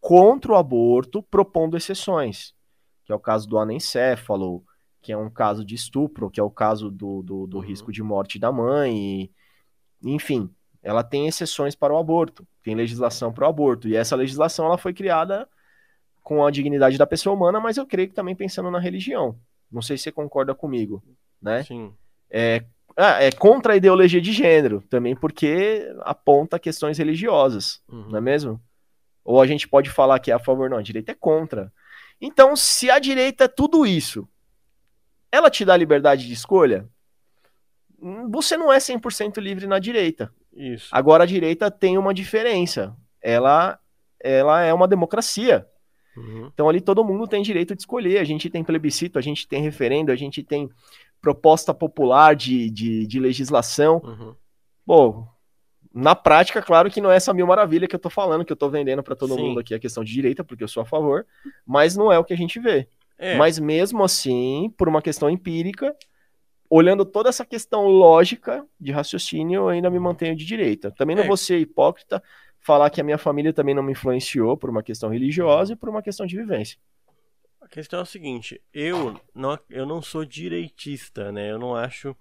contra 0.06 0.51
o 0.51 0.56
aborto, 0.56 1.24
propondo 1.24 1.76
exceções, 1.76 2.53
que 3.03 3.12
é 3.12 3.16
o 3.16 3.20
caso 3.20 3.49
do 3.49 3.58
anencéfalo, 3.58 4.64
que 5.01 5.12
é 5.12 5.18
um 5.18 5.32
caso 5.32 5.66
de 5.66 5.74
estupro, 5.74 6.30
que 6.30 6.39
é 6.39 6.43
o 6.43 6.51
caso 6.51 6.91
do, 6.91 7.24
do, 7.24 7.47
do 7.47 7.58
uhum. 7.58 7.64
risco 7.64 7.91
de 7.91 8.03
morte 8.03 8.38
da 8.38 8.51
mãe, 8.51 8.95
e, 8.95 9.32
enfim, 10.03 10.47
ela 10.84 11.03
tem 11.03 11.28
exceções 11.28 11.74
para 11.74 11.91
o 11.91 11.97
aborto, 11.97 12.47
tem 12.62 12.76
legislação 12.76 13.34
para 13.34 13.47
o 13.47 13.49
aborto, 13.49 13.88
e 13.88 13.95
essa 13.95 14.16
legislação 14.16 14.68
ela 14.68 14.78
foi 14.78 14.93
criada 14.93 15.49
com 16.22 16.45
a 16.45 16.51
dignidade 16.51 16.99
da 16.99 17.08
pessoa 17.08 17.36
humana, 17.36 17.60
mas 17.60 17.76
eu 17.78 17.88
creio 17.88 18.08
que 18.08 18.14
também 18.14 18.36
pensando 18.36 18.70
na 18.70 18.78
religião. 18.78 19.36
Não 19.72 19.82
sei 19.82 19.97
se 19.97 20.03
você 20.03 20.12
concorda 20.12 20.53
comigo, 20.53 21.03
né? 21.41 21.64
Sim. 21.64 21.91
É, 22.30 22.64
ah, 22.95 23.24
é 23.24 23.32
contra 23.32 23.74
a 23.74 23.76
ideologia 23.76 24.22
de 24.22 24.32
gênero, 24.32 24.84
também 24.88 25.16
porque 25.16 25.91
aponta 26.01 26.60
questões 26.60 26.99
religiosas, 26.99 27.82
uhum. 27.89 28.10
não 28.10 28.20
é 28.20 28.22
mesmo? 28.22 28.62
Ou 29.26 29.42
a 29.42 29.48
gente 29.48 29.68
pode 29.68 29.90
falar 29.90 30.20
que 30.20 30.30
é 30.32 30.36
a 30.36 30.40
favor, 30.40 30.70
não, 30.70 30.78
a 30.78 30.84
direita 30.84 31.12
é 31.12 31.16
contra. 31.16 31.74
Então, 32.22 32.56
se 32.56 32.90
a 32.92 33.00
direita 33.00 33.46
é 33.46 33.48
tudo 33.48 33.86
isso, 33.86 34.30
ela 35.32 35.50
te 35.50 35.66
dá 35.66 35.76
liberdade 35.76 36.28
de 36.28 36.34
escolha? 36.34 36.88
Você 38.30 38.56
não 38.56 38.72
é 38.72 38.78
100% 38.78 39.40
livre 39.40 39.66
na 39.66 39.80
direita. 39.80 40.32
Isso. 40.54 40.88
Agora 40.92 41.24
a 41.24 41.28
direita 41.28 41.72
tem 41.72 41.98
uma 41.98 42.14
diferença. 42.14 42.96
Ela, 43.22 43.80
ela 44.22 44.62
é 44.62 44.74
uma 44.74 44.88
democracia. 44.88 45.68
Uhum. 46.16 46.50
Então 46.54 46.70
ali 46.70 46.80
todo 46.80 47.04
mundo 47.04 47.28
tem 47.28 47.42
direito 47.42 47.76
de 47.76 47.82
escolher. 47.82 48.20
A 48.20 48.24
gente 48.24 48.50
tem 48.50 48.64
plebiscito, 48.64 49.18
a 49.18 49.22
gente 49.22 49.48
tem 49.48 49.62
referendo, 49.62 50.12
a 50.12 50.16
gente 50.16 50.44
tem 50.44 50.70
proposta 51.20 51.74
popular 51.74 52.36
de, 52.36 52.70
de, 52.70 53.08
de 53.08 53.20
legislação. 53.20 54.02
Uhum. 54.04 54.36
Bom, 54.86 55.28
na 55.96 56.14
prática, 56.14 56.62
claro 56.62 56.91
que 56.91 57.00
não 57.00 57.10
é 57.10 57.16
essa 57.16 57.34
mil 57.34 57.48
maravilha 57.48 57.88
que 57.88 57.96
eu 57.96 58.00
tô 58.00 58.10
falando, 58.10 58.43
que 58.43 58.52
eu 58.52 58.58
tô 58.58 58.70
vendendo 58.70 59.02
para 59.02 59.16
todo 59.16 59.34
Sim. 59.34 59.41
mundo 59.41 59.62
aqui 59.62 59.74
a 59.74 59.80
questão 59.80 60.04
de 60.04 60.12
direita, 60.12 60.43
porque 60.43 60.62
eu 60.62 60.68
sou 60.68 60.84
a 60.84 60.86
favor, 60.86 61.26
mas 61.66 61.96
não 61.96 62.12
é 62.12 62.20
o 62.20 62.24
que 62.26 62.34
a 62.34 62.38
gente 62.38 62.60
vê. 62.60 62.86
É. 63.18 63.38
Mas 63.38 63.58
mesmo 63.58 64.04
assim, 64.04 64.74
por 64.78 64.89
uma 64.89 65.02
questão 65.02 65.30
empírica, 65.30 65.96
olhando 66.70 67.06
toda 67.06 67.30
essa 67.30 67.46
questão 67.46 67.88
lógica 67.88 68.66
de 68.78 68.91
raciocínio, 68.91 69.62
eu 69.62 69.70
ainda 69.70 69.89
me 69.89 69.98
mantenho 69.98 70.36
de 70.36 70.46
direita. 70.46 70.91
Também 70.91 71.16
não 71.16 71.24
é. 71.24 71.28
vou 71.28 71.38
ser 71.38 71.60
hipócrita 71.60 72.22
falar 72.60 72.89
que 72.89 73.00
a 73.00 73.04
minha 73.04 73.18
família 73.18 73.54
também 73.54 73.74
não 73.74 73.82
me 73.84 73.93
influenciou 73.93 74.58
por 74.58 74.70
uma 74.70 74.84
questão 74.84 75.10
religiosa 75.10 75.74
e 75.74 75.76
por 75.78 75.88
uma 75.88 76.02
questão 76.02 76.26
de 76.26 76.36
vivência. 76.36 76.78
A 77.62 77.70
questão 77.70 78.00
é 78.00 78.02
a 78.02 78.06
seguinte, 78.06 78.62
eu 78.74 79.18
não, 79.34 79.58
eu 79.70 79.86
não 79.86 80.02
sou 80.02 80.26
direitista, 80.26 81.32
né? 81.32 81.52
Eu 81.52 81.58
não 81.58 81.74
acho 81.74 82.14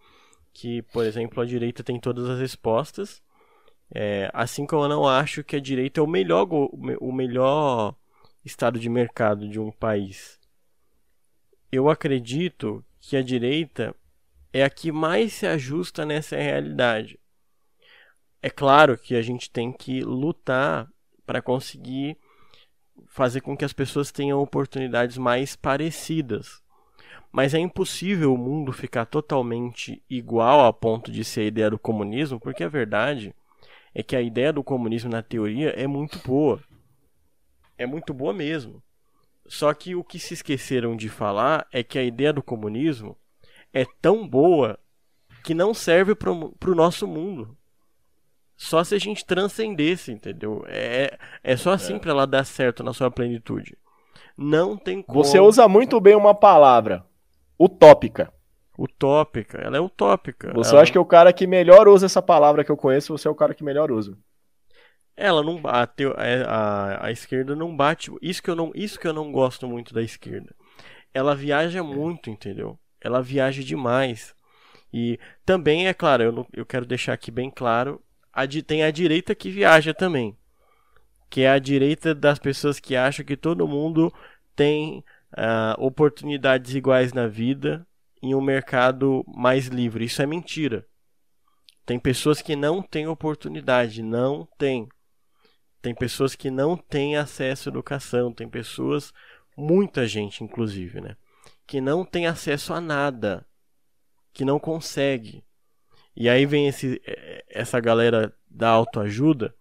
que, 0.53 0.81
por 0.83 1.05
exemplo, 1.05 1.43
a 1.43 1.45
direita 1.45 1.83
tem 1.83 1.99
todas 1.99 2.31
as 2.31 2.39
respostas. 2.39 3.21
É, 3.93 4.31
assim 4.33 4.67
como 4.67 4.85
eu 4.85 4.89
não 4.89 5.09
acho 5.09 5.45
que 5.45 5.57
a 5.57 5.61
direita 5.61 6.01
é 6.01 6.03
o 6.03 6.07
melhor, 6.07 6.49
o 6.51 7.13
melhor 7.13 7.95
estado 8.45 8.79
de 8.79 8.89
mercado 8.89 9.49
de 9.49 9.59
um 9.59 9.71
país 9.71 10.39
eu 11.77 11.91
acredito 11.91 12.85
que 13.01 13.17
a 13.17 13.23
direita 13.23 13.95
é 14.53 14.63
a 14.63 14.71
que 14.71 14.93
mais 14.93 15.33
se 15.33 15.47
ajusta 15.47 16.07
nessa 16.07 16.37
realidade. 16.37 17.19
É 18.41 18.49
claro 18.49 18.97
que 18.97 19.17
a 19.17 19.23
gente 19.23 19.51
tem 19.51 19.73
que 19.73 20.01
lutar 20.03 20.89
para 21.27 21.43
conseguir 21.43 22.17
fazer 23.09 23.41
com 23.41 23.57
que 23.57 23.65
as 23.65 23.73
pessoas 23.73 24.13
tenham 24.13 24.41
oportunidades 24.41 25.19
mais 25.19 25.57
parecidas. 25.57 26.63
Mas 27.33 27.55
é 27.55 27.59
impossível 27.59 28.33
o 28.33 28.39
mundo 28.39 28.73
ficar 28.73 29.07
totalmente 29.07 30.01
igual 30.09 30.65
a 30.65 30.73
ponto 30.73 31.11
de 31.11 31.25
ser 31.25 31.41
a 31.41 31.47
ideia 31.47 31.71
do 31.71 31.79
comunismo, 31.79 32.39
porque 32.39 32.63
a 32.63 32.69
verdade 32.69 33.35
é 33.95 34.03
que 34.03 34.17
a 34.17 34.21
ideia 34.21 34.53
do 34.53 34.65
comunismo 34.65 35.11
na 35.11 35.23
teoria 35.23 35.71
é 35.71 35.87
muito 35.87 36.19
boa. 36.27 36.61
É 37.79 37.87
muito 37.87 38.13
boa 38.13 38.33
mesmo. 38.33 38.83
Só 39.47 39.73
que 39.73 39.95
o 39.95 40.03
que 40.03 40.19
se 40.19 40.35
esqueceram 40.35 40.97
de 40.97 41.09
falar 41.09 41.67
é 41.71 41.83
que 41.83 41.99
a 41.99 42.03
ideia 42.03 42.33
do 42.33 42.43
comunismo 42.43 43.17
é 43.73 43.85
tão 44.01 44.27
boa 44.27 44.79
que 45.45 45.55
não 45.55 45.75
serve 45.75 46.15
para 46.15 46.31
o 46.31 46.75
nosso 46.75 47.07
mundo. 47.07 47.57
Só 48.57 48.83
se 48.83 48.95
a 48.95 48.99
gente 48.99 49.25
transcendesse, 49.25 50.13
entendeu? 50.13 50.65
É, 50.67 51.19
é 51.43 51.57
só 51.57 51.73
assim 51.73 51.97
é. 51.97 51.99
para 51.99 52.11
ela 52.11 52.27
dar 52.27 52.45
certo 52.45 52.83
na 52.83 52.93
sua 52.93 53.11
plenitude. 53.11 53.77
Não 54.37 54.77
tem 54.77 55.03
como. 55.03 55.23
Você 55.23 55.39
usa 55.39 55.69
muito 55.69 56.01
bem 56.01 56.17
uma 56.17 56.35
palavra: 56.35 57.05
utópica. 57.59 58.33
Utópica, 58.77 59.59
ela 59.59 59.77
é 59.77 59.81
utópica. 59.81 60.53
Você 60.53 60.73
ela... 60.73 60.83
acha 60.83 60.91
que 60.91 60.99
é 60.99 61.01
o 61.01 61.05
cara 61.05 61.33
que 61.33 61.47
melhor 61.47 61.87
usa 61.87 62.07
essa 62.07 62.21
palavra 62.21 62.65
que 62.65 62.71
eu 62.71 62.77
conheço, 62.77 63.17
você 63.17 63.29
é 63.29 63.31
o 63.31 63.35
cara 63.35 63.55
que 63.55 63.63
melhor 63.63 63.91
usa. 63.91 64.19
Ela 65.17 65.45
não 65.45 65.61
bate, 65.61 66.05
a, 66.07 66.11
a, 66.49 67.07
a, 67.07 67.11
esquerda 67.13 67.55
não 67.55 67.77
bate. 67.77 68.11
Isso 68.21 68.43
que, 68.43 68.51
eu 68.51 68.57
não, 68.57 68.73
isso 68.75 68.99
que 68.99 69.07
eu 69.07 69.13
não 69.13 69.31
gosto 69.31 69.69
muito 69.69 69.95
da 69.95 70.03
esquerda. 70.03 70.53
Ela 71.13 71.37
viaja 71.37 71.85
muito, 71.85 72.29
entendeu? 72.29 72.77
Ela 73.01 73.23
viaja 73.23 73.63
demais. 73.63 74.35
E 74.93 75.21
também, 75.47 75.87
é 75.87 75.95
claro, 75.95 76.25
eu, 76.25 76.33
não, 76.33 76.47
eu 76.53 76.67
quero 76.67 76.85
deixar 76.85 77.13
aqui 77.13 77.31
bem 77.31 77.49
claro: 77.49 78.03
a, 78.33 78.45
tem 78.67 78.83
a 78.83 78.91
direita 78.91 79.37
que 79.37 79.51
viaja 79.51 79.95
também. 79.95 80.37
Que 81.31 81.43
é 81.43 81.51
a 81.51 81.61
direita 81.61 82.13
das 82.13 82.41
pessoas 82.41 82.81
que 82.81 82.97
acham 82.97 83.25
que 83.25 83.37
todo 83.37 83.69
mundo 83.69 84.13
tem 84.57 85.05
uh, 85.33 85.75
oportunidades 85.79 86.75
iguais 86.75 87.13
na 87.13 87.29
vida 87.29 87.87
em 88.25 88.35
um 88.35 88.41
mercado 88.41 89.23
mais 89.29 89.67
livre. 89.67 90.07
Isso 90.07 90.23
é 90.23 90.27
mentira. 90.27 90.87
Tem 91.85 91.99
pessoas 91.99 92.41
que 92.41 92.57
não 92.57 92.81
têm 92.81 93.07
oportunidade, 93.07 94.03
não 94.03 94.49
tem. 94.57 94.89
Tem 95.83 95.95
pessoas 95.95 96.35
que 96.35 96.51
não 96.51 96.75
têm 96.75 97.19
acesso 97.19 97.69
à 97.69 97.71
educação, 97.71 98.33
tem 98.33 98.49
pessoas, 98.49 99.13
muita 99.55 100.07
gente 100.07 100.43
inclusive, 100.43 100.99
né, 101.03 101.15
que 101.67 101.79
não 101.79 102.03
tem 102.03 102.27
acesso 102.27 102.73
a 102.73 102.81
nada, 102.81 103.47
que 104.33 104.47
não 104.47 104.59
consegue. 104.59 105.45
E 106.17 106.27
aí 106.27 106.47
vem 106.47 106.67
esse, 106.67 107.03
é, 107.05 107.45
essa 107.51 107.79
galera 107.79 108.35
da 108.49 108.71
autoajuda 108.71 109.55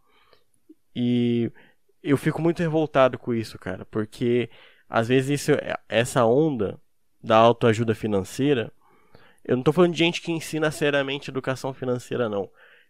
e 0.95 1.51
eu 2.01 2.15
fico 2.15 2.41
muito 2.41 2.59
revoltado 2.59 3.19
com 3.19 3.33
isso, 3.33 3.59
cara, 3.59 3.83
porque 3.83 4.49
às 4.87 5.09
vezes 5.09 5.41
isso, 5.41 5.51
essa 5.89 6.23
onda 6.23 6.79
da 7.23 7.37
autoajuda 7.37 7.95
financeira, 7.95 8.71
eu 9.45 9.55
não 9.55 9.61
estou 9.61 9.73
falando 9.73 9.93
de 9.93 9.99
gente 9.99 10.21
que 10.21 10.31
ensina 10.31 10.71
seriamente 10.71 11.29
educação 11.29 11.73
financeira, 11.73 12.27
não. 12.27 12.43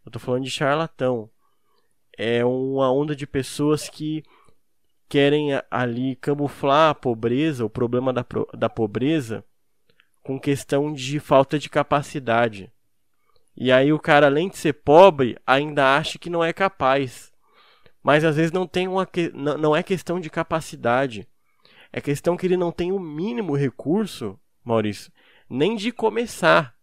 Eu 0.05 0.09
estou 0.09 0.21
falando 0.21 0.43
de 0.43 0.51
charlatão 0.51 1.29
é 2.17 2.45
uma 2.45 2.91
onda 2.91 3.15
de 3.15 3.25
pessoas 3.25 3.89
que 3.89 4.23
querem 5.09 5.49
ali 5.69 6.15
camuflar 6.15 6.91
a 6.91 6.95
pobreza, 6.95 7.65
o 7.65 7.69
problema 7.69 8.13
da, 8.13 8.25
da 8.53 8.69
pobreza, 8.69 9.43
com 10.21 10.39
questão 10.39 10.93
de 10.93 11.19
falta 11.19 11.59
de 11.59 11.69
capacidade. 11.69 12.71
E 13.55 13.71
aí 13.71 13.91
o 13.93 13.99
cara, 13.99 14.27
além 14.27 14.49
de 14.49 14.57
ser 14.57 14.73
pobre, 14.73 15.37
ainda 15.45 15.95
acha 15.95 16.17
que 16.17 16.29
não 16.29 16.43
é 16.43 16.53
capaz. 16.53 17.31
Mas 18.01 18.23
às 18.23 18.35
vezes 18.35 18.51
não 18.51 18.67
tem 18.67 18.87
uma 18.87 19.07
não 19.59 19.75
é 19.75 19.83
questão 19.83 20.19
de 20.19 20.29
capacidade. 20.29 21.27
É 21.93 22.01
questão 22.01 22.35
que 22.35 22.47
ele 22.47 22.57
não 22.57 22.71
tem 22.71 22.91
o 22.91 22.99
mínimo 22.99 23.55
recurso, 23.55 24.39
Maurício, 24.63 25.13
nem 25.47 25.75
de 25.75 25.91
começar. 25.91 26.75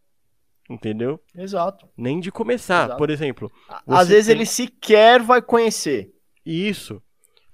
Entendeu? 0.68 1.20
Exato. 1.34 1.88
Nem 1.96 2.20
de 2.20 2.30
começar. 2.30 2.84
Exato. 2.84 2.98
Por 2.98 3.10
exemplo. 3.10 3.52
Às 3.88 4.08
vezes 4.08 4.26
tem... 4.28 4.36
ele 4.36 4.46
sequer 4.46 5.20
vai 5.20 5.42
conhecer. 5.42 6.14
Isso. 6.46 7.02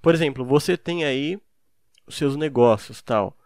Por 0.02 0.14
exemplo, 0.14 0.44
você 0.44 0.76
tem 0.76 1.04
aí 1.04 1.40
os 2.06 2.14
seus 2.14 2.36
negócios, 2.36 3.00
tal, 3.00 3.36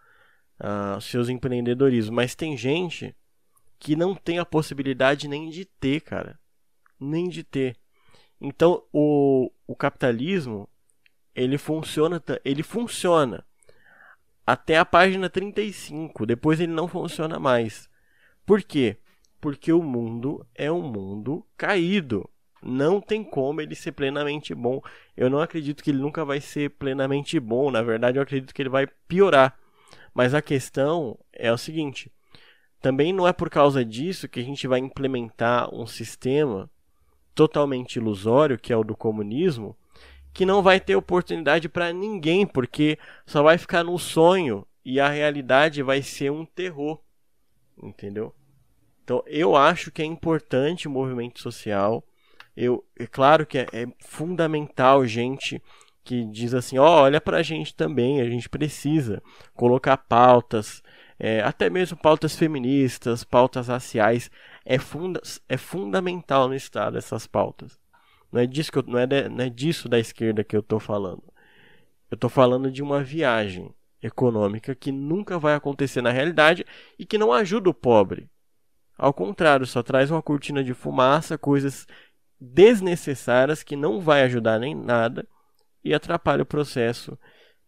uh, 0.59 0.97
os 0.97 1.05
seus 1.05 1.29
empreendedorismos, 1.29 2.13
mas 2.13 2.35
tem 2.35 2.57
gente 2.57 3.15
que 3.79 3.95
não 3.95 4.13
tem 4.13 4.39
a 4.39 4.45
possibilidade 4.45 5.27
nem 5.27 5.49
de 5.49 5.63
ter, 5.63 6.01
cara. 6.01 6.37
Nem 6.99 7.29
de 7.29 7.43
ter. 7.43 7.77
Então, 8.39 8.83
o, 8.91 9.49
o 9.65 9.75
capitalismo, 9.75 10.67
ele 11.33 11.57
funciona, 11.57 12.21
ele 12.43 12.61
funciona. 12.61 13.45
Até 14.51 14.77
a 14.77 14.83
página 14.83 15.29
35. 15.29 16.25
Depois 16.25 16.59
ele 16.59 16.73
não 16.73 16.85
funciona 16.85 17.39
mais. 17.39 17.89
Por 18.45 18.61
quê? 18.61 18.97
Porque 19.39 19.71
o 19.71 19.81
mundo 19.81 20.45
é 20.53 20.69
um 20.69 20.81
mundo 20.81 21.45
caído. 21.55 22.29
Não 22.61 22.99
tem 22.99 23.23
como 23.23 23.61
ele 23.61 23.73
ser 23.75 23.93
plenamente 23.93 24.53
bom. 24.53 24.81
Eu 25.15 25.29
não 25.29 25.39
acredito 25.39 25.81
que 25.81 25.89
ele 25.89 26.01
nunca 26.01 26.25
vai 26.25 26.41
ser 26.41 26.71
plenamente 26.71 27.39
bom. 27.39 27.71
Na 27.71 27.81
verdade, 27.81 28.17
eu 28.17 28.23
acredito 28.23 28.53
que 28.53 28.61
ele 28.61 28.69
vai 28.69 28.87
piorar. 29.07 29.57
Mas 30.13 30.33
a 30.33 30.41
questão 30.41 31.17
é 31.31 31.49
o 31.51 31.57
seguinte: 31.57 32.11
também 32.81 33.13
não 33.13 33.25
é 33.25 33.31
por 33.31 33.49
causa 33.49 33.85
disso 33.85 34.27
que 34.27 34.41
a 34.41 34.43
gente 34.43 34.67
vai 34.67 34.79
implementar 34.79 35.73
um 35.73 35.87
sistema 35.87 36.69
totalmente 37.33 37.95
ilusório, 37.95 38.59
que 38.59 38.73
é 38.73 38.77
o 38.77 38.83
do 38.83 38.97
comunismo, 38.97 39.77
que 40.33 40.45
não 40.45 40.61
vai 40.61 40.79
ter 40.79 40.95
oportunidade 40.95 41.67
para 41.67 41.91
ninguém, 41.91 42.45
porque 42.45 42.97
só 43.25 43.43
vai 43.43 43.57
ficar 43.57 43.83
no 43.83 43.97
sonho 43.97 44.65
e 44.83 44.99
a 44.99 45.09
realidade 45.09 45.83
vai 45.83 46.01
ser 46.01 46.31
um 46.31 46.45
terror. 46.45 46.99
Entendeu? 47.81 48.33
Então, 49.03 49.23
eu 49.27 49.55
acho 49.55 49.91
que 49.91 50.01
é 50.01 50.05
importante 50.05 50.87
o 50.87 50.91
movimento 50.91 51.39
social. 51.39 52.03
Eu, 52.55 52.85
é 52.97 53.07
claro 53.07 53.45
que 53.45 53.57
é, 53.57 53.67
é 53.73 53.87
fundamental 53.99 55.05
gente 55.05 55.61
que 56.03 56.25
diz 56.25 56.53
assim, 56.53 56.77
ó, 56.77 56.85
oh, 56.85 57.01
olha 57.03 57.21
pra 57.21 57.43
gente 57.43 57.75
também, 57.75 58.21
a 58.21 58.29
gente 58.29 58.49
precisa 58.49 59.21
colocar 59.53 59.97
pautas, 59.97 60.81
é, 61.19 61.41
até 61.41 61.69
mesmo 61.69 61.97
pautas 61.97 62.35
feministas, 62.35 63.23
pautas 63.23 63.67
raciais, 63.67 64.31
é, 64.65 64.79
funda 64.79 65.21
é 65.47 65.57
fundamental 65.57 66.47
no 66.47 66.55
Estado 66.55 66.97
essas 66.97 67.27
pautas. 67.27 67.80
Não 68.31 68.39
é, 68.41 68.47
disso 68.47 68.71
que 68.71 68.77
eu, 68.77 68.83
não, 68.83 68.99
é 68.99 69.05
de, 69.05 69.27
não 69.29 69.43
é 69.43 69.49
disso 69.49 69.89
da 69.89 69.99
esquerda 69.99 70.43
que 70.43 70.55
eu 70.55 70.61
estou 70.61 70.79
falando. 70.79 71.23
Eu 72.09 72.15
estou 72.15 72.29
falando 72.29 72.71
de 72.71 72.81
uma 72.81 73.03
viagem 73.03 73.73
econômica 74.01 74.73
que 74.73 74.91
nunca 74.91 75.37
vai 75.37 75.53
acontecer 75.53 76.01
na 76.01 76.11
realidade 76.11 76.65
e 76.97 77.05
que 77.05 77.17
não 77.17 77.31
ajuda 77.31 77.69
o 77.69 77.73
pobre. 77.73 78.29
Ao 78.97 79.13
contrário, 79.13 79.65
só 79.65 79.83
traz 79.83 80.11
uma 80.11 80.21
cortina 80.21 80.63
de 80.63 80.73
fumaça, 80.73 81.37
coisas 81.37 81.87
desnecessárias 82.39 83.63
que 83.63 83.75
não 83.75 83.99
vai 83.99 84.23
ajudar 84.23 84.59
nem 84.59 84.73
nada 84.73 85.27
e 85.83 85.93
atrapalha 85.93 86.43
o 86.43 86.45
processo 86.45 87.17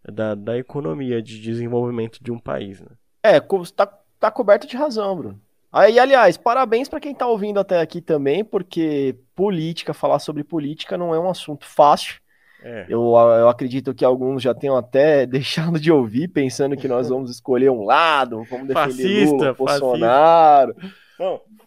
da, 0.04 0.36
da 0.36 0.58
economia 0.58 1.22
de 1.22 1.40
desenvolvimento 1.40 2.20
de 2.22 2.32
um 2.32 2.40
país. 2.40 2.82
Né? 2.82 2.90
É, 3.22 3.40
tá, 3.76 3.86
tá 4.20 4.32
coberto 4.32 4.68
de 4.68 4.76
razão, 4.76 5.16
Bruno. 5.16 5.42
Aí, 5.74 5.98
aliás, 5.98 6.38
parabéns 6.38 6.88
para 6.88 7.00
quem 7.00 7.16
tá 7.16 7.26
ouvindo 7.26 7.60
até 7.60 7.82
aqui 7.82 8.00
também, 8.00 8.46
porque 8.46 9.16
política, 9.36 9.92
falar 9.92 10.20
sobre 10.20 10.44
política 10.44 10.96
não 11.00 11.16
é 11.16 11.20
um 11.20 11.28
assunto 11.28 11.66
fácil. 11.66 12.22
É. 12.64 12.86
Eu, 12.88 13.02
eu 13.16 13.50
acredito 13.50 13.94
que 13.94 14.06
alguns 14.06 14.44
já 14.44 14.54
tenham 14.54 14.78
até 14.78 15.26
deixado 15.28 15.80
de 15.80 15.92
ouvir, 15.92 16.28
pensando 16.28 16.78
que 16.78 16.88
nós 16.88 17.10
vamos 17.10 17.32
escolher 17.32 17.72
um 17.72 17.84
lado, 17.84 18.44
vamos 18.44 18.68
defender 18.68 18.74
fascista, 18.74 19.36
Lula, 19.36 19.54
Bolsonaro. 19.54 20.76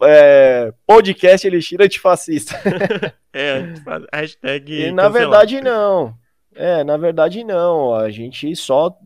É, 0.02 0.72
podcast 0.86 1.44
Elixir 1.44 1.82
antifascista. 1.82 2.54
é, 3.34 3.74
hashtag. 4.12 4.86
E, 4.86 4.92
na 4.92 5.08
verdade, 5.08 5.60
não. 5.60 6.14
É, 6.54 6.84
na 6.84 6.96
verdade, 6.96 7.42
não. 7.42 7.92
A 7.92 8.08
gente 8.08 8.54
só 8.54 8.96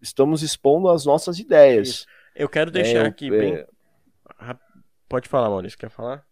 estamos 0.00 0.42
expondo 0.42 0.88
as 0.88 1.04
nossas 1.04 1.40
ideias. 1.40 2.06
Eu 2.34 2.48
quero 2.48 2.70
deixar 2.70 3.04
é, 3.04 3.08
aqui 3.08 3.28
bem. 3.28 3.64
Pode 5.08 5.28
falar, 5.28 5.48
Maurício, 5.48 5.78
quer 5.78 5.90
falar? 5.90 6.24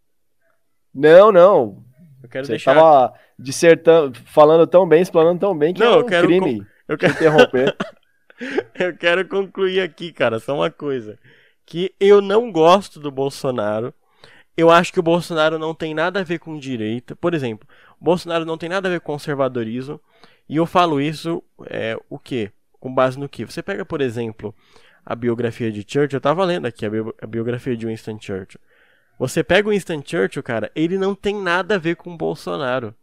Não, 0.93 1.31
não. 1.31 1.85
Eu 2.23 2.29
quero 2.29 2.47
Você 2.47 2.53
deixar. 2.53 2.75
Tava 2.75 3.15
dissertando, 3.39 4.19
falando 4.27 4.67
tão 4.67 4.89
bem, 4.89 5.03
explanando 5.03 5.41
tão 5.41 5.57
bem 5.57 5.75
que 5.75 5.81
não, 5.81 5.93
é 5.93 5.97
um 5.97 6.01
eu 6.01 6.07
quero 6.07 6.27
crime. 6.27 6.59
Com... 6.59 6.67
Eu 6.89 6.99
quero 6.99 7.13
interromper. 7.13 7.77
eu 8.75 8.97
quero 8.97 9.29
concluir 9.29 9.81
aqui, 9.81 10.13
cara, 10.13 10.39
só 10.39 10.55
uma 10.55 10.71
coisa. 10.71 11.19
Que 11.67 11.95
eu 11.99 12.21
não 12.21 12.53
gosto 12.53 13.01
do 13.01 13.11
Bolsonaro. 13.11 13.93
Eu 14.57 14.71
acho 14.71 14.93
que 14.93 15.01
o 15.01 15.03
Bolsonaro 15.03 15.59
não 15.59 15.75
tem 15.75 15.95
nada 15.95 16.21
a 16.21 16.25
ver 16.25 16.39
com 16.39 16.59
direita. 16.59 17.17
Por 17.17 17.35
exemplo, 17.35 17.67
o 18.01 18.05
Bolsonaro 18.05 18.45
não 18.45 18.57
tem 18.57 18.69
nada 18.69 18.89
a 18.89 18.91
ver 18.91 19.01
com 19.01 19.13
conservadorismo. 19.13 20.01
E 20.49 20.57
eu 20.57 20.67
falo 20.67 21.01
isso, 21.01 21.43
é, 21.67 21.99
o 22.09 22.19
quê? 22.19 22.53
Com 22.79 22.95
base 22.95 23.19
no 23.19 23.29
que? 23.29 23.45
Você 23.45 23.63
pega, 23.63 23.85
por 23.85 24.01
exemplo, 24.01 24.55
a 25.05 25.15
biografia 25.15 25.71
de 25.71 25.81
Churchill, 25.81 26.17
eu 26.17 26.21
tava 26.21 26.45
lendo 26.45 26.67
aqui 26.67 26.87
a, 26.87 26.91
bi 26.91 26.99
a 27.21 27.27
biografia 27.27 27.77
de 27.77 27.87
Winston 27.87 28.19
Churchill. 28.21 28.61
Você 29.19 29.45
pega 29.45 29.69
o 29.69 29.73
Winston 29.73 30.03
Churchill, 30.05 30.43
cara, 30.43 30.71
ele 30.75 30.99
não 30.99 31.15
tem 31.15 31.35
nada 31.35 31.77
a 31.77 31.79
ver 31.79 31.97
com 31.97 32.13
o 32.13 32.17
Bolsonaro. 32.17 32.95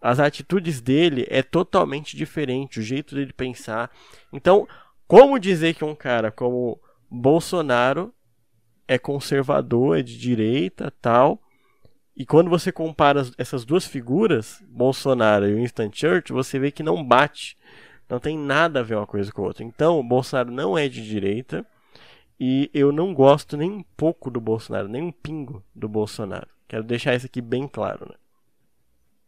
As 0.00 0.18
atitudes 0.18 0.80
dele 0.80 1.26
é 1.28 1.42
totalmente 1.42 2.16
diferente, 2.16 2.80
o 2.80 2.82
jeito 2.82 3.14
dele 3.14 3.32
pensar. 3.32 3.90
Então, 4.32 4.66
como 5.06 5.38
dizer 5.38 5.74
que 5.74 5.84
um 5.84 5.94
cara 5.94 6.30
como 6.30 6.80
Bolsonaro 7.10 8.14
é 8.86 8.98
conservador, 8.98 9.98
é 9.98 10.02
de 10.02 10.18
direita, 10.18 10.92
tal, 11.00 11.42
e 12.20 12.26
quando 12.26 12.50
você 12.50 12.70
compara 12.70 13.26
essas 13.38 13.64
duas 13.64 13.86
figuras, 13.86 14.62
Bolsonaro 14.68 15.48
e 15.48 15.54
Winston 15.54 15.90
Churchill, 15.92 16.36
você 16.36 16.58
vê 16.58 16.70
que 16.70 16.82
não 16.82 17.02
bate. 17.02 17.56
Não 18.10 18.18
tem 18.18 18.36
nada 18.36 18.80
a 18.80 18.82
ver 18.82 18.96
uma 18.96 19.06
coisa 19.06 19.32
com 19.32 19.42
a 19.42 19.46
outra. 19.46 19.64
Então, 19.64 19.98
o 19.98 20.02
Bolsonaro 20.02 20.50
não 20.50 20.76
é 20.76 20.88
de 20.88 21.06
direita. 21.06 21.64
E 22.42 22.70
eu 22.72 22.90
não 22.90 23.12
gosto 23.12 23.54
nem 23.54 23.70
um 23.70 23.84
pouco 23.96 24.30
do 24.30 24.40
Bolsonaro, 24.40 24.88
nem 24.88 25.02
um 25.02 25.12
pingo 25.12 25.62
do 25.74 25.86
Bolsonaro. 25.86 26.48
Quero 26.66 26.82
deixar 26.82 27.14
isso 27.14 27.26
aqui 27.26 27.42
bem 27.42 27.68
claro, 27.68 28.06
né? 28.08 28.14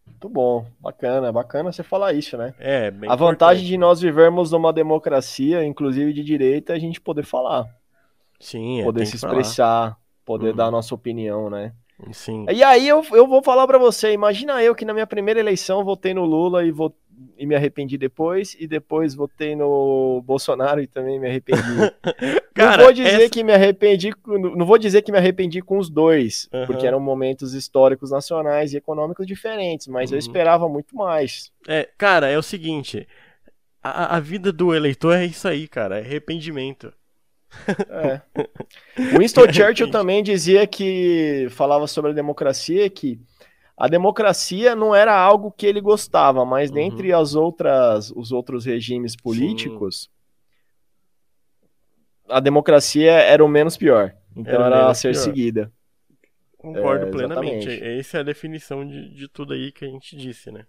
Muito 0.07 0.29
bom, 0.31 0.67
bacana, 0.81 1.31
bacana 1.31 1.71
você 1.71 1.83
falar 1.83 2.15
isso, 2.15 2.39
né? 2.39 2.55
É, 2.59 2.91
bem 2.91 3.11
A 3.11 3.15
vantagem 3.15 3.67
de 3.67 3.77
nós 3.77 4.01
vivermos 4.01 4.51
numa 4.51 4.73
democracia, 4.73 5.63
inclusive 5.63 6.13
de 6.13 6.25
direita, 6.25 6.73
é 6.73 6.77
a 6.77 6.79
gente 6.79 7.01
poder 7.01 7.25
falar. 7.25 7.69
Sim, 8.41 8.81
é, 8.81 8.85
Poder 8.85 9.05
se 9.05 9.17
expressar, 9.17 9.91
falar. 9.91 9.99
poder 10.25 10.51
uhum. 10.51 10.57
dar 10.57 10.67
a 10.67 10.71
nossa 10.71 10.95
opinião, 10.95 11.51
né? 11.51 11.75
Sim. 12.13 12.47
E 12.51 12.65
aí 12.65 12.89
eu, 12.89 13.05
eu 13.13 13.27
vou 13.29 13.43
falar 13.43 13.67
para 13.67 13.79
você, 13.79 14.13
imagina 14.13 14.63
eu 14.63 14.75
que 14.75 14.85
na 14.85 14.95
minha 14.95 15.07
primeira 15.07 15.39
eleição 15.39 15.85
votei 15.85 16.15
no 16.15 16.25
Lula 16.25 16.65
e 16.65 16.73
vou 16.73 16.97
e 17.37 17.47
me 17.47 17.55
arrependi 17.55 17.97
depois, 17.99 18.57
e 18.59 18.67
depois 18.67 19.15
votei 19.15 19.57
no 19.57 20.23
Bolsonaro 20.25 20.81
e 20.81 20.87
também 20.87 21.19
me 21.19 21.29
arrependi. 21.29 21.63
Cara, 22.55 22.77
não 22.77 22.85
vou 22.85 22.93
dizer 22.93 23.23
essa... 23.23 23.31
que 23.31 23.43
me 23.43 23.53
arrependi, 23.53 24.11
não 24.27 24.67
vou 24.67 24.79
dizer 24.79 25.03
que 25.03 25.13
me 25.13 25.19
arrependi 25.19 25.61
com 25.61 25.79
os 25.79 25.89
dois, 25.89 26.49
uhum. 26.53 26.67
porque 26.67 26.87
eram 26.87 27.01
momentos 27.01 27.55
históricos 27.55 28.11
nacionais 28.11 28.73
e 28.73 28.77
econômicos 28.77 29.27
diferentes, 29.27 29.87
mas 29.87 30.11
uhum. 30.11 30.17
eu 30.17 30.19
esperava 30.19 30.69
muito 30.69 30.95
mais. 30.97 31.51
É, 31.67 31.89
cara, 31.97 32.29
é 32.29 32.39
o 32.39 32.43
seguinte, 32.43 33.07
a, 33.83 34.17
a 34.17 34.21
vida 34.21 34.53
do 34.53 34.75
eleitor 34.75 35.17
é 35.17 35.25
isso 35.25 35.49
aí, 35.49 35.67
cara, 35.67 35.99
é 35.99 36.03
arrependimento. 36.03 36.93
É. 37.91 38.21
Winston 39.19 39.45
Churchill 39.53 39.91
também 39.91 40.23
dizia 40.23 40.67
que 40.67 41.49
falava 41.51 41.87
sobre 41.87 42.11
a 42.11 42.15
democracia 42.15 42.89
que 42.89 43.21
a 43.83 43.89
democracia 43.89 44.77
não 44.77 44.95
era 44.95 45.13
algo 45.13 45.51
que 45.51 45.67
ele 45.67 45.81
gostava, 45.81 46.45
mas 46.45 46.71
uhum. 46.71 46.77
dentre 46.77 47.13
as 47.13 47.35
outras, 47.35 48.13
os 48.15 48.31
outros 48.31 48.65
regimes 48.65 49.17
políticos, 49.17 50.09
Sim. 51.51 52.29
a 52.29 52.39
democracia 52.39 53.11
era 53.11 53.45
o 53.45 53.49
menos 53.49 53.77
pior. 53.77 54.15
Então 54.37 54.55
era, 54.55 54.67
era 54.67 54.87
a 54.87 54.95
ser 54.95 55.15
pior. 55.15 55.21
seguida. 55.21 55.73
Concordo 56.57 57.07
é, 57.07 57.11
plenamente. 57.11 57.69
Essa 57.99 58.19
é 58.19 58.21
a 58.21 58.23
definição 58.23 58.87
de, 58.87 59.13
de 59.17 59.27
tudo 59.27 59.53
aí 59.53 59.73
que 59.73 59.85
a 59.85 59.89
gente 59.89 60.15
disse, 60.15 60.53
né? 60.53 60.65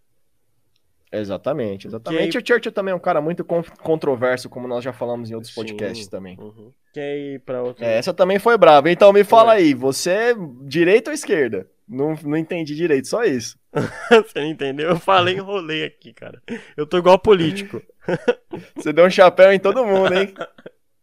Exatamente, 1.11 1.85
exatamente. 1.85 2.35
Aí... 2.35 2.43
O 2.43 2.47
Churchill 2.47 2.71
também 2.71 2.93
é 2.93 2.95
um 2.95 2.99
cara 2.99 3.21
muito 3.21 3.45
controverso, 3.45 4.49
como 4.49 4.67
nós 4.67 4.83
já 4.83 4.91
falamos 4.91 5.29
em 5.29 5.35
outros 5.35 5.53
Sim, 5.53 5.61
podcasts 5.61 6.07
também. 6.07 6.35
Uhum. 6.39 6.73
Quer 6.91 7.15
ir 7.19 7.41
pra 7.41 7.61
outra... 7.61 7.85
É, 7.85 7.95
essa 7.95 8.11
também 8.11 8.39
foi 8.39 8.57
brava. 8.57 8.89
Então 8.89 9.13
me 9.13 9.23
fala 9.23 9.53
aí, 9.53 9.75
você 9.75 10.09
é 10.09 10.35
direita 10.63 11.11
ou 11.11 11.13
esquerda? 11.13 11.69
Não, 11.93 12.15
não 12.23 12.37
entendi 12.37 12.75
direito, 12.75 13.07
só 13.07 13.23
isso. 13.23 13.57
Você 14.09 14.39
não 14.39 14.47
entendeu? 14.47 14.89
Eu 14.89 14.99
falei 14.99 15.35
enrolei 15.35 15.85
aqui, 15.85 16.13
cara. 16.13 16.41
Eu 16.75 16.85
tô 16.85 16.97
igual 16.97 17.19
político. 17.19 17.81
Você 18.75 18.91
deu 18.91 19.05
um 19.05 19.09
chapéu 19.09 19.51
em 19.53 19.59
todo 19.59 19.85
mundo, 19.85 20.13
hein? 20.13 20.33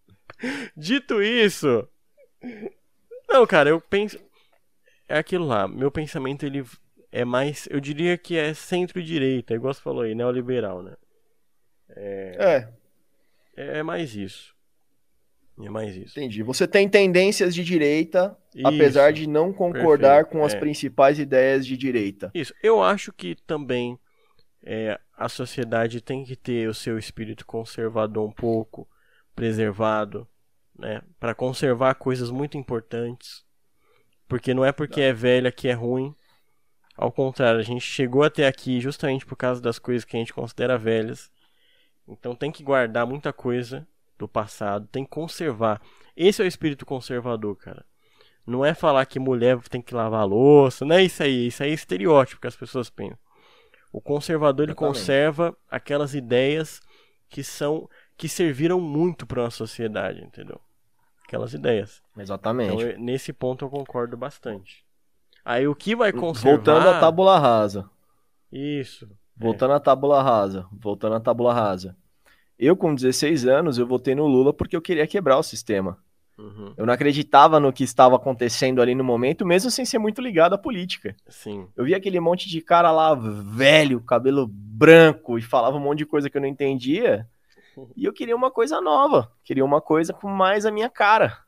Dito 0.76 1.22
isso. 1.22 1.86
Não, 3.28 3.46
cara, 3.46 3.70
eu 3.70 3.80
penso. 3.80 4.18
É 5.08 5.18
aquilo 5.18 5.46
lá. 5.46 5.68
Meu 5.68 5.90
pensamento, 5.90 6.44
ele 6.44 6.64
é 7.12 7.24
mais. 7.24 7.68
Eu 7.70 7.80
diria 7.80 8.16
que 8.16 8.36
é 8.36 8.54
centro-direita, 8.54 9.54
igual 9.54 9.74
você 9.74 9.80
falou 9.80 10.02
aí, 10.02 10.14
neoliberal, 10.14 10.82
né? 10.82 10.96
É. 11.90 12.68
É, 13.56 13.78
é 13.78 13.82
mais 13.82 14.14
isso. 14.14 14.54
É 15.66 15.70
mais 15.70 15.96
isso. 15.96 16.18
Entendi. 16.18 16.42
Você 16.42 16.66
tem 16.66 16.88
tendências 16.88 17.54
de 17.54 17.62
direita, 17.64 18.36
isso. 18.54 18.66
apesar 18.66 19.12
de 19.12 19.26
não 19.26 19.52
concordar 19.52 20.24
Perfeito. 20.24 20.32
com 20.32 20.44
as 20.44 20.54
é. 20.54 20.58
principais 20.60 21.18
ideias 21.18 21.66
de 21.66 21.76
direita. 21.76 22.30
Isso. 22.34 22.54
Eu 22.62 22.82
acho 22.82 23.12
que 23.12 23.36
também 23.46 23.98
é, 24.62 24.98
a 25.16 25.28
sociedade 25.28 26.00
tem 26.00 26.24
que 26.24 26.36
ter 26.36 26.68
o 26.68 26.74
seu 26.74 26.98
espírito 26.98 27.46
conservador 27.46 28.26
um 28.26 28.32
pouco 28.32 28.88
preservado, 29.34 30.26
né? 30.78 31.02
Para 31.18 31.34
conservar 31.34 31.94
coisas 31.94 32.30
muito 32.30 32.56
importantes. 32.56 33.44
Porque 34.28 34.54
não 34.54 34.64
é 34.64 34.72
porque 34.72 35.00
é 35.00 35.12
velha 35.12 35.50
que 35.50 35.68
é 35.68 35.72
ruim. 35.72 36.14
Ao 36.96 37.10
contrário, 37.10 37.58
a 37.58 37.62
gente 37.62 37.80
chegou 37.80 38.22
até 38.22 38.46
aqui 38.46 38.80
justamente 38.80 39.26
por 39.26 39.36
causa 39.36 39.60
das 39.60 39.78
coisas 39.78 40.04
que 40.04 40.16
a 40.16 40.20
gente 40.20 40.32
considera 40.32 40.78
velhas. 40.78 41.30
Então 42.06 42.34
tem 42.34 42.52
que 42.52 42.62
guardar 42.62 43.06
muita 43.06 43.32
coisa 43.32 43.86
do 44.20 44.28
passado, 44.28 44.86
tem 44.90 45.04
que 45.04 45.10
conservar. 45.10 45.80
Esse 46.16 46.42
é 46.42 46.44
o 46.44 46.48
espírito 46.48 46.86
conservador, 46.86 47.56
cara. 47.56 47.84
Não 48.46 48.64
é 48.64 48.74
falar 48.74 49.04
que 49.06 49.18
mulher 49.18 49.58
tem 49.68 49.80
que 49.80 49.94
lavar 49.94 50.26
louça, 50.26 50.84
não 50.84 50.96
é 50.96 51.02
isso 51.02 51.22
aí. 51.22 51.46
Isso 51.46 51.62
aí 51.62 51.70
é 51.70 51.74
estereótipo 51.74 52.40
que 52.40 52.46
as 52.46 52.56
pessoas 52.56 52.90
pensam. 52.90 53.18
O 53.92 54.00
conservador 54.00 54.66
ele 54.66 54.74
conserva 54.74 55.56
aquelas 55.70 56.14
ideias 56.14 56.80
que 57.28 57.42
são 57.42 57.88
que 58.16 58.28
serviram 58.28 58.80
muito 58.80 59.26
para 59.26 59.42
uma 59.42 59.50
sociedade, 59.50 60.22
entendeu? 60.22 60.60
Aquelas 61.24 61.54
ideias. 61.54 62.02
Exatamente. 62.16 62.84
Então, 62.84 63.02
nesse 63.02 63.32
ponto 63.32 63.64
eu 63.64 63.70
concordo 63.70 64.16
bastante. 64.16 64.84
Aí 65.42 65.66
o 65.66 65.74
que 65.74 65.96
vai 65.96 66.12
conservar... 66.12 66.56
Voltando 66.56 66.88
à 66.88 67.00
tábula 67.00 67.38
rasa. 67.38 67.88
Isso. 68.52 69.08
Voltando 69.34 69.72
é. 69.72 69.76
à 69.76 69.80
tábula 69.80 70.22
rasa. 70.22 70.66
Voltando 70.70 71.14
à 71.14 71.20
tábula 71.20 71.54
rasa. 71.54 71.96
Eu, 72.62 72.76
com 72.76 72.94
16 72.94 73.46
anos, 73.46 73.78
eu 73.78 73.86
votei 73.86 74.14
no 74.14 74.26
Lula 74.26 74.52
porque 74.52 74.76
eu 74.76 74.82
queria 74.82 75.06
quebrar 75.06 75.38
o 75.38 75.42
sistema. 75.42 75.96
Uhum. 76.36 76.74
Eu 76.76 76.84
não 76.84 76.92
acreditava 76.92 77.58
no 77.58 77.72
que 77.72 77.82
estava 77.82 78.16
acontecendo 78.16 78.82
ali 78.82 78.94
no 78.94 79.02
momento, 79.02 79.46
mesmo 79.46 79.70
sem 79.70 79.86
ser 79.86 79.98
muito 79.98 80.20
ligado 80.20 80.52
à 80.52 80.58
política. 80.58 81.16
Sim. 81.26 81.66
Eu 81.74 81.86
vi 81.86 81.94
aquele 81.94 82.20
monte 82.20 82.50
de 82.50 82.60
cara 82.60 82.92
lá, 82.92 83.14
velho, 83.14 84.02
cabelo 84.02 84.46
branco, 84.46 85.38
e 85.38 85.42
falava 85.42 85.78
um 85.78 85.80
monte 85.80 85.98
de 85.98 86.06
coisa 86.06 86.28
que 86.28 86.36
eu 86.36 86.40
não 86.40 86.48
entendia. 86.48 87.26
E 87.96 88.04
eu 88.04 88.12
queria 88.12 88.36
uma 88.36 88.50
coisa 88.50 88.78
nova, 88.78 89.32
queria 89.42 89.64
uma 89.64 89.80
coisa 89.80 90.12
com 90.12 90.28
mais 90.28 90.66
a 90.66 90.72
minha 90.72 90.90
cara. 90.90 91.38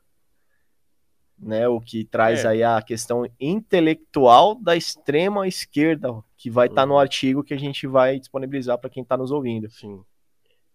Né, 1.37 1.67
o 1.67 1.79
que 1.79 2.05
traz 2.05 2.45
é. 2.45 2.47
aí 2.47 2.63
a 2.63 2.81
questão 2.81 3.29
intelectual 3.39 4.55
da 4.55 4.75
extrema 4.75 5.47
esquerda, 5.47 6.23
que 6.37 6.49
vai 6.49 6.67
estar 6.67 6.83
tá 6.83 6.85
no 6.87 6.93
uhum. 6.93 6.99
artigo 6.99 7.43
que 7.43 7.53
a 7.53 7.59
gente 7.59 7.85
vai 7.85 8.17
disponibilizar 8.17 8.79
para 8.79 8.89
quem 8.89 9.03
está 9.03 9.15
nos 9.17 9.29
ouvindo. 9.29 9.69
Sim. 9.69 10.01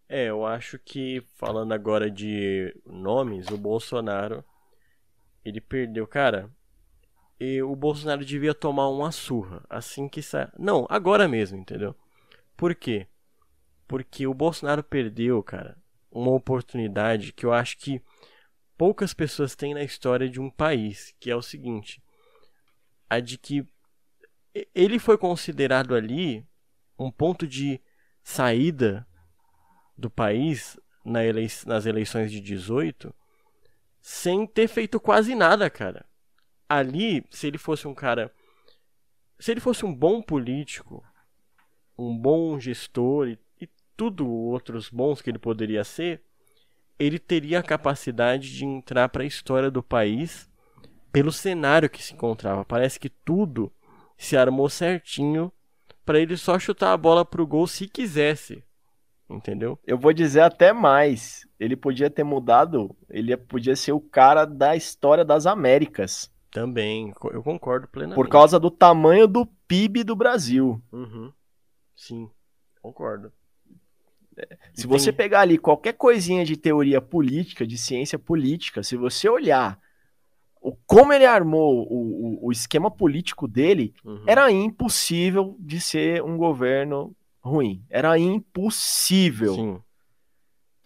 É, 0.08 0.24
eu 0.24 0.46
acho 0.46 0.78
que, 0.78 1.22
falando 1.36 1.72
agora 1.72 2.10
de 2.10 2.74
nomes, 2.86 3.48
o 3.48 3.58
Bolsonaro, 3.58 4.42
ele 5.44 5.60
perdeu. 5.60 6.06
Cara, 6.06 6.50
e 7.38 7.62
o 7.62 7.76
Bolsonaro 7.76 8.24
devia 8.24 8.54
tomar 8.54 8.88
uma 8.88 9.12
surra 9.12 9.64
assim 9.68 10.08
que 10.08 10.22
sai. 10.22 10.50
Não, 10.58 10.86
agora 10.88 11.28
mesmo, 11.28 11.58
entendeu? 11.58 11.94
Por 12.56 12.74
quê? 12.74 13.06
Porque 13.86 14.26
o 14.26 14.34
Bolsonaro 14.34 14.82
perdeu, 14.82 15.42
cara, 15.42 15.76
uma 16.10 16.32
oportunidade 16.32 17.32
que 17.32 17.46
eu 17.46 17.52
acho 17.52 17.78
que 17.78 18.02
poucas 18.76 19.14
pessoas 19.14 19.54
têm 19.54 19.74
na 19.74 19.82
história 19.82 20.28
de 20.28 20.40
um 20.40 20.50
país, 20.50 21.14
que 21.20 21.30
é 21.30 21.36
o 21.36 21.42
seguinte: 21.42 22.02
a 23.08 23.20
de 23.20 23.38
que 23.38 23.66
ele 24.74 24.98
foi 24.98 25.16
considerado 25.16 25.94
ali 25.94 26.46
um 26.98 27.10
ponto 27.10 27.46
de 27.46 27.80
saída 28.22 29.07
do 29.98 30.08
país 30.08 30.78
na 31.04 31.20
nas 31.66 31.84
eleições 31.84 32.30
de 32.30 32.40
18 32.40 33.12
sem 34.00 34.46
ter 34.46 34.68
feito 34.68 35.00
quase 35.00 35.34
nada, 35.34 35.68
cara. 35.68 36.06
Ali, 36.68 37.24
se 37.30 37.46
ele 37.46 37.58
fosse 37.58 37.88
um 37.88 37.94
cara. 37.94 38.32
Se 39.38 39.50
ele 39.50 39.60
fosse 39.60 39.84
um 39.84 39.94
bom 39.94 40.22
político, 40.22 41.04
um 41.96 42.16
bom 42.16 42.58
gestor 42.58 43.28
e, 43.28 43.38
e 43.60 43.68
tudo 43.96 44.26
outros 44.26 44.88
bons 44.88 45.20
que 45.20 45.30
ele 45.30 45.38
poderia 45.38 45.84
ser, 45.84 46.22
ele 46.98 47.18
teria 47.18 47.60
a 47.60 47.62
capacidade 47.62 48.56
de 48.56 48.64
entrar 48.64 49.08
para 49.08 49.22
a 49.22 49.26
história 49.26 49.70
do 49.70 49.82
país 49.82 50.48
pelo 51.12 51.32
cenário 51.32 51.90
que 51.90 52.02
se 52.02 52.14
encontrava. 52.14 52.64
Parece 52.64 52.98
que 52.98 53.08
tudo 53.08 53.72
se 54.16 54.36
armou 54.36 54.68
certinho 54.68 55.52
para 56.04 56.18
ele 56.18 56.36
só 56.36 56.58
chutar 56.58 56.92
a 56.92 56.96
bola 56.96 57.24
pro 57.24 57.46
gol 57.46 57.66
se 57.66 57.86
quisesse 57.86 58.64
entendeu? 59.28 59.78
Eu 59.86 59.98
vou 59.98 60.12
dizer 60.12 60.40
até 60.40 60.72
mais. 60.72 61.46
Ele 61.58 61.76
podia 61.76 62.08
ter 62.08 62.24
mudado, 62.24 62.96
ele 63.08 63.36
podia 63.36 63.76
ser 63.76 63.92
o 63.92 64.00
cara 64.00 64.44
da 64.44 64.76
história 64.76 65.24
das 65.24 65.46
Américas. 65.46 66.32
Também, 66.50 67.12
eu 67.32 67.42
concordo 67.42 67.86
plenamente. 67.88 68.16
Por 68.16 68.28
causa 68.28 68.58
do 68.58 68.70
tamanho 68.70 69.26
do 69.28 69.46
PIB 69.66 70.02
do 70.02 70.16
Brasil. 70.16 70.82
Uhum. 70.90 71.32
Sim, 71.94 72.30
concordo. 72.80 73.32
É, 74.36 74.56
se 74.72 74.86
você 74.86 75.12
pegar 75.12 75.40
ali 75.40 75.58
qualquer 75.58 75.94
coisinha 75.94 76.44
de 76.44 76.56
teoria 76.56 77.00
política, 77.00 77.66
de 77.66 77.76
ciência 77.76 78.18
política, 78.18 78.82
se 78.82 78.96
você 78.96 79.28
olhar 79.28 79.78
o, 80.60 80.76
como 80.86 81.12
ele 81.12 81.26
armou 81.26 81.86
o, 81.90 82.44
o, 82.44 82.46
o 82.46 82.52
esquema 82.52 82.90
político 82.90 83.46
dele, 83.46 83.94
uhum. 84.04 84.24
era 84.26 84.50
impossível 84.50 85.56
de 85.58 85.80
ser 85.80 86.22
um 86.22 86.36
governo 86.36 87.14
ruim. 87.40 87.84
Era 87.88 88.18
impossível. 88.18 89.54
Sim. 89.54 89.80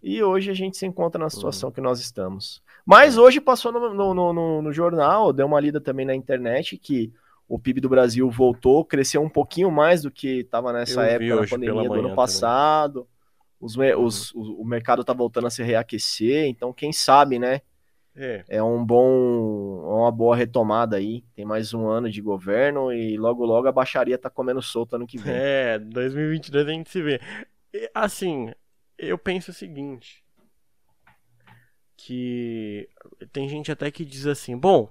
E 0.03 0.23
hoje 0.23 0.51
a 0.51 0.55
gente 0.55 0.77
se 0.77 0.85
encontra 0.85 1.21
na 1.21 1.31
situação 1.31 1.69
uhum. 1.69 1.75
que 1.75 1.81
nós 1.81 2.01
estamos. 2.01 2.61
Mas 2.85 3.17
hoje 3.17 3.41
passou 3.41 3.71
no, 3.71 3.95
no, 3.95 4.33
no, 4.33 4.63
no, 4.63 4.73
jornal, 4.73 5.33
deu 5.33 5.47
uma 5.47 5.61
lida 5.61 5.81
também 5.81 6.05
na 6.05 6.15
internet 6.15 6.77
que 6.77 7.13
o 7.49 7.59
PIB 7.59 7.81
do 7.81 7.89
Brasil 7.89 8.29
voltou, 8.29 8.85
cresceu 8.85 9.23
um 9.23 9.29
pouquinho 9.29 9.71
mais 9.71 10.03
do 10.03 10.11
que 10.11 10.41
estava 10.41 10.73
nessa 10.73 11.03
Eu 11.03 11.07
época 11.07 11.43
da 11.43 11.49
pandemia 11.49 11.89
do 11.89 11.95
ano 11.95 12.15
passado. 12.17 13.07
Os, 13.61 13.77
uhum. 13.77 14.05
os, 14.05 14.35
o, 14.35 14.63
o 14.63 14.65
mercado 14.65 15.03
está 15.03 15.13
voltando 15.13 15.47
a 15.47 15.51
se 15.51 15.63
reaquecer, 15.63 16.47
então 16.47 16.73
quem 16.73 16.93
sabe, 16.93 17.39
né? 17.39 17.61
É. 18.15 18.45
é 18.47 18.63
um 18.63 18.85
bom, 18.85 19.09
uma 19.85 20.13
boa 20.13 20.37
retomada 20.37 20.97
aí. 20.97 21.25
Tem 21.35 21.45
mais 21.45 21.73
um 21.73 21.89
ano 21.89 22.11
de 22.11 22.21
governo 22.21 22.93
e 22.93 23.17
logo 23.17 23.45
logo 23.45 23.69
a 23.69 23.73
baixaria 23.73 24.19
tá 24.19 24.29
comendo 24.29 24.61
solta 24.61 24.97
ano 24.97 25.07
que 25.07 25.19
vem. 25.19 25.35
É, 25.35 25.79
2022 25.79 26.67
a 26.67 26.71
gente 26.71 26.91
se 26.91 27.03
vê. 27.03 27.21
Assim, 27.95 28.53
eu 28.99 29.17
penso 29.17 29.51
o 29.51 29.55
seguinte, 29.55 30.23
que 31.97 32.89
tem 33.33 33.49
gente 33.49 33.73
até 33.73 33.91
que 33.91 34.05
diz 34.05 34.27
assim, 34.27 34.57
bom, 34.57 34.91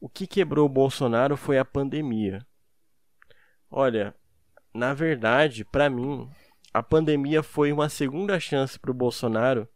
o 0.00 0.08
que 0.08 0.26
quebrou 0.26 0.66
o 0.66 0.68
Bolsonaro 0.68 1.36
foi 1.36 1.58
a 1.58 1.64
pandemia. 1.64 2.46
Olha, 3.70 4.14
na 4.72 4.94
verdade, 4.94 5.64
para 5.64 5.90
mim, 5.90 6.30
a 6.72 6.82
pandemia 6.82 7.42
foi 7.42 7.72
uma 7.72 7.88
segunda 7.88 8.40
chance 8.40 8.78
para 8.78 8.90
o 8.90 8.94
Bolsonaro. 8.94 9.68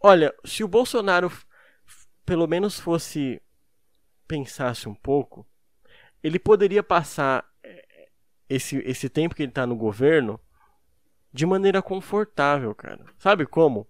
Olha, 0.00 0.34
se 0.44 0.62
o 0.62 0.68
Bolsonaro 0.68 1.30
pelo 2.24 2.46
menos 2.46 2.78
fosse 2.78 3.40
pensasse 4.26 4.88
um 4.88 4.94
pouco, 4.94 5.46
ele 6.22 6.38
poderia 6.38 6.82
passar 6.82 7.44
eh, 7.62 8.08
esse, 8.48 8.78
esse 8.78 9.08
tempo 9.08 9.34
que 9.34 9.42
ele 9.42 9.50
está 9.50 9.66
no 9.66 9.76
governo 9.76 10.40
de 11.32 11.44
maneira 11.44 11.82
confortável, 11.82 12.74
cara. 12.74 13.04
Sabe 13.18 13.44
como? 13.44 13.86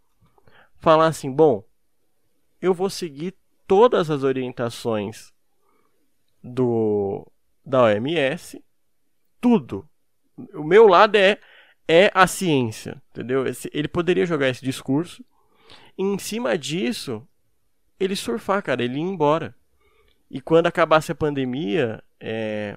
Falar 0.76 1.06
assim, 1.06 1.30
bom, 1.30 1.64
eu 2.60 2.74
vou 2.74 2.90
seguir 2.90 3.36
todas 3.66 4.10
as 4.10 4.22
orientações 4.22 5.32
do 6.42 7.26
da 7.64 7.84
OMS, 7.84 8.62
tudo. 9.40 9.88
O 10.52 10.64
meu 10.64 10.86
lado 10.86 11.16
é 11.16 11.38
é 11.86 12.10
a 12.14 12.26
ciência, 12.26 13.02
entendeu? 13.10 13.46
Esse, 13.46 13.70
ele 13.72 13.88
poderia 13.88 14.26
jogar 14.26 14.48
esse 14.48 14.64
discurso. 14.64 15.24
E 15.96 16.02
em 16.02 16.18
cima 16.18 16.56
disso, 16.56 17.26
ele 18.04 18.16
surfar, 18.16 18.62
cara, 18.62 18.82
ele 18.82 18.98
ir 18.98 19.02
embora. 19.02 19.54
E 20.30 20.40
quando 20.40 20.66
acabasse 20.66 21.12
a 21.12 21.14
pandemia, 21.14 22.02
é, 22.18 22.76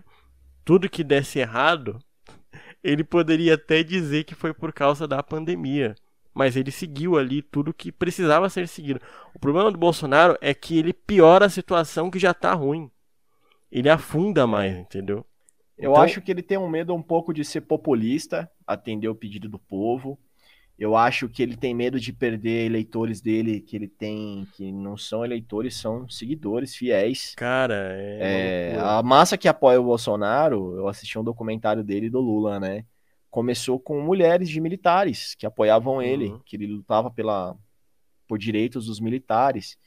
tudo 0.63 0.89
que 0.89 1.03
desse 1.03 1.39
errado, 1.39 1.99
ele 2.83 3.03
poderia 3.03 3.55
até 3.55 3.83
dizer 3.83 4.23
que 4.25 4.35
foi 4.35 4.53
por 4.53 4.73
causa 4.73 5.07
da 5.07 5.23
pandemia. 5.23 5.95
Mas 6.33 6.55
ele 6.55 6.69
seguiu 6.69 7.17
ali 7.17 7.41
tudo 7.41 7.73
que 7.73 7.91
precisava 7.91 8.47
ser 8.49 8.67
seguido. 8.67 9.01
O 9.33 9.39
problema 9.39 9.71
do 9.71 9.77
Bolsonaro 9.77 10.37
é 10.39 10.53
que 10.53 10.77
ele 10.77 10.93
piora 10.93 11.45
a 11.45 11.49
situação 11.49 12.11
que 12.11 12.19
já 12.19 12.31
tá 12.33 12.53
ruim. 12.53 12.91
Ele 13.71 13.89
afunda 13.89 14.45
mais, 14.45 14.77
entendeu? 14.77 15.25
Eu 15.77 15.91
então... 15.91 16.03
acho 16.03 16.21
que 16.21 16.31
ele 16.31 16.43
tem 16.43 16.57
um 16.57 16.69
medo 16.69 16.93
um 16.93 17.01
pouco 17.01 17.33
de 17.33 17.43
ser 17.43 17.61
populista, 17.61 18.49
atender 18.65 19.07
o 19.07 19.15
pedido 19.15 19.49
do 19.49 19.59
povo. 19.59 20.19
Eu 20.77 20.95
acho 20.95 21.27
que 21.27 21.41
ele 21.41 21.57
tem 21.57 21.73
medo 21.73 21.99
de 21.99 22.13
perder 22.13 22.67
eleitores 22.67 23.19
dele, 23.19 23.61
que 23.61 23.75
ele 23.75 23.87
tem, 23.87 24.47
que 24.53 24.71
não 24.71 24.95
são 24.95 25.25
eleitores, 25.25 25.75
são 25.75 26.07
seguidores 26.07 26.75
fiéis. 26.75 27.33
Cara, 27.35 27.95
é. 27.95 28.73
é 28.75 28.79
a 28.79 29.01
massa 29.01 29.37
que 29.37 29.47
apoia 29.47 29.81
o 29.81 29.85
Bolsonaro, 29.85 30.75
eu 30.77 30.87
assisti 30.87 31.17
um 31.17 31.23
documentário 31.23 31.83
dele 31.83 32.11
do 32.11 32.19
Lula, 32.19 32.59
né? 32.59 32.85
Começou 33.31 33.79
com 33.79 33.99
mulheres 34.01 34.47
de 34.47 34.61
militares 34.61 35.33
que 35.33 35.47
apoiavam 35.47 35.95
uhum. 35.95 36.01
ele, 36.01 36.39
que 36.45 36.55
ele 36.55 36.67
lutava 36.67 37.09
pela, 37.09 37.57
por 38.27 38.37
direitos 38.37 38.85
dos 38.85 38.99
militares. 38.99 39.79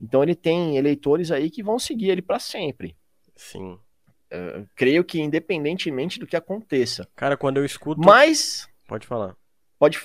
Então 0.00 0.22
ele 0.22 0.36
tem 0.36 0.76
eleitores 0.76 1.32
aí 1.32 1.50
que 1.50 1.62
vão 1.62 1.78
seguir 1.78 2.10
ele 2.10 2.22
para 2.22 2.38
sempre. 2.38 2.96
Sim. 3.34 3.78
Uh, 4.32 4.66
creio 4.76 5.04
que 5.04 5.20
independentemente 5.20 6.20
do 6.20 6.26
que 6.26 6.36
aconteça. 6.36 7.08
Cara, 7.16 7.36
quando 7.36 7.56
eu 7.56 7.64
escuto. 7.64 8.00
Mas. 8.00 8.68
Pode 8.86 9.06
falar. 9.06 9.36
Pode 9.78 9.98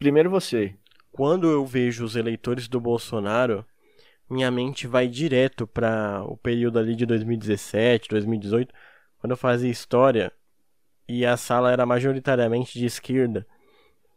Primeiro 0.00 0.30
você. 0.30 0.74
Quando 1.12 1.46
eu 1.46 1.66
vejo 1.66 2.06
os 2.06 2.16
eleitores 2.16 2.66
do 2.68 2.80
Bolsonaro, 2.80 3.66
minha 4.30 4.50
mente 4.50 4.86
vai 4.86 5.06
direto 5.06 5.66
para 5.66 6.24
o 6.24 6.38
período 6.38 6.78
ali 6.78 6.96
de 6.96 7.04
2017, 7.04 8.08
2018, 8.08 8.74
quando 9.18 9.32
eu 9.32 9.36
fazia 9.36 9.70
história 9.70 10.32
e 11.06 11.26
a 11.26 11.36
sala 11.36 11.70
era 11.70 11.84
majoritariamente 11.84 12.78
de 12.78 12.86
esquerda. 12.86 13.46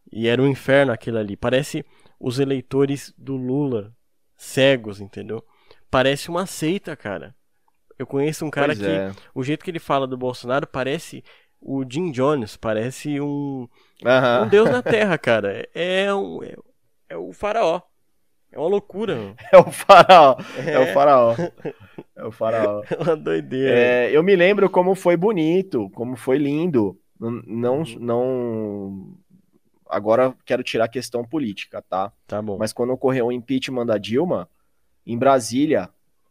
E 0.10 0.26
era 0.30 0.42
um 0.42 0.48
inferno 0.48 0.94
aquilo 0.94 1.18
ali. 1.18 1.36
Parece 1.36 1.86
os 2.18 2.40
eleitores 2.40 3.14
do 3.18 3.36
Lula 3.36 3.94
cegos, 4.38 5.02
entendeu? 5.02 5.44
Parece 5.92 6.30
uma 6.30 6.46
seita, 6.46 6.96
cara. 6.96 7.36
Eu 8.00 8.08
conheço 8.08 8.46
um 8.46 8.50
cara 8.50 8.68
Pois 8.68 8.80
que 8.80 8.86
é. 8.86 9.12
o 9.36 9.44
jeito 9.44 9.66
que 9.66 9.72
ele 9.72 9.80
fala 9.80 10.08
do 10.08 10.16
Bolsonaro 10.16 10.66
parece 10.66 11.26
o 11.66 11.84
Jim 11.90 12.12
Jones, 12.12 12.58
parece 12.58 13.20
um, 13.22 13.68
um 14.44 14.48
deus 14.50 14.70
na 14.70 14.82
terra, 14.82 15.18
cara. 15.18 15.68
É, 15.74 16.14
um, 16.14 16.44
é, 16.44 16.56
é 17.10 17.18
o 17.18 17.32
faraó. 17.34 17.82
É 18.52 18.60
uma 18.60 18.68
loucura. 18.70 19.36
É 19.52 19.58
o 19.58 19.72
faraó. 19.72 20.38
É, 20.58 20.72
É. 20.74 20.80
o 20.80 20.94
faraó. 20.94 21.36
É 22.16 22.24
o 22.26 22.32
faraó. 22.32 22.84
É 22.90 22.96
uma 23.02 23.16
doideira. 23.16 23.76
É, 23.78 24.12
eu 24.16 24.22
me 24.24 24.36
lembro 24.36 24.70
como 24.70 24.94
foi 24.96 25.18
bonito, 25.18 25.90
como 25.92 26.16
foi 26.16 26.38
lindo. 26.38 27.00
Não, 27.20 27.32
não, 27.48 27.78
Uhum. 27.82 27.98
não- 28.00 29.18
Agora 29.90 30.34
quero 30.46 30.64
tirar 30.64 30.86
a 30.86 30.90
questão 30.90 31.24
política, 31.24 31.82
tá? 31.82 32.12
Tá 32.28 32.42
bom. 32.42 32.58
Mas 32.58 32.74
quando 32.74 32.92
ocorreu 32.94 33.28
o 33.28 33.32
impeachment 33.32 33.86
da 33.86 33.98
Dilma, 33.98 34.50
em 35.06 35.18
Brasília, 35.18 35.90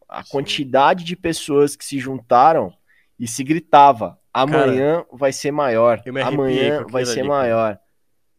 a 0.09 0.23
Sim. 0.25 0.31
quantidade 0.31 1.05
de 1.05 1.15
pessoas 1.17 1.77
que 1.77 1.85
se 1.85 1.99
juntaram 1.99 2.73
e 3.19 3.29
se 3.29 3.45
gritava: 3.45 4.19
amanhã 4.33 5.05
vai 5.13 5.33
ser 5.33 5.51
maior, 5.51 6.01
eu 6.05 6.27
amanhã 6.27 6.85
com 6.85 6.91
vai 6.91 7.05
ser 7.05 7.21
ali, 7.21 7.29
cara. 7.29 7.41
maior. 7.43 7.79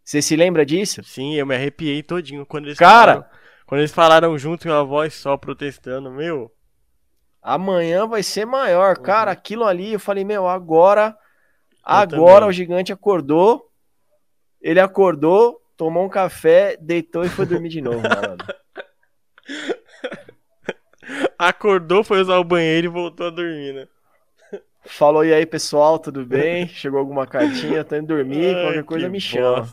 Você 0.04 0.22
se 0.22 0.36
lembra 0.36 0.66
disso? 0.66 1.04
Sim, 1.04 1.36
eu 1.36 1.46
me 1.46 1.56
arrepiei 1.56 2.04
todinho 2.04 2.46
quando 2.46 2.66
eles 2.66 2.78
Cara! 2.78 3.14
falaram. 3.14 3.34
Quando 3.66 3.80
eles 3.80 3.92
falaram 3.92 4.38
junto 4.38 4.68
em 4.68 4.72
uma 4.72 4.84
voz 4.84 5.14
só 5.14 5.38
protestando, 5.38 6.12
meu. 6.12 6.52
Amanhã 7.42 8.06
vai 8.08 8.22
ser 8.22 8.46
maior. 8.46 8.98
Cara, 8.98 9.32
aquilo 9.32 9.66
ali, 9.66 9.94
eu 9.94 10.00
falei, 10.00 10.24
meu, 10.24 10.48
agora. 10.48 11.18
Agora 11.84 12.16
Uhum. 12.18 12.26
também. 12.26 12.50
o 12.50 12.52
gigante 12.52 12.94
acordou. 12.94 13.70
Ele 14.62 14.80
acordou, 14.80 15.60
tomou 15.76 16.06
um 16.06 16.10
café, 16.10 16.78
deitou 16.80 17.26
e 17.26 17.30
foi 17.30 17.46
dormir 17.46 17.70
de 17.70 17.82
novo. 17.82 18.04
Acordou, 21.38 22.04
foi 22.04 22.22
usar 22.22 22.38
o 22.38 22.44
banheiro 22.44 22.88
e 22.88 22.90
voltou 22.90 23.28
a 23.28 23.30
dormir, 23.30 23.74
né? 23.74 23.88
Falou, 24.86 25.24
e 25.24 25.34
aí, 25.34 25.46
pessoal, 25.46 25.98
tudo 25.98 26.26
bem? 26.28 26.68
Chegou 26.68 27.00
alguma 27.00 27.26
cartinha, 27.26 27.84
tô 27.84 27.96
indo 27.96 28.08
dormir, 28.08 28.56
Ai, 28.56 28.62
qualquer 28.64 28.84
coisa 28.84 29.10
me 29.10 29.20
chama. 29.20 29.68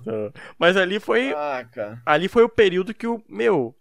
Mas 0.58 0.76
ali 0.76 1.00
foi, 1.00 1.32
Ah, 1.32 1.64
ali 2.06 2.28
foi 2.28 2.42
o 2.44 2.48
período 2.48 2.94
que 2.94 3.06
o 3.06 3.22
meu, 3.28 3.74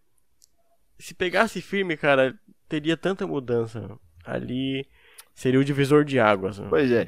se 0.97 1.13
pegasse 1.13 1.61
firme, 1.61 1.95
cara, 1.95 2.37
teria 2.67 2.97
tanta 2.97 3.25
mudança. 3.25 3.89
Ali 4.25 4.87
seria 5.33 5.59
o 5.59 5.65
divisor 5.65 6.03
de 6.03 6.19
águas. 6.19 6.59
né? 6.59 6.67
Pois 6.69 6.91
é. 6.91 7.07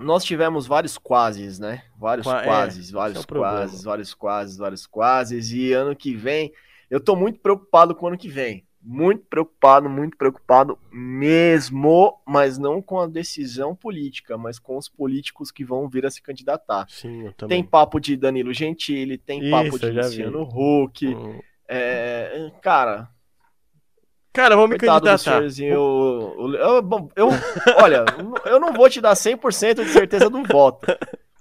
Nós 0.00 0.22
tivemos 0.24 0.66
vários 0.66 0.98
quases, 0.98 1.58
né? 1.58 1.82
Vários 1.98 2.26
Qua- 2.26 2.42
é, 2.42 2.46
quases, 2.46 2.84
esse 2.84 2.92
vários 2.92 3.24
é 3.24 3.26
quases, 3.26 3.84
vários 3.84 4.14
quases, 4.14 4.56
vários 4.58 4.86
quases. 4.86 5.50
E 5.50 5.72
ano 5.72 5.96
que 5.96 6.14
vem, 6.14 6.52
eu 6.90 7.00
tô 7.00 7.16
muito 7.16 7.40
preocupado 7.40 7.94
com 7.94 8.04
o 8.04 8.08
ano 8.08 8.18
que 8.18 8.28
vem. 8.28 8.67
Muito 8.90 9.26
preocupado, 9.26 9.86
muito 9.86 10.16
preocupado 10.16 10.78
mesmo, 10.90 12.18
mas 12.26 12.56
não 12.56 12.80
com 12.80 12.98
a 12.98 13.06
decisão 13.06 13.76
política, 13.76 14.38
mas 14.38 14.58
com 14.58 14.78
os 14.78 14.88
políticos 14.88 15.50
que 15.50 15.62
vão 15.62 15.86
vir 15.86 16.06
a 16.06 16.10
se 16.10 16.22
candidatar. 16.22 16.86
Sim, 16.88 17.26
eu 17.26 17.32
Tem 17.46 17.62
papo 17.62 18.00
de 18.00 18.16
Danilo 18.16 18.50
Gentili, 18.54 19.18
tem 19.18 19.50
papo 19.50 19.68
Isso, 19.68 19.78
de 19.80 19.86
eu 19.88 19.92
já 19.92 20.00
vi. 20.02 20.24
Luciano 20.24 20.42
Huck. 20.42 21.06
Hum. 21.06 21.38
É, 21.68 22.50
cara, 22.62 23.10
Cara, 24.32 24.56
vou 24.56 24.66
me 24.68 24.78
candidatar. 24.78 25.42
eu, 25.60 26.82
bom, 26.82 27.10
eu- 27.14 27.28
olha, 27.76 28.04
eu 28.46 28.58
não 28.58 28.72
vou 28.72 28.88
te 28.88 29.02
dar 29.02 29.14
100% 29.14 29.84
de 29.84 29.90
certeza 29.90 30.30
do 30.30 30.42
voto, 30.44 30.86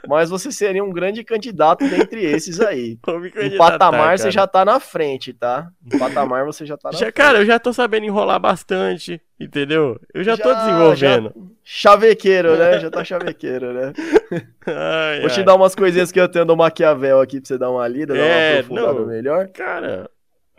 mas 0.05 0.29
você 0.29 0.51
seria 0.51 0.83
um 0.83 0.91
grande 0.91 1.23
candidato 1.23 1.87
dentre 1.87 2.23
esses 2.23 2.59
aí. 2.59 2.99
Em 3.41 3.57
patamar 3.57 4.17
você 4.17 4.23
cara. 4.23 4.31
já 4.31 4.47
tá 4.47 4.63
na 4.65 4.79
frente, 4.79 5.33
tá? 5.33 5.69
Em 5.85 5.93
patamar 5.97 6.45
você 6.45 6.65
já 6.65 6.77
tá 6.77 6.91
na 6.91 6.97
Já, 6.97 7.11
frente. 7.11 7.13
cara, 7.13 7.39
eu 7.39 7.45
já 7.45 7.59
tô 7.59 7.73
sabendo 7.73 8.05
enrolar 8.05 8.39
bastante, 8.39 9.21
entendeu? 9.39 9.99
Eu 10.13 10.23
já, 10.23 10.37
tô 10.37 10.49
Já, 10.49 10.53
desenvolvendo. 10.53 11.33
Chavequeiro, 11.63 12.57
né? 12.57 12.79
Já 12.79 12.89
tá 12.91 13.03
chavequeiro, 13.03 13.73
né? 13.73 13.93
Ai, 14.65 15.21
Vou 15.21 15.29
te 15.29 15.39
ai. 15.39 15.43
dar 15.43 15.55
umas 15.55 15.75
coisinhas 15.75 16.11
que 16.11 16.19
eu 16.19 16.29
tenho 16.29 16.45
do 16.45 16.55
Maquiavel 16.57 17.21
aqui 17.21 17.39
pra 17.39 17.47
você 17.47 17.57
dar 17.57 17.71
uma 17.71 17.87
lida, 17.87 18.17
dar 18.17 18.25
É, 18.25 18.29
uma 18.29 18.59
aprofundada 18.59 18.93
não. 19.01 19.05
melhor. 19.05 19.47
Cara, 19.49 20.09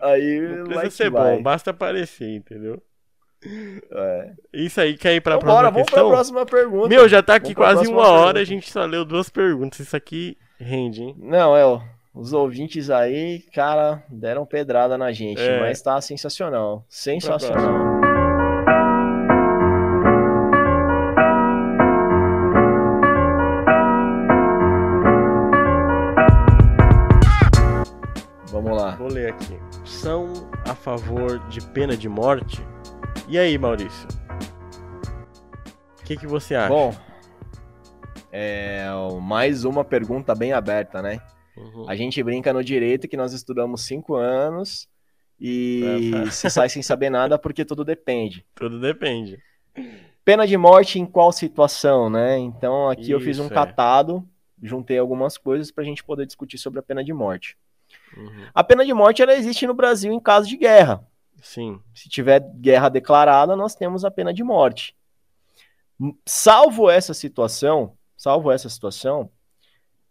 Aí 0.00 0.40
não 0.40 0.64
precisa 0.64 0.90
ser 0.90 1.10
bom, 1.10 1.42
basta 1.42 1.70
aparecer, 1.70 2.28
entendeu? 2.36 2.82
É. 3.44 4.30
Isso 4.52 4.80
aí, 4.80 4.96
quer 4.96 5.14
ir 5.14 5.20
pra 5.20 5.36
Então, 5.36 5.40
próxima 5.46 5.62
bora, 5.62 5.70
vamos 5.70 5.86
pra 5.86 5.94
questão? 5.94 6.10
próxima 6.10 6.46
pergunta. 6.46 6.88
Meu, 6.88 7.08
já 7.08 7.22
tá 7.22 7.34
aqui 7.36 7.54
Vamos 7.54 7.74
quase 7.74 7.88
uma 7.88 8.02
hora, 8.08 8.34
pergunta. 8.34 8.40
a 8.40 8.44
gente 8.44 8.70
só 8.70 8.84
leu 8.84 9.04
duas 9.04 9.28
perguntas. 9.30 9.78
Isso 9.80 9.96
aqui 9.96 10.36
rende, 10.58 11.02
hein? 11.02 11.14
Não, 11.18 11.56
é, 11.56 11.64
ó, 11.64 11.80
os 12.14 12.32
ouvintes 12.32 12.90
aí, 12.90 13.40
cara, 13.54 14.02
deram 14.08 14.44
pedrada 14.44 14.98
na 14.98 15.12
gente, 15.12 15.40
É. 15.40 15.60
mas 15.60 15.80
tá 15.80 16.00
sensacional. 16.00 16.84
Sensacional. 16.88 17.98
Vamos 28.50 28.76
lá. 28.76 28.92
Vou 28.96 29.08
ler 29.08 29.30
aqui. 29.32 29.58
São 29.84 30.32
a 30.68 30.74
favor 30.74 31.38
de 31.48 31.60
pena 31.68 31.96
de 31.96 32.08
morte? 32.08 32.62
E 33.30 33.38
aí, 33.38 33.58
Maurício? 33.58 34.08
O 36.00 36.04
que, 36.04 36.16
que 36.16 36.26
você 36.26 36.54
acha? 36.54 36.70
Bom, 36.70 36.94
é 38.32 38.86
mais 39.20 39.66
uma 39.66 39.84
pergunta 39.84 40.34
bem 40.34 40.52
aberta, 40.52 41.02
né? 41.02 41.20
Uhum. 41.54 41.86
A 41.86 41.94
gente 41.94 42.22
brinca 42.22 42.54
no 42.54 42.64
direito 42.64 43.06
que 43.06 43.18
nós 43.18 43.34
estudamos 43.34 43.82
cinco 43.82 44.14
anos 44.14 44.88
e 45.38 46.10
É, 46.26 46.30
se 46.30 46.48
sai 46.48 46.70
sem 46.70 46.82
saber 46.82 47.10
nada 47.10 47.38
porque 47.38 47.66
tudo 47.66 47.84
depende. 47.84 48.46
Tudo 48.56 48.80
depende. 48.80 49.38
Pena 50.24 50.46
de 50.46 50.56
morte 50.56 50.98
em 50.98 51.04
qual 51.04 51.30
situação, 51.30 52.08
né? 52.08 52.38
Então 52.38 52.88
aqui 52.88 53.10
eu 53.10 53.20
fiz 53.20 53.38
um 53.38 53.44
Isso, 53.44 53.52
é. 53.52 53.54
catado, 53.54 54.26
juntei 54.62 54.98
algumas 54.98 55.36
coisas 55.36 55.70
para 55.70 55.84
a 55.84 55.86
gente 55.86 56.02
poder 56.02 56.24
discutir 56.24 56.56
sobre 56.56 56.80
a 56.80 56.82
pena 56.82 57.04
de 57.04 57.12
morte. 57.12 57.58
Uhum. 58.16 58.46
A 58.54 58.64
pena 58.64 58.86
de 58.86 58.94
morte 58.94 59.20
ela 59.20 59.34
existe 59.34 59.66
no 59.66 59.74
Brasil 59.74 60.12
em 60.12 60.20
caso 60.20 60.48
de 60.48 60.56
guerra. 60.56 61.06
Sim. 61.42 61.80
Se 61.94 62.08
tiver 62.08 62.40
guerra 62.56 62.88
declarada, 62.88 63.54
nós 63.56 63.74
temos 63.74 64.04
a 64.04 64.10
pena 64.10 64.32
de 64.32 64.42
morte. 64.42 64.96
Salvo 66.26 66.88
essa 66.88 67.12
situação, 67.14 67.96
salvo 68.16 68.50
essa 68.52 68.68
situação, 68.68 69.30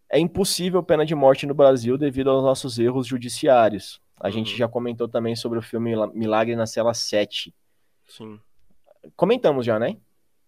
é 0.09 0.19
impossível 0.19 0.81
pena 0.83 1.05
de 1.05 1.15
morte 1.15 1.45
no 1.45 1.53
Brasil 1.53 1.97
devido 1.97 2.29
aos 2.29 2.43
nossos 2.43 2.77
erros 2.79 3.07
judiciários. 3.07 4.01
A 4.19 4.29
gente 4.29 4.51
Uhum. 4.51 4.57
já 4.57 4.67
comentou 4.67 5.07
também 5.07 5.35
sobre 5.35 5.59
o 5.59 5.61
filme 5.61 5.93
Milagre 6.13 6.55
na 6.55 6.65
Cela 6.65 6.93
7. 6.93 7.53
Sim. 8.07 8.39
Comentamos 9.15 9.65
já, 9.65 9.77
né? 9.77 9.97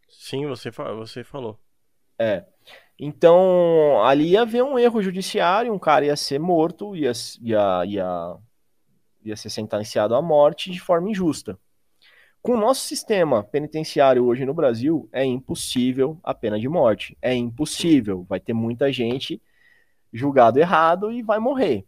Sim, 0.07 0.47
você, 0.47 0.71
você 0.71 1.23
falou. 1.23 1.59
Então, 2.97 4.03
ali 4.03 4.31
ia 4.31 4.41
haver 4.41 4.63
um 4.63 4.77
erro 4.77 5.01
judiciário, 5.01 5.73
um 5.73 5.79
cara 5.79 6.05
ia 6.05 6.15
ser 6.17 6.37
morto, 6.39 6.95
ia, 6.95 7.11
ia, 7.41 7.85
ia, 7.85 8.37
ia 9.29 9.35
ser 9.35 9.49
sentenciado 9.49 10.15
à 10.15 10.21
morte 10.21 10.71
de 10.71 10.79
forma 10.79 11.09
injusta. 11.09 11.57
Com 12.41 12.53
o 12.53 12.57
nosso 12.59 12.81
sistema 12.87 13.43
penitenciário 13.43 14.23
hoje 14.25 14.45
no 14.45 14.53
Brasil, 14.53 15.09
é 15.11 15.25
impossível 15.25 16.17
a 16.23 16.33
pena 16.33 16.59
de 16.59 16.69
morte. 16.69 17.17
É 17.21 17.33
impossível. 17.33 18.25
Vai 18.29 18.39
ter 18.39 18.53
muita 18.53 18.91
gente 18.93 19.41
julgado 20.11 20.59
errado 20.59 21.11
e 21.11 21.21
vai 21.21 21.37
morrer. 21.37 21.85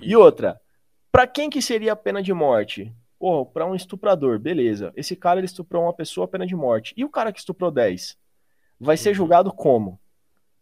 E 0.00 0.16
outra, 0.16 0.58
para 1.12 1.26
quem 1.26 1.48
que 1.50 1.60
seria 1.60 1.92
a 1.92 1.96
pena 1.96 2.22
de 2.22 2.32
morte? 2.32 2.92
Pô, 3.18 3.44
para 3.46 3.66
um 3.66 3.74
estuprador, 3.74 4.38
beleza. 4.38 4.92
Esse 4.96 5.14
cara 5.16 5.40
ele 5.40 5.46
estuprou 5.46 5.82
uma 5.84 5.92
pessoa, 5.92 6.28
pena 6.28 6.46
de 6.46 6.54
morte. 6.56 6.92
E 6.96 7.04
o 7.04 7.08
cara 7.10 7.32
que 7.32 7.38
estuprou 7.38 7.70
10? 7.70 8.16
Vai 8.80 8.96
ser 8.96 9.10
Uhum. 9.10 9.14
julgado 9.14 9.52
como? 9.52 9.98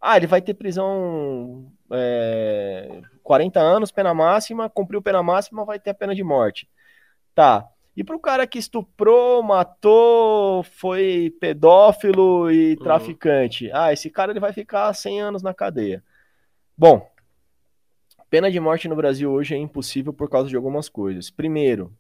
Ah, 0.01 0.17
ele 0.17 0.27
vai 0.27 0.43
ter 0.43 0.55
prisão 0.55 1.73
é, 1.91 3.01
40 3.25 3.59
anos, 3.59 3.91
pena 3.91 4.15
máxima, 4.15 4.71
cumpriu 4.71 5.03
pena 5.03 5.23
máxima, 5.23 5.65
vai 5.65 5.81
ter 5.81 5.91
a 5.91 5.95
pena 5.95 6.15
de 6.15 6.23
morte. 6.23 6.69
Tá. 7.35 7.67
E 7.97 8.05
pro 8.05 8.19
cara 8.19 8.47
que 8.47 8.59
estuprou, 8.59 9.43
matou, 9.43 10.63
foi 10.65 11.35
pedófilo 11.41 12.51
e 12.51 12.73
Uhum. 12.75 12.77
traficante? 12.85 13.71
Ah, 13.73 13.93
esse 13.93 14.11
cara 14.11 14.31
ele 14.33 14.41
vai 14.41 14.53
ficar 14.53 14.93
100 14.93 15.21
anos 15.21 15.43
na 15.43 15.55
cadeia. 15.55 16.03
Bom, 16.77 17.09
pena 18.29 18.51
de 18.51 18.59
morte 18.61 18.89
no 18.89 18.97
Brasil 18.97 19.31
hoje 19.31 19.55
é 19.55 19.59
impossível 19.59 20.13
por 20.13 20.29
causa 20.29 20.49
de 20.49 20.57
algumas 20.57 20.89
coisas. 20.89 21.31
Primeiro, 21.31 21.93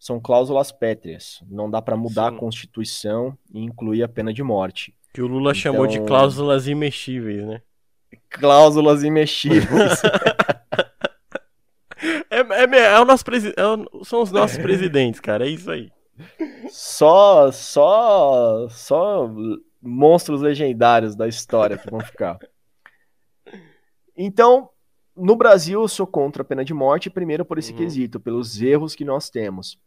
são 0.00 0.20
cláusulas 0.20 0.72
pétreas. 0.72 1.40
Não 1.48 1.70
dá 1.70 1.80
para 1.80 1.96
mudar 1.96 2.30
Sim. 2.30 2.36
a 2.36 2.38
Constituição 2.40 3.38
e 3.52 3.60
incluir 3.62 4.02
a 4.02 4.08
pena 4.08 4.32
de 4.34 4.42
morte. 4.42 4.92
Que 5.12 5.22
o 5.22 5.28
Lula 5.28 5.54
chamou 5.54 5.86
de 5.86 5.94
Então- 5.94 6.06
cláusulas 6.06 6.66
imexíveis, 6.66 7.46
né? 7.46 7.62
Cláusulas 8.28 9.04
imexíveis. 9.04 10.02
É, 12.34 12.64
é, 12.64 12.94
é 12.94 13.00
o 13.00 13.04
nosso 13.04 13.24
presi- 13.24 13.54
é 13.56 14.04
são 14.04 14.22
os 14.22 14.32
nossos 14.32 14.58
presidentes, 14.58 15.20
cara. 15.20 15.46
É 15.46 15.50
isso 15.50 15.70
aí. 15.70 15.90
só, 16.70 17.50
só, 17.52 18.68
só 18.68 19.30
monstros 19.80 20.40
legendários 20.40 21.14
da 21.14 21.28
história 21.28 21.76
que 21.78 21.90
vão 21.90 22.00
ficar. 22.00 22.38
Então, 24.16 24.68
no 25.16 25.36
Brasil 25.36 25.80
eu 25.80 25.88
sou 25.88 26.06
contra 26.06 26.42
a 26.42 26.44
pena 26.44 26.64
de 26.64 26.74
morte, 26.74 27.10
primeiro 27.10 27.44
por 27.44 27.58
esse 27.58 27.72
uhum. 27.72 27.78
quesito, 27.78 28.20
pelos 28.20 28.60
erros 28.60 28.94
que 28.94 29.04
nós 29.04 29.30
temos. 29.30 29.78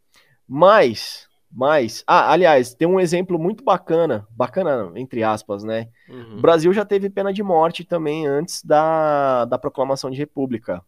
Mas, 0.47 1.27
mas, 1.51 2.03
ah, 2.07 2.31
aliás, 2.31 2.73
tem 2.73 2.87
um 2.87 2.99
exemplo 2.99 3.37
muito 3.37 3.63
bacana, 3.63 4.27
bacana 4.31 4.91
entre 4.95 5.23
aspas, 5.23 5.63
né? 5.63 5.89
Uhum. 6.09 6.37
O 6.37 6.41
Brasil 6.41 6.71
já 6.73 6.85
teve 6.85 7.09
pena 7.09 7.33
de 7.33 7.43
morte 7.43 7.83
também 7.83 8.27
antes 8.27 8.63
da, 8.63 9.45
da 9.45 9.57
proclamação 9.57 10.09
de 10.09 10.17
república. 10.17 10.81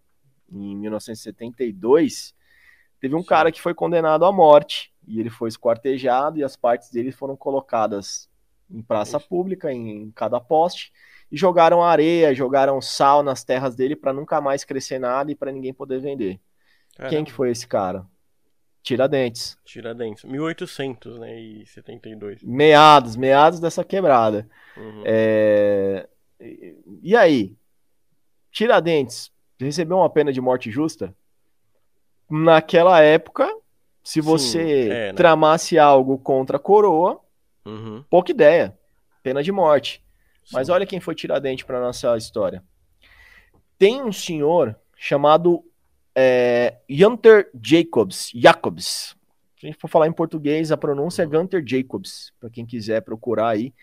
Em 0.51 0.75
1972, 0.75 2.33
teve 2.99 3.15
um 3.15 3.23
cara 3.23 3.51
que 3.51 3.61
foi 3.61 3.73
condenado 3.73 4.25
à 4.25 4.31
morte 4.31 4.91
e 5.07 5.19
ele 5.19 5.29
foi 5.29 5.49
esquartejado 5.49 6.37
e 6.37 6.43
as 6.43 6.55
partes 6.55 6.91
dele 6.91 7.11
foram 7.11 7.35
colocadas 7.35 8.29
em 8.69 8.81
praça 8.81 9.19
pública, 9.19 9.71
em, 9.71 10.03
em 10.03 10.11
cada 10.11 10.39
poste 10.39 10.91
e 11.31 11.37
jogaram 11.37 11.83
areia, 11.83 12.33
jogaram 12.33 12.81
sal 12.81 13.21
nas 13.21 13.43
terras 13.43 13.75
dele 13.75 13.95
para 13.95 14.13
nunca 14.13 14.41
mais 14.41 14.63
crescer 14.63 14.99
nada 14.99 15.31
e 15.31 15.35
para 15.35 15.51
ninguém 15.51 15.73
poder 15.73 15.99
vender. 15.99 16.39
Caramba. 16.95 17.15
Quem 17.15 17.23
que 17.23 17.31
foi 17.31 17.51
esse 17.51 17.67
cara? 17.67 18.05
Tiradentes. 18.81 19.57
Tiradentes. 19.63 20.23
1800, 20.23 21.19
né? 21.19 21.39
E 21.39 21.65
72. 21.65 22.43
Meados, 22.43 23.15
meados 23.15 23.59
dessa 23.59 23.83
quebrada. 23.83 24.49
Uhum. 24.75 25.03
É... 25.05 26.09
E 27.03 27.15
aí? 27.15 27.55
Tiradentes 28.51 29.31
recebeu 29.65 29.97
uma 29.97 30.09
pena 30.09 30.31
de 30.31 30.39
morte 30.39 30.71
justa? 30.71 31.13
Naquela 32.29 33.01
época, 33.01 33.49
se 34.03 34.21
você 34.21 34.85
Sim, 34.85 34.91
é, 34.91 35.07
né? 35.07 35.13
tramasse 35.13 35.77
algo 35.77 36.17
contra 36.17 36.57
a 36.57 36.59
coroa, 36.59 37.19
uhum. 37.65 38.03
pouca 38.09 38.31
ideia. 38.31 38.77
Pena 39.21 39.43
de 39.43 39.51
morte. 39.51 40.03
Mas 40.51 40.69
olha 40.69 40.85
quem 40.85 40.99
foi 40.99 41.13
Tiradentes 41.13 41.65
para 41.65 41.79
nossa 41.79 42.17
história. 42.17 42.63
Tem 43.77 44.01
um 44.01 44.11
senhor 44.11 44.75
chamado 44.95 45.63
é, 46.15 46.77
Gunter 46.89 47.49
Jacobs. 47.61 48.31
Jacobs. 48.33 49.15
Se 49.59 49.65
a 49.65 49.69
gente 49.69 49.79
for 49.79 49.87
falar 49.87 50.07
em 50.07 50.11
português, 50.13 50.71
a 50.71 50.77
pronúncia 50.77 51.23
é 51.23 51.25
Gunter 51.25 51.63
Jacobs, 51.65 52.33
para 52.39 52.49
quem 52.49 52.65
quiser 52.65 53.01
procurar 53.01 53.49
aí. 53.49 53.73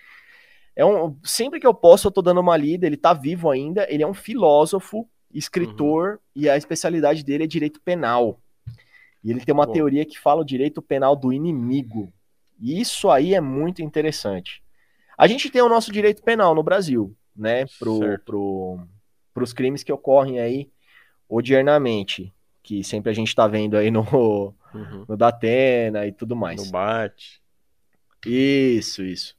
É 0.75 0.85
um, 0.85 1.17
sempre 1.23 1.61
que 1.61 1.67
eu 1.67 1.73
posso, 1.73 2.09
eu 2.09 2.13
tô 2.13 2.21
dando 2.21 2.41
uma 2.41 2.57
lida, 2.57 2.87
ele 2.87 2.97
tá 2.97 3.15
vivo 3.15 3.51
ainda, 3.51 3.87
ele 3.89 4.03
é 4.03 4.07
um 4.07 4.15
filósofo, 4.15 5.09
escritor, 5.33 6.13
uhum. 6.13 6.19
e 6.35 6.49
a 6.49 6.57
especialidade 6.57 7.25
dele 7.25 7.45
é 7.45 7.47
direito 7.47 7.81
penal. 7.81 8.41
E 9.23 9.31
ele 9.31 9.45
tem 9.45 9.53
uma 9.53 9.67
Pô. 9.67 9.73
teoria 9.73 10.05
que 10.05 10.19
fala 10.19 10.43
o 10.43 10.45
direito 10.45 10.81
penal 10.81 11.17
do 11.17 11.33
inimigo. 11.33 12.13
E 12.61 12.81
isso 12.81 13.11
aí 13.11 13.35
é 13.35 13.41
muito 13.41 13.83
interessante. 13.83 14.63
A 15.19 15.27
gente 15.27 15.51
tem 15.51 15.63
o 15.63 15.69
nosso 15.69 15.91
direito 15.91 16.23
penal 16.23 16.55
no 16.55 16.63
Brasil, 16.63 17.15
né? 17.35 17.65
Pro, 17.79 18.19
pro, 18.25 18.81
pros 19.35 19.53
crimes 19.53 19.83
que 19.83 19.93
ocorrem 19.93 20.39
aí 20.39 20.71
odiernamente, 21.29 22.33
que 22.63 22.85
sempre 22.85 23.11
a 23.11 23.13
gente 23.13 23.29
está 23.29 23.47
vendo 23.49 23.77
aí 23.77 23.91
no, 23.91 24.03
uhum. 24.75 25.05
no 25.09 25.17
Datena 25.17 26.07
e 26.07 26.13
tudo 26.13 26.37
mais. 26.37 26.65
No 26.65 26.71
Bate. 26.71 27.41
Isso, 28.25 29.03
isso. 29.03 29.37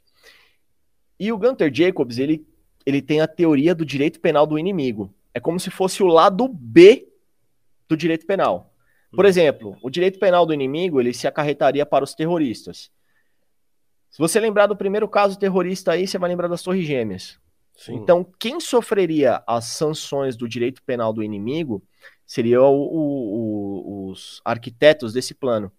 E 1.20 1.32
o 1.32 1.38
Gunter 1.38 1.74
Jacobs, 1.74 2.20
ele, 2.20 2.46
ele 2.86 3.02
tem 3.02 3.22
a 3.22 3.28
teoria 3.28 3.74
do 3.74 3.86
direito 3.86 4.20
penal 4.20 4.46
do 4.46 4.60
inimigo. 4.60 5.14
É 5.38 5.40
como 5.40 5.60
se 5.60 5.70
fosse 5.70 6.02
o 6.02 6.08
lado 6.08 6.48
B 6.48 7.08
do 7.88 7.96
direito 7.96 8.26
penal. 8.26 8.74
Por 9.12 9.24
uhum. 9.24 9.30
exemplo, 9.30 9.78
o 9.84 9.90
direito 9.90 10.18
penal 10.18 10.48
do 10.48 10.54
inimigo, 10.54 11.00
ele 11.00 11.14
se 11.14 11.28
acarretaria 11.28 11.86
para 11.86 12.04
os 12.04 12.16
terroristas. 12.16 12.90
Se 14.10 14.18
você 14.18 14.40
lembrar 14.40 14.66
do 14.66 14.76
primeiro 14.76 15.08
caso 15.08 15.38
terrorista 15.38 15.92
aí, 15.92 16.08
você 16.08 16.18
vai 16.18 16.28
lembrar 16.28 16.48
das 16.48 16.64
Torres 16.64 16.88
Gêmeas. 16.88 17.40
Sim. 17.76 17.98
Então, 17.98 18.26
quem 18.40 18.60
sofreria 18.60 19.44
as 19.46 19.66
sanções 19.66 20.36
do 20.36 20.50
direito 20.50 20.82
penal 20.82 21.14
do 21.14 21.22
inimigo 21.22 21.84
seriam 22.26 22.74
os 22.92 24.42
arquitetos 24.44 25.14
desse 25.14 25.36
plano. 25.36 25.72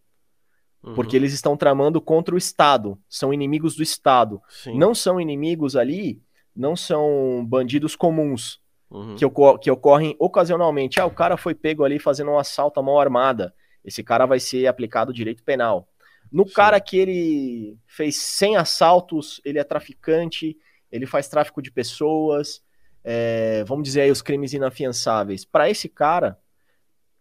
Uhum. 0.84 0.94
Porque 0.94 1.16
eles 1.16 1.32
estão 1.32 1.56
tramando 1.56 2.00
contra 2.00 2.32
o 2.32 2.38
Estado, 2.38 2.96
são 3.08 3.34
inimigos 3.34 3.74
do 3.74 3.82
Estado. 3.82 4.40
Sim. 4.48 4.78
Não 4.78 4.94
são 4.94 5.20
inimigos 5.20 5.74
ali, 5.74 6.22
não 6.54 6.76
são 6.76 7.44
bandidos 7.44 7.96
comuns 7.96 8.60
uhum. 8.90 9.16
que, 9.16 9.24
ocor 9.24 9.58
que 9.58 9.70
ocorrem 9.70 10.16
ocasionalmente. 10.18 11.00
Ah, 11.00 11.06
o 11.06 11.10
cara 11.10 11.36
foi 11.36 11.54
pego 11.54 11.84
ali 11.84 11.98
fazendo 11.98 12.30
um 12.30 12.38
assalto 12.38 12.80
à 12.80 12.82
mão 12.82 12.98
armada. 12.98 13.54
Esse 13.84 14.02
cara 14.02 14.26
vai 14.26 14.40
ser 14.40 14.66
aplicado 14.66 15.12
direito 15.12 15.42
penal. 15.42 15.88
No 16.30 16.46
Sim. 16.46 16.54
cara 16.54 16.80
que 16.80 16.98
ele 16.98 17.78
fez 17.86 18.16
100 18.16 18.56
assaltos, 18.56 19.40
ele 19.44 19.58
é 19.58 19.64
traficante, 19.64 20.56
ele 20.90 21.06
faz 21.06 21.28
tráfico 21.28 21.62
de 21.62 21.70
pessoas, 21.70 22.62
é, 23.02 23.64
vamos 23.64 23.84
dizer 23.84 24.02
aí 24.02 24.10
os 24.10 24.20
crimes 24.20 24.52
inafiançáveis. 24.52 25.44
Para 25.44 25.70
esse 25.70 25.88
cara, 25.88 26.38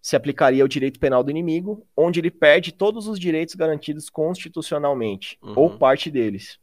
se 0.01 0.15
aplicaria 0.15 0.63
o 0.63 0.68
direito 0.68 0.99
penal 0.99 1.24
do 1.24 1.32
inimigo, 1.32 1.86
onde 1.95 2.20
ele 2.20 2.32
perde 2.32 2.72
todos 2.72 3.07
os 3.07 3.20
direitos 3.20 3.55
garantidos 3.55 4.09
constitucionalmente, 4.09 5.38
uhum. 5.41 5.53
ou 5.55 5.78
parte 5.78 6.11
deles. 6.11 6.59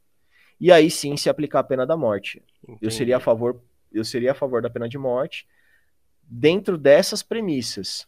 E 0.60 0.70
aí 0.72 0.90
sim 0.90 1.16
se 1.16 1.28
aplicar 1.28 1.60
a 1.60 1.64
pena 1.64 1.86
da 1.86 1.96
morte. 1.96 2.42
Entendi. 2.62 2.78
Eu 2.80 2.90
seria 2.90 3.16
a 3.16 3.20
favor, 3.20 3.60
eu 3.94 4.04
seria 4.04 4.32
a 4.32 4.34
favor 4.34 4.60
da 4.60 4.70
pena 4.70 4.88
de 4.88 4.98
morte 4.98 5.46
dentro 6.22 6.76
dessas 6.76 7.22
premissas. 7.22 8.06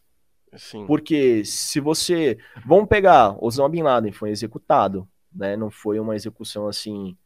Sim. 0.55 0.85
Porque 0.85 1.43
se 1.43 1.79
você. 1.79 2.37
Vamos 2.65 2.87
pegar, 2.87 3.35
Osama 3.43 3.69
Bin 3.69 3.81
Laden 3.81 4.11
foi 4.11 4.29
executado, 4.29 5.07
né? 5.33 5.55
Não 5.55 5.69
foi 5.69 5.99
uma 5.99 6.15
execução 6.15 6.67
assim 6.67 7.17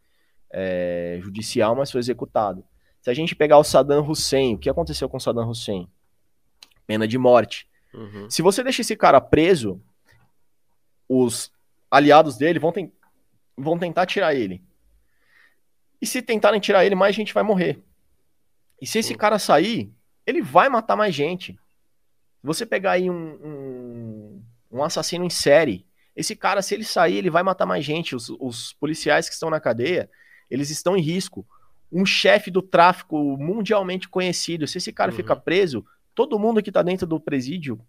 é, 0.51 1.20
judicial, 1.22 1.76
mas 1.76 1.91
foi 1.91 1.99
executado. 1.99 2.64
Se 3.01 3.09
a 3.09 3.14
gente 3.14 3.36
pegar 3.36 3.57
o 3.57 3.64
Saddam 3.64 4.07
Hussein, 4.07 4.55
o 4.55 4.57
que 4.57 4.70
aconteceu 4.70 5.07
com 5.09 5.20
Saddam 5.20 5.49
Hussein? 5.49 5.88
Pena 6.86 7.07
de 7.07 7.18
morte. 7.18 7.68
Uhum. 7.93 8.30
Se 8.30 8.41
você 8.41 8.64
deixa 8.64 8.82
esse 8.82 8.95
cara 8.95 9.20
preso, 9.22 9.82
os 11.07 11.51
aliados 11.89 12.38
dele 12.38 12.59
vão, 12.59 12.72
ten 12.72 12.91
vão 13.57 13.78
tentar 13.78 14.05
tirar 14.05 14.34
ele. 14.34 14.64
E 16.01 16.05
se 16.05 16.22
tentarem 16.22 16.59
tirar 16.59 16.86
ele, 16.86 16.95
mais 16.95 17.16
gente 17.16 17.34
vai 17.34 17.43
morrer. 17.43 17.84
E 18.82 18.88
se 18.88 18.97
esse 18.97 19.13
cara 19.13 19.38
sair, 19.38 19.93
ele 20.25 20.41
vai 20.41 20.67
matar 20.67 20.95
mais 20.95 21.13
gente. 21.13 21.57
Você 22.43 22.65
pegar 22.65 22.93
aí 22.93 23.09
um, 23.09 23.13
um, 23.13 24.43
um, 24.71 24.84
assassino 24.84 25.23
em 25.23 25.29
série, 25.29 25.86
esse 26.15 26.36
cara, 26.36 26.63
se 26.63 26.73
ele 26.73 26.84
sair, 26.84 27.17
ele 27.17 27.29
vai 27.29 27.43
matar 27.43 27.67
mais 27.67 27.86
gente. 27.86 28.15
Os, 28.15 28.29
os 28.39 28.73
policiais 28.73 29.27
que 29.29 29.36
estão 29.36 29.51
na 29.51 29.59
cadeia, 29.59 30.09
eles 30.49 30.71
estão 30.71 30.97
em 30.97 31.01
risco. 31.01 31.45
Um 31.91 32.05
chefe 32.05 32.49
do 32.49 32.61
tráfico 32.61 33.38
mundialmente 33.38 34.09
conhecido, 34.09 34.67
se 34.67 34.79
esse 34.79 34.91
cara 34.91 35.11
uhum. 35.11 35.17
ficar 35.17 35.36
preso, 35.38 35.86
todo 36.15 36.39
mundo 36.39 36.63
que 36.63 36.69
está 36.69 36.82
dentro 36.82 37.05
do 37.05 37.19
presídio 37.19 37.79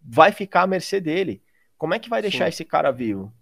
vai 0.00 0.30
ficar 0.30 0.62
à 0.62 0.66
mercê 0.66 1.00
dele. 1.00 1.42
Como 1.76 1.94
é 1.94 1.98
que 1.98 2.08
vai 2.08 2.22
deixar 2.22 2.44
Sim. 2.44 2.50
esse 2.50 2.64
cara 2.64 2.92
vivo? 2.92 3.32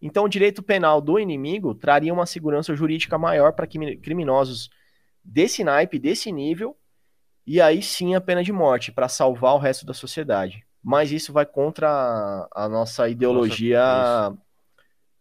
Então, 0.00 0.24
o 0.24 0.28
direito 0.28 0.62
penal 0.62 1.00
do 1.00 1.18
inimigo 1.18 1.74
traria 1.74 2.12
uma 2.12 2.26
segurança 2.26 2.74
jurídica 2.74 3.16
maior 3.16 3.52
para 3.52 3.66
criminosos 3.66 4.68
desse 5.24 5.64
naipe, 5.64 5.98
desse 5.98 6.30
nível, 6.30 6.76
e 7.46 7.60
aí 7.60 7.82
sim 7.82 8.14
a 8.14 8.20
pena 8.20 8.42
de 8.42 8.52
morte 8.52 8.92
para 8.92 9.08
salvar 9.08 9.54
o 9.54 9.58
resto 9.58 9.86
da 9.86 9.94
sociedade. 9.94 10.64
Mas 10.82 11.10
isso 11.10 11.32
vai 11.32 11.46
contra 11.46 11.88
a, 11.88 12.64
a 12.64 12.68
nossa 12.68 13.08
ideologia 13.08 13.80
nossa, 13.80 14.38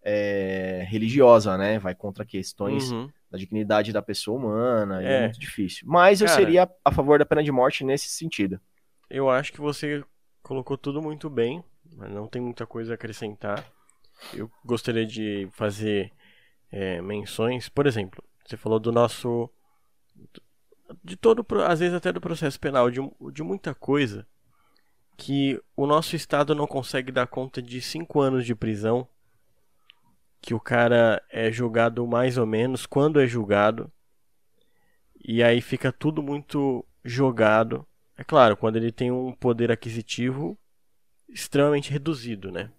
é, 0.03 0.85
religiosa, 0.89 1.57
né? 1.57 1.79
Vai 1.79 1.95
contra 1.95 2.25
questões 2.25 2.91
uhum. 2.91 3.09
da 3.31 3.37
dignidade 3.37 3.93
da 3.93 4.01
pessoa 4.01 4.37
humana, 4.37 5.01
é, 5.01 5.13
é 5.13 5.21
muito 5.21 5.39
difícil. 5.39 5.87
Mas 5.87 6.19
eu 6.19 6.27
Cara, 6.27 6.39
seria 6.39 6.71
a 6.83 6.91
favor 6.91 7.17
da 7.17 7.25
pena 7.25 7.41
de 7.41 7.51
morte 7.51 7.85
nesse 7.85 8.09
sentido. 8.09 8.59
Eu 9.09 9.29
acho 9.29 9.53
que 9.53 9.61
você 9.61 10.03
colocou 10.41 10.77
tudo 10.77 11.01
muito 11.01 11.29
bem, 11.29 11.63
mas 11.95 12.11
não 12.11 12.27
tem 12.27 12.41
muita 12.41 12.65
coisa 12.65 12.93
a 12.93 12.95
acrescentar. 12.95 13.65
Eu 14.33 14.51
gostaria 14.65 15.05
de 15.05 15.47
fazer 15.53 16.11
é, 16.71 17.01
menções, 17.01 17.69
por 17.69 17.87
exemplo, 17.87 18.23
você 18.45 18.57
falou 18.57 18.79
do 18.79 18.91
nosso 18.91 19.49
de 21.03 21.15
todo, 21.15 21.45
às 21.65 21.79
vezes 21.79 21.95
até 21.95 22.11
do 22.11 22.21
processo 22.21 22.59
penal, 22.59 22.89
de, 22.89 22.99
de 23.31 23.43
muita 23.43 23.73
coisa 23.73 24.27
que 25.15 25.61
o 25.75 25.85
nosso 25.85 26.15
Estado 26.15 26.55
não 26.55 26.67
consegue 26.67 27.11
dar 27.11 27.27
conta 27.27 27.61
de 27.61 27.81
cinco 27.81 28.19
anos 28.19 28.45
de 28.45 28.55
prisão, 28.55 29.07
que 30.41 30.53
o 30.53 30.59
cara 30.59 31.23
é 31.29 31.51
julgado 31.51 32.05
mais 32.05 32.37
ou 32.37 32.45
menos, 32.45 32.85
quando 32.85 33.19
é 33.21 33.27
julgado, 33.27 33.91
e 35.23 35.41
aí 35.41 35.61
fica 35.61 35.91
tudo 35.91 36.21
muito 36.21 36.85
jogado. 37.03 37.85
É 38.17 38.23
claro, 38.23 38.57
quando 38.57 38.75
ele 38.75 38.91
tem 38.91 39.11
um 39.11 39.31
poder 39.31 39.71
aquisitivo 39.71 40.57
extremamente 41.29 41.91
reduzido, 41.91 42.51
né? 42.51 42.69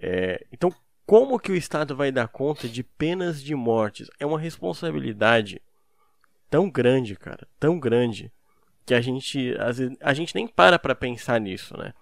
É, 0.00 0.44
então, 0.50 0.74
como 1.06 1.38
que 1.38 1.52
o 1.52 1.56
Estado 1.56 1.94
vai 1.94 2.10
dar 2.10 2.28
conta 2.28 2.68
de 2.68 2.82
penas 2.82 3.42
de 3.42 3.54
mortes? 3.54 4.10
É 4.18 4.26
uma 4.26 4.38
responsabilidade 4.38 5.60
tão 6.52 6.68
grande, 6.68 7.16
cara, 7.16 7.48
tão 7.58 7.80
grande, 7.80 8.30
que 8.84 8.92
a 8.92 9.00
gente, 9.00 9.56
às 9.58 9.78
vezes, 9.78 9.96
a 9.98 10.12
gente 10.12 10.34
nem 10.34 10.46
para 10.46 10.78
pra 10.78 10.94
pensar 10.94 11.40
nisso, 11.40 11.74
né? 11.78 11.94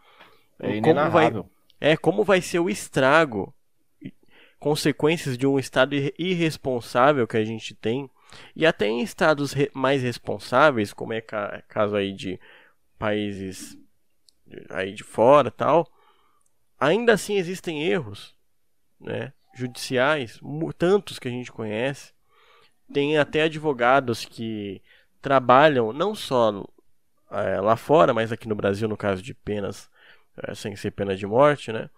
É 0.59 0.81
como 0.81 1.09
vai, 1.09 1.33
é, 1.81 1.97
como 1.97 2.25
vai 2.25 2.43
ser 2.43 2.59
o 2.59 2.69
estrago, 2.69 3.55
consequências 4.59 5.39
de 5.39 5.47
um 5.47 5.57
estado 5.57 5.95
irresponsável 6.19 7.29
que 7.29 7.37
a 7.37 7.45
gente 7.45 7.77
tem, 7.77 8.11
e 8.57 8.67
até 8.67 8.89
em 8.89 9.03
estados 9.03 9.55
mais 9.73 10.03
responsáveis, 10.03 10.93
como 10.93 11.13
é 11.13 11.21
ca 11.21 11.63
caso 11.69 11.95
aí 11.95 12.13
de 12.13 12.39
países 12.99 13.79
aí 14.69 14.93
de 14.93 15.05
fora 15.05 15.49
tal, 15.49 15.89
ainda 16.79 17.13
assim 17.13 17.37
existem 17.37 17.85
erros, 17.85 18.35
né? 19.01 19.33
Judiciais, 19.55 20.41
tantos 20.77 21.21
que 21.21 21.29
a 21.29 21.31
gente 21.31 21.53
conhece. 21.53 22.13
Tem 22.93 23.19
até 23.19 23.43
advogados 23.43 24.25
que 24.25 24.83
trabalham 25.21 25.93
não 25.93 26.15
só 26.15 26.67
é, 27.31 27.61
lá 27.61 27.77
fora, 27.77 28.13
mas 28.13 28.33
aqui 28.33 28.49
no 28.49 28.55
Brasil, 28.55 28.89
no 28.89 28.97
caso 28.97 29.23
de 29.23 29.33
penas 29.35 29.89
é, 30.37 30.55
sem 30.55 30.75
ser 30.77 30.91
pena 30.93 31.17
de 31.17 31.27
morte, 31.27 31.73
né? 31.73 31.91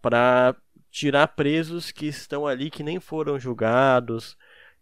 Para 0.00 0.56
tirar 0.90 1.28
presos 1.28 1.90
que 1.90 2.06
estão 2.06 2.46
ali, 2.46 2.70
que 2.70 2.82
nem 2.82 3.00
foram 3.00 3.38
julgados, 3.38 4.36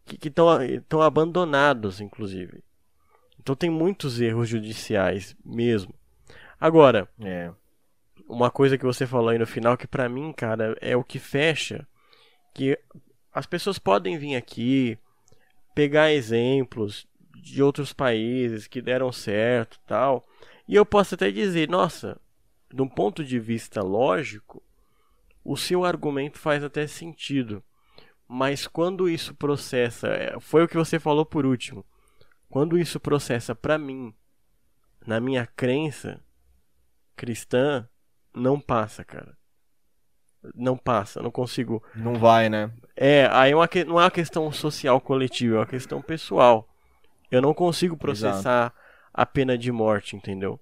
que 0.05 0.29
estão 0.29 1.03
abandonados, 1.03 2.01
inclusive. 2.01 2.65
Então 3.39 3.55
tem 3.55 3.71
muitos 3.71 4.21
erros 4.21 4.49
judiciais 4.49 5.37
mesmo. 5.45 5.95
Agora, 6.61 7.09
é. 7.23 7.51
uma 8.29 8.51
coisa 8.51 8.77
que 8.77 8.85
você 8.85 9.07
falou 9.07 9.31
aí 9.31 9.39
no 9.39 9.47
final 9.47 9.77
que 9.77 9.87
para 9.87 10.09
mim, 10.09 10.33
cara, 10.33 10.77
é 10.81 10.97
o 10.97 11.05
que 11.05 11.19
fecha, 11.19 11.87
que 12.53 12.79
as 13.33 13.47
pessoas 13.47 13.79
podem 13.79 14.19
vir 14.19 14.37
aqui 14.37 14.99
pegar 15.81 16.13
exemplos 16.13 17.09
de 17.37 17.63
outros 17.63 17.91
países 17.91 18.67
que 18.67 18.83
deram 18.83 19.11
certo, 19.11 19.81
tal, 19.87 20.29
e 20.69 20.75
eu 20.75 20.85
posso 20.85 21.15
até 21.15 21.31
dizer, 21.31 21.71
nossa, 21.71 22.21
de 22.71 22.83
um 22.83 22.87
ponto 22.87 23.25
de 23.25 23.39
vista 23.39 23.81
lógico, 23.81 24.63
o 25.43 25.57
seu 25.57 25.83
argumento 25.83 26.39
faz 26.39 26.63
até 26.63 26.87
sentido. 26.87 27.65
Mas 28.29 28.67
quando 28.67 29.09
isso 29.09 29.35
processa, 29.35 30.09
é, 30.09 30.39
foi 30.39 30.65
o 30.65 30.69
que 30.69 30.77
você 30.77 30.99
falou 30.99 31.25
por 31.25 31.47
último. 31.47 31.83
Quando 32.51 32.77
isso 32.77 33.01
processa 33.01 33.55
para 33.55 33.79
mim, 33.79 34.15
na 35.07 35.19
minha 35.19 35.47
crença 35.47 36.23
cristã, 37.17 37.89
não 38.35 38.61
passa, 38.61 39.03
cara. 39.03 39.35
Não 40.55 40.77
passa, 40.77 41.23
não 41.23 41.31
consigo. 41.31 41.83
Não 41.95 42.15
vai, 42.15 42.49
né? 42.49 42.71
É, 42.97 43.29
aí 43.33 43.53
é 43.53 43.57
uma, 43.57 43.69
não 43.87 44.01
é 44.01 44.05
uma 44.05 44.11
questão 44.11 44.51
social 44.51 45.01
coletiva, 45.01 45.57
é 45.57 45.59
uma 45.59 45.67
questão 45.67 46.01
pessoal. 46.01 46.67
Eu 47.31 47.41
não 47.41 47.55
consigo 47.55 47.97
processar 47.97 48.39
Exato. 48.39 48.77
a 49.13 49.27
pena 49.27 49.57
de 49.57 49.71
morte, 49.71 50.17
entendeu? 50.17 50.59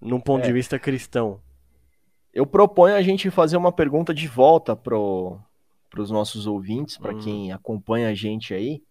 Num 0.00 0.20
ponto 0.20 0.44
é. 0.44 0.46
de 0.46 0.52
vista 0.52 0.78
cristão. 0.78 1.40
Eu 2.32 2.46
proponho 2.46 2.94
a 2.94 3.02
gente 3.02 3.30
fazer 3.30 3.56
uma 3.56 3.72
pergunta 3.72 4.14
de 4.14 4.28
volta 4.28 4.76
pro, 4.76 5.40
os 5.96 6.10
nossos 6.10 6.46
ouvintes, 6.46 6.96
para 6.96 7.14
uhum. 7.14 7.20
quem 7.20 7.52
acompanha 7.52 8.08
a 8.10 8.14
gente 8.14 8.54
aí. 8.54 8.82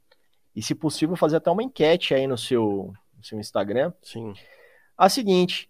E, 0.55 0.61
se 0.61 0.73
possível, 0.73 1.15
fazer 1.15 1.37
até 1.37 1.49
uma 1.51 1.63
enquete 1.63 2.13
aí 2.13 2.27
no 2.27 2.37
seu, 2.37 2.91
no 3.15 3.23
seu 3.23 3.39
Instagram. 3.39 3.93
Sim. 4.01 4.33
A 4.97 5.07
seguinte. 5.07 5.69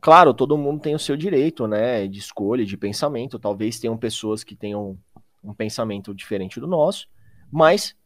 Claro, 0.00 0.32
todo 0.32 0.56
mundo 0.56 0.80
tem 0.80 0.94
o 0.94 0.98
seu 0.98 1.16
direito, 1.16 1.66
né, 1.66 2.06
de 2.06 2.18
escolha, 2.18 2.64
de 2.64 2.76
pensamento. 2.76 3.38
Talvez 3.38 3.78
tenham 3.78 3.96
pessoas 3.96 4.42
que 4.42 4.56
tenham 4.56 4.98
um 5.44 5.52
pensamento 5.52 6.14
diferente 6.14 6.58
do 6.58 6.66
nosso, 6.66 7.08
mas 7.50 7.96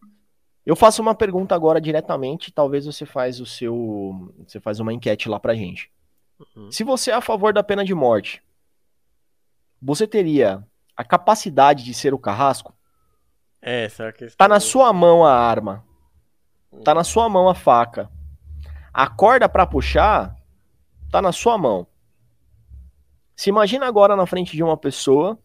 eu 0.66 0.74
faço 0.74 1.03
uma 1.03 1.14
pergunta 1.14 1.55
agora 1.55 1.80
diretamente, 1.80 2.53
talvez 2.53 2.86
você 2.86 3.05
faz 3.05 3.40
o 3.40 3.47
seu, 3.47 4.32
você 4.47 4.59
faz 4.61 4.80
uma 4.80 4.92
enquete 4.92 5.28
lá 5.28 5.38
pra 5.38 5.55
gente. 5.55 5.90
Uhum. 6.57 6.70
Se 6.70 6.82
você 6.82 7.11
é 7.11 7.14
a 7.14 7.20
favor 7.20 7.53
da 7.53 7.62
pena 7.62 7.84
de 7.84 7.95
morte, 7.95 8.42
você 9.80 10.07
teria 10.07 10.66
a 10.97 11.05
capacidade 11.05 11.84
de 11.84 11.92
ser 11.92 12.14
o 12.14 12.18
carrasco? 12.18 12.74
É, 13.61 13.84
essa 13.84 14.05
é 14.05 14.09
a 14.09 14.12
questão. 14.12 14.36
Tá 14.36 14.49
na 14.49 14.61
sua 14.61 14.92
mão 14.92 15.24
a 15.24 15.32
arma. 15.32 15.84
Tá 16.84 16.95
na 16.95 17.05
sua 17.05 17.28
mão 17.28 17.49
a 17.49 17.55
faca. 17.55 18.11
A 18.92 19.07
corda 19.07 19.49
para 19.49 19.66
puxar 19.66 20.34
tá 21.15 21.23
na 21.23 21.31
sua 21.31 21.57
mão. 21.57 21.87
Se 23.37 23.49
imagina 23.49 23.87
agora 23.87 24.17
na 24.17 24.27
frente 24.27 24.57
de 24.57 24.65
uma 24.65 24.77
pessoa 24.77 25.39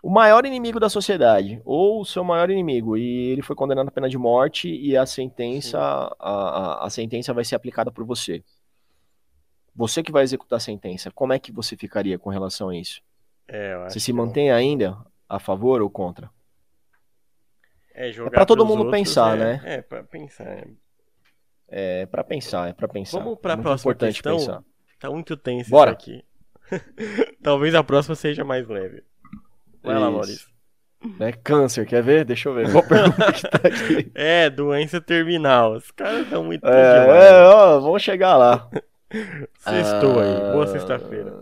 o 0.00 0.08
maior 0.08 0.46
inimigo 0.46 0.78
da 0.78 0.88
sociedade, 0.88 1.60
ou 1.64 2.02
o 2.02 2.04
seu 2.04 2.22
maior 2.22 2.50
inimigo, 2.50 2.96
e 2.96 3.30
ele 3.30 3.42
foi 3.42 3.56
condenado 3.56 3.88
à 3.88 3.90
pena 3.90 4.08
de 4.08 4.16
morte 4.16 4.68
e 4.68 4.96
a 4.96 5.06
sentença, 5.06 5.78
a, 5.80 6.14
a, 6.20 6.86
a, 6.86 6.90
sentença 6.90 7.32
vai 7.32 7.42
ser 7.42 7.56
aplicada 7.56 7.90
por 7.90 8.04
você. 8.04 8.44
Você 9.74 10.04
que 10.04 10.12
vai 10.12 10.22
executar 10.22 10.58
a 10.58 10.60
sentença, 10.60 11.10
como 11.10 11.32
é 11.32 11.38
que 11.38 11.50
você 11.50 11.76
ficaria 11.76 12.16
com 12.16 12.30
relação 12.30 12.68
a 12.68 12.76
isso? 12.76 13.00
É, 13.48 13.76
você 13.88 13.98
se 13.98 14.12
mantém 14.12 14.48
eu... 14.48 14.54
ainda 14.54 14.96
a 15.28 15.40
favor 15.40 15.82
ou 15.82 15.90
contra? 15.90 16.30
É, 17.92 18.08
é 18.08 18.30
para 18.30 18.46
todo 18.46 18.64
mundo 18.64 18.84
outros, 18.84 18.98
pensar, 18.98 19.36
é, 19.36 19.40
né? 19.40 19.60
É, 19.64 19.82
para 19.82 20.04
pensar. 20.04 20.64
É, 21.76 22.02
é 22.02 22.06
para 22.06 22.22
pensar, 22.22 22.68
é 22.68 22.72
para 22.72 22.86
pensar. 22.86 23.18
Vamos 23.18 23.40
para 23.40 23.54
a 23.54 23.58
próxima 23.58 23.90
importante 23.90 24.22
questão. 24.22 24.38
Pensar. 24.38 24.62
Tá 25.00 25.10
muito 25.10 25.36
tenso 25.36 25.68
Bora. 25.68 25.90
isso 25.90 26.00
aqui. 26.00 26.24
Talvez 27.42 27.74
a 27.74 27.82
próxima 27.82 28.14
seja 28.14 28.44
mais 28.44 28.68
leve. 28.68 29.02
Vai 29.82 29.98
lá, 29.98 30.08
Maurício. 30.08 30.48
É 31.18 31.32
câncer, 31.32 31.84
quer 31.84 32.02
ver? 32.02 32.24
Deixa 32.24 32.48
eu 32.48 32.54
ver. 32.54 32.66
Pergunta 32.86 33.32
que 33.32 33.42
tá 33.42 33.68
aqui? 33.68 34.12
É, 34.14 34.48
doença 34.48 35.00
terminal. 35.00 35.72
Os 35.74 35.90
caras 35.90 36.22
estão 36.22 36.44
muito. 36.44 36.64
É, 36.64 37.28
é, 37.28 37.44
ó, 37.44 37.80
vamos 37.80 38.02
chegar 38.02 38.36
lá. 38.36 38.70
Sextou 39.58 40.20
ah... 40.20 40.22
aí. 40.22 40.52
Boa 40.52 40.66
sexta-feira. 40.68 41.34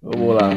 vamos 0.00 0.34
lá. 0.40 0.50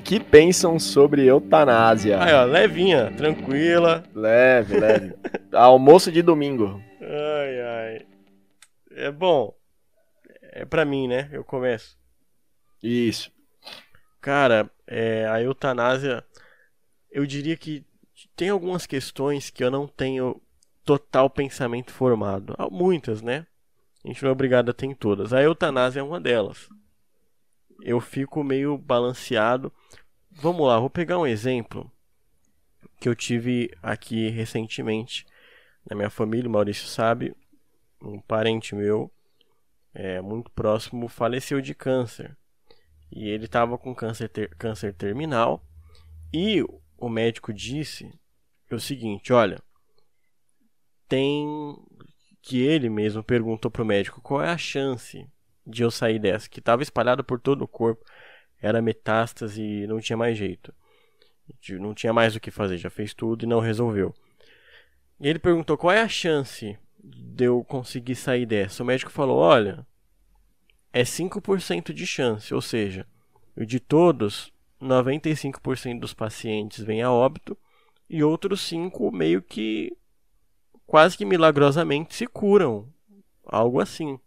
Que 0.00 0.18
pensam 0.18 0.78
sobre 0.78 1.26
eutanásia? 1.26 2.22
Aí, 2.22 2.32
ó, 2.32 2.44
levinha, 2.44 3.12
tranquila. 3.16 4.02
Leve, 4.14 4.78
leve. 4.78 5.14
Almoço 5.52 6.10
de 6.10 6.22
domingo. 6.22 6.82
Ai, 7.00 7.60
ai. 7.60 8.06
É 8.92 9.10
bom. 9.10 9.54
É 10.52 10.64
pra 10.64 10.84
mim, 10.84 11.06
né? 11.06 11.28
Eu 11.32 11.44
começo. 11.44 11.96
Isso. 12.82 13.30
Cara, 14.20 14.70
é, 14.86 15.26
a 15.26 15.40
eutanásia, 15.40 16.24
eu 17.10 17.24
diria 17.24 17.56
que 17.56 17.84
tem 18.34 18.48
algumas 18.48 18.86
questões 18.86 19.50
que 19.50 19.62
eu 19.62 19.70
não 19.70 19.86
tenho 19.86 20.40
total 20.84 21.30
pensamento 21.30 21.92
formado. 21.92 22.54
Há 22.58 22.68
muitas, 22.68 23.22
né? 23.22 23.46
A 24.04 24.08
gente 24.08 24.22
não 24.22 24.30
é 24.30 24.32
obrigado 24.32 24.70
a 24.70 24.74
ter 24.74 24.86
em 24.86 24.94
todas. 24.94 25.32
A 25.32 25.42
eutanásia 25.42 26.00
é 26.00 26.02
uma 26.02 26.20
delas 26.20 26.68
eu 27.82 28.00
fico 28.00 28.42
meio 28.44 28.76
balanceado. 28.76 29.72
Vamos 30.30 30.66
lá, 30.66 30.78
vou 30.78 30.90
pegar 30.90 31.18
um 31.18 31.26
exemplo 31.26 31.90
que 32.98 33.08
eu 33.08 33.14
tive 33.14 33.70
aqui 33.82 34.28
recentemente 34.28 35.26
na 35.88 35.96
minha 35.96 36.10
família. 36.10 36.48
O 36.48 36.52
Maurício 36.52 36.86
sabe, 36.86 37.34
um 38.02 38.20
parente 38.20 38.74
meu, 38.74 39.10
é, 39.92 40.20
muito 40.20 40.50
próximo, 40.50 41.08
faleceu 41.08 41.60
de 41.60 41.74
câncer. 41.74 42.36
E 43.10 43.28
ele 43.28 43.46
estava 43.46 43.76
com 43.76 43.94
câncer, 43.94 44.28
ter, 44.28 44.54
câncer 44.56 44.94
terminal. 44.94 45.64
E 46.32 46.62
o 46.96 47.08
médico 47.08 47.52
disse 47.52 48.12
o 48.70 48.78
seguinte: 48.78 49.32
olha, 49.32 49.58
tem. 51.08 51.76
Que 52.42 52.62
ele 52.62 52.88
mesmo 52.88 53.22
perguntou 53.22 53.70
para 53.70 53.82
o 53.82 53.86
médico 53.86 54.22
qual 54.22 54.42
é 54.42 54.48
a 54.48 54.56
chance 54.56 55.28
de 55.66 55.82
eu 55.82 55.90
sair 55.90 56.18
dessa, 56.18 56.48
que 56.48 56.60
estava 56.60 56.82
espalhada 56.82 57.22
por 57.22 57.40
todo 57.40 57.62
o 57.62 57.68
corpo, 57.68 58.04
era 58.60 58.82
metástase 58.82 59.62
e 59.62 59.86
não 59.86 60.00
tinha 60.00 60.16
mais 60.16 60.36
jeito. 60.36 60.74
Não 61.78 61.94
tinha 61.94 62.12
mais 62.12 62.36
o 62.36 62.40
que 62.40 62.50
fazer, 62.50 62.78
já 62.78 62.90
fez 62.90 63.12
tudo 63.12 63.44
e 63.44 63.48
não 63.48 63.60
resolveu. 63.60 64.14
E 65.20 65.28
ele 65.28 65.38
perguntou 65.38 65.76
qual 65.76 65.92
é 65.92 66.00
a 66.00 66.08
chance 66.08 66.78
de 67.02 67.44
eu 67.44 67.64
conseguir 67.64 68.14
sair 68.14 68.46
dessa. 68.46 68.82
O 68.82 68.86
médico 68.86 69.10
falou: 69.10 69.38
olha, 69.38 69.86
é 70.92 71.02
5% 71.02 71.92
de 71.92 72.06
chance, 72.06 72.54
ou 72.54 72.60
seja, 72.60 73.06
de 73.56 73.80
todos, 73.80 74.52
95% 74.80 76.00
dos 76.00 76.14
pacientes 76.14 76.82
vêm 76.84 77.02
a 77.02 77.12
óbito 77.12 77.56
e 78.08 78.22
outros 78.22 78.60
5 78.62 79.12
meio 79.12 79.42
que 79.42 79.96
quase 80.86 81.16
que 81.16 81.24
milagrosamente 81.24 82.14
se 82.14 82.26
curam. 82.26 82.88
Algo 83.44 83.80
assim. 83.80 84.18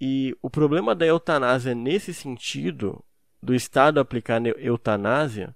E 0.00 0.36
o 0.40 0.48
problema 0.48 0.94
da 0.94 1.06
eutanásia 1.06 1.74
nesse 1.74 2.14
sentido, 2.14 3.04
do 3.42 3.54
Estado 3.54 3.98
aplicar 3.98 4.40
eutanásia, 4.58 5.54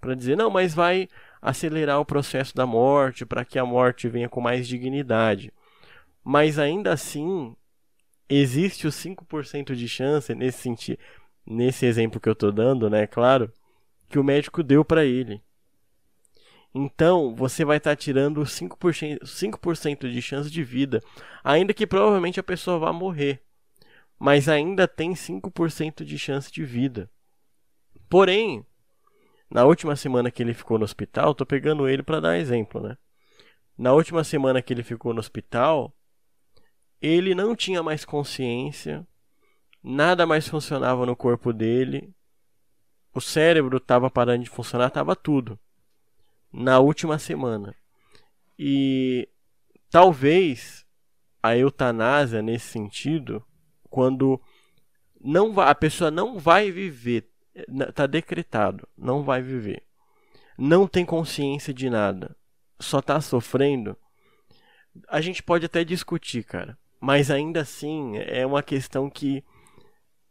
para 0.00 0.14
dizer, 0.14 0.36
não, 0.36 0.50
mas 0.50 0.72
vai 0.72 1.08
acelerar 1.42 2.00
o 2.00 2.04
processo 2.04 2.54
da 2.54 2.66
morte, 2.66 3.26
para 3.26 3.44
que 3.44 3.58
a 3.58 3.64
morte 3.64 4.08
venha 4.08 4.28
com 4.28 4.40
mais 4.40 4.66
dignidade. 4.66 5.52
Mas 6.24 6.58
ainda 6.58 6.92
assim, 6.92 7.54
existe 8.28 8.86
os 8.86 8.94
5% 8.94 9.74
de 9.74 9.88
chance, 9.88 10.34
nesse, 10.34 10.58
sentido, 10.58 10.98
nesse 11.46 11.84
exemplo 11.84 12.20
que 12.20 12.28
eu 12.28 12.34
estou 12.34 12.52
dando, 12.52 12.88
né, 12.88 13.06
claro, 13.06 13.52
que 14.08 14.18
o 14.18 14.24
médico 14.24 14.62
deu 14.62 14.84
para 14.84 15.04
ele. 15.04 15.42
Então, 16.74 17.34
você 17.34 17.64
vai 17.64 17.78
estar 17.78 17.90
tá 17.90 17.96
tirando 17.96 18.42
5%, 18.42 19.18
5% 19.22 20.10
de 20.10 20.22
chance 20.22 20.50
de 20.50 20.62
vida, 20.62 21.02
ainda 21.42 21.74
que 21.74 21.86
provavelmente 21.86 22.38
a 22.40 22.44
pessoa 22.44 22.78
vá 22.78 22.92
morrer 22.92 23.42
mas 24.20 24.50
ainda 24.50 24.86
tem 24.86 25.14
5% 25.14 26.04
de 26.04 26.18
chance 26.18 26.52
de 26.52 26.62
vida. 26.62 27.10
Porém, 28.06 28.66
na 29.50 29.64
última 29.64 29.96
semana 29.96 30.30
que 30.30 30.42
ele 30.42 30.52
ficou 30.52 30.78
no 30.78 30.84
hospital, 30.84 31.34
tô 31.34 31.46
pegando 31.46 31.88
ele 31.88 32.02
para 32.02 32.20
dar 32.20 32.36
exemplo, 32.36 32.82
né? 32.82 32.98
Na 33.78 33.94
última 33.94 34.22
semana 34.22 34.60
que 34.60 34.74
ele 34.74 34.82
ficou 34.82 35.14
no 35.14 35.20
hospital, 35.20 35.96
ele 37.00 37.34
não 37.34 37.56
tinha 37.56 37.82
mais 37.82 38.04
consciência, 38.04 39.06
nada 39.82 40.26
mais 40.26 40.46
funcionava 40.46 41.06
no 41.06 41.16
corpo 41.16 41.50
dele, 41.50 42.14
o 43.14 43.22
cérebro 43.22 43.78
estava 43.78 44.10
parando 44.10 44.44
de 44.44 44.50
funcionar, 44.50 44.88
estava 44.88 45.16
tudo. 45.16 45.58
Na 46.52 46.78
última 46.78 47.18
semana. 47.18 47.74
E 48.58 49.26
talvez 49.90 50.84
a 51.42 51.56
eutanásia 51.56 52.42
nesse 52.42 52.68
sentido, 52.68 53.42
quando 53.90 54.40
não 55.20 55.52
vai, 55.52 55.68
a 55.68 55.74
pessoa 55.74 56.10
não 56.10 56.38
vai 56.38 56.70
viver, 56.70 57.28
está 57.54 58.06
decretado, 58.06 58.88
não 58.96 59.22
vai 59.22 59.42
viver. 59.42 59.82
Não 60.56 60.86
tem 60.86 61.04
consciência 61.04 61.74
de 61.74 61.90
nada, 61.90 62.36
só 62.78 63.00
está 63.00 63.20
sofrendo. 63.20 63.96
A 65.08 65.20
gente 65.20 65.42
pode 65.42 65.66
até 65.66 65.84
discutir, 65.84 66.44
cara, 66.44 66.78
mas 67.00 67.30
ainda 67.30 67.60
assim 67.60 68.16
é 68.18 68.46
uma 68.46 68.62
questão 68.62 69.10
que 69.10 69.44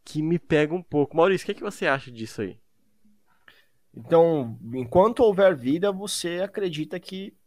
que 0.04 0.24
me 0.24 0.40
pega 0.40 0.74
um 0.74 0.82
pouco. 0.82 1.16
Maurício, 1.16 1.44
o 1.44 1.46
que, 1.46 1.52
é 1.52 1.56
que 1.56 1.62
você 1.62 1.86
acha 1.86 2.12
disso 2.12 2.42
aí? 2.42 2.60
Então, 3.94 4.58
enquanto 4.74 5.20
houver 5.20 5.56
vida, 5.56 5.92
você 5.92 6.42
acredita 6.42 7.00
que 7.00 7.38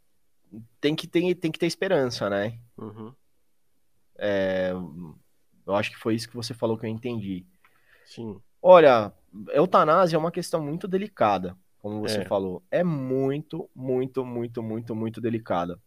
tem 0.81 0.95
que 0.95 1.09
ter, 1.09 1.35
tem 1.35 1.51
que 1.51 1.59
ter 1.59 1.67
esperança, 1.67 2.31
né? 2.31 2.59
Uhum. 2.77 3.13
É, 4.17 4.73
eu 5.67 5.75
acho 5.75 5.91
que 5.91 5.99
foi 5.99 6.15
isso 6.15 6.29
que 6.29 6.37
você 6.37 6.55
falou 6.55 6.77
que 6.77 6.87
eu 6.87 6.91
entendi. 6.91 7.45
Sim. 8.05 8.41
Olha, 8.61 9.13
eutanásia 9.53 10.17
é 10.17 10.19
uma 10.19 10.31
questão 10.31 10.63
muito 10.63 10.87
delicada, 10.87 11.57
como 11.81 12.01
você 12.01 12.19
é. 12.19 12.25
falou. 12.25 12.63
É 12.71 12.85
muito, 12.85 13.69
muito, 13.75 14.25
muito, 14.25 14.63
muito, 14.63 14.95
muito 14.95 15.21
delicada. 15.21 15.81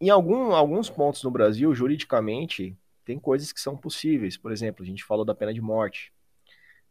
Em 0.00 0.10
algum, 0.10 0.52
alguns 0.52 0.90
pontos 0.90 1.22
no 1.22 1.30
Brasil, 1.30 1.74
juridicamente, 1.74 2.76
tem 3.04 3.18
coisas 3.18 3.52
que 3.52 3.60
são 3.60 3.76
possíveis. 3.76 4.36
Por 4.36 4.52
exemplo, 4.52 4.82
a 4.82 4.86
gente 4.86 5.04
falou 5.04 5.24
da 5.24 5.34
pena 5.34 5.54
de 5.54 5.60
morte. 5.60 6.12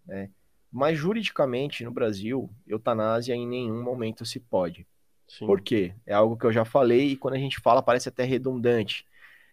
Né? 0.05 0.31
Mas 0.71 0.97
juridicamente, 0.97 1.83
no 1.83 1.91
Brasil, 1.91 2.49
eutanásia 2.65 3.35
em 3.35 3.47
nenhum 3.47 3.83
momento 3.83 4.25
se 4.25 4.39
pode. 4.39 4.87
Sim. 5.27 5.45
Por 5.45 5.61
quê? 5.61 5.93
É 6.05 6.13
algo 6.13 6.37
que 6.37 6.45
eu 6.45 6.51
já 6.51 6.65
falei 6.65 7.11
e 7.11 7.17
quando 7.17 7.35
a 7.35 7.39
gente 7.39 7.59
fala 7.59 7.81
parece 7.81 8.09
até 8.09 8.23
redundante. 8.23 9.05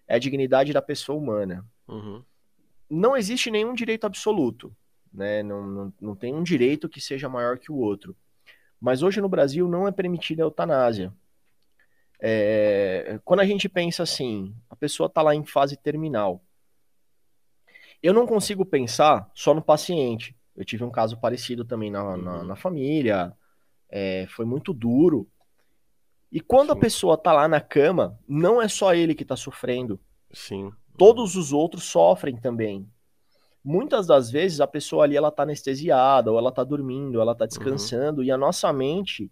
É 0.07 0.17
a 0.17 0.19
dignidade 0.19 0.73
da 0.73 0.83
pessoa 0.83 1.19
humana. 1.19 1.65
Uhum. 1.93 2.25
Não 2.89 3.17
existe 3.17 3.51
nenhum 3.51 3.75
direito 3.75 4.07
absoluto. 4.07 4.75
Né? 5.13 5.43
Não, 5.43 5.67
não, 5.67 5.95
não 6.01 6.17
tem 6.17 6.35
um 6.35 6.43
direito 6.43 6.89
que 6.89 7.01
seja 7.01 7.29
maior 7.29 7.59
que 7.59 7.71
o 7.71 7.77
outro. 7.77 8.17
Mas 8.81 9.03
hoje 9.03 9.21
no 9.21 9.29
Brasil 9.29 9.69
não 9.69 9.87
é 9.87 9.93
permitida 9.93 10.43
a 10.43 10.47
eutanásia. 10.47 11.13
É, 12.21 13.19
quando 13.25 13.41
a 13.41 13.45
gente 13.45 13.69
pensa 13.69 14.03
assim, 14.03 14.55
a 14.71 14.77
pessoa 14.77 15.09
está 15.09 15.23
lá 15.23 15.35
em 15.35 15.45
fase 15.45 15.77
terminal. 15.77 16.43
Eu 18.03 18.13
não 18.13 18.27
consigo 18.27 18.65
pensar 18.65 19.31
só 19.35 19.55
no 19.55 19.63
paciente. 19.63 20.37
Eu 20.57 20.65
tive 20.65 20.85
um 20.85 20.91
caso 20.91 21.17
parecido 21.19 21.65
também 21.65 21.91
na, 21.91 22.05
uhum. 22.05 22.17
na, 22.17 22.45
na, 22.45 22.57
família. 22.57 23.33
É, 23.89 24.27
foi 24.29 24.45
muito 24.45 24.73
duro. 24.73 25.29
E 26.31 26.41
quando 26.41 26.73
Sim. 26.73 26.79
a 26.79 26.81
pessoa 26.81 27.19
tá 27.19 27.33
lá 27.33 27.47
na 27.47 27.61
cama, 27.61 28.19
não 28.29 28.61
é 28.61 28.69
só 28.69 28.95
ele 28.95 29.15
que 29.15 29.25
tá 29.25 29.37
sofrendo. 29.37 30.01
Sim. 30.33 30.73
Todos 31.03 31.35
os 31.35 31.53
outros 31.53 31.83
sofrem 31.83 32.37
também. 32.37 32.89
Muitas 33.65 34.07
das 34.07 34.31
vezes 34.31 34.61
a 34.61 34.69
pessoa 34.69 35.03
ali 35.03 35.17
ela 35.17 35.33
tá 35.33 35.43
anestesiada, 35.43 36.31
ou 36.31 36.39
ela 36.39 36.53
tá 36.53 36.63
dormindo, 36.63 37.17
ou 37.17 37.23
ela 37.23 37.35
tá 37.35 37.43
uhum. 37.43 37.49
descansando, 37.49 38.21
uhum. 38.21 38.25
e 38.25 38.31
a 38.31 38.39
nossa 38.39 38.73
mente, 38.73 39.29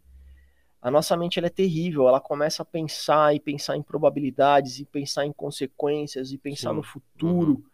a 0.83 0.91
nossa 0.91 1.17
mente 1.17 1.39
ela 1.39 1.47
é 1.47 1.49
terrível, 1.51 2.09
ela 2.09 2.21
começa 2.21 2.65
a 2.65 2.67
pensar 2.67 3.37
e 3.37 3.39
pensar 3.39 3.77
em 3.77 3.85
probabilidades, 3.85 4.81
e 4.81 4.85
pensar 4.85 5.25
em 5.27 5.33
consequências, 5.33 6.33
e 6.33 6.39
pensar 6.39 6.71
Sim. 6.71 6.75
no 6.75 6.83
futuro. 6.83 7.53
Uhum. 7.53 7.65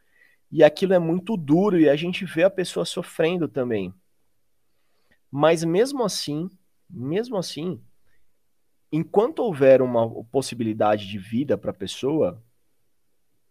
E 0.52 0.62
aquilo 0.62 0.92
é 0.92 0.98
muito 0.98 1.34
duro 1.34 1.80
e 1.80 1.88
a 1.88 1.96
gente 1.96 2.26
vê 2.26 2.44
a 2.44 2.50
pessoa 2.50 2.84
sofrendo 2.84 3.48
também. 3.48 3.94
Mas 5.30 5.64
mesmo 5.64 6.04
assim, 6.04 6.50
mesmo 6.90 7.38
assim, 7.38 7.80
enquanto 8.92 9.38
houver 9.38 9.80
uma 9.80 10.22
possibilidade 10.24 11.08
de 11.08 11.18
vida 11.18 11.56
para 11.56 11.70
a 11.70 11.74
pessoa, 11.74 12.44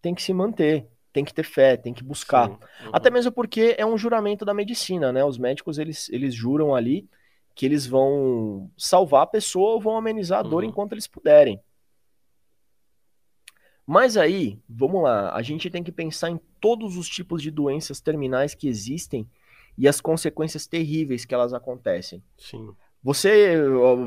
tem 0.05 0.13
que 0.13 0.21
se 0.21 0.33
manter, 0.33 0.87
tem 1.11 1.25
que 1.25 1.33
ter 1.33 1.41
fé, 1.41 1.75
tem 1.75 1.91
que 1.91 2.03
buscar. 2.03 2.47
Uhum. 2.47 2.59
Até 2.93 3.09
mesmo 3.09 3.31
porque 3.31 3.73
é 3.75 3.83
um 3.83 3.97
juramento 3.97 4.45
da 4.45 4.53
medicina, 4.53 5.11
né? 5.11 5.25
Os 5.25 5.39
médicos 5.39 5.79
eles, 5.79 6.07
eles 6.09 6.35
juram 6.35 6.75
ali 6.75 7.09
que 7.55 7.65
eles 7.65 7.87
vão 7.87 8.69
salvar 8.77 9.23
a 9.23 9.27
pessoa 9.27 9.73
ou 9.73 9.81
vão 9.81 9.97
amenizar 9.97 10.41
a 10.41 10.43
dor 10.43 10.61
uhum. 10.61 10.69
enquanto 10.69 10.91
eles 10.91 11.07
puderem. 11.07 11.59
Mas 13.83 14.15
aí, 14.15 14.59
vamos 14.69 15.01
lá, 15.01 15.33
a 15.33 15.41
gente 15.41 15.71
tem 15.71 15.81
que 15.81 15.91
pensar 15.91 16.29
em 16.29 16.39
todos 16.61 16.97
os 16.97 17.09
tipos 17.09 17.41
de 17.41 17.49
doenças 17.49 17.99
terminais 17.99 18.53
que 18.53 18.67
existem 18.67 19.27
e 19.75 19.87
as 19.87 19.99
consequências 19.99 20.67
terríveis 20.67 21.25
que 21.25 21.33
elas 21.33 21.51
acontecem. 21.51 22.21
Sim. 22.37 22.75
Você, 23.01 23.57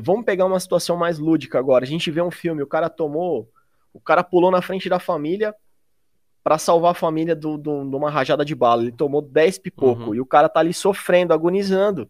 vamos 0.01 0.23
pegar 0.23 0.45
uma 0.45 0.59
situação 0.61 0.95
mais 0.95 1.19
lúdica 1.19 1.59
agora. 1.59 1.83
A 1.83 1.87
gente 1.87 2.09
vê 2.09 2.21
um 2.21 2.31
filme, 2.31 2.63
o 2.63 2.67
cara 2.67 2.89
tomou, 2.89 3.51
o 3.93 3.99
cara 3.99 4.23
pulou 4.23 4.49
na 4.49 4.61
frente 4.61 4.87
da 4.87 4.99
família 4.99 5.53
para 6.43 6.57
salvar 6.57 6.91
a 6.91 6.95
família 6.95 7.35
de 7.35 7.47
uma 7.47 8.09
rajada 8.09 8.45
de 8.45 8.55
bala. 8.55 8.83
Ele 8.83 8.91
tomou 8.91 9.21
10 9.21 9.57
pipoco 9.59 10.03
uhum. 10.03 10.15
e 10.15 10.21
o 10.21 10.25
cara 10.25 10.49
tá 10.49 10.59
ali 10.59 10.73
sofrendo, 10.73 11.33
agonizando. 11.33 12.09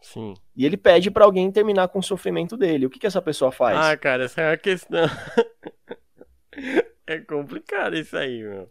Sim. 0.00 0.34
E 0.54 0.66
ele 0.66 0.76
pede 0.76 1.10
para 1.10 1.24
alguém 1.24 1.50
terminar 1.50 1.88
com 1.88 1.98
o 1.98 2.02
sofrimento 2.02 2.56
dele. 2.56 2.86
O 2.86 2.90
que 2.90 2.98
que 2.98 3.06
essa 3.06 3.22
pessoa 3.22 3.50
faz? 3.50 3.78
Ah, 3.78 3.96
cara, 3.96 4.24
essa 4.24 4.42
é 4.42 4.50
uma 4.50 4.56
questão. 4.56 5.04
é 7.06 7.18
complicado 7.20 7.96
isso 7.96 8.16
aí, 8.16 8.42
meu. 8.42 8.70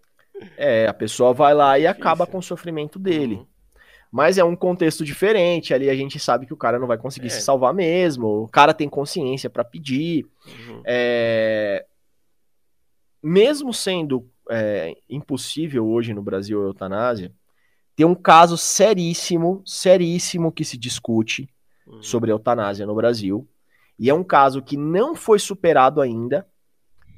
É, 0.57 0.87
a 0.87 0.93
pessoa 0.93 1.33
vai 1.33 1.53
lá 1.53 1.77
e 1.77 1.87
acaba 1.87 2.27
com 2.27 2.37
o 2.37 2.43
sofrimento 2.43 2.99
dele. 2.99 3.35
Uhum. 3.35 3.47
Mas 4.11 4.37
é 4.37 4.43
um 4.43 4.55
contexto 4.55 5.03
diferente, 5.03 5.73
ali 5.73 5.89
a 5.89 5.95
gente 5.95 6.19
sabe 6.19 6.45
que 6.45 6.53
o 6.53 6.57
cara 6.57 6.77
não 6.77 6.85
vai 6.85 6.99
conseguir 6.99 7.27
é. 7.27 7.29
se 7.31 7.41
salvar 7.41 7.73
mesmo, 7.73 8.43
o 8.43 8.47
cara 8.47 8.71
tem 8.71 8.87
consciência 8.87 9.49
para 9.49 9.63
pedir. 9.63 10.27
Uhum. 10.45 10.83
É... 10.85 11.83
Mesmo 13.23 13.73
sendo 13.73 14.29
é, 14.49 14.95
impossível 15.09 15.87
hoje 15.87 16.13
no 16.13 16.21
Brasil 16.21 16.61
a 16.61 16.65
eutanásia, 16.65 17.33
tem 17.95 18.05
um 18.05 18.15
caso 18.15 18.57
seríssimo, 18.57 19.61
seríssimo 19.65 20.51
que 20.51 20.65
se 20.65 20.77
discute 20.77 21.49
uhum. 21.85 22.01
sobre 22.01 22.31
eutanásia 22.31 22.85
no 22.85 22.95
Brasil. 22.95 23.47
E 23.99 24.09
é 24.09 24.13
um 24.13 24.23
caso 24.23 24.61
que 24.61 24.75
não 24.75 25.13
foi 25.13 25.37
superado 25.37 26.01
ainda, 26.01 26.47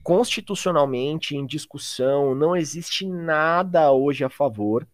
constitucionalmente 0.04 1.36
em 1.36 1.46
discussão, 1.46 2.36
não 2.36 2.56
existe 2.56 3.08
nada 3.08 3.92
hoje 3.92 4.24
a 4.24 4.30
favor, 4.30 4.88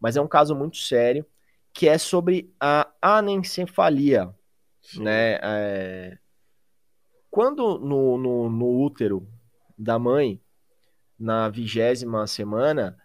mas 0.00 0.16
é 0.16 0.20
um 0.20 0.26
caso 0.26 0.56
muito 0.56 0.78
sério, 0.78 1.24
que 1.72 1.86
é 1.86 1.98
sobre 1.98 2.52
a 2.58 2.88
anencefalia, 3.00 4.34
Sim. 4.80 5.02
né? 5.02 5.38
É... 5.42 6.18
Quando 7.30 7.78
no, 7.78 8.16
no, 8.16 8.48
no 8.48 8.82
útero 8.82 9.28
da 9.76 9.98
mãe, 9.98 10.40
na 11.18 11.48
vigésima 11.48 12.26
semana, 12.26 12.96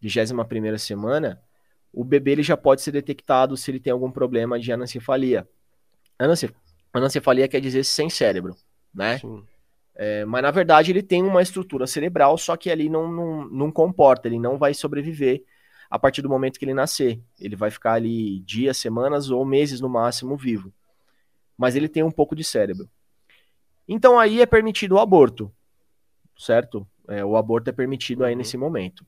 vigésima 0.00 0.44
primeira 0.44 0.78
semana, 0.78 1.40
o 1.92 2.04
bebê 2.04 2.32
ele 2.32 2.42
já 2.42 2.56
pode 2.56 2.82
ser 2.82 2.92
detectado 2.92 3.56
se 3.56 3.70
ele 3.70 3.80
tem 3.80 3.92
algum 3.92 4.10
problema 4.10 4.58
de 4.58 4.72
anencefalia. 4.72 5.48
Anencefalia 6.92 7.48
quer 7.48 7.60
dizer 7.60 7.84
sem 7.84 8.08
cérebro, 8.08 8.56
né? 8.94 9.18
É, 9.94 10.24
mas 10.24 10.42
na 10.42 10.50
verdade 10.50 10.92
ele 10.92 11.02
tem 11.02 11.22
uma 11.22 11.42
estrutura 11.42 11.86
cerebral, 11.86 12.38
só 12.38 12.56
que 12.56 12.70
ali 12.70 12.88
não, 12.88 13.10
não, 13.10 13.48
não 13.48 13.70
comporta, 13.72 14.28
ele 14.28 14.38
não 14.38 14.56
vai 14.56 14.72
sobreviver 14.72 15.44
a 15.90 15.98
partir 15.98 16.22
do 16.22 16.28
momento 16.28 16.58
que 16.58 16.64
ele 16.64 16.72
nascer. 16.72 17.20
Ele 17.38 17.56
vai 17.56 17.70
ficar 17.70 17.94
ali 17.94 18.38
dias, 18.40 18.76
semanas 18.76 19.30
ou 19.30 19.44
meses 19.44 19.80
no 19.80 19.88
máximo 19.88 20.36
vivo. 20.36 20.72
Mas 21.58 21.74
ele 21.74 21.88
tem 21.88 22.02
um 22.02 22.10
pouco 22.10 22.34
de 22.34 22.44
cérebro. 22.44 22.88
Então 23.88 24.18
aí 24.18 24.40
é 24.40 24.46
permitido 24.46 24.94
o 24.94 25.00
aborto, 25.00 25.52
certo? 26.38 26.86
É, 27.10 27.24
o 27.24 27.36
aborto 27.36 27.68
é 27.68 27.72
permitido 27.72 28.24
aí 28.24 28.32
uhum. 28.32 28.38
nesse 28.38 28.56
momento. 28.56 29.04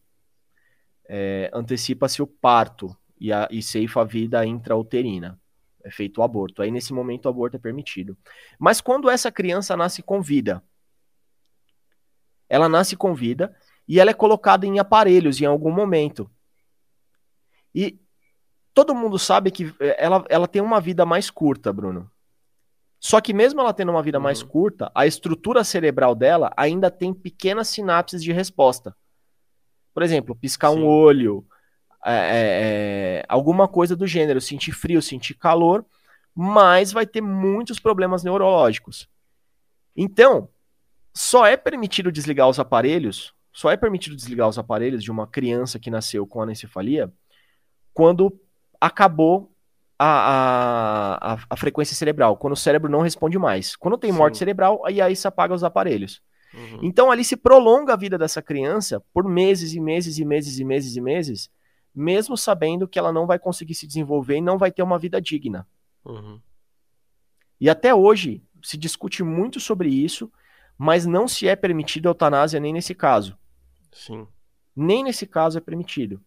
É, 1.08 1.50
Antecipa-se 1.54 2.20
o 2.20 2.26
parto 2.26 2.96
e, 3.18 3.32
a, 3.32 3.46
e 3.50 3.62
ceifa 3.62 4.00
a 4.00 4.04
vida 4.04 4.44
intrauterina. 4.44 5.40
É 5.84 5.90
feito 5.90 6.18
o 6.18 6.22
aborto. 6.22 6.62
Aí 6.62 6.70
nesse 6.70 6.92
momento 6.92 7.26
o 7.26 7.28
aborto 7.28 7.56
é 7.56 7.60
permitido. 7.60 8.16
Mas 8.58 8.80
quando 8.80 9.08
essa 9.08 9.30
criança 9.30 9.76
nasce 9.76 10.02
com 10.02 10.20
vida, 10.20 10.62
ela 12.48 12.68
nasce 12.68 12.96
com 12.96 13.14
vida 13.14 13.56
e 13.86 14.00
ela 14.00 14.10
é 14.10 14.14
colocada 14.14 14.66
em 14.66 14.78
aparelhos 14.78 15.40
em 15.40 15.44
algum 15.44 15.72
momento. 15.72 16.30
E 17.74 18.00
todo 18.74 18.94
mundo 18.94 19.18
sabe 19.18 19.50
que 19.50 19.74
eh, 19.80 19.96
ela, 19.98 20.24
ela 20.28 20.48
tem 20.48 20.60
uma 20.60 20.80
vida 20.80 21.06
mais 21.06 21.30
curta, 21.30 21.72
Bruno. 21.72 22.10
Só 23.04 23.20
que 23.20 23.34
mesmo 23.34 23.60
ela 23.60 23.74
tendo 23.74 23.90
uma 23.90 24.02
vida 24.02 24.18
uhum. 24.18 24.22
mais 24.22 24.44
curta, 24.44 24.88
a 24.94 25.04
estrutura 25.04 25.64
cerebral 25.64 26.14
dela 26.14 26.52
ainda 26.56 26.88
tem 26.88 27.12
pequenas 27.12 27.66
sinapses 27.66 28.22
de 28.22 28.30
resposta. 28.32 28.94
Por 29.92 30.04
exemplo, 30.04 30.36
piscar 30.36 30.70
Sim. 30.70 30.78
um 30.78 30.86
olho, 30.86 31.44
é, 32.06 32.12
é, 32.14 33.24
alguma 33.28 33.66
coisa 33.66 33.96
do 33.96 34.06
gênero, 34.06 34.40
sentir 34.40 34.70
frio, 34.70 35.02
sentir 35.02 35.34
calor, 35.34 35.84
mas 36.32 36.92
vai 36.92 37.04
ter 37.04 37.20
muitos 37.20 37.80
problemas 37.80 38.22
neurológicos. 38.22 39.08
Então, 39.96 40.48
só 41.12 41.44
é 41.44 41.56
permitido 41.56 42.12
desligar 42.12 42.48
os 42.48 42.60
aparelhos, 42.60 43.34
só 43.52 43.68
é 43.72 43.76
permitido 43.76 44.14
desligar 44.14 44.48
os 44.48 44.58
aparelhos 44.58 45.02
de 45.02 45.10
uma 45.10 45.26
criança 45.26 45.76
que 45.76 45.90
nasceu 45.90 46.24
com 46.24 46.40
anencefalia 46.40 47.12
quando 47.92 48.32
acabou 48.80 49.51
a, 50.04 51.34
a, 51.34 51.38
a, 51.50 51.56
frequência 51.56 51.94
cerebral, 51.94 52.36
quando 52.36 52.54
o 52.54 52.56
cérebro 52.56 52.90
não 52.90 53.00
responde 53.00 53.38
mais. 53.38 53.76
Quando 53.76 53.98
tem 53.98 54.10
morte 54.10 54.34
Sim. 54.36 54.40
cerebral, 54.40 54.84
aí, 54.84 55.00
aí 55.00 55.14
se 55.14 55.26
apaga 55.28 55.54
os 55.54 55.62
aparelhos. 55.62 56.20
Uhum. 56.54 56.80
Então 56.82 57.10
ali 57.10 57.24
se 57.24 57.36
prolonga 57.36 57.94
a 57.94 57.96
vida 57.96 58.18
dessa 58.18 58.42
criança 58.42 59.02
por 59.12 59.24
meses 59.24 59.74
e 59.74 59.80
meses 59.80 60.18
e 60.18 60.24
meses 60.24 60.58
e 60.58 60.64
meses 60.64 60.96
e 60.96 61.00
meses, 61.00 61.50
mesmo 61.94 62.36
sabendo 62.36 62.88
que 62.88 62.98
ela 62.98 63.12
não 63.12 63.26
vai 63.26 63.38
conseguir 63.38 63.74
se 63.74 63.86
desenvolver 63.86 64.36
e 64.36 64.40
não 64.40 64.58
vai 64.58 64.70
ter 64.70 64.82
uma 64.82 64.98
vida 64.98 65.20
digna. 65.20 65.66
Uhum. 66.04 66.40
E 67.60 67.70
até 67.70 67.94
hoje 67.94 68.42
se 68.62 68.76
discute 68.76 69.22
muito 69.22 69.60
sobre 69.60 69.88
isso, 69.88 70.30
mas 70.76 71.06
não 71.06 71.28
se 71.28 71.46
é 71.46 71.54
permitido 71.54 72.08
eutanásia 72.08 72.58
nem 72.58 72.72
nesse 72.72 72.94
caso. 72.94 73.38
Sim. 73.92 74.26
Nem 74.74 75.04
nesse 75.04 75.26
caso 75.26 75.58
é 75.58 75.60
permitido. 75.60 76.20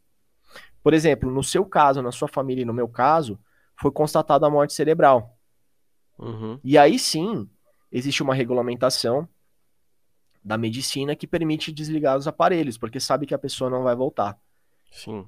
Por 0.81 0.93
exemplo, 0.93 1.31
no 1.31 1.43
seu 1.43 1.65
caso, 1.65 2.01
na 2.01 2.11
sua 2.11 2.27
família 2.27 2.61
e 2.61 2.65
no 2.65 2.73
meu 2.73 2.87
caso, 2.87 3.39
foi 3.79 3.91
constatada 3.91 4.45
a 4.45 4.49
morte 4.49 4.73
cerebral. 4.73 5.37
Uhum. 6.17 6.59
E 6.63 6.77
aí 6.77 6.97
sim, 6.97 7.49
existe 7.91 8.23
uma 8.23 8.33
regulamentação 8.33 9.27
da 10.43 10.57
medicina 10.57 11.15
que 11.15 11.25
permite 11.25 11.71
desligar 11.71 12.17
os 12.17 12.27
aparelhos, 12.27 12.77
porque 12.77 12.99
sabe 12.99 13.25
que 13.25 13.33
a 13.33 13.39
pessoa 13.39 13.69
não 13.69 13.83
vai 13.83 13.95
voltar. 13.95 14.37
Sim. 14.91 15.27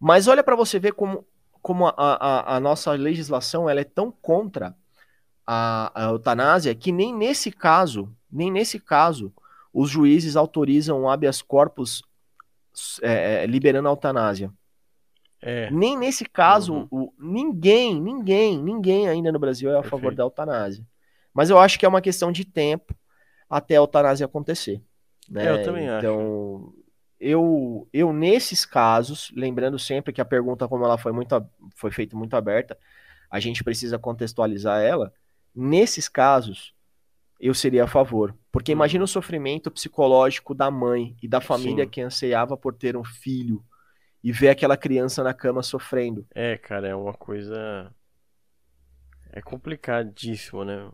Mas 0.00 0.26
olha 0.26 0.42
para 0.42 0.56
você 0.56 0.78
ver 0.78 0.92
como, 0.92 1.26
como 1.60 1.86
a, 1.86 1.94
a, 1.96 2.56
a, 2.56 2.60
nossa 2.60 2.92
legislação 2.92 3.68
ela 3.68 3.80
é 3.80 3.84
tão 3.84 4.10
contra 4.10 4.74
a, 5.46 5.92
a 5.94 6.10
eutanásia 6.10 6.74
que 6.74 6.90
nem 6.90 7.14
nesse 7.14 7.52
caso, 7.52 8.14
nem 8.30 8.50
nesse 8.50 8.80
caso, 8.80 9.32
os 9.72 9.90
juízes 9.90 10.36
autorizam 10.36 11.08
habeas 11.08 11.42
corpus 11.42 12.02
é, 13.02 13.44
é, 13.44 13.46
liberando 13.46 13.88
a 13.88 13.92
eutanásia. 13.92 14.52
É. 15.46 15.70
Nem 15.70 15.94
nesse 15.94 16.24
caso, 16.24 16.72
uhum. 16.72 16.88
o, 16.90 17.12
ninguém, 17.18 18.00
ninguém, 18.00 18.56
ninguém 18.56 19.06
ainda 19.06 19.30
no 19.30 19.38
Brasil 19.38 19.68
é 19.68 19.74
a 19.74 19.82
Perfeito. 19.82 19.90
favor 19.90 20.14
da 20.14 20.22
eutanásia. 20.22 20.82
Mas 21.34 21.50
eu 21.50 21.58
acho 21.58 21.78
que 21.78 21.84
é 21.84 21.88
uma 21.88 22.00
questão 22.00 22.32
de 22.32 22.46
tempo 22.46 22.94
até 23.48 23.74
a 23.74 23.78
eutanásia 23.78 24.24
acontecer. 24.24 24.80
Né? 25.28 25.46
É, 25.46 25.50
eu 25.50 25.62
também 25.62 25.84
então, 25.84 25.96
acho. 25.96 26.06
Então, 26.06 26.74
eu, 27.20 27.88
eu 27.92 28.12
nesses 28.12 28.64
casos, 28.64 29.30
lembrando 29.36 29.78
sempre 29.78 30.14
que 30.14 30.20
a 30.20 30.24
pergunta, 30.24 30.66
como 30.66 30.82
ela 30.82 30.96
foi 30.96 31.12
muito, 31.12 31.46
foi 31.74 31.90
feita 31.90 32.16
muito 32.16 32.34
aberta, 32.34 32.78
a 33.30 33.38
gente 33.38 33.62
precisa 33.62 33.98
contextualizar 33.98 34.80
ela. 34.80 35.12
Nesses 35.54 36.08
casos, 36.08 36.72
eu 37.38 37.52
seria 37.52 37.84
a 37.84 37.86
favor. 37.86 38.34
Porque 38.50 38.72
uhum. 38.72 38.78
imagina 38.78 39.04
o 39.04 39.08
sofrimento 39.08 39.70
psicológico 39.70 40.54
da 40.54 40.70
mãe 40.70 41.14
e 41.22 41.28
da 41.28 41.40
família 41.42 41.84
Sim. 41.84 41.90
que 41.90 42.00
anseiava 42.00 42.56
por 42.56 42.74
ter 42.74 42.96
um 42.96 43.04
filho 43.04 43.62
e 44.24 44.32
ver 44.32 44.48
aquela 44.48 44.74
criança 44.74 45.22
na 45.22 45.34
cama 45.34 45.62
sofrendo. 45.62 46.26
É, 46.34 46.56
cara, 46.56 46.88
é 46.88 46.94
uma 46.94 47.12
coisa. 47.12 47.94
É 49.30 49.42
complicadíssimo, 49.42 50.64
né? 50.64 50.90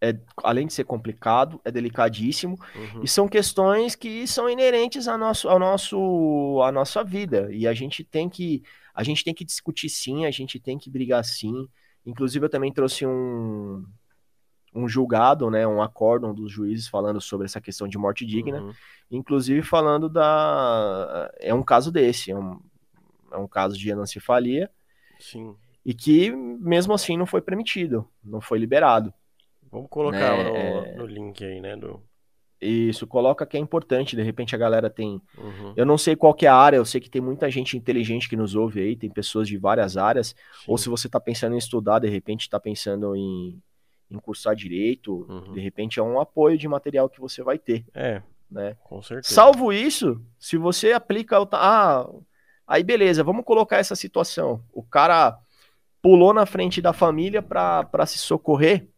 É, 0.00 0.16
além 0.36 0.68
de 0.68 0.72
ser 0.72 0.84
complicado, 0.84 1.60
é 1.64 1.72
delicadíssimo. 1.72 2.56
Uhum. 2.76 3.02
E 3.02 3.08
são 3.08 3.26
questões 3.28 3.96
que 3.96 4.28
são 4.28 4.48
inerentes 4.48 5.08
ao 5.08 5.18
nosso, 5.18 5.48
ao 5.48 5.58
nosso, 5.58 6.62
à 6.62 6.70
nossa 6.70 7.02
vida. 7.02 7.48
E 7.50 7.66
a 7.66 7.74
gente 7.74 8.04
tem 8.04 8.28
que. 8.28 8.62
A 8.94 9.02
gente 9.02 9.24
tem 9.24 9.34
que 9.34 9.44
discutir 9.44 9.88
sim, 9.88 10.24
a 10.24 10.30
gente 10.30 10.60
tem 10.60 10.78
que 10.78 10.88
brigar 10.88 11.24
sim. 11.24 11.68
Inclusive, 12.06 12.46
eu 12.46 12.50
também 12.50 12.72
trouxe 12.72 13.04
um, 13.04 13.84
um 14.74 14.88
julgado, 14.88 15.50
né, 15.50 15.66
um 15.66 15.82
acórdão 15.82 16.34
dos 16.34 16.50
juízes 16.50 16.88
falando 16.88 17.20
sobre 17.20 17.46
essa 17.46 17.60
questão 17.60 17.88
de 17.88 17.98
morte 17.98 18.24
digna, 18.24 18.60
uhum. 18.60 18.72
inclusive 19.10 19.62
falando 19.62 20.08
da 20.08 21.30
é 21.40 21.52
um 21.52 21.62
caso 21.62 21.90
desse, 21.90 22.30
é 22.30 22.36
um, 22.36 22.60
é 23.32 23.36
um 23.36 23.48
caso 23.48 23.76
de 23.76 23.90
anencefalia. 23.90 24.70
Sim. 25.18 25.54
E 25.84 25.94
que 25.94 26.30
mesmo 26.30 26.92
assim 26.92 27.16
não 27.16 27.26
foi 27.26 27.40
permitido, 27.40 28.08
não 28.22 28.40
foi 28.40 28.58
liberado. 28.58 29.12
Vamos 29.70 29.88
colocar 29.88 30.36
né? 30.36 30.44
no, 30.44 30.56
é. 30.56 30.94
no, 30.96 31.06
link 31.06 31.44
aí, 31.44 31.60
né, 31.60 31.76
do 31.76 32.02
isso, 32.60 33.06
coloca 33.06 33.46
que 33.46 33.56
é 33.56 33.60
importante, 33.60 34.14
de 34.14 34.22
repente 34.22 34.54
a 34.54 34.58
galera 34.58 34.90
tem. 34.90 35.22
Uhum. 35.38 35.72
Eu 35.74 35.86
não 35.86 35.96
sei 35.96 36.14
qual 36.14 36.34
que 36.34 36.44
é 36.44 36.48
a 36.50 36.54
área, 36.54 36.76
eu 36.76 36.84
sei 36.84 37.00
que 37.00 37.08
tem 37.08 37.22
muita 37.22 37.50
gente 37.50 37.74
inteligente 37.74 38.28
que 38.28 38.36
nos 38.36 38.54
ouve 38.54 38.80
aí, 38.80 38.94
tem 38.94 39.08
pessoas 39.08 39.48
de 39.48 39.56
várias 39.56 39.96
áreas. 39.96 40.28
Sim. 40.28 40.64
Ou 40.68 40.76
se 40.76 40.90
você 40.90 41.06
está 41.06 41.18
pensando 41.18 41.54
em 41.54 41.58
estudar, 41.58 42.00
de 42.00 42.08
repente 42.10 42.42
está 42.42 42.60
pensando 42.60 43.16
em, 43.16 43.58
em 44.10 44.18
cursar 44.18 44.54
direito, 44.54 45.26
uhum. 45.28 45.52
de 45.52 45.60
repente 45.60 46.00
é 46.00 46.02
um 46.02 46.18
apoio 46.18 46.58
de 46.58 46.66
material 46.66 47.08
que 47.08 47.20
você 47.20 47.42
vai 47.42 47.58
ter. 47.58 47.84
É, 47.94 48.22
né? 48.50 48.76
Com 48.82 49.00
certeza. 49.00 49.32
Salvo 49.32 49.72
isso, 49.72 50.20
se 50.38 50.56
você 50.56 50.92
aplica. 50.92 51.36
Ah, 51.52 52.06
aí 52.66 52.82
beleza, 52.82 53.22
vamos 53.22 53.44
colocar 53.44 53.78
essa 53.78 53.94
situação. 53.94 54.62
O 54.72 54.82
cara 54.82 55.38
pulou 56.02 56.34
na 56.34 56.46
frente 56.46 56.82
da 56.82 56.92
família 56.92 57.40
para 57.40 58.06
se 58.06 58.18
socorrer, 58.18 58.88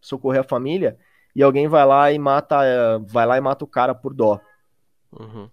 socorrer 0.00 0.40
a 0.40 0.44
família, 0.44 0.98
e 1.34 1.42
alguém 1.42 1.68
vai 1.68 1.86
lá 1.86 2.12
e 2.12 2.18
mata, 2.18 2.98
vai 3.06 3.24
lá 3.24 3.38
e 3.38 3.40
mata 3.40 3.64
o 3.64 3.68
cara 3.68 3.94
por 3.94 4.12
dó. 4.12 4.40
Uhum. 5.12 5.48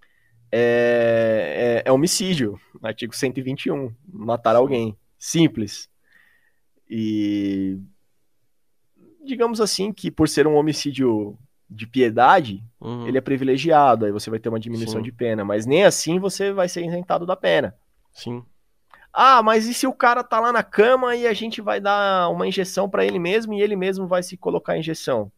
É, 0.51 1.84
é, 1.85 1.89
é, 1.89 1.91
homicídio, 1.91 2.59
artigo 2.81 3.15
121, 3.15 3.93
matar 4.11 4.51
Sim. 4.51 4.57
alguém, 4.57 4.97
simples. 5.17 5.88
E 6.89 7.77
digamos 9.30 9.61
assim, 9.61 9.93
que 9.93 10.11
por 10.11 10.27
ser 10.27 10.47
um 10.47 10.56
homicídio 10.56 11.38
de 11.69 11.85
piedade, 11.85 12.64
uhum. 12.81 13.07
ele 13.07 13.18
é 13.18 13.22
privilegiado, 13.22 14.06
aí 14.06 14.11
você 14.11 14.30
vai 14.30 14.39
ter 14.39 14.49
uma 14.49 14.60
diminuição 14.60 14.99
Sim. 14.99 15.03
de 15.03 15.11
pena, 15.11 15.45
mas 15.45 15.65
nem 15.65 15.85
assim 15.85 16.19
você 16.19 16.51
vai 16.51 16.68
ser 16.68 16.84
isentado 16.84 17.26
da 17.26 17.35
pena. 17.35 17.76
Sim. 18.11 18.43
Ah, 19.14 19.41
mas 19.43 19.68
e 19.68 19.73
se 19.73 19.85
o 19.85 19.93
cara 19.93 20.23
tá 20.23 20.39
lá 20.39 20.51
na 20.51 20.64
cama 20.64 21.15
e 21.15 21.27
a 21.27 21.34
gente 21.34 21.61
vai 21.61 21.80
dar 21.80 22.30
uma 22.30 22.47
injeção 22.47 22.89
para 22.89 23.06
ele 23.06 23.19
mesmo 23.19 23.53
e 23.53 23.61
ele 23.61 23.76
mesmo 23.76 24.07
vai 24.07 24.23
se 24.23 24.35
colocar 24.35 24.73
a 24.73 24.77
injeção? 24.77 25.31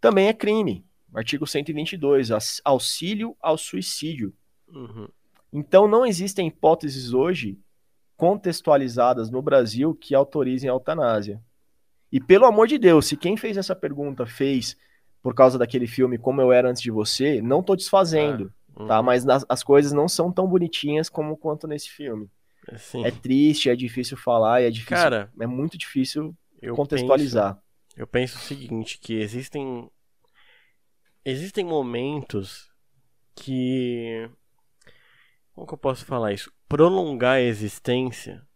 Também 0.00 0.28
é 0.28 0.32
crime. 0.32 0.84
Artigo 1.14 1.46
122, 1.46 2.30
auxílio 2.64 3.36
ao 3.40 3.56
suicídio. 3.56 4.34
Uhum. 4.68 5.08
Então 5.52 5.86
não 5.86 6.04
existem 6.04 6.48
hipóteses 6.48 7.12
hoje 7.12 7.58
contextualizadas 8.16 9.30
no 9.30 9.40
Brasil 9.40 9.94
que 9.94 10.14
autorizem 10.14 10.68
a 10.68 10.72
eutanásia. 10.72 11.40
E 12.14 12.20
pelo 12.20 12.46
amor 12.46 12.68
de 12.68 12.78
Deus, 12.78 13.06
se 13.06 13.16
quem 13.16 13.36
fez 13.36 13.56
essa 13.56 13.74
pergunta 13.74 14.24
fez 14.24 14.76
por 15.20 15.34
causa 15.34 15.58
daquele 15.58 15.88
filme 15.88 16.16
Como 16.16 16.40
Eu 16.40 16.52
Era 16.52 16.70
Antes 16.70 16.80
de 16.80 16.92
Você, 16.92 17.42
não 17.42 17.60
tô 17.60 17.74
desfazendo, 17.74 18.54
é. 18.76 18.80
uhum. 18.80 18.86
tá? 18.86 19.02
Mas 19.02 19.26
as, 19.26 19.44
as, 19.48 19.64
coisas 19.64 19.90
não 19.90 20.06
são 20.06 20.30
tão 20.30 20.46
bonitinhas 20.46 21.08
como 21.08 21.36
quanto 21.36 21.66
nesse 21.66 21.90
filme. 21.90 22.30
Sim. 22.76 23.04
É 23.04 23.10
triste, 23.10 23.68
é 23.68 23.74
difícil 23.74 24.16
falar, 24.16 24.62
é 24.62 24.70
difícil. 24.70 24.94
Cara, 24.96 25.28
é 25.40 25.44
muito 25.44 25.76
difícil 25.76 26.32
eu 26.62 26.76
contextualizar. 26.76 27.54
Penso, 27.54 27.64
eu 27.96 28.06
penso 28.06 28.36
o 28.36 28.40
seguinte, 28.42 28.96
que 29.00 29.14
existem 29.14 29.90
existem 31.24 31.64
momentos 31.64 32.70
que 33.34 34.30
como 35.52 35.66
que 35.66 35.74
eu 35.74 35.78
posso 35.78 36.04
falar 36.04 36.32
isso? 36.32 36.52
Prolongar 36.68 37.38
a 37.38 37.42
existência 37.42 38.46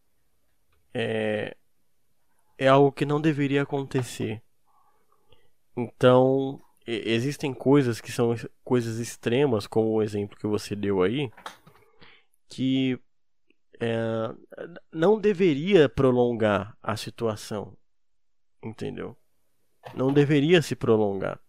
é, 0.94 1.56
é 2.58 2.68
algo 2.68 2.92
que 2.92 3.06
não 3.06 3.20
deveria 3.20 3.62
acontecer. 3.62 4.42
Então, 5.76 6.60
existem 6.86 7.54
coisas 7.54 8.00
que 8.00 8.10
são 8.10 8.34
coisas 8.64 8.98
extremas, 8.98 9.66
como 9.66 9.90
o 9.90 10.02
exemplo 10.02 10.36
que 10.36 10.46
você 10.46 10.74
deu 10.74 11.02
aí, 11.02 11.30
que 12.48 12.98
é, 13.80 13.94
não 14.92 15.20
deveria 15.20 15.88
prolongar 15.88 16.76
a 16.82 16.96
situação. 16.96 17.76
Entendeu? 18.62 19.16
Não 19.94 20.12
deveria 20.12 20.60
se 20.60 20.74
prolongar. 20.74 21.40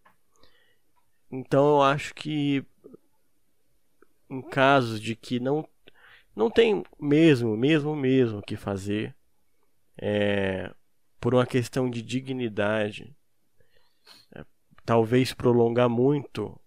Então 1.31 1.68
eu 1.76 1.81
acho 1.81 2.14
que 2.14 2.64
em 4.30 4.41
casos 4.41 5.02
de 5.02 5.15
que 5.15 5.40
não 5.40 5.68
não 6.36 6.49
tem 6.49 6.84
mesmo, 6.99 7.57
mesmo, 7.57 7.95
mesmo 7.95 8.41
que 8.41 8.56
fazer, 8.56 9.15
é, 9.98 10.73
por 11.19 11.33
uma 11.33 11.45
questão 11.45 11.89
de 11.89 12.01
dignidade, 12.01 13.15
é, 14.35 14.43
talvez 14.85 15.33
prolongar 15.33 15.89
muito 15.89 16.59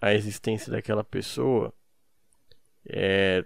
a 0.00 0.14
existência 0.14 0.72
daquela 0.72 1.04
pessoa, 1.04 1.72
é, 2.88 3.44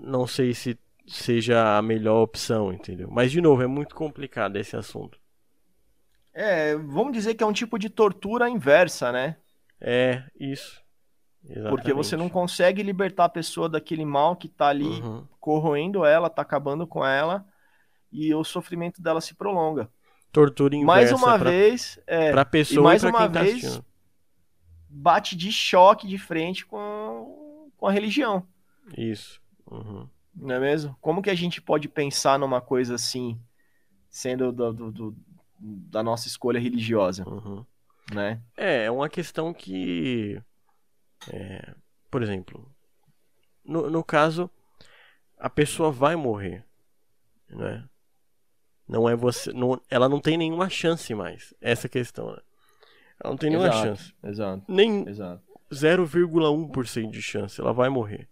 não 0.00 0.26
sei 0.26 0.54
se 0.54 0.78
seja 1.06 1.78
a 1.78 1.82
melhor 1.82 2.22
opção, 2.22 2.72
entendeu? 2.72 3.08
Mas 3.10 3.32
de 3.32 3.40
novo, 3.40 3.62
é 3.62 3.66
muito 3.66 3.94
complicado 3.94 4.56
esse 4.56 4.76
assunto. 4.76 5.18
É, 6.32 6.76
vamos 6.76 7.12
dizer 7.12 7.34
que 7.34 7.42
é 7.42 7.46
um 7.46 7.52
tipo 7.52 7.78
de 7.78 7.88
tortura 7.88 8.48
inversa, 8.48 9.10
né? 9.10 9.36
É, 9.80 10.22
isso. 10.38 10.82
Exatamente. 11.44 11.70
Porque 11.70 11.92
você 11.92 12.16
não 12.16 12.28
consegue 12.28 12.82
libertar 12.82 13.24
a 13.24 13.28
pessoa 13.28 13.68
daquele 13.68 14.04
mal 14.04 14.36
que 14.36 14.48
tá 14.48 14.68
ali 14.68 15.00
Uhum. 15.00 15.26
corroendo 15.40 16.04
ela, 16.04 16.28
tá 16.28 16.42
acabando 16.42 16.86
com 16.86 17.04
ela, 17.04 17.46
e 18.12 18.34
o 18.34 18.42
sofrimento 18.44 19.00
dela 19.02 19.20
se 19.20 19.34
prolonga. 19.34 19.90
Tortura 20.32 20.74
inversa 20.76 20.86
mais 20.86 21.12
uma 21.12 21.38
pra, 21.38 21.50
vez, 21.50 21.98
é, 22.06 22.30
pra 22.32 22.44
pessoa 22.44 22.80
e 22.80 22.84
mais 22.84 23.00
pra 23.02 23.10
uma 23.10 23.18
quem 23.20 23.30
tá 23.32 23.42
vez, 23.42 23.56
assistindo. 23.64 23.84
bate 24.88 25.36
de 25.36 25.50
choque 25.52 26.06
de 26.06 26.18
frente 26.18 26.66
com, 26.66 27.70
com 27.76 27.86
a 27.86 27.92
religião, 27.92 28.46
Isso. 28.96 29.40
Uhum. 29.70 30.08
não 30.34 30.54
é 30.54 30.60
mesmo? 30.60 30.96
Como 31.00 31.22
que 31.22 31.30
a 31.30 31.34
gente 31.34 31.60
pode 31.62 31.88
pensar 31.88 32.38
numa 32.38 32.60
coisa 32.60 32.94
assim, 32.94 33.40
sendo 34.10 34.52
do- 34.52 34.72
do- 34.72 34.92
do- 34.92 35.16
da 35.58 36.02
nossa 36.02 36.28
escolha 36.28 36.60
religiosa, 36.60 37.26
Uhum. 37.28 37.64
né? 38.12 38.40
É, 38.56 38.84
é 38.84 38.90
uma 38.90 39.08
questão 39.08 39.52
que. 39.54 40.40
é, 41.32 41.74
por 42.10 42.22
exemplo, 42.22 42.70
no, 43.64 43.90
no 43.90 44.04
caso, 44.04 44.50
a 45.38 45.50
pessoa 45.50 45.90
vai 45.90 46.14
morrer. 46.16 46.64
Né? 47.50 47.84
Não 48.88 49.08
é 49.08 49.14
você. 49.14 49.52
Não, 49.52 49.80
ela 49.90 50.08
não 50.08 50.20
tem 50.20 50.36
nenhuma 50.36 50.68
chance 50.70 51.14
mais. 51.14 51.52
Essa 51.60 51.86
é 51.86 51.90
questão, 51.90 52.30
né? 52.32 52.38
Ela 53.22 53.30
não 53.32 53.36
tem 53.36 53.50
nenhuma 53.50 53.68
Exato, 53.68 53.86
chance. 53.86 54.14
Exato, 54.24 54.62
Nem 54.68 55.08
exato. 55.08 55.42
0,1% 55.72 57.10
de 57.10 57.20
chance. 57.22 57.60
Ela 57.60 57.72
vai 57.72 57.88
morrer. 57.88 58.28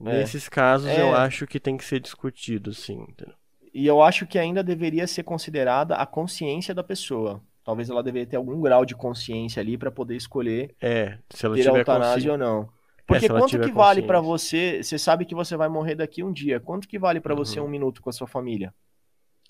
É. 0.00 0.18
Nesses 0.18 0.48
casos, 0.48 0.88
É. 0.88 1.00
eu 1.02 1.14
acho 1.14 1.46
que 1.46 1.58
tem 1.58 1.76
que 1.76 1.84
ser 1.84 2.00
discutido, 2.00 2.72
sim. 2.72 3.00
Entendeu? 3.08 3.34
E 3.72 3.86
eu 3.86 4.02
acho 4.02 4.26
que 4.26 4.38
ainda 4.38 4.62
deveria 4.62 5.06
ser 5.06 5.22
considerada 5.22 5.96
a 5.96 6.06
consciência 6.06 6.74
da 6.74 6.82
pessoa. 6.82 7.42
Talvez 7.64 7.90
ela 7.90 8.02
deveria 8.02 8.26
ter 8.26 8.36
algum 8.36 8.60
grau 8.60 8.84
de 8.86 8.94
consciência 8.94 9.60
ali 9.60 9.76
para 9.76 9.90
poder 9.90 10.14
escolher 10.16 10.74
É, 10.80 11.18
se 11.30 11.44
ela 11.44 11.56
ter 11.56 11.62
tiver 11.64 11.78
eutanásia 11.80 12.32
ou 12.32 12.38
não. 12.38 12.68
Porque 13.06 13.20
se 13.26 13.30
ela 13.30 13.40
quanto 13.40 13.58
que 13.58 13.72
vale 13.72 14.02
pra 14.02 14.20
consciência. 14.20 14.78
você? 14.78 14.82
Você 14.82 14.98
sabe 14.98 15.24
que 15.24 15.34
você 15.34 15.56
vai 15.56 15.68
morrer 15.68 15.94
daqui 15.94 16.22
um 16.22 16.32
dia. 16.32 16.58
Quanto 16.60 16.88
que 16.88 16.98
vale 16.98 17.20
pra 17.20 17.34
Uhum. 17.34 17.38
você 17.44 17.60
um 17.60 17.68
minuto 17.68 18.00
com 18.00 18.08
a 18.08 18.12
sua 18.12 18.26
família? 18.26 18.72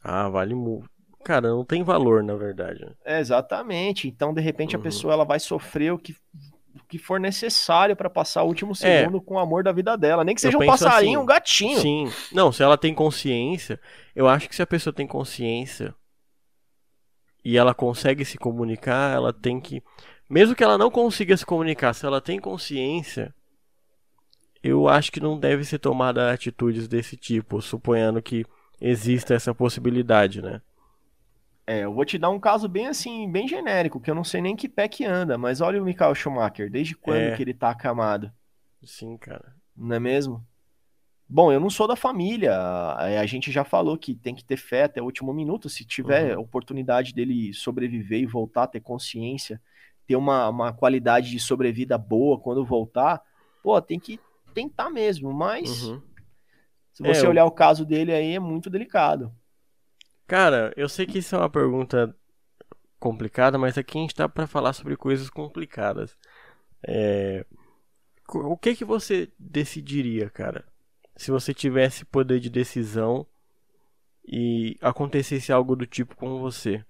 Ah, 0.09 0.29
vale 0.29 0.55
muito. 0.55 0.89
Cara, 1.25 1.49
não 1.49 1.65
tem 1.65 1.83
valor, 1.83 2.23
na 2.23 2.37
verdade. 2.37 2.87
É, 3.05 3.19
exatamente. 3.19 4.07
Então, 4.07 4.33
de 4.33 4.41
repente, 4.41 4.77
a 4.77 4.79
Uhum. 4.79 4.83
pessoa 4.85 5.13
ela 5.13 5.25
vai 5.25 5.41
sofrer 5.41 5.93
o 5.93 5.99
que, 5.99 6.15
o 6.77 6.85
que 6.89 6.99
for 6.99 7.19
necessário 7.19 7.97
pra 7.97 8.09
passar 8.09 8.45
o 8.45 8.47
último 8.47 8.71
É. 8.73 8.75
segundo 8.77 9.21
com 9.21 9.35
o 9.35 9.39
amor 9.41 9.65
da 9.65 9.73
vida 9.73 9.97
dela. 9.97 10.23
Nem 10.23 10.37
que 10.37 10.41
seja 10.41 10.57
um 10.57 10.61
penso 10.61 10.85
passarinho, 10.85 11.19
assim, 11.19 11.23
um 11.23 11.27
gatinho. 11.27 11.81
Sim. 11.81 12.13
Não, 12.33 12.53
se 12.53 12.63
ela 12.63 12.79
tem 12.79 12.95
consciência, 12.95 13.81
eu 14.15 14.29
acho 14.29 14.49
que 14.49 14.55
se 14.55 14.63
a 14.63 14.67
pessoa 14.67 14.95
tem 14.95 15.05
consciência 15.09 15.93
e 17.45 17.57
ela 17.57 17.75
consegue 17.75 18.25
se 18.25 18.39
comunicar, 18.39 19.13
ela 19.13 19.33
tem 19.33 19.61
que. 19.61 19.83
Mesmo 20.31 20.55
que 20.55 20.63
ela 20.63 20.79
não 20.79 20.91
consiga 20.93 21.37
se 21.37 21.45
comunicar, 21.45 21.93
se 21.93 22.07
ela 22.07 22.21
tem 22.21 22.39
consciência, 22.39 23.35
eu 24.63 24.89
acho 24.89 25.11
que 25.11 25.19
não 25.21 25.39
deve 25.39 25.65
ser 25.65 25.79
tomada 25.81 26.33
atitudes 26.33 26.87
desse 26.87 27.17
tipo, 27.17 27.61
suponhando 27.61 28.23
que 28.23 28.45
exista 28.81 29.35
essa 29.35 29.55
possibilidade, 29.55 30.43
né? 30.43 30.61
É, 31.67 31.81
eu 31.85 31.93
vou 31.93 32.05
te 32.05 32.17
dar 32.19 32.31
um 32.31 32.39
caso 32.39 32.69
bem 32.69 32.87
assim, 32.87 33.31
bem 33.31 33.49
genérico, 33.49 34.01
que 34.01 34.09
eu 34.11 34.15
não 34.15 34.23
sei 34.25 34.41
nem 34.41 34.55
que 34.55 34.69
pé 34.69 34.89
que 34.89 35.05
anda, 35.05 35.37
mas 35.37 35.61
olha 35.61 35.81
o 35.83 35.85
Michael 35.85 36.15
Schumacher, 36.15 36.71
desde 36.71 36.95
quando 36.97 37.31
É. 37.31 37.33
que 37.33 37.43
ele 37.43 37.53
tá 37.55 37.71
acamado, 37.71 38.33
Sim, 38.85 39.19
cara. 39.19 39.55
não 39.75 39.97
é 39.97 40.01
mesmo? 40.01 40.47
Bom, 41.29 41.53
eu 41.53 41.61
não 41.61 41.71
sou 41.71 41.89
da 41.89 41.97
família, 41.97 42.55
a 42.57 43.21
a 43.21 43.27
gente 43.27 43.51
já 43.53 43.65
falou 43.65 43.99
que 43.99 44.15
tem 44.15 44.35
que 44.35 44.45
ter 44.45 44.57
fé 44.57 44.85
até 44.85 45.03
o 45.03 45.07
último 45.07 45.33
minuto, 45.35 45.69
se 45.69 45.85
tiver 45.85 46.37
Uhum. 46.37 46.41
oportunidade 46.41 47.13
dele 47.15 47.53
sobreviver 47.53 48.21
e 48.21 48.27
voltar 48.27 48.65
a 48.65 48.69
ter 48.69 48.81
consciência, 48.81 49.61
ter 50.07 50.17
uma, 50.17 50.49
uma 50.49 50.73
qualidade 50.73 51.31
de 51.31 51.41
sobrevida 51.41 51.99
boa 51.99 52.39
quando 52.41 52.65
voltar, 52.65 53.23
pô, 53.63 53.81
tem 53.83 53.99
que 54.01 54.21
tentar 54.55 54.91
mesmo, 54.91 55.33
mas 55.33 55.95
Uhum. 55.95 56.03
Se 56.97 57.03
você 57.03 57.21
É, 57.21 57.25
eu- 57.27 57.31
olhar 57.31 57.45
o 57.45 57.51
caso 57.51 57.85
dele 57.85 58.11
aí 58.11 58.35
é 58.35 58.39
muito 58.41 58.71
delicado. 58.71 59.31
Cara, 60.27 60.73
eu 60.79 60.89
sei 60.89 61.05
que 61.05 61.19
isso 61.19 61.37
é 61.37 61.39
uma 61.39 61.51
pergunta 61.51 62.17
complicada, 62.99 63.59
mas 63.59 63.77
aqui 63.77 63.99
a 63.99 64.01
gente 64.01 64.15
tá 64.15 64.27
pra 64.27 64.47
falar 64.47 64.73
sobre 64.73 64.97
coisas 64.97 65.29
complicadas. 65.29 66.17
É, 66.83 67.45
O 68.29 68.57
que 68.57 68.75
que 68.75 68.85
você 68.85 69.31
decidiria, 69.39 70.31
cara? 70.31 70.65
Se 71.17 71.31
você 71.31 71.53
tivesse 71.53 72.05
poder 72.07 72.41
de 72.41 72.49
decisão 72.51 73.27
e 74.27 74.77
acontecesse 74.81 75.53
algo 75.53 75.77
do 75.77 75.87
tipo 75.87 76.17
com 76.17 76.41
você. 76.41 76.83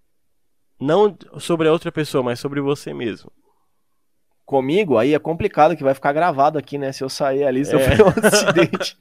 Não 0.80 1.16
sobre 1.40 1.66
a 1.68 1.72
outra 1.72 1.90
pessoa, 1.90 2.22
mas 2.22 2.38
sobre 2.38 2.60
você 2.60 2.94
mesmo. 2.94 3.30
Comigo, 4.44 4.96
aí 4.96 5.12
é 5.12 5.18
complicado 5.18 5.76
que 5.76 5.82
vai 5.82 5.92
ficar 5.92 6.12
gravado 6.12 6.56
aqui, 6.58 6.78
né? 6.78 6.92
Se 6.92 7.02
eu 7.02 7.08
sair 7.08 7.44
ali, 7.44 7.64
se 7.64 7.74
eu 7.74 7.80
É. 7.80 7.96
for 7.96 8.06
um 8.06 8.12
acidente. 8.26 8.96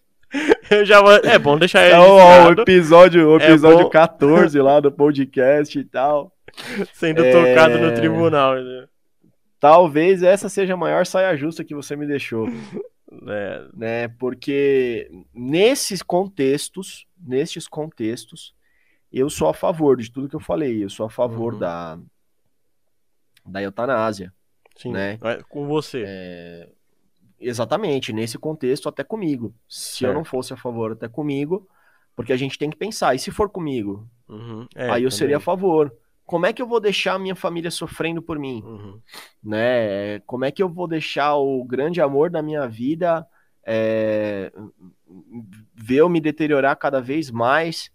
Eu 0.70 0.86
já 0.86 1.02
vou... 1.02 1.12
É 1.12 1.38
bom 1.38 1.58
deixar 1.58 1.82
É 1.82 1.98
o, 2.00 2.04
ó, 2.18 2.48
o 2.50 2.52
episódio, 2.62 3.30
o 3.30 3.40
É 3.40 3.46
episódio 3.46 3.84
bom. 3.86 3.90
14 3.90 4.60
lá 4.62 4.80
do 4.80 4.92
podcast 4.94 5.78
e 5.78 5.84
tal. 5.84 6.32
sendo 6.94 7.24
É. 7.24 7.32
tocado 7.32 7.78
no 7.78 7.94
tribunal. 7.94 8.56
né? 8.56 8.88
Talvez 9.60 10.22
essa 10.24 10.48
seja 10.50 10.74
a 10.74 10.78
maior 10.78 11.06
saia 11.06 11.36
justa 11.36 11.64
que 11.64 11.74
você 11.76 11.96
me 11.96 12.06
deixou, 12.08 12.48
É, 13.28 13.62
né? 13.74 14.08
Porque 14.20 15.10
nesses 15.34 16.02
contextos, 16.02 17.06
nesses 17.18 17.68
contextos, 17.68 18.54
eu 19.14 19.30
sou 19.30 19.48
a 19.48 19.54
favor 19.54 19.96
de 19.96 20.12
tudo 20.12 20.28
que 20.28 20.36
eu 20.36 20.40
falei. 20.40 20.84
Eu 20.84 20.90
sou 20.90 21.06
a 21.06 21.10
favor 21.10 21.54
Uhum. 21.54 21.60
da, 21.60 21.98
da 23.46 23.62
eutanásia. 23.62 24.34
sim, 24.76 24.92
Né? 24.92 25.18
é 25.24 25.38
com 25.48 25.66
você. 25.68 26.04
É, 26.06 26.68
exatamente, 27.40 28.14
nesse 28.14 28.38
contexto, 28.38 28.90
até 28.90 29.04
comigo. 29.04 29.54
Se 29.68 30.06
eu 30.06 30.12
Certo. 30.12 30.14
não 30.14 30.24
fosse 30.26 30.54
a 30.54 30.58
favor, 30.58 30.94
até 30.94 31.08
comigo, 31.08 31.68
porque 32.16 32.34
a 32.34 32.38
gente 32.38 32.58
tem 32.58 32.70
que 32.70 32.78
pensar, 32.78 33.16
e 33.16 33.20
se 33.20 33.32
for 33.32 33.50
comigo? 33.50 34.10
Uhum, 34.28 34.68
é, 34.76 34.90
aí 34.90 35.04
eu 35.04 35.12
também. 35.12 35.12
seria 35.12 35.38
a 35.38 35.40
favor. 35.40 35.94
Como 36.26 36.46
é 36.46 36.54
que 36.54 36.62
eu 36.62 36.68
vou 36.68 36.80
deixar 36.80 37.14
a 37.16 37.20
minha 37.20 37.36
família 37.36 37.70
sofrendo 37.72 38.22
por 38.22 38.40
mim? 38.40 38.66
Uhum. 38.66 39.00
Né? 39.44 40.20
Como 40.22 40.46
é 40.46 40.52
que 40.52 40.64
eu 40.64 40.70
vou 40.70 40.88
deixar 40.88 41.36
o 41.36 41.64
grande 41.64 42.02
amor 42.02 42.30
da 42.32 42.42
minha 42.42 42.68
vida 42.68 43.28
é, 43.66 44.52
ver 45.76 45.98
eu 45.98 46.10
me 46.10 46.20
deteriorar 46.22 46.76
cada 46.78 47.02
vez 47.02 47.30
mais 47.32 47.90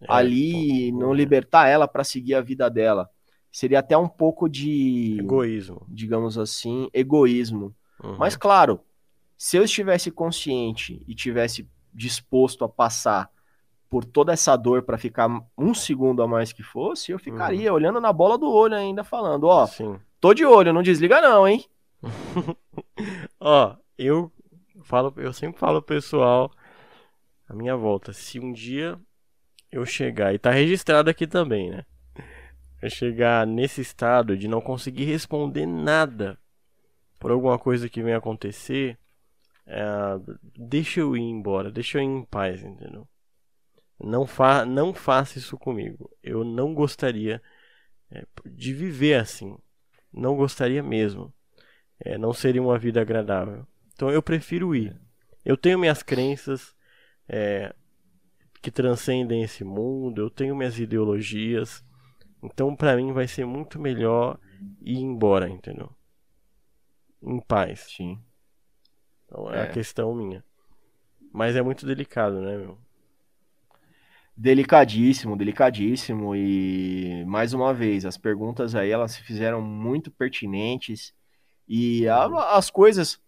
É, 0.00 0.06
ali 0.08 0.92
não 0.92 1.12
libertar 1.14 1.68
ela 1.68 1.86
para 1.88 2.04
seguir 2.04 2.34
a 2.34 2.40
vida 2.40 2.68
dela? 2.70 3.08
Seria 3.50 3.78
até 3.78 3.96
um 3.96 4.08
pouco 4.08 4.48
de, 4.48 5.16
Egoísmo. 5.20 5.86
digamos 5.88 6.36
assim, 6.38 6.88
egoísmo. 6.92 7.74
Uhum. 8.06 8.16
Mas 8.18 8.36
claro, 8.36 8.80
se 9.36 9.56
eu 9.56 9.64
estivesse 9.64 10.10
consciente 10.10 11.02
e 11.08 11.14
tivesse 11.14 11.68
disposto 11.92 12.64
a 12.64 12.68
passar 12.68 13.28
por 13.90 14.04
toda 14.04 14.32
essa 14.32 14.56
dor 14.56 14.82
para 14.82 14.98
ficar 14.98 15.28
um 15.56 15.74
segundo 15.74 16.22
a 16.22 16.28
mais 16.28 16.52
que 16.52 16.62
fosse, 16.62 17.12
eu 17.12 17.18
ficaria 17.18 17.72
olhando 17.72 18.00
na 18.00 18.12
bola 18.12 18.36
do 18.38 18.50
olho 18.50 18.74
ainda 18.74 19.02
falando, 19.02 19.44
ó, 19.44 19.66
Sim. 19.66 19.98
tô 20.20 20.34
de 20.34 20.44
olho, 20.44 20.72
não 20.72 20.82
desliga 20.82 21.20
não, 21.20 21.46
hein? 21.46 21.64
Ó, 23.40 23.76
eu 23.96 24.30
falo, 24.82 25.12
eu 25.16 25.32
sempre 25.32 25.58
falo 25.58 25.80
pessoal 25.80 26.50
a 27.48 27.54
minha 27.54 27.76
volta, 27.76 28.12
se 28.12 28.38
um 28.40 28.52
dia 28.52 28.98
eu 29.70 29.84
chegar, 29.86 30.34
e 30.34 30.38
tá 30.38 30.50
registrado 30.50 31.08
aqui 31.08 31.26
também, 31.26 31.70
né? 31.70 31.84
Eu 32.82 32.90
chegar 32.90 33.46
nesse 33.46 33.80
estado 33.80 34.36
de 34.36 34.48
não 34.48 34.60
conseguir 34.60 35.04
responder 35.04 35.64
nada 35.64 36.38
por 37.18 37.30
alguma 37.30 37.58
coisa 37.58 37.88
que 37.88 38.02
venha 38.02 38.18
acontecer, 38.18 38.98
é, 39.66 39.80
deixa 40.56 41.00
eu 41.00 41.16
ir 41.16 41.22
embora, 41.22 41.70
deixa 41.70 41.98
eu 41.98 42.02
ir 42.02 42.06
em 42.06 42.24
paz, 42.24 42.62
entendeu? 42.62 43.08
Não, 43.98 44.26
fa 44.26 44.64
não 44.64 44.92
faça 44.94 45.38
isso 45.38 45.56
comigo. 45.58 46.10
Eu 46.22 46.44
não 46.44 46.74
gostaria 46.74 47.42
é, 48.10 48.24
de 48.44 48.72
viver 48.72 49.14
assim. 49.14 49.56
Não 50.12 50.36
gostaria 50.36 50.82
mesmo. 50.82 51.32
É, 51.98 52.18
não 52.18 52.32
seria 52.32 52.62
uma 52.62 52.78
vida 52.78 53.00
agradável. 53.00 53.66
Então 53.94 54.10
eu 54.10 54.22
prefiro 54.22 54.74
ir. 54.74 54.98
Eu 55.44 55.56
tenho 55.56 55.78
minhas 55.78 56.02
crenças 56.02 56.74
é, 57.28 57.74
que 58.62 58.70
transcendem 58.70 59.42
esse 59.42 59.64
mundo, 59.64 60.22
eu 60.22 60.30
tenho 60.30 60.56
minhas 60.56 60.78
ideologias. 60.78 61.84
Então 62.42 62.76
pra 62.76 62.96
mim 62.96 63.12
vai 63.12 63.26
ser 63.26 63.46
muito 63.46 63.80
melhor 63.80 64.38
ir 64.82 64.98
embora, 64.98 65.48
entendeu? 65.48 65.95
Em 67.26 67.40
paz. 67.40 67.80
Sim. 67.96 68.18
Então 69.26 69.52
é, 69.52 69.58
É. 69.58 69.62
a 69.62 69.66
questão 69.68 70.14
minha. 70.14 70.44
Mas 71.32 71.56
é 71.56 71.62
muito 71.62 71.84
delicado, 71.84 72.40
né, 72.40 72.56
meu? 72.56 72.78
Delicadíssimo, 74.36 75.34
delicadíssimo 75.36 76.36
e 76.36 77.24
mais 77.26 77.54
uma 77.54 77.72
vez, 77.72 78.04
as 78.04 78.18
perguntas 78.18 78.74
aí 78.74 78.90
elas 78.90 79.12
se 79.12 79.22
fizeram 79.22 79.62
muito 79.62 80.10
pertinentes 80.10 81.14
e 81.66 82.06
a- 82.06 82.54
as 82.56 82.68
coisas 82.70 83.18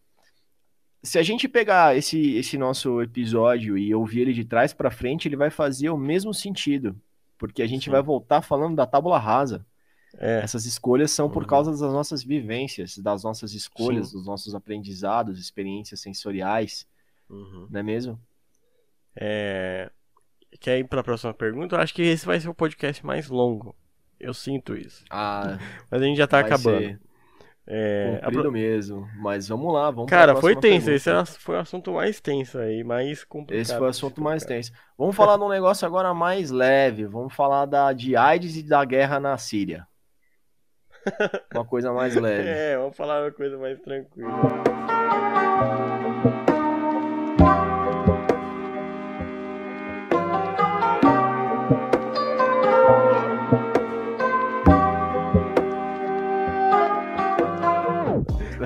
se 1.02 1.18
a 1.18 1.22
gente 1.22 1.48
pegar 1.48 1.96
esse, 1.96 2.34
esse 2.36 2.58
nosso 2.58 3.00
episódio 3.00 3.78
e 3.78 3.94
ouvir 3.94 4.22
ele 4.22 4.32
de 4.34 4.44
trás 4.44 4.74
para 4.74 4.90
frente, 4.90 5.26
ele 5.28 5.36
vai 5.36 5.48
fazer 5.48 5.88
o 5.90 5.96
mesmo 5.96 6.34
sentido, 6.34 7.00
porque 7.38 7.62
a 7.62 7.66
gente 7.66 7.84
Sim. 7.86 7.90
vai 7.92 8.02
voltar 8.02 8.42
falando 8.42 8.76
da 8.76 8.84
tábula 8.86 9.18
rasa. 9.18 9.64
É. 10.16 10.40
Essas 10.40 10.64
escolhas 10.64 11.10
são 11.10 11.28
por 11.28 11.43
uhum. 11.43 11.48
causa 11.48 11.70
das 11.70 11.80
nossas 11.80 12.22
vivências, 12.22 12.98
das 12.98 13.22
nossas 13.22 13.52
escolhas, 13.52 14.09
Sim. 14.09 14.16
dos 14.16 14.26
nossos 14.26 14.55
aprendizados, 14.55 15.39
experiências 15.39 16.01
sensoriais. 16.01 16.86
Uhum. 17.28 17.68
Não 17.70 17.80
é 17.80 17.82
mesmo? 17.82 18.18
É... 19.14 19.90
Quer 20.60 20.78
ir 20.78 20.85
para 20.85 21.01
a 21.01 21.05
próxima 21.05 21.35
pergunta? 21.35 21.76
Eu 21.76 21.80
acho 21.80 21.94
que 21.94 22.02
esse 22.02 22.24
vai 22.24 22.40
ser 22.40 22.48
o 22.48 22.55
podcast 22.55 23.05
mais 23.05 23.28
longo. 23.28 23.76
Eu 24.18 24.32
sinto 24.32 24.74
isso. 24.74 25.05
Ah, 25.10 25.59
Mas 25.90 26.02
a 26.02 26.05
gente 26.05 26.16
já 26.16 26.26
tá 26.26 26.40
acabando. 26.40 26.78
Ser... 26.78 27.01
É, 27.70 28.20
Comprido 28.24 28.48
a... 28.48 28.51
mesmo. 28.51 29.06
Mas 29.16 29.47
vamos 29.47 29.72
lá, 29.74 29.90
vamos 29.90 30.09
Cara, 30.09 30.35
foi 30.36 30.56
tenso. 30.56 30.86
Pergunta. 30.86 31.22
Esse 31.22 31.39
foi 31.39 31.56
o 31.56 31.60
assunto 31.60 31.93
mais 31.93 32.18
tenso 32.18 32.59
aí, 32.59 32.82
mais 32.82 33.24
complicado. 33.24 33.60
Esse 33.60 33.76
foi 33.76 33.86
o 33.86 33.90
assunto 33.90 34.22
mais 34.22 34.43
tenso. 34.43 34.72
Vamos 34.97 35.14
falar 35.14 35.36
de 35.36 35.43
um 35.43 35.51
negócio 35.51 35.86
agora 35.86 36.14
mais 36.14 36.51
leve. 36.51 37.05
Vamos 37.05 37.35
falar 37.35 37.66
da, 37.66 37.93
de 37.93 38.16
AIDS 38.16 38.56
e 38.56 38.62
da 38.62 38.82
guerra 38.86 39.20
na 39.20 39.36
Síria. 39.36 39.86
Uma 41.54 41.64
coisa 41.64 41.92
mais 41.92 42.14
leve. 42.14 42.48
É, 42.48 42.76
vamos 42.76 42.96
falar 42.96 43.22
uma 43.22 43.32
coisa 43.32 43.56
mais 43.58 43.80
tranquila. 43.80 44.28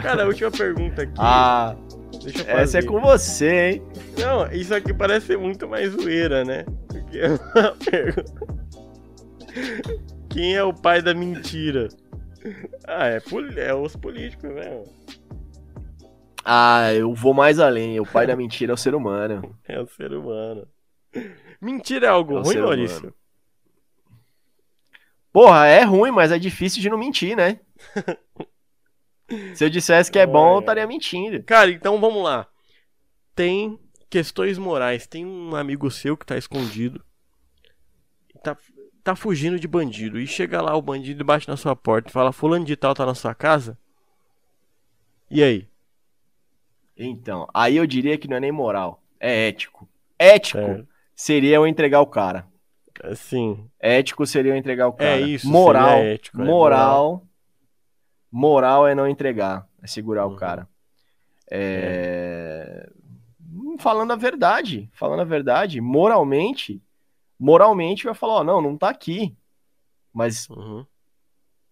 Cara, 0.02 0.24
a 0.24 0.26
última 0.26 0.50
pergunta 0.50 1.02
aqui. 1.02 1.14
Ah, 1.18 1.76
essa 2.46 2.78
é 2.78 2.82
com 2.82 3.00
você, 3.00 3.70
hein? 3.70 3.82
Não, 4.18 4.50
isso 4.52 4.74
aqui 4.74 4.92
parece 4.92 5.26
ser 5.26 5.38
muito 5.38 5.68
mais 5.68 5.92
zoeira, 5.92 6.44
né? 6.44 6.64
Porque 6.88 7.18
é 7.20 7.28
uma 7.28 7.76
pergunta. 7.76 8.32
Quem 10.28 10.54
é 10.56 10.62
o 10.62 10.72
pai 10.72 11.02
da 11.02 11.14
mentira? 11.14 11.88
Ah, 12.86 13.08
é, 13.08 13.20
é 13.56 13.74
os 13.74 13.96
políticos, 13.96 14.50
né? 14.54 14.84
Ah, 16.44 16.92
eu 16.92 17.14
vou 17.14 17.32
mais 17.32 17.58
além. 17.58 18.00
O 18.00 18.06
pai 18.06 18.26
da 18.26 18.34
mentira 18.36 18.72
é 18.72 18.74
o 18.74 18.78
ser 18.78 18.94
humano. 18.94 19.56
É 19.68 19.80
o 19.80 19.86
ser 19.86 20.12
humano. 20.12 20.68
Mentira 21.60 22.06
é 22.06 22.10
algo 22.10 22.38
é 22.38 22.42
ruim, 22.42 22.58
Maurício? 22.58 22.98
Humano. 22.98 23.14
Porra, 25.32 25.66
é 25.66 25.82
ruim, 25.82 26.10
mas 26.10 26.30
é 26.30 26.38
difícil 26.38 26.82
de 26.82 26.90
não 26.90 26.98
mentir, 26.98 27.36
né? 27.36 27.60
Se 29.54 29.64
eu 29.64 29.70
dissesse 29.70 30.10
que 30.10 30.18
é 30.18 30.26
bom, 30.26 30.56
eu 30.56 30.60
estaria 30.60 30.86
mentindo. 30.86 31.42
Cara, 31.44 31.70
então 31.70 31.98
vamos 31.98 32.22
lá. 32.22 32.46
Tem 33.34 33.78
questões 34.10 34.58
morais. 34.58 35.06
Tem 35.06 35.24
um 35.24 35.56
amigo 35.56 35.90
seu 35.90 36.16
que 36.16 36.26
tá 36.26 36.36
escondido. 36.36 37.02
Tá, 38.42 38.56
tá 39.02 39.14
fugindo 39.14 39.58
de 39.58 39.68
bandido. 39.68 40.18
E 40.18 40.26
chega 40.26 40.60
lá 40.60 40.76
o 40.76 40.82
bandido 40.82 41.24
bate 41.24 41.48
na 41.48 41.56
sua 41.56 41.74
porta 41.76 42.08
e 42.08 42.12
fala: 42.12 42.32
Fulano 42.32 42.64
de 42.64 42.76
tal 42.76 42.94
tá 42.94 43.06
na 43.06 43.14
sua 43.14 43.34
casa? 43.34 43.78
E 45.30 45.42
aí? 45.42 45.68
Então, 46.96 47.48
aí 47.52 47.76
eu 47.76 47.86
diria 47.86 48.18
que 48.18 48.28
não 48.28 48.36
é 48.36 48.40
nem 48.40 48.52
moral. 48.52 49.02
É 49.18 49.48
ético. 49.48 49.88
Ético 50.18 50.58
é. 50.58 50.84
seria 51.14 51.56
eu 51.56 51.66
entregar 51.66 52.00
o 52.00 52.06
cara. 52.06 52.46
Sim. 53.14 53.66
Ético 53.80 54.26
seria 54.26 54.52
eu 54.52 54.56
entregar 54.56 54.88
o 54.88 54.94
é 54.94 54.96
cara. 54.96 55.10
É 55.10 55.20
isso. 55.20 55.48
Moral. 55.48 55.98
Ético, 55.98 56.38
moral, 56.38 56.50
moral 56.50 57.26
Moral 58.32 58.86
é 58.86 58.94
não 58.94 59.06
entregar, 59.06 59.68
é 59.82 59.86
segurar 59.86 60.26
uhum. 60.26 60.32
o 60.32 60.36
cara. 60.36 60.66
É... 61.50 62.88
é... 62.88 63.02
Falando 63.78 64.12
a 64.12 64.16
verdade, 64.16 64.88
falando 64.94 65.20
a 65.20 65.24
verdade, 65.24 65.80
moralmente, 65.80 66.82
moralmente 67.42 68.04
vai 68.04 68.14
falar, 68.14 68.34
ó, 68.34 68.44
não, 68.44 68.62
não 68.62 68.78
tá 68.78 68.88
aqui. 68.88 69.36
Mas 70.14 70.48
uhum. 70.48 70.86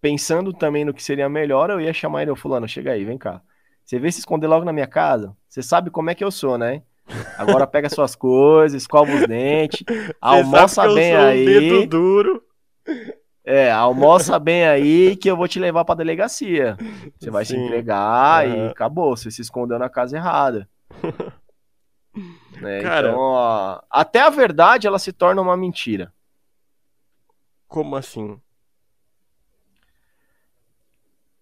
pensando 0.01 0.51
também 0.51 0.83
no 0.83 0.93
que 0.93 1.01
seria 1.01 1.29
melhor, 1.29 1.69
eu 1.69 1.79
ia 1.79 1.93
chamar 1.93 2.23
ele, 2.23 2.35
fulano, 2.35 2.67
chega 2.67 2.91
aí, 2.91 3.05
vem 3.05 3.17
cá. 3.17 3.41
Você 3.85 3.97
vê 3.97 4.11
se 4.11 4.19
esconder 4.19 4.47
logo 4.47 4.65
na 4.65 4.73
minha 4.73 4.87
casa? 4.87 5.35
Você 5.47 5.63
sabe 5.63 5.89
como 5.89 6.09
é 6.09 6.15
que 6.15 6.23
eu 6.23 6.31
sou, 6.31 6.57
né? 6.57 6.83
Agora 7.37 7.65
pega 7.65 7.89
suas 7.89 8.15
coisas, 8.15 8.81
escova 8.81 9.13
os 9.13 9.27
dentes, 9.27 9.83
almoça 10.19 10.87
bem 10.93 11.15
aí. 11.15 11.87
Duro. 11.87 12.43
É, 13.43 13.71
almoça 13.71 14.37
bem 14.37 14.65
aí 14.65 15.15
que 15.15 15.29
eu 15.29 15.35
vou 15.35 15.47
te 15.47 15.59
levar 15.59 15.83
pra 15.85 15.95
delegacia. 15.95 16.77
Você 17.17 17.29
vai 17.29 17.43
Sim. 17.45 17.55
se 17.55 17.61
entregar 17.61 18.45
uhum. 18.45 18.53
e 18.53 18.67
acabou. 18.69 19.15
Você 19.15 19.31
se 19.31 19.41
escondeu 19.41 19.79
na 19.79 19.89
casa 19.89 20.17
errada. 20.17 20.69
né? 22.59 22.81
Cara, 22.81 23.09
então, 23.09 23.19
ó, 23.19 23.81
até 23.89 24.21
a 24.21 24.29
verdade 24.29 24.87
ela 24.87 24.99
se 24.99 25.11
torna 25.11 25.41
uma 25.41 25.57
mentira. 25.57 26.13
Como 27.67 27.95
assim? 27.95 28.39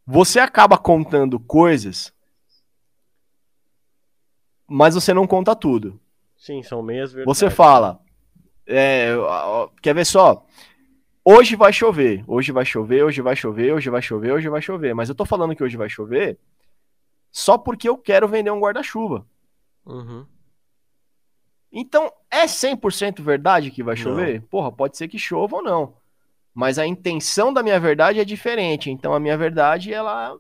Você 0.06 0.40
acaba 0.40 0.78
contando 0.78 1.40
coisas, 1.40 2.14
mas 4.68 4.96
você 4.96 5.14
não 5.14 5.28
conta 5.28 5.56
tudo. 5.56 6.00
Sim, 6.36 6.64
são 6.64 6.82
meias 6.82 7.12
verdades. 7.12 7.38
Você 7.38 7.50
fala, 7.50 8.00
é, 8.66 9.14
quer 9.82 9.94
ver 9.94 10.06
só? 10.06 10.46
Hoje 11.24 11.56
vai 11.56 11.72
chover, 11.72 12.24
hoje 12.28 12.52
vai 12.52 12.66
chover, 12.66 13.04
hoje 13.04 13.22
vai 13.22 13.36
chover, 13.36 13.74
hoje 13.74 13.90
vai 13.90 14.02
chover, 14.02 14.32
hoje 14.32 14.50
vai 14.50 14.62
chover. 14.62 14.96
Mas 14.96 15.10
eu 15.10 15.16
tô 15.16 15.26
falando 15.26 15.56
que 15.56 15.64
hoje 15.64 15.78
vai 15.78 15.90
chover 15.90 16.40
só 17.32 17.58
porque 17.58 17.88
eu 17.88 17.98
quero 17.98 18.28
vender 18.28 18.52
um 18.52 18.60
guarda-chuva. 18.60 19.26
Uhum. 19.86 20.26
Então, 21.72 22.12
é 22.32 22.46
100% 22.46 23.22
verdade 23.22 23.72
que 23.72 23.84
vai 23.84 23.96
chover? 23.96 24.42
Não. 24.42 24.48
Porra, 24.48 24.72
pode 24.72 24.98
ser 24.98 25.08
que 25.08 25.20
chova 25.20 25.58
ou 25.58 25.64
não. 25.64 25.94
Mas 26.54 26.80
a 26.80 26.86
intenção 26.86 27.54
da 27.54 27.62
minha 27.62 27.80
verdade 27.80 28.20
é 28.20 28.26
diferente. 28.26 28.90
Então, 28.90 29.14
a 29.14 29.20
minha 29.20 29.38
verdade, 29.38 29.94
ela 29.94 30.36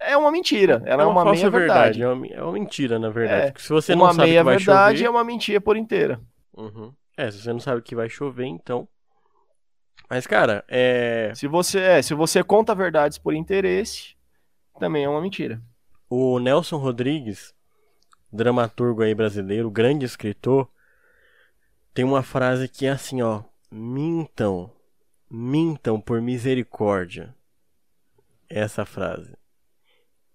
é 0.00 0.16
uma 0.16 0.30
mentira. 0.30 0.82
Ela 0.84 1.04
é 1.04 1.06
uma, 1.06 1.20
é 1.20 1.24
uma 1.24 1.32
meia 1.32 1.50
verdade. 1.50 1.98
verdade. 1.98 2.02
É, 2.02 2.08
uma, 2.08 2.26
é 2.26 2.42
uma 2.42 2.52
mentira, 2.52 2.98
na 2.98 3.10
verdade. 3.10 3.52
É, 3.56 3.60
se 3.60 3.68
você 3.68 3.94
uma 3.94 4.08
não 4.08 4.14
sabe 4.14 4.28
meia 4.28 4.40
que 4.40 4.44
vai 4.44 4.56
verdade 4.56 4.98
chover... 4.98 5.06
é 5.06 5.10
uma 5.10 5.24
mentira 5.24 5.60
por 5.60 5.76
inteira. 5.76 6.20
Uhum. 6.56 6.92
É, 7.16 7.30
se 7.30 7.40
você 7.40 7.52
não 7.52 7.60
sabe 7.60 7.82
que 7.82 7.94
vai 7.94 8.08
chover, 8.08 8.46
então 8.46 8.88
mas, 10.08 10.26
cara, 10.26 10.64
é. 10.68 11.32
Se 11.34 11.46
você, 11.46 11.78
é, 11.80 12.02
se 12.02 12.14
você 12.14 12.42
conta 12.42 12.74
verdades 12.74 13.18
por 13.18 13.34
interesse, 13.34 14.16
também 14.78 15.04
é 15.04 15.08
uma 15.08 15.20
mentira. 15.20 15.60
O 16.08 16.38
Nelson 16.38 16.78
Rodrigues, 16.78 17.52
dramaturgo 18.32 19.02
aí 19.02 19.14
brasileiro, 19.14 19.70
grande 19.70 20.04
escritor, 20.04 20.68
tem 21.94 22.04
uma 22.04 22.22
frase 22.22 22.68
que 22.68 22.86
é 22.86 22.90
assim, 22.90 23.22
ó. 23.22 23.42
Mintam, 23.70 24.70
mintam 25.30 26.00
por 26.00 26.20
misericórdia. 26.20 27.34
Essa 28.48 28.84
frase. 28.84 29.36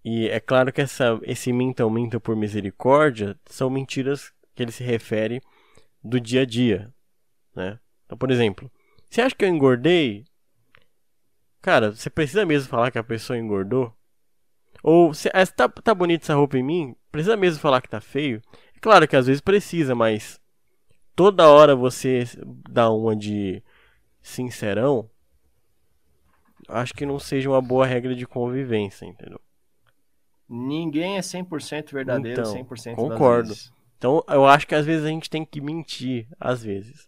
E 0.04 0.28
é 0.28 0.38
claro 0.38 0.72
que 0.72 0.82
essa, 0.82 1.18
esse 1.22 1.52
mintam, 1.52 1.88
mintam 1.88 2.20
por 2.20 2.36
misericórdia 2.36 3.38
são 3.46 3.70
mentiras 3.70 4.32
que 4.54 4.62
ele 4.62 4.70
se 4.70 4.84
refere 4.84 5.42
do 6.02 6.20
dia 6.20 6.42
a 6.42 6.44
dia, 6.44 6.92
né? 7.56 7.80
Então, 8.04 8.18
por 8.18 8.30
exemplo, 8.30 8.70
você 9.08 9.22
acha 9.22 9.34
que 9.34 9.44
eu 9.44 9.48
engordei? 9.48 10.26
Cara, 11.62 11.92
você 11.92 12.10
precisa 12.10 12.44
mesmo 12.44 12.68
falar 12.68 12.90
que 12.90 12.98
a 12.98 13.02
pessoa 13.02 13.38
engordou? 13.38 13.96
Ou 14.82 15.14
se 15.14 15.30
ah, 15.32 15.46
tá, 15.46 15.66
tá 15.66 15.94
bonita 15.94 16.24
essa 16.24 16.34
roupa 16.34 16.58
em 16.58 16.62
mim? 16.62 16.96
Precisa 17.14 17.36
mesmo 17.36 17.60
falar 17.60 17.80
que 17.80 17.88
tá 17.88 18.00
feio? 18.00 18.42
É 18.74 18.80
claro 18.80 19.06
que 19.06 19.14
às 19.14 19.28
vezes 19.28 19.40
precisa, 19.40 19.94
mas 19.94 20.40
toda 21.14 21.48
hora 21.48 21.76
você 21.76 22.24
dá 22.68 22.90
uma 22.90 23.14
de 23.14 23.62
sincerão, 24.20 25.08
acho 26.68 26.92
que 26.92 27.06
não 27.06 27.20
seja 27.20 27.48
uma 27.48 27.62
boa 27.62 27.86
regra 27.86 28.16
de 28.16 28.26
convivência, 28.26 29.06
entendeu? 29.06 29.40
Ninguém 30.48 31.16
é 31.16 31.20
100% 31.20 31.92
verdadeiro 31.92 32.40
então, 32.40 32.52
100% 32.52 32.96
concordo. 32.96 33.54
Então, 33.96 34.24
eu 34.28 34.44
acho 34.44 34.66
que 34.66 34.74
às 34.74 34.84
vezes 34.84 35.06
a 35.06 35.08
gente 35.08 35.30
tem 35.30 35.44
que 35.44 35.60
mentir, 35.60 36.26
às 36.40 36.64
vezes. 36.64 37.06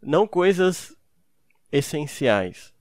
Não 0.00 0.24
coisas 0.24 0.96
essenciais. 1.72 2.72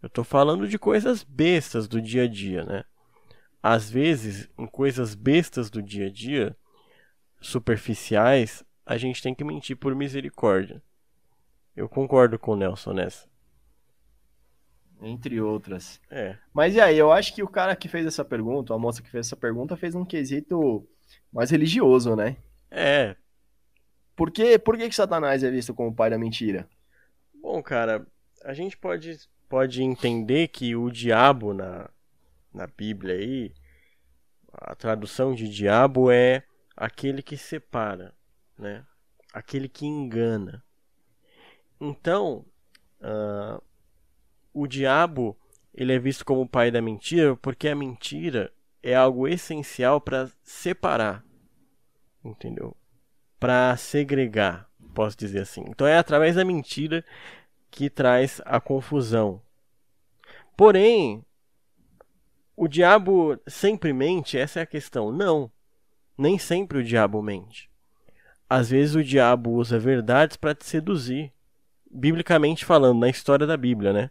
Eu 0.00 0.06
estou 0.06 0.24
falando 0.24 0.66
de 0.66 0.78
coisas 0.78 1.22
bestas 1.22 1.86
do 1.86 2.00
dia 2.00 2.22
a 2.22 2.26
dia, 2.26 2.64
né? 2.64 2.84
Às 3.62 3.90
vezes, 3.90 4.48
em 4.58 4.66
coisas 4.66 5.14
bestas 5.14 5.70
do 5.70 5.82
dia 5.82 6.06
a 6.06 6.10
dia, 6.10 6.56
superficiais, 7.40 8.64
a 8.86 8.96
gente 8.96 9.22
tem 9.22 9.34
que 9.34 9.44
mentir 9.44 9.76
por 9.76 9.94
misericórdia. 9.94 10.82
Eu 11.76 11.88
concordo 11.88 12.38
com 12.38 12.52
o 12.52 12.56
Nelson 12.56 12.92
nessa. 12.92 13.28
Entre 15.02 15.40
outras. 15.40 16.00
É. 16.10 16.36
Mas 16.52 16.74
e 16.74 16.80
aí, 16.80 16.98
eu 16.98 17.10
acho 17.10 17.34
que 17.34 17.42
o 17.42 17.48
cara 17.48 17.74
que 17.74 17.88
fez 17.88 18.06
essa 18.06 18.24
pergunta, 18.24 18.74
a 18.74 18.78
moça 18.78 19.02
que 19.02 19.10
fez 19.10 19.26
essa 19.26 19.36
pergunta, 19.36 19.76
fez 19.76 19.94
um 19.94 20.04
quesito 20.04 20.86
mais 21.32 21.50
religioso, 21.50 22.14
né? 22.14 22.36
É. 22.70 23.16
Por 24.14 24.30
que, 24.30 24.58
por 24.58 24.76
que, 24.76 24.88
que 24.88 24.94
Satanás 24.94 25.42
é 25.42 25.50
visto 25.50 25.72
como 25.72 25.90
o 25.90 25.94
pai 25.94 26.10
da 26.10 26.18
mentira? 26.18 26.68
Bom, 27.40 27.62
cara, 27.62 28.06
a 28.44 28.52
gente 28.52 28.76
pode, 28.76 29.18
pode 29.48 29.82
entender 29.82 30.48
que 30.48 30.76
o 30.76 30.90
diabo 30.90 31.54
na, 31.54 31.88
na 32.52 32.66
Bíblia 32.66 33.14
aí, 33.14 33.54
a 34.52 34.74
tradução 34.74 35.34
de 35.34 35.48
diabo 35.48 36.10
é 36.10 36.42
aquele 36.76 37.22
que 37.22 37.36
separa, 37.36 38.14
né? 38.58 38.84
Aquele 39.32 39.68
que 39.68 39.86
engana. 39.86 40.64
Então, 41.80 42.44
uh, 43.00 43.62
o 44.52 44.66
diabo 44.66 45.38
ele 45.72 45.94
é 45.94 45.98
visto 45.98 46.24
como 46.24 46.42
o 46.42 46.48
pai 46.48 46.70
da 46.70 46.82
mentira 46.82 47.36
porque 47.36 47.68
a 47.68 47.76
mentira 47.76 48.52
é 48.82 48.94
algo 48.94 49.28
essencial 49.28 50.00
para 50.00 50.30
separar, 50.42 51.24
entendeu? 52.24 52.76
Para 53.38 53.76
segregar, 53.76 54.68
posso 54.94 55.16
dizer 55.16 55.40
assim. 55.40 55.62
Então 55.68 55.86
é 55.86 55.96
através 55.96 56.36
da 56.36 56.44
mentira 56.44 57.04
que 57.70 57.88
traz 57.88 58.40
a 58.44 58.60
confusão. 58.60 59.40
Porém, 60.56 61.24
o 62.60 62.68
diabo 62.68 63.40
sempre 63.46 63.90
mente? 63.90 64.36
Essa 64.36 64.60
é 64.60 64.62
a 64.62 64.66
questão. 64.66 65.10
Não. 65.10 65.50
Nem 66.16 66.36
sempre 66.36 66.76
o 66.76 66.84
diabo 66.84 67.22
mente. 67.22 67.70
Às 68.46 68.68
vezes 68.68 68.94
o 68.94 69.02
diabo 69.02 69.52
usa 69.52 69.78
verdades 69.78 70.36
para 70.36 70.54
te 70.54 70.66
seduzir. 70.66 71.32
Biblicamente 71.90 72.66
falando, 72.66 73.00
na 73.00 73.08
história 73.08 73.46
da 73.46 73.56
Bíblia, 73.56 73.94
né? 73.94 74.10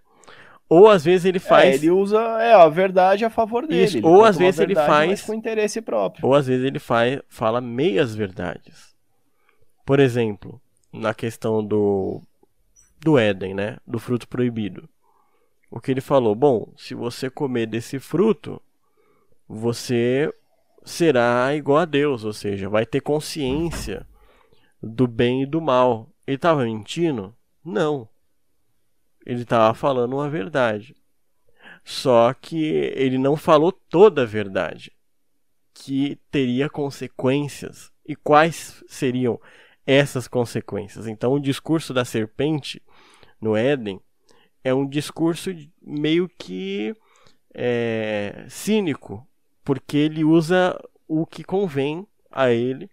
Ou 0.68 0.90
às 0.90 1.06
vezes 1.06 1.26
ele 1.26 1.38
faz. 1.38 1.76
É, 1.76 1.76
ele 1.76 1.92
usa 1.92 2.20
é, 2.42 2.54
a 2.54 2.68
verdade 2.68 3.24
a 3.24 3.30
favor 3.30 3.68
dele. 3.68 3.84
Isso. 3.84 4.00
Ou 4.04 4.26
às 4.26 4.36
vezes 4.36 4.60
ele 4.60 4.74
faz. 4.74 5.22
Com 5.22 5.36
interesse 5.36 5.80
próprio. 5.80 6.26
Ou 6.26 6.34
às 6.34 6.48
vezes 6.48 6.66
ele 6.66 6.80
faz, 6.80 7.22
fala 7.30 7.62
meias 7.62 8.16
verdades. 8.16 8.96
Por 9.86 10.00
exemplo, 10.00 10.60
na 10.92 11.14
questão 11.14 11.64
do, 11.64 12.20
do 13.00 13.16
Éden, 13.16 13.54
né? 13.54 13.78
Do 13.86 14.00
fruto 14.00 14.28
proibido. 14.28 14.90
O 15.70 15.80
que 15.80 15.92
ele 15.92 16.02
falou? 16.02 16.34
Bom, 16.36 16.74
se 16.78 16.94
você 16.96 17.30
comer 17.30 17.68
desse 17.68 18.00
fruto, 18.00 18.62
você 19.48 20.34
será 20.84 21.56
igual 21.56 21.80
a 21.80 21.86
Deus, 21.86 22.24
ou 22.24 22.34
seja, 22.34 22.70
vai 22.70 22.86
ter 22.86 23.02
consciência 23.02 24.08
do 24.82 25.08
bem 25.08 25.44
e 25.44 25.46
do 25.46 25.62
mal. 25.62 26.10
Ele 26.26 26.36
estava 26.36 26.64
mentindo? 26.64 27.36
Não 27.64 28.10
ele 29.30 29.44
estava 29.44 29.76
falando 29.76 30.14
uma 30.14 30.28
verdade. 30.28 30.96
Só 31.84 32.34
que 32.34 32.58
ele 32.96 33.20
não 33.20 33.38
falou 33.38 33.72
toda 33.72 34.24
a 34.24 34.26
verdade, 34.26 34.92
que 35.74 36.20
teria 36.32 36.68
consequências. 36.68 37.92
E 38.08 38.16
quais 38.16 38.84
seriam 38.88 39.40
essas 39.86 40.28
consequências? 40.28 41.08
Então, 41.08 41.34
o 41.34 41.40
discurso 41.40 41.94
da 41.94 42.04
serpente 42.04 42.82
no 43.40 43.56
Éden 43.56 44.02
é 44.64 44.74
um 44.74 44.88
discurso 44.88 45.52
meio 45.82 46.30
que 46.38 46.94
é, 47.54 48.46
cínico, 48.48 49.28
porque 49.64 49.98
ele 49.98 50.24
usa 50.24 50.80
o 51.08 51.26
que 51.26 51.44
convém 51.44 52.08
a 52.32 52.52
ele 52.52 52.90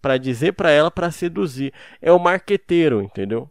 para 0.00 0.16
dizer 0.16 0.52
para 0.52 0.70
ela 0.70 0.90
para 0.90 1.10
seduzir. 1.10 1.72
É 2.00 2.12
o 2.12 2.18
marqueteiro, 2.18 3.02
entendeu? 3.02 3.50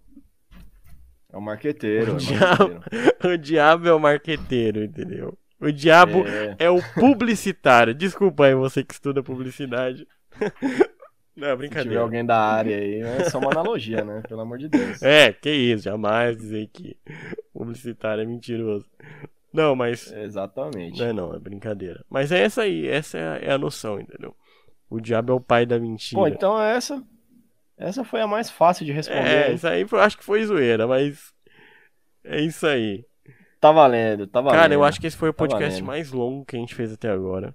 É 1.31 1.37
o 1.37 1.41
marqueteiro. 1.41 2.13
O, 2.13 2.15
é 2.15 2.19
diabo, 2.19 2.73
marqueteiro. 2.73 3.17
o 3.33 3.37
diabo 3.37 3.87
é 3.87 3.93
o 3.93 3.99
marqueteiro, 3.99 4.83
entendeu? 4.83 5.37
O 5.59 5.71
diabo 5.71 6.25
é. 6.27 6.55
é 6.59 6.69
o 6.69 6.81
publicitário. 6.93 7.93
Desculpa 7.93 8.45
aí 8.45 8.55
você 8.55 8.83
que 8.83 8.93
estuda 8.93 9.23
publicidade. 9.23 10.07
Não, 11.37 11.55
brincadeira. 11.55 11.83
Se 11.83 11.89
tiver 11.89 12.01
alguém 12.01 12.25
da 12.25 12.39
área 12.39 12.75
aí, 12.75 12.99
é 12.99 13.29
só 13.29 13.37
uma 13.37 13.51
analogia, 13.51 14.03
né? 14.03 14.23
Pelo 14.27 14.41
amor 14.41 14.57
de 14.57 14.67
Deus. 14.67 15.01
É, 15.03 15.31
que 15.31 15.51
isso, 15.51 15.83
jamais 15.83 16.35
dizer 16.35 16.67
que 16.73 16.97
publicitário 17.53 18.23
é 18.23 18.25
mentiroso. 18.25 18.85
Não, 19.53 19.75
mas. 19.75 20.11
Exatamente. 20.11 20.99
Não 20.99 21.07
é 21.07 21.13
não, 21.13 21.35
é 21.35 21.39
brincadeira. 21.39 22.03
Mas 22.09 22.31
é 22.31 22.41
essa 22.41 22.63
aí, 22.63 22.87
essa 22.87 23.19
é 23.19 23.51
a 23.51 23.57
noção, 23.57 23.99
entendeu? 23.99 24.35
O 24.89 24.99
diabo 24.99 25.31
é 25.31 25.35
o 25.35 25.39
pai 25.39 25.65
da 25.65 25.79
mentira. 25.79 26.19
Pô, 26.19 26.27
então 26.27 26.59
essa. 26.59 27.03
Essa 27.77 28.03
foi 28.03 28.21
a 28.21 28.27
mais 28.27 28.49
fácil 28.49 28.83
de 28.83 28.91
responder. 28.91 29.49
É, 29.49 29.53
isso 29.53 29.67
aí 29.67 29.85
eu 29.89 29.99
acho 29.99 30.17
que 30.17 30.23
foi 30.23 30.43
zoeira, 30.43 30.87
mas. 30.87 31.31
É 32.23 32.41
isso 32.41 32.65
aí. 32.65 33.05
Tá 33.59 33.71
valendo, 33.71 34.25
tá 34.25 34.41
valendo. 34.41 34.59
Cara, 34.59 34.73
eu 34.73 34.83
acho 34.83 34.99
que 34.99 35.05
esse 35.05 35.15
foi 35.15 35.29
o 35.29 35.33
tá 35.33 35.37
podcast 35.37 35.79
tá 35.79 35.85
mais 35.85 36.11
longo 36.11 36.45
que 36.45 36.55
a 36.55 36.59
gente 36.59 36.73
fez 36.73 36.91
até 36.91 37.09
agora. 37.09 37.53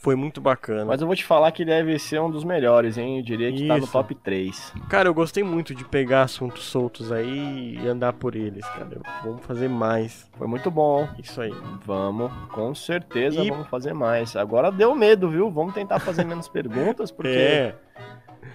Foi 0.00 0.16
muito 0.16 0.40
bacana. 0.40 0.86
Mas 0.86 1.02
eu 1.02 1.06
vou 1.06 1.14
te 1.14 1.26
falar 1.26 1.52
que 1.52 1.62
deve 1.62 1.98
ser 1.98 2.18
um 2.22 2.30
dos 2.30 2.42
melhores, 2.42 2.96
hein? 2.96 3.18
Eu 3.18 3.22
diria 3.22 3.52
que 3.52 3.58
Isso. 3.58 3.68
tá 3.68 3.76
no 3.76 3.86
top 3.86 4.14
3. 4.14 4.72
Cara, 4.88 5.10
eu 5.10 5.12
gostei 5.12 5.44
muito 5.44 5.74
de 5.74 5.84
pegar 5.84 6.22
assuntos 6.22 6.64
soltos 6.64 7.12
aí 7.12 7.78
e 7.78 7.86
andar 7.86 8.14
por 8.14 8.34
eles, 8.34 8.64
cara. 8.64 8.98
Vamos 9.22 9.44
fazer 9.44 9.68
mais. 9.68 10.26
Foi 10.38 10.46
muito 10.46 10.70
bom. 10.70 11.06
Isso 11.18 11.42
aí. 11.42 11.52
Vamos, 11.84 12.32
com 12.50 12.74
certeza 12.74 13.42
e... 13.42 13.50
vamos 13.50 13.68
fazer 13.68 13.92
mais. 13.92 14.34
Agora 14.36 14.72
deu 14.72 14.94
medo, 14.94 15.28
viu? 15.28 15.50
Vamos 15.50 15.74
tentar 15.74 15.98
fazer 15.98 16.24
menos 16.24 16.48
perguntas, 16.50 17.10
porque. 17.10 17.28
É. 17.28 17.74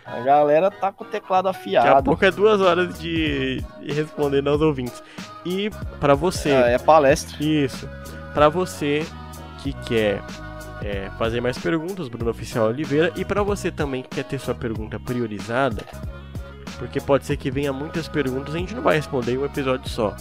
A 0.03 0.19
galera 0.22 0.72
tá 0.72 0.91
com 0.91 1.03
o 1.03 1.07
teclado 1.07 1.47
afiado. 1.47 1.85
Daqui 1.85 1.99
a 1.99 2.03
pouco 2.03 2.26
é 2.26 2.31
duas 2.31 2.59
horas 2.59 2.99
de, 2.99 3.61
de 3.81 3.93
responder 3.93 4.47
aos 4.47 4.61
ouvintes. 4.61 5.03
E 5.45 5.69
para 5.99 6.15
você. 6.15 6.49
É, 6.49 6.73
é 6.73 6.80
palestra. 6.80 7.38
Isso. 7.43 7.88
Para 8.34 8.49
você 8.49 9.05
que 9.61 9.73
quer 9.88 10.23
é, 10.86 11.10
fazer 11.18 11.41
mais 11.41 11.57
perguntas, 11.57 12.07
Bruno 12.07 12.30
Oficial 12.30 12.68
Oliveira. 12.68 13.12
E 13.16 13.26
para 13.26 13.41
você 13.41 13.72
também 13.72 14.03
que 14.03 14.10
quer 14.10 14.24
ter 14.24 14.40
sua 14.40 14.53
pergunta 14.53 14.99
priorizada, 14.99 15.84
porque 16.78 17.02
pode 17.02 17.26
ser 17.26 17.38
que 17.38 17.49
venha 17.49 17.74
muitas 17.74 18.07
perguntas 18.07 18.53
e 18.53 18.57
a 18.57 18.60
gente 18.60 18.76
não 18.76 18.84
vai 18.84 18.95
responder 18.95 19.34
em 19.34 19.38
um 19.40 19.45
episódio 19.45 19.90
só. 19.90 20.16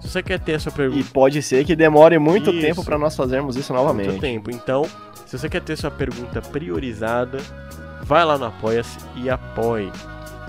Se 0.00 0.08
você 0.08 0.22
quer 0.22 0.40
ter 0.40 0.54
a 0.54 0.60
sua 0.60 0.72
pergunta. 0.72 1.00
E 1.00 1.04
pode 1.04 1.42
ser 1.42 1.62
que 1.66 1.76
demore 1.76 2.18
muito 2.18 2.50
isso, 2.50 2.60
tempo 2.60 2.82
para 2.82 2.96
nós 2.96 3.14
fazermos 3.14 3.56
isso 3.56 3.74
novamente. 3.74 4.08
Muito 4.08 4.20
tempo. 4.22 4.50
Então, 4.50 4.86
se 5.26 5.36
você 5.36 5.46
quer 5.46 5.60
ter 5.60 5.76
sua 5.76 5.90
pergunta 5.90 6.40
priorizada, 6.40 7.38
vai 8.02 8.24
lá 8.24 8.38
no 8.38 8.46
Apoia-se 8.46 8.98
e 9.14 9.28
apoie. 9.28 9.92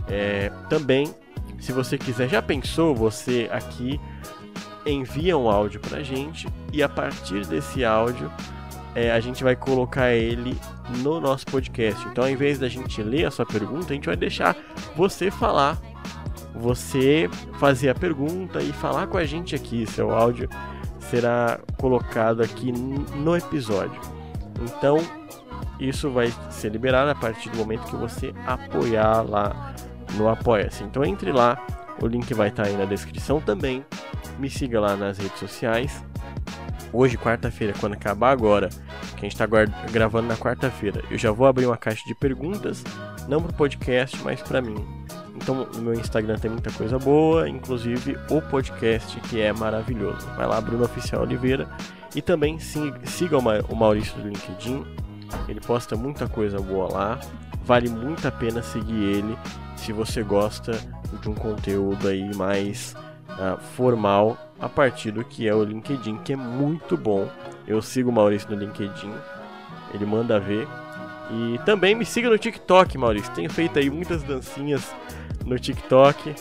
É, 0.07 0.51
também, 0.69 1.13
se 1.59 1.73
você 1.73 1.97
quiser, 1.97 2.29
já 2.29 2.41
pensou 2.41 2.95
você 2.95 3.49
aqui 3.51 3.99
envia 4.85 5.37
um 5.37 5.49
áudio 5.49 5.81
pra 5.81 6.01
gente 6.01 6.47
e 6.71 6.81
a 6.81 6.87
partir 6.87 7.45
desse 7.45 7.83
áudio 7.83 8.31
é, 8.95 9.11
a 9.11 9.19
gente 9.19 9.43
vai 9.43 9.55
colocar 9.55 10.11
ele 10.11 10.57
no 11.03 11.19
nosso 11.19 11.45
podcast. 11.45 12.07
Então, 12.07 12.23
ao 12.23 12.29
invés 12.29 12.59
da 12.59 12.67
gente 12.67 13.01
ler 13.01 13.25
a 13.25 13.31
sua 13.31 13.45
pergunta, 13.45 13.91
a 13.91 13.93
gente 13.93 14.07
vai 14.07 14.15
deixar 14.15 14.55
você 14.95 15.29
falar, 15.29 15.77
você 16.55 17.29
fazer 17.59 17.89
a 17.89 17.95
pergunta 17.95 18.61
e 18.61 18.71
falar 18.73 19.07
com 19.07 19.17
a 19.17 19.25
gente 19.25 19.55
aqui. 19.55 19.85
Seu 19.85 20.11
áudio 20.11 20.49
será 20.99 21.59
colocado 21.77 22.41
aqui 22.41 22.71
no 22.71 23.35
episódio. 23.35 23.99
Então, 24.61 24.97
isso 25.79 26.09
vai 26.09 26.31
ser 26.49 26.71
liberado 26.71 27.09
a 27.09 27.15
partir 27.15 27.49
do 27.49 27.57
momento 27.57 27.85
que 27.85 27.95
você 27.95 28.33
apoiar 28.45 29.21
lá 29.21 29.73
no 30.15 30.27
Apoia-se. 30.27 30.83
Então 30.83 31.03
entre 31.05 31.31
lá, 31.31 31.65
o 32.01 32.07
link 32.07 32.33
vai 32.33 32.49
estar 32.49 32.67
aí 32.67 32.75
na 32.75 32.85
descrição 32.85 33.39
também. 33.39 33.85
Me 34.37 34.49
siga 34.49 34.79
lá 34.79 34.95
nas 34.95 35.17
redes 35.17 35.39
sociais. 35.39 36.03
Hoje, 36.91 37.17
quarta-feira, 37.17 37.73
quando 37.79 37.93
acabar 37.93 38.31
agora, 38.31 38.69
que 38.69 39.25
a 39.25 39.29
gente 39.29 39.33
está 39.33 39.45
gravando 39.91 40.27
na 40.27 40.35
quarta-feira, 40.35 41.03
eu 41.11 41.17
já 41.17 41.31
vou 41.31 41.45
abrir 41.45 41.65
uma 41.65 41.77
caixa 41.77 42.03
de 42.07 42.15
perguntas, 42.15 42.83
não 43.27 43.41
para 43.41 43.51
o 43.51 43.53
podcast, 43.53 44.17
mas 44.23 44.41
para 44.41 44.61
mim. 44.61 44.75
Então, 45.35 45.67
no 45.73 45.81
meu 45.81 45.93
Instagram 45.93 46.37
tem 46.37 46.51
muita 46.51 46.71
coisa 46.71 46.97
boa, 46.97 47.47
inclusive 47.47 48.17
o 48.29 48.41
podcast 48.41 49.19
que 49.21 49.39
é 49.39 49.53
maravilhoso. 49.53 50.27
Vai 50.35 50.47
lá, 50.47 50.59
Bruno 50.59 50.83
Oficial 50.83 51.21
Oliveira. 51.21 51.69
E 52.15 52.21
também 52.21 52.57
siga 52.59 53.37
o 53.37 53.75
Maurício 53.75 54.15
do 54.15 54.27
LinkedIn, 54.27 54.83
ele 55.47 55.61
posta 55.61 55.95
muita 55.95 56.27
coisa 56.27 56.59
boa 56.59 56.91
lá. 56.91 57.19
Vale 57.63 57.87
muito 57.87 58.27
a 58.27 58.31
pena 58.31 58.63
seguir 58.63 59.03
ele 59.03 59.37
se 59.77 59.93
você 59.93 60.23
gosta 60.23 60.71
de 61.21 61.29
um 61.29 61.35
conteúdo 61.35 62.07
aí 62.07 62.35
mais 62.35 62.95
uh, 63.31 63.59
formal 63.75 64.37
a 64.59 64.67
partir 64.67 65.11
do 65.11 65.23
que 65.23 65.47
é 65.47 65.53
o 65.53 65.63
LinkedIn, 65.63 66.17
que 66.17 66.33
é 66.33 66.35
muito 66.35 66.97
bom. 66.97 67.29
Eu 67.67 67.81
sigo 67.81 68.09
o 68.09 68.13
Maurício 68.13 68.49
no 68.49 68.57
LinkedIn, 68.57 69.13
ele 69.93 70.05
manda 70.05 70.39
ver. 70.39 70.67
E 71.31 71.59
também 71.59 71.93
me 71.93 72.05
siga 72.05 72.29
no 72.29 72.37
TikTok, 72.37 72.97
Maurício. 72.97 73.31
Tenho 73.33 73.49
feito 73.49 73.77
aí 73.77 73.89
muitas 73.89 74.23
dancinhas 74.23 74.93
no 75.45 75.59
TikTok 75.59 76.33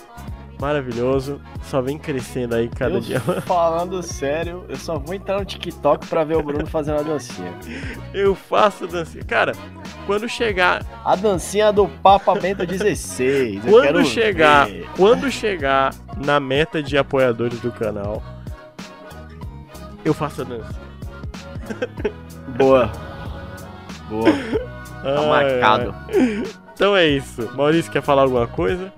maravilhoso. 0.60 1.40
Só 1.62 1.80
vem 1.80 1.98
crescendo 1.98 2.54
aí 2.54 2.68
cada 2.68 2.94
eu, 2.94 3.00
dia. 3.00 3.20
Falando 3.46 4.02
sério, 4.02 4.64
eu 4.68 4.76
só 4.76 4.98
vou 4.98 5.14
entrar 5.14 5.38
no 5.38 5.44
TikTok 5.44 6.06
pra 6.06 6.24
ver 6.24 6.36
o 6.36 6.42
Bruno 6.42 6.66
fazendo 6.66 7.00
a 7.00 7.02
dancinha. 7.02 7.52
Eu 8.12 8.34
faço 8.34 8.86
dancinha. 8.86 9.24
Cara, 9.24 9.52
quando 10.06 10.28
chegar. 10.28 10.84
A 11.04 11.14
dancinha 11.16 11.72
do 11.72 11.88
Papa 11.88 12.34
Bento 12.34 12.66
16. 12.66 13.62
quando 13.68 14.04
chegar. 14.04 14.66
Ver. 14.66 14.88
Quando 14.96 15.30
chegar 15.30 15.94
na 16.16 16.40
meta 16.40 16.82
de 16.82 16.98
apoiadores 16.98 17.60
do 17.60 17.70
canal, 17.70 18.22
eu 20.04 20.12
faço 20.12 20.42
a 20.42 20.44
dança. 20.44 20.80
Boa. 22.56 22.90
Boa. 24.08 24.32
Tá 25.02 25.22
marcado. 25.28 25.94
Então 26.74 26.96
é 26.96 27.06
isso. 27.06 27.48
Maurício, 27.54 27.92
quer 27.92 28.02
falar 28.02 28.22
alguma 28.22 28.46
coisa? 28.46 28.92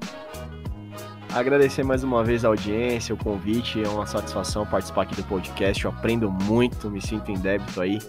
Agradecer 1.32 1.84
mais 1.84 2.02
uma 2.02 2.24
vez 2.24 2.44
a 2.44 2.48
audiência, 2.48 3.14
o 3.14 3.18
convite, 3.18 3.80
é 3.80 3.88
uma 3.88 4.04
satisfação 4.04 4.66
participar 4.66 5.02
aqui 5.02 5.14
do 5.14 5.22
podcast. 5.22 5.84
Eu 5.84 5.92
aprendo 5.92 6.28
muito, 6.28 6.90
me 6.90 7.00
sinto 7.00 7.30
em 7.30 7.38
débito 7.38 7.80
aí. 7.80 8.00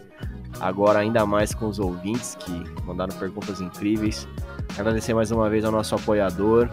Agora, 0.60 1.00
ainda 1.00 1.24
mais 1.26 1.54
com 1.54 1.68
os 1.68 1.78
ouvintes 1.78 2.36
que 2.36 2.64
mandaram 2.84 3.16
perguntas 3.18 3.62
incríveis. 3.62 4.28
Agradecer 4.76 5.14
mais 5.14 5.30
uma 5.32 5.50
vez 5.50 5.64
ao 5.64 5.72
nosso 5.72 5.94
apoiador. 5.94 6.68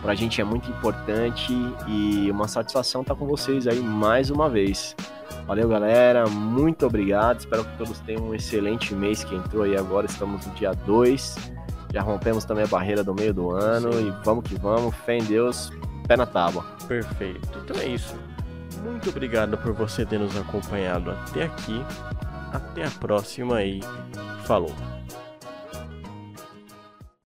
Pra 0.00 0.14
gente 0.14 0.40
é 0.40 0.44
muito 0.44 0.70
importante 0.70 1.52
e 1.86 2.30
uma 2.30 2.48
satisfação 2.48 3.02
estar 3.02 3.14
com 3.14 3.26
vocês 3.26 3.66
aí 3.66 3.80
mais 3.80 4.30
uma 4.30 4.48
vez. 4.48 4.96
Valeu, 5.46 5.68
galera. 5.68 6.26
Muito 6.26 6.86
obrigado. 6.86 7.40
Espero 7.40 7.62
que 7.62 7.76
todos 7.76 8.00
tenham 8.00 8.28
um 8.28 8.34
excelente 8.34 8.94
mês 8.94 9.22
que 9.22 9.34
entrou 9.34 9.64
aí 9.64 9.76
agora. 9.76 10.06
Estamos 10.06 10.46
no 10.46 10.54
dia 10.54 10.72
2. 10.72 11.36
Já 11.94 12.02
rompemos 12.02 12.44
também 12.44 12.64
a 12.64 12.66
barreira 12.66 13.04
do 13.04 13.14
meio 13.14 13.32
do 13.32 13.52
ano 13.52 13.92
Sim. 13.92 14.08
e 14.08 14.24
vamos 14.24 14.44
que 14.44 14.58
vamos. 14.58 14.92
Fé 15.06 15.18
em 15.18 15.22
Deus, 15.22 15.72
pé 16.08 16.16
na 16.16 16.26
tábua. 16.26 16.66
Perfeito. 16.88 17.56
Então 17.62 17.80
é 17.80 17.86
isso. 17.86 18.16
Muito 18.82 19.10
obrigado 19.10 19.56
por 19.56 19.72
você 19.72 20.04
ter 20.04 20.18
nos 20.18 20.36
acompanhado 20.36 21.12
até 21.12 21.44
aqui. 21.44 21.80
Até 22.52 22.84
a 22.84 22.90
próxima 22.90 23.62
e 23.62 23.80
falou. 24.44 24.74